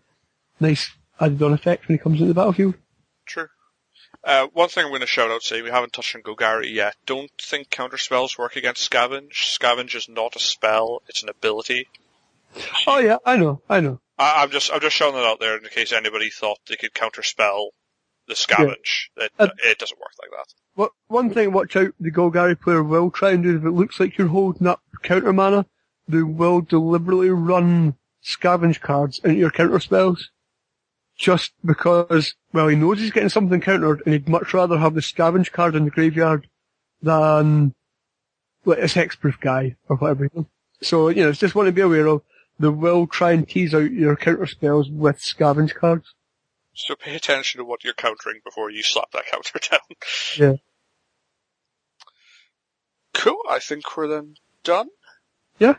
nice 0.59 0.91
added 1.19 1.41
on 1.41 1.53
effect 1.53 1.87
when 1.87 1.97
he 1.97 2.01
comes 2.01 2.19
into 2.19 2.33
the 2.33 2.33
battlefield. 2.33 2.75
True. 3.25 3.47
Uh, 4.23 4.47
one 4.53 4.69
thing 4.69 4.83
I'm 4.83 4.91
going 4.91 5.01
to 5.01 5.07
shout 5.07 5.31
out, 5.31 5.43
say 5.43 5.61
we 5.61 5.69
haven't 5.69 5.93
touched 5.93 6.15
on 6.15 6.21
Golgari 6.21 6.73
yet. 6.73 6.95
Don't 7.05 7.31
think 7.41 7.69
counter 7.69 7.97
spells 7.97 8.37
work 8.37 8.55
against 8.55 8.89
Scavenge. 8.89 9.33
Scavenge 9.33 9.95
is 9.95 10.09
not 10.09 10.35
a 10.35 10.39
spell; 10.39 11.01
it's 11.07 11.23
an 11.23 11.29
ability. 11.29 11.87
Oh 12.85 12.99
yeah, 12.99 13.17
I 13.25 13.37
know, 13.37 13.61
I 13.69 13.79
know. 13.79 14.01
I, 14.17 14.43
I'm 14.43 14.51
just 14.51 14.71
I'm 14.73 14.81
just 14.81 14.95
showing 14.95 15.15
that 15.15 15.25
out 15.25 15.39
there 15.39 15.57
in 15.57 15.63
case 15.69 15.93
anybody 15.93 16.29
thought 16.29 16.59
they 16.67 16.75
could 16.75 16.93
counter 16.93 17.23
spell 17.23 17.69
the 18.27 18.33
Scavenge. 18.33 19.09
It, 19.17 19.31
Uh, 19.39 19.49
it 19.63 19.77
doesn't 19.79 19.99
work 19.99 20.11
like 20.21 20.31
that. 20.31 20.53
What, 20.75 20.91
one 21.07 21.29
thing, 21.29 21.51
watch 21.51 21.75
out, 21.75 21.93
the 21.99 22.11
Golgari 22.11 22.59
player 22.59 22.83
will 22.83 23.11
try 23.11 23.31
and 23.31 23.43
do 23.43 23.57
if 23.57 23.65
it 23.65 23.71
looks 23.71 23.99
like 23.99 24.17
you're 24.17 24.27
holding 24.27 24.67
up 24.67 24.81
counter 25.03 25.33
mana, 25.33 25.65
they 26.07 26.21
will 26.23 26.61
deliberately 26.61 27.29
run 27.29 27.95
scavenge 28.23 28.81
cards 28.81 29.19
into 29.23 29.39
your 29.39 29.51
counter 29.51 29.79
spells. 29.79 30.29
Just 31.17 31.51
because, 31.63 32.35
well, 32.51 32.67
he 32.67 32.75
knows 32.75 32.99
he's 32.99 33.11
getting 33.11 33.29
something 33.29 33.61
countered 33.61 34.01
and 34.05 34.13
he'd 34.13 34.29
much 34.29 34.53
rather 34.53 34.77
have 34.77 34.95
the 34.95 35.01
scavenge 35.01 35.51
card 35.51 35.75
in 35.75 35.85
the 35.85 35.91
graveyard 35.91 36.47
than, 37.01 37.75
like, 38.65 38.79
this 38.79 38.95
hexproof 38.95 39.39
guy 39.39 39.75
or 39.87 39.97
whatever. 39.97 40.29
So, 40.81 41.09
you 41.09 41.23
know, 41.23 41.29
it's 41.29 41.39
just 41.39 41.53
one 41.53 41.65
to 41.65 41.71
be 41.71 41.81
aware 41.81 42.07
of. 42.07 42.21
They 42.59 42.69
will 42.69 43.07
try 43.07 43.31
and 43.31 43.47
tease 43.47 43.73
out 43.73 43.91
your 43.91 44.15
counter 44.15 44.47
spells 44.47 44.89
with 44.89 45.19
scavenge 45.19 45.75
cards. 45.75 46.13
So 46.73 46.95
pay 46.95 47.15
attention 47.15 47.59
to 47.59 47.65
what 47.65 47.83
you're 47.83 47.93
countering 47.93 48.39
before 48.43 48.69
you 48.69 48.83
slap 48.83 49.11
that 49.11 49.25
counter 49.29 49.59
down. 49.69 49.79
Yeah. 50.37 50.55
Cool. 53.13 53.41
I 53.49 53.59
think 53.59 53.95
we're 53.95 54.07
then 54.07 54.35
done. 54.63 54.89
Yeah. 55.59 55.75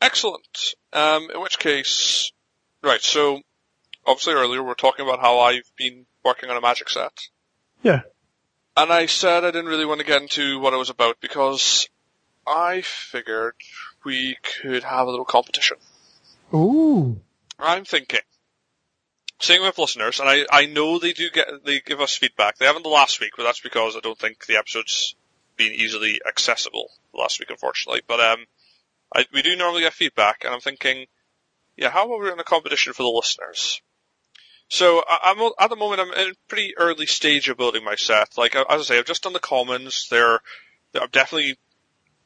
Excellent. 0.00 0.74
Um, 0.92 1.30
in 1.32 1.40
which 1.40 1.58
case, 1.58 2.32
right, 2.82 3.00
so, 3.00 3.40
obviously 4.04 4.34
earlier 4.34 4.62
we 4.62 4.70
are 4.70 4.74
talking 4.74 5.06
about 5.06 5.20
how 5.20 5.40
I've 5.40 5.70
been 5.76 6.06
working 6.24 6.50
on 6.50 6.56
a 6.56 6.60
magic 6.60 6.88
set. 6.88 7.12
Yeah. 7.82 8.00
And 8.76 8.92
I 8.92 9.06
said 9.06 9.44
I 9.44 9.50
didn't 9.50 9.66
really 9.70 9.84
want 9.84 10.00
to 10.00 10.06
get 10.06 10.22
into 10.22 10.58
what 10.58 10.72
it 10.72 10.78
was 10.78 10.90
about 10.90 11.20
because 11.20 11.88
I 12.46 12.80
figured 12.82 13.54
we 14.04 14.36
could 14.42 14.82
have 14.82 15.06
a 15.06 15.10
little 15.10 15.24
competition. 15.24 15.76
Ooh. 16.52 17.20
I'm 17.58 17.84
thinking, 17.84 18.20
seeing 19.40 19.62
with 19.62 19.78
listeners, 19.78 20.20
and 20.20 20.28
I, 20.28 20.46
I 20.50 20.66
know 20.66 20.98
they 20.98 21.12
do 21.12 21.30
get, 21.30 21.64
they 21.64 21.80
give 21.80 22.00
us 22.00 22.16
feedback. 22.16 22.58
They 22.58 22.66
haven't 22.66 22.82
the 22.82 22.88
last 22.88 23.20
week, 23.20 23.32
but 23.36 23.44
that's 23.44 23.60
because 23.60 23.96
I 23.96 24.00
don't 24.00 24.18
think 24.18 24.46
the 24.46 24.56
episode's 24.56 25.14
been 25.56 25.72
easily 25.72 26.20
accessible 26.26 26.90
last 27.14 27.40
week, 27.40 27.50
unfortunately. 27.50 28.02
But, 28.06 28.20
um, 28.20 28.46
I, 29.14 29.26
we 29.32 29.42
do 29.42 29.56
normally 29.56 29.82
get 29.82 29.92
feedback, 29.92 30.44
and 30.44 30.54
I'm 30.54 30.60
thinking, 30.60 31.06
yeah, 31.76 31.90
how 31.90 32.06
about 32.06 32.20
we 32.20 32.28
run 32.28 32.38
a 32.38 32.44
competition 32.44 32.92
for 32.92 33.02
the 33.02 33.08
listeners? 33.08 33.80
So 34.68 35.02
I, 35.06 35.32
am 35.32 35.52
at 35.58 35.68
the 35.68 35.76
moment 35.76 36.00
I'm 36.00 36.12
in 36.14 36.30
a 36.30 36.34
pretty 36.48 36.74
early 36.78 37.04
stage 37.04 37.50
of 37.50 37.58
building 37.58 37.84
my 37.84 37.94
set. 37.94 38.38
Like 38.38 38.56
as 38.56 38.64
I 38.68 38.82
say, 38.82 38.98
I've 38.98 39.04
just 39.04 39.22
done 39.22 39.34
the 39.34 39.38
commons. 39.38 40.08
They're 40.10 40.40
I'm 40.98 41.10
definitely 41.10 41.58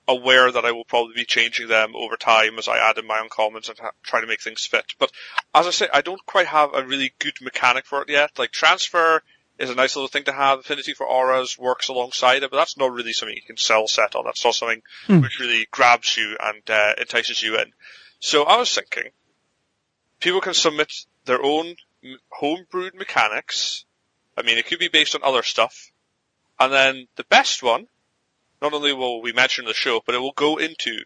aware 0.08 0.50
that 0.50 0.64
I 0.64 0.72
will 0.72 0.84
probably 0.84 1.14
be 1.14 1.24
changing 1.24 1.68
them 1.68 1.96
over 1.96 2.16
time 2.16 2.58
as 2.58 2.68
I 2.68 2.78
add 2.78 2.98
in 2.98 3.06
my 3.06 3.18
own 3.18 3.28
comments 3.28 3.68
and 3.68 3.78
ha- 3.78 3.90
try 4.02 4.20
to 4.20 4.26
make 4.26 4.40
things 4.40 4.64
fit. 4.64 4.84
But 4.98 5.10
as 5.54 5.66
I 5.66 5.70
say, 5.70 5.88
I 5.92 6.00
don't 6.00 6.24
quite 6.26 6.46
have 6.46 6.74
a 6.74 6.84
really 6.84 7.12
good 7.18 7.34
mechanic 7.40 7.86
for 7.86 8.02
it 8.02 8.08
yet. 8.08 8.38
Like 8.38 8.52
transfer 8.52 9.22
is 9.58 9.70
a 9.70 9.74
nice 9.74 9.96
little 9.96 10.08
thing 10.08 10.24
to 10.24 10.32
have. 10.32 10.60
Affinity 10.60 10.92
for 10.92 11.06
auras 11.06 11.58
works 11.58 11.88
alongside 11.88 12.42
it, 12.42 12.50
but 12.50 12.56
that's 12.56 12.76
not 12.76 12.92
really 12.92 13.12
something 13.12 13.34
you 13.34 13.42
can 13.42 13.56
sell 13.56 13.88
set 13.88 14.14
on. 14.14 14.24
That's 14.24 14.44
not 14.44 14.54
something 14.54 14.82
hmm. 15.06 15.20
which 15.20 15.40
really 15.40 15.66
grabs 15.70 16.16
you 16.16 16.36
and 16.40 16.62
uh, 16.70 16.94
entices 16.98 17.42
you 17.42 17.58
in. 17.58 17.72
So 18.20 18.44
I 18.44 18.56
was 18.56 18.72
thinking, 18.74 19.10
people 20.20 20.40
can 20.40 20.54
submit 20.54 20.92
their 21.24 21.42
own 21.42 21.76
homebrewed 22.40 22.94
mechanics. 22.94 23.84
I 24.36 24.42
mean, 24.42 24.58
it 24.58 24.66
could 24.66 24.78
be 24.78 24.88
based 24.88 25.14
on 25.14 25.22
other 25.24 25.42
stuff. 25.42 25.90
And 26.58 26.72
then 26.72 27.08
the 27.16 27.24
best 27.24 27.62
one 27.62 27.86
not 28.60 28.72
only 28.72 28.92
will 28.92 29.22
we 29.22 29.32
mention 29.32 29.64
the 29.64 29.74
show, 29.74 30.00
but 30.04 30.14
it 30.14 30.18
will 30.18 30.32
go 30.32 30.56
into 30.56 31.00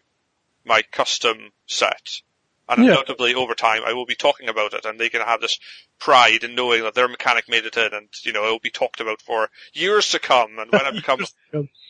my 0.65 0.81
custom 0.91 1.51
set. 1.65 2.21
And 2.69 2.85
yeah. 2.85 2.91
undoubtedly 2.91 3.33
over 3.35 3.53
time 3.53 3.81
I 3.85 3.93
will 3.93 4.05
be 4.05 4.15
talking 4.15 4.47
about 4.47 4.73
it 4.73 4.85
and 4.85 4.97
they 4.97 5.09
can 5.09 5.21
have 5.21 5.41
this 5.41 5.59
pride 5.99 6.43
in 6.43 6.55
knowing 6.55 6.83
that 6.83 6.93
their 6.93 7.09
mechanic 7.09 7.49
made 7.49 7.65
it 7.65 7.75
in 7.75 7.93
and, 7.93 8.07
you 8.23 8.31
know, 8.31 8.47
it 8.47 8.51
will 8.51 8.59
be 8.59 8.69
talked 8.69 9.01
about 9.01 9.21
for 9.21 9.49
years 9.73 10.11
to 10.11 10.19
come. 10.19 10.57
And 10.57 10.71
when 10.71 10.85
I 10.85 10.91
become, 10.95 11.25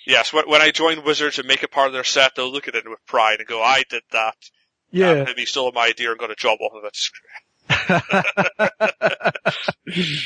yes, 0.08 0.34
when, 0.34 0.50
when 0.50 0.62
I 0.62 0.72
join 0.72 1.04
Wizards 1.04 1.38
and 1.38 1.48
make 1.48 1.62
it 1.62 1.72
part 1.72 1.88
of 1.88 1.94
their 1.94 2.04
set, 2.04 2.34
they'll 2.36 2.52
look 2.52 2.68
at 2.68 2.76
it 2.76 2.90
with 2.90 3.06
pride 3.06 3.40
and 3.40 3.48
go, 3.48 3.62
I 3.62 3.84
did 3.90 4.04
that. 4.12 4.36
Yeah. 4.90 5.12
And 5.12 5.28
maybe 5.28 5.46
stole 5.46 5.72
my 5.72 5.88
idea 5.88 6.10
and 6.10 6.20
got 6.20 6.32
a 6.32 6.36
job 6.36 6.60
off 6.62 6.74
of 6.74 6.86
it. 6.86 6.98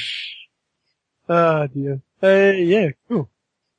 Ah, 1.27 1.67
dear. 1.67 2.01
Uh, 2.21 2.51
yeah, 2.51 2.89
cool. 3.07 3.29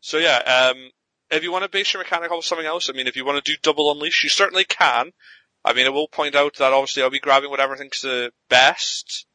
So 0.00 0.18
yeah, 0.18 0.38
um, 0.74 0.90
if 1.30 1.42
you 1.42 1.52
want 1.52 1.64
to 1.64 1.70
base 1.70 1.92
your 1.92 2.02
mechanic 2.02 2.30
off 2.30 2.44
something 2.44 2.66
else, 2.66 2.88
I 2.88 2.92
mean, 2.92 3.06
if 3.06 3.16
you 3.16 3.24
want 3.24 3.44
to 3.44 3.52
do 3.52 3.58
double 3.62 3.90
unleash, 3.90 4.22
you 4.22 4.30
certainly 4.30 4.64
can. 4.64 5.12
I 5.64 5.72
mean, 5.72 5.86
I 5.86 5.90
will 5.90 6.08
point 6.08 6.34
out 6.34 6.56
that 6.58 6.72
obviously 6.72 7.02
I'll 7.02 7.10
be 7.10 7.18
grabbing 7.18 7.50
whatever 7.50 7.74
I 7.74 7.78
think's 7.78 8.02
the 8.02 8.30
best, 8.48 9.26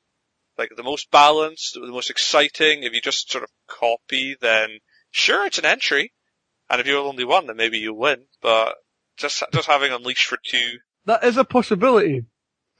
like 0.58 0.70
the 0.76 0.84
most 0.84 1.12
balanced, 1.12 1.74
the 1.74 1.92
most 1.92 2.10
exciting. 2.10 2.84
If 2.84 2.94
you 2.94 3.02
just 3.02 3.30
sort 3.30 3.44
of 3.44 3.50
copy, 3.68 4.38
then 4.40 4.80
sure, 5.12 5.46
it's 5.46 5.60
an 5.60 5.66
entry. 5.66 6.14
And 6.70 6.80
if 6.80 6.88
you 6.88 6.96
have 6.96 7.06
only 7.06 7.26
one, 7.26 7.48
then 7.48 7.58
maybe 7.58 7.80
you 7.80 7.94
win. 7.94 8.24
But 8.42 8.76
just 9.18 9.44
just 9.52 9.68
having 9.68 9.92
unleash 9.92 10.26
for 10.26 10.38
two. 10.42 10.80
That 11.06 11.26
is 11.26 11.36
a 11.36 11.44
possibility. 11.44 12.26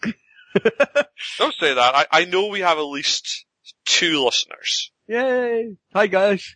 Don't 0.04 1.54
say 1.56 1.74
that. 1.74 1.96
I, 1.96 2.06
I 2.12 2.26
know 2.26 2.48
we 2.48 2.62
have 2.62 2.78
at 2.78 2.84
least 2.84 3.46
two 3.86 4.24
listeners. 4.24 4.92
Yay! 5.08 5.76
Hi 5.94 6.08
guys 6.08 6.56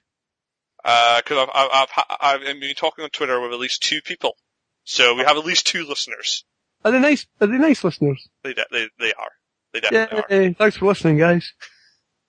because 0.86 1.38
uh, 1.38 1.48
I've, 1.56 1.90
I've, 1.98 2.42
I've, 2.46 2.60
been 2.60 2.76
talking 2.76 3.04
on 3.04 3.10
Twitter 3.10 3.42
with 3.42 3.52
at 3.52 3.60
least 3.60 3.82
two 3.82 4.02
people. 4.04 4.36
So 4.84 5.16
we 5.16 5.24
have 5.24 5.36
at 5.36 5.44
least 5.44 5.66
two 5.66 5.84
listeners. 5.88 6.46
Are 6.84 6.92
they 6.92 7.00
nice? 7.00 7.26
Are 7.42 7.48
they 7.48 7.58
nice 7.58 7.84
listeners? 7.84 8.30
They 8.44 8.54
de- 8.54 8.68
they 8.72 8.88
they 9.00 9.14
are. 9.14 9.32
They 9.74 9.80
definitely 9.80 10.24
yeah, 10.30 10.50
are. 10.50 10.54
Thanks 10.54 10.78
for 10.78 10.86
listening, 10.86 11.18
guys. 11.18 11.52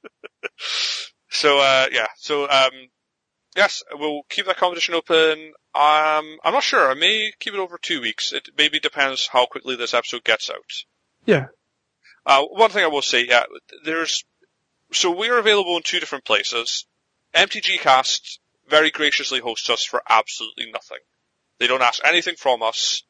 so 1.29 1.59
uh, 1.59 1.89
yeah, 1.93 2.07
so 2.17 2.49
um, 2.49 2.71
yes, 3.55 3.83
we'll 3.93 4.23
keep 4.31 4.47
that 4.47 4.57
competition 4.57 4.95
open. 4.95 5.53
Um, 5.75 6.39
I'm 6.43 6.55
not 6.55 6.63
sure. 6.63 6.91
I 6.91 6.95
may 6.95 7.33
keep 7.39 7.53
it 7.53 7.61
over 7.61 7.77
two 7.77 8.01
weeks. 8.01 8.33
It 8.33 8.49
maybe 8.57 8.81
depends 8.81 9.29
how 9.31 9.45
quickly 9.45 9.77
this 9.77 9.93
episode 9.93 10.25
gets 10.25 10.49
out. 10.49 10.57
Yeah. 11.27 11.49
Uh, 12.25 12.45
one 12.45 12.71
thing 12.71 12.85
I 12.85 12.89
will 12.89 13.03
say, 13.03 13.27
yeah, 13.29 13.45
there's 13.85 14.25
so 14.93 15.11
we're 15.11 15.39
available 15.39 15.77
in 15.77 15.83
two 15.85 16.01
different 16.01 16.25
places. 16.25 16.87
MTG 17.35 17.81
Cast 17.81 18.41
very 18.69 18.91
graciously 18.91 19.41
hosts 19.41 19.71
us 19.71 19.85
for 19.85 20.03
absolutely 20.09 20.71
nothing. 20.71 20.99
They 21.59 21.67
don't 21.67 21.83
ask 21.83 22.05
anything 22.05 22.37
from 22.37 22.63
us, 22.63 23.03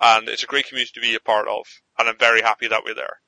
and 0.00 0.28
it's 0.28 0.42
a 0.42 0.46
great 0.46 0.66
community 0.66 0.92
to 0.94 1.00
be 1.00 1.14
a 1.14 1.20
part 1.20 1.48
of, 1.48 1.66
and 1.98 2.08
I'm 2.08 2.18
very 2.18 2.42
happy 2.42 2.68
that 2.68 2.82
we're 2.84 2.94
there. 2.94 3.20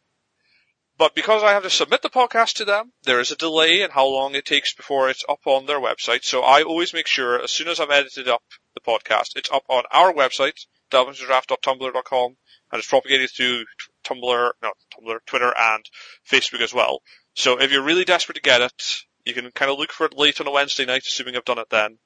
But 0.99 1.15
because 1.15 1.43
I 1.43 1.53
have 1.53 1.63
to 1.63 1.71
submit 1.71 2.01
the 2.01 2.09
podcast 2.09 2.55
to 2.55 2.65
them, 2.65 2.93
there 3.03 3.21
is 3.21 3.31
a 3.31 3.37
delay 3.37 3.83
in 3.83 3.91
how 3.91 4.07
long 4.07 4.35
it 4.35 4.47
takes 4.47 4.75
before 4.75 5.11
it's 5.11 5.25
up 5.29 5.41
on 5.47 5.67
their 5.67 5.79
website. 5.79 6.25
So 6.25 6.43
I 6.43 6.63
always 6.63 6.95
make 6.95 7.07
sure 7.07 7.43
as 7.43 7.51
soon 7.51 7.69
as 7.69 7.81
I've 7.81 7.91
edited 7.91 8.29
up 8.29 8.43
the 8.75 8.81
podcast, 8.81 9.37
it's 9.37 9.51
up 9.51 9.65
on 9.69 9.85
our 9.91 10.13
website, 10.13 10.65
delvintodraft.tumblr.com, 10.91 12.37
and 12.73 12.79
it's 12.79 12.89
propagated 12.89 13.31
through 13.31 13.65
Tumblr, 14.05 14.53
no, 14.63 14.73
Tumblr, 14.95 15.19
Twitter, 15.27 15.53
and 15.57 15.85
Facebook 16.29 16.63
as 16.63 16.73
well. 16.73 17.03
So 17.35 17.61
if 17.61 17.71
you're 17.71 17.83
really 17.83 18.07
desperate 18.07 18.37
to 18.37 18.41
get 18.41 18.63
it, 18.63 18.97
you 19.27 19.35
can 19.35 19.51
kind 19.51 19.71
of 19.71 19.79
look 19.79 19.93
for 19.93 20.07
it 20.07 20.17
late 20.17 20.41
on 20.41 20.47
a 20.47 20.53
Wednesday 20.53 20.87
night, 20.87 21.03
assuming 21.07 21.37
I've 21.37 21.45
done 21.45 21.59
it 21.59 21.69
then, 21.69 21.99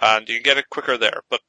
and 0.00 0.28
you 0.28 0.36
can 0.36 0.44
get 0.44 0.58
it 0.58 0.70
quicker 0.70 0.96
there. 0.96 1.22
But 1.28 1.40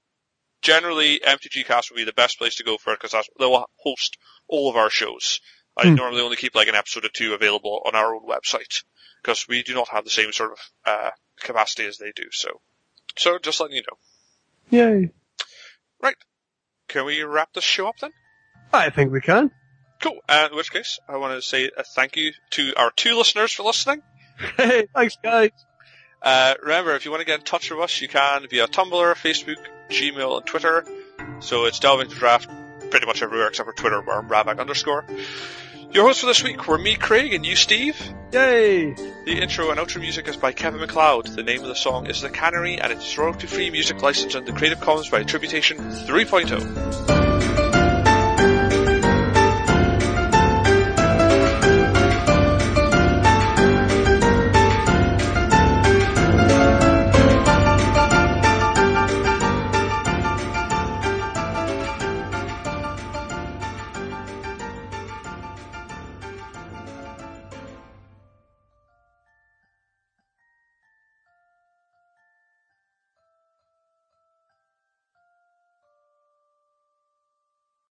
generally, 0.61 1.19
MTG 1.19 1.65
Cast 1.65 1.91
will 1.91 1.97
be 1.97 2.03
the 2.03 2.13
best 2.13 2.39
place 2.39 2.55
to 2.55 2.63
go 2.63 2.77
for 2.77 2.93
it 2.93 2.99
because 2.99 3.27
they'll 3.39 3.65
host 3.77 4.17
all 4.47 4.69
of 4.69 4.75
our 4.75 4.89
shows. 4.89 5.39
I 5.77 5.87
hmm. 5.87 5.95
normally 5.95 6.21
only 6.21 6.35
keep 6.35 6.55
like 6.55 6.67
an 6.67 6.75
episode 6.75 7.05
or 7.05 7.09
two 7.09 7.33
available 7.33 7.81
on 7.85 7.95
our 7.95 8.15
own 8.15 8.27
website 8.27 8.83
because 9.21 9.47
we 9.47 9.63
do 9.63 9.73
not 9.73 9.89
have 9.89 10.03
the 10.03 10.09
same 10.09 10.31
sort 10.31 10.51
of 10.51 10.57
uh, 10.85 11.09
capacity 11.39 11.85
as 11.85 11.97
they 11.97 12.11
do. 12.15 12.23
So, 12.31 12.61
so 13.15 13.37
just 13.37 13.59
letting 13.59 13.77
you 13.77 13.83
know. 13.83 13.97
Yay! 14.77 15.11
Right, 16.01 16.15
can 16.87 17.05
we 17.05 17.21
wrap 17.23 17.53
this 17.53 17.63
show 17.63 17.87
up 17.87 17.97
then? 17.99 18.11
I 18.71 18.89
think 18.89 19.11
we 19.11 19.21
can. 19.21 19.51
Cool. 20.01 20.19
Uh, 20.27 20.49
in 20.51 20.57
which 20.57 20.71
case, 20.71 20.99
I 21.07 21.17
want 21.17 21.35
to 21.35 21.41
say 21.41 21.69
a 21.77 21.83
thank 21.83 22.17
you 22.17 22.33
to 22.51 22.73
our 22.75 22.91
two 22.91 23.15
listeners 23.15 23.53
for 23.53 23.63
listening. 23.63 24.01
Hey, 24.57 24.87
thanks 24.93 25.17
guys. 25.21 25.51
Uh, 26.21 26.53
remember, 26.61 26.95
if 26.95 27.05
you 27.05 27.11
want 27.11 27.21
to 27.21 27.25
get 27.25 27.39
in 27.39 27.45
touch 27.45 27.69
with 27.69 27.79
us, 27.79 28.01
you 28.01 28.07
can 28.07 28.47
via 28.47 28.67
Tumblr, 28.67 29.15
Facebook, 29.15 29.57
Gmail, 29.89 30.37
and 30.37 30.45
Twitter. 30.45 30.85
So 31.39 31.65
it's 31.65 31.79
Delving 31.79 32.09
to 32.09 32.15
Draft 32.15 32.49
pretty 32.89 33.05
much 33.05 33.21
everywhere 33.21 33.47
except 33.47 33.67
for 33.67 33.75
Twitter 33.75 34.01
where 34.01 34.17
I'm 34.17 34.29
Ravak 34.29 34.59
underscore. 34.59 35.05
Your 35.91 36.05
hosts 36.05 36.21
for 36.21 36.27
this 36.27 36.43
week 36.43 36.67
were 36.67 36.77
me, 36.77 36.95
Craig, 36.95 37.33
and 37.33 37.45
you, 37.45 37.55
Steve. 37.55 37.95
Yay! 38.31 38.93
The 39.25 39.39
intro 39.41 39.69
and 39.69 39.79
outro 39.79 40.01
music 40.01 40.27
is 40.27 40.37
by 40.37 40.51
Kevin 40.51 40.79
MacLeod. 40.79 41.27
The 41.27 41.43
name 41.43 41.61
of 41.61 41.67
the 41.67 41.75
song 41.75 42.07
is 42.07 42.21
The 42.21 42.29
Cannery, 42.29 42.79
and 42.79 42.91
it's 42.91 43.15
royalty-free 43.15 43.69
music 43.69 44.01
licensed 44.01 44.35
under 44.35 44.51
Creative 44.53 44.79
Commons 44.79 45.09
by 45.09 45.19
Attribution 45.19 45.77
3.0. 45.77 47.32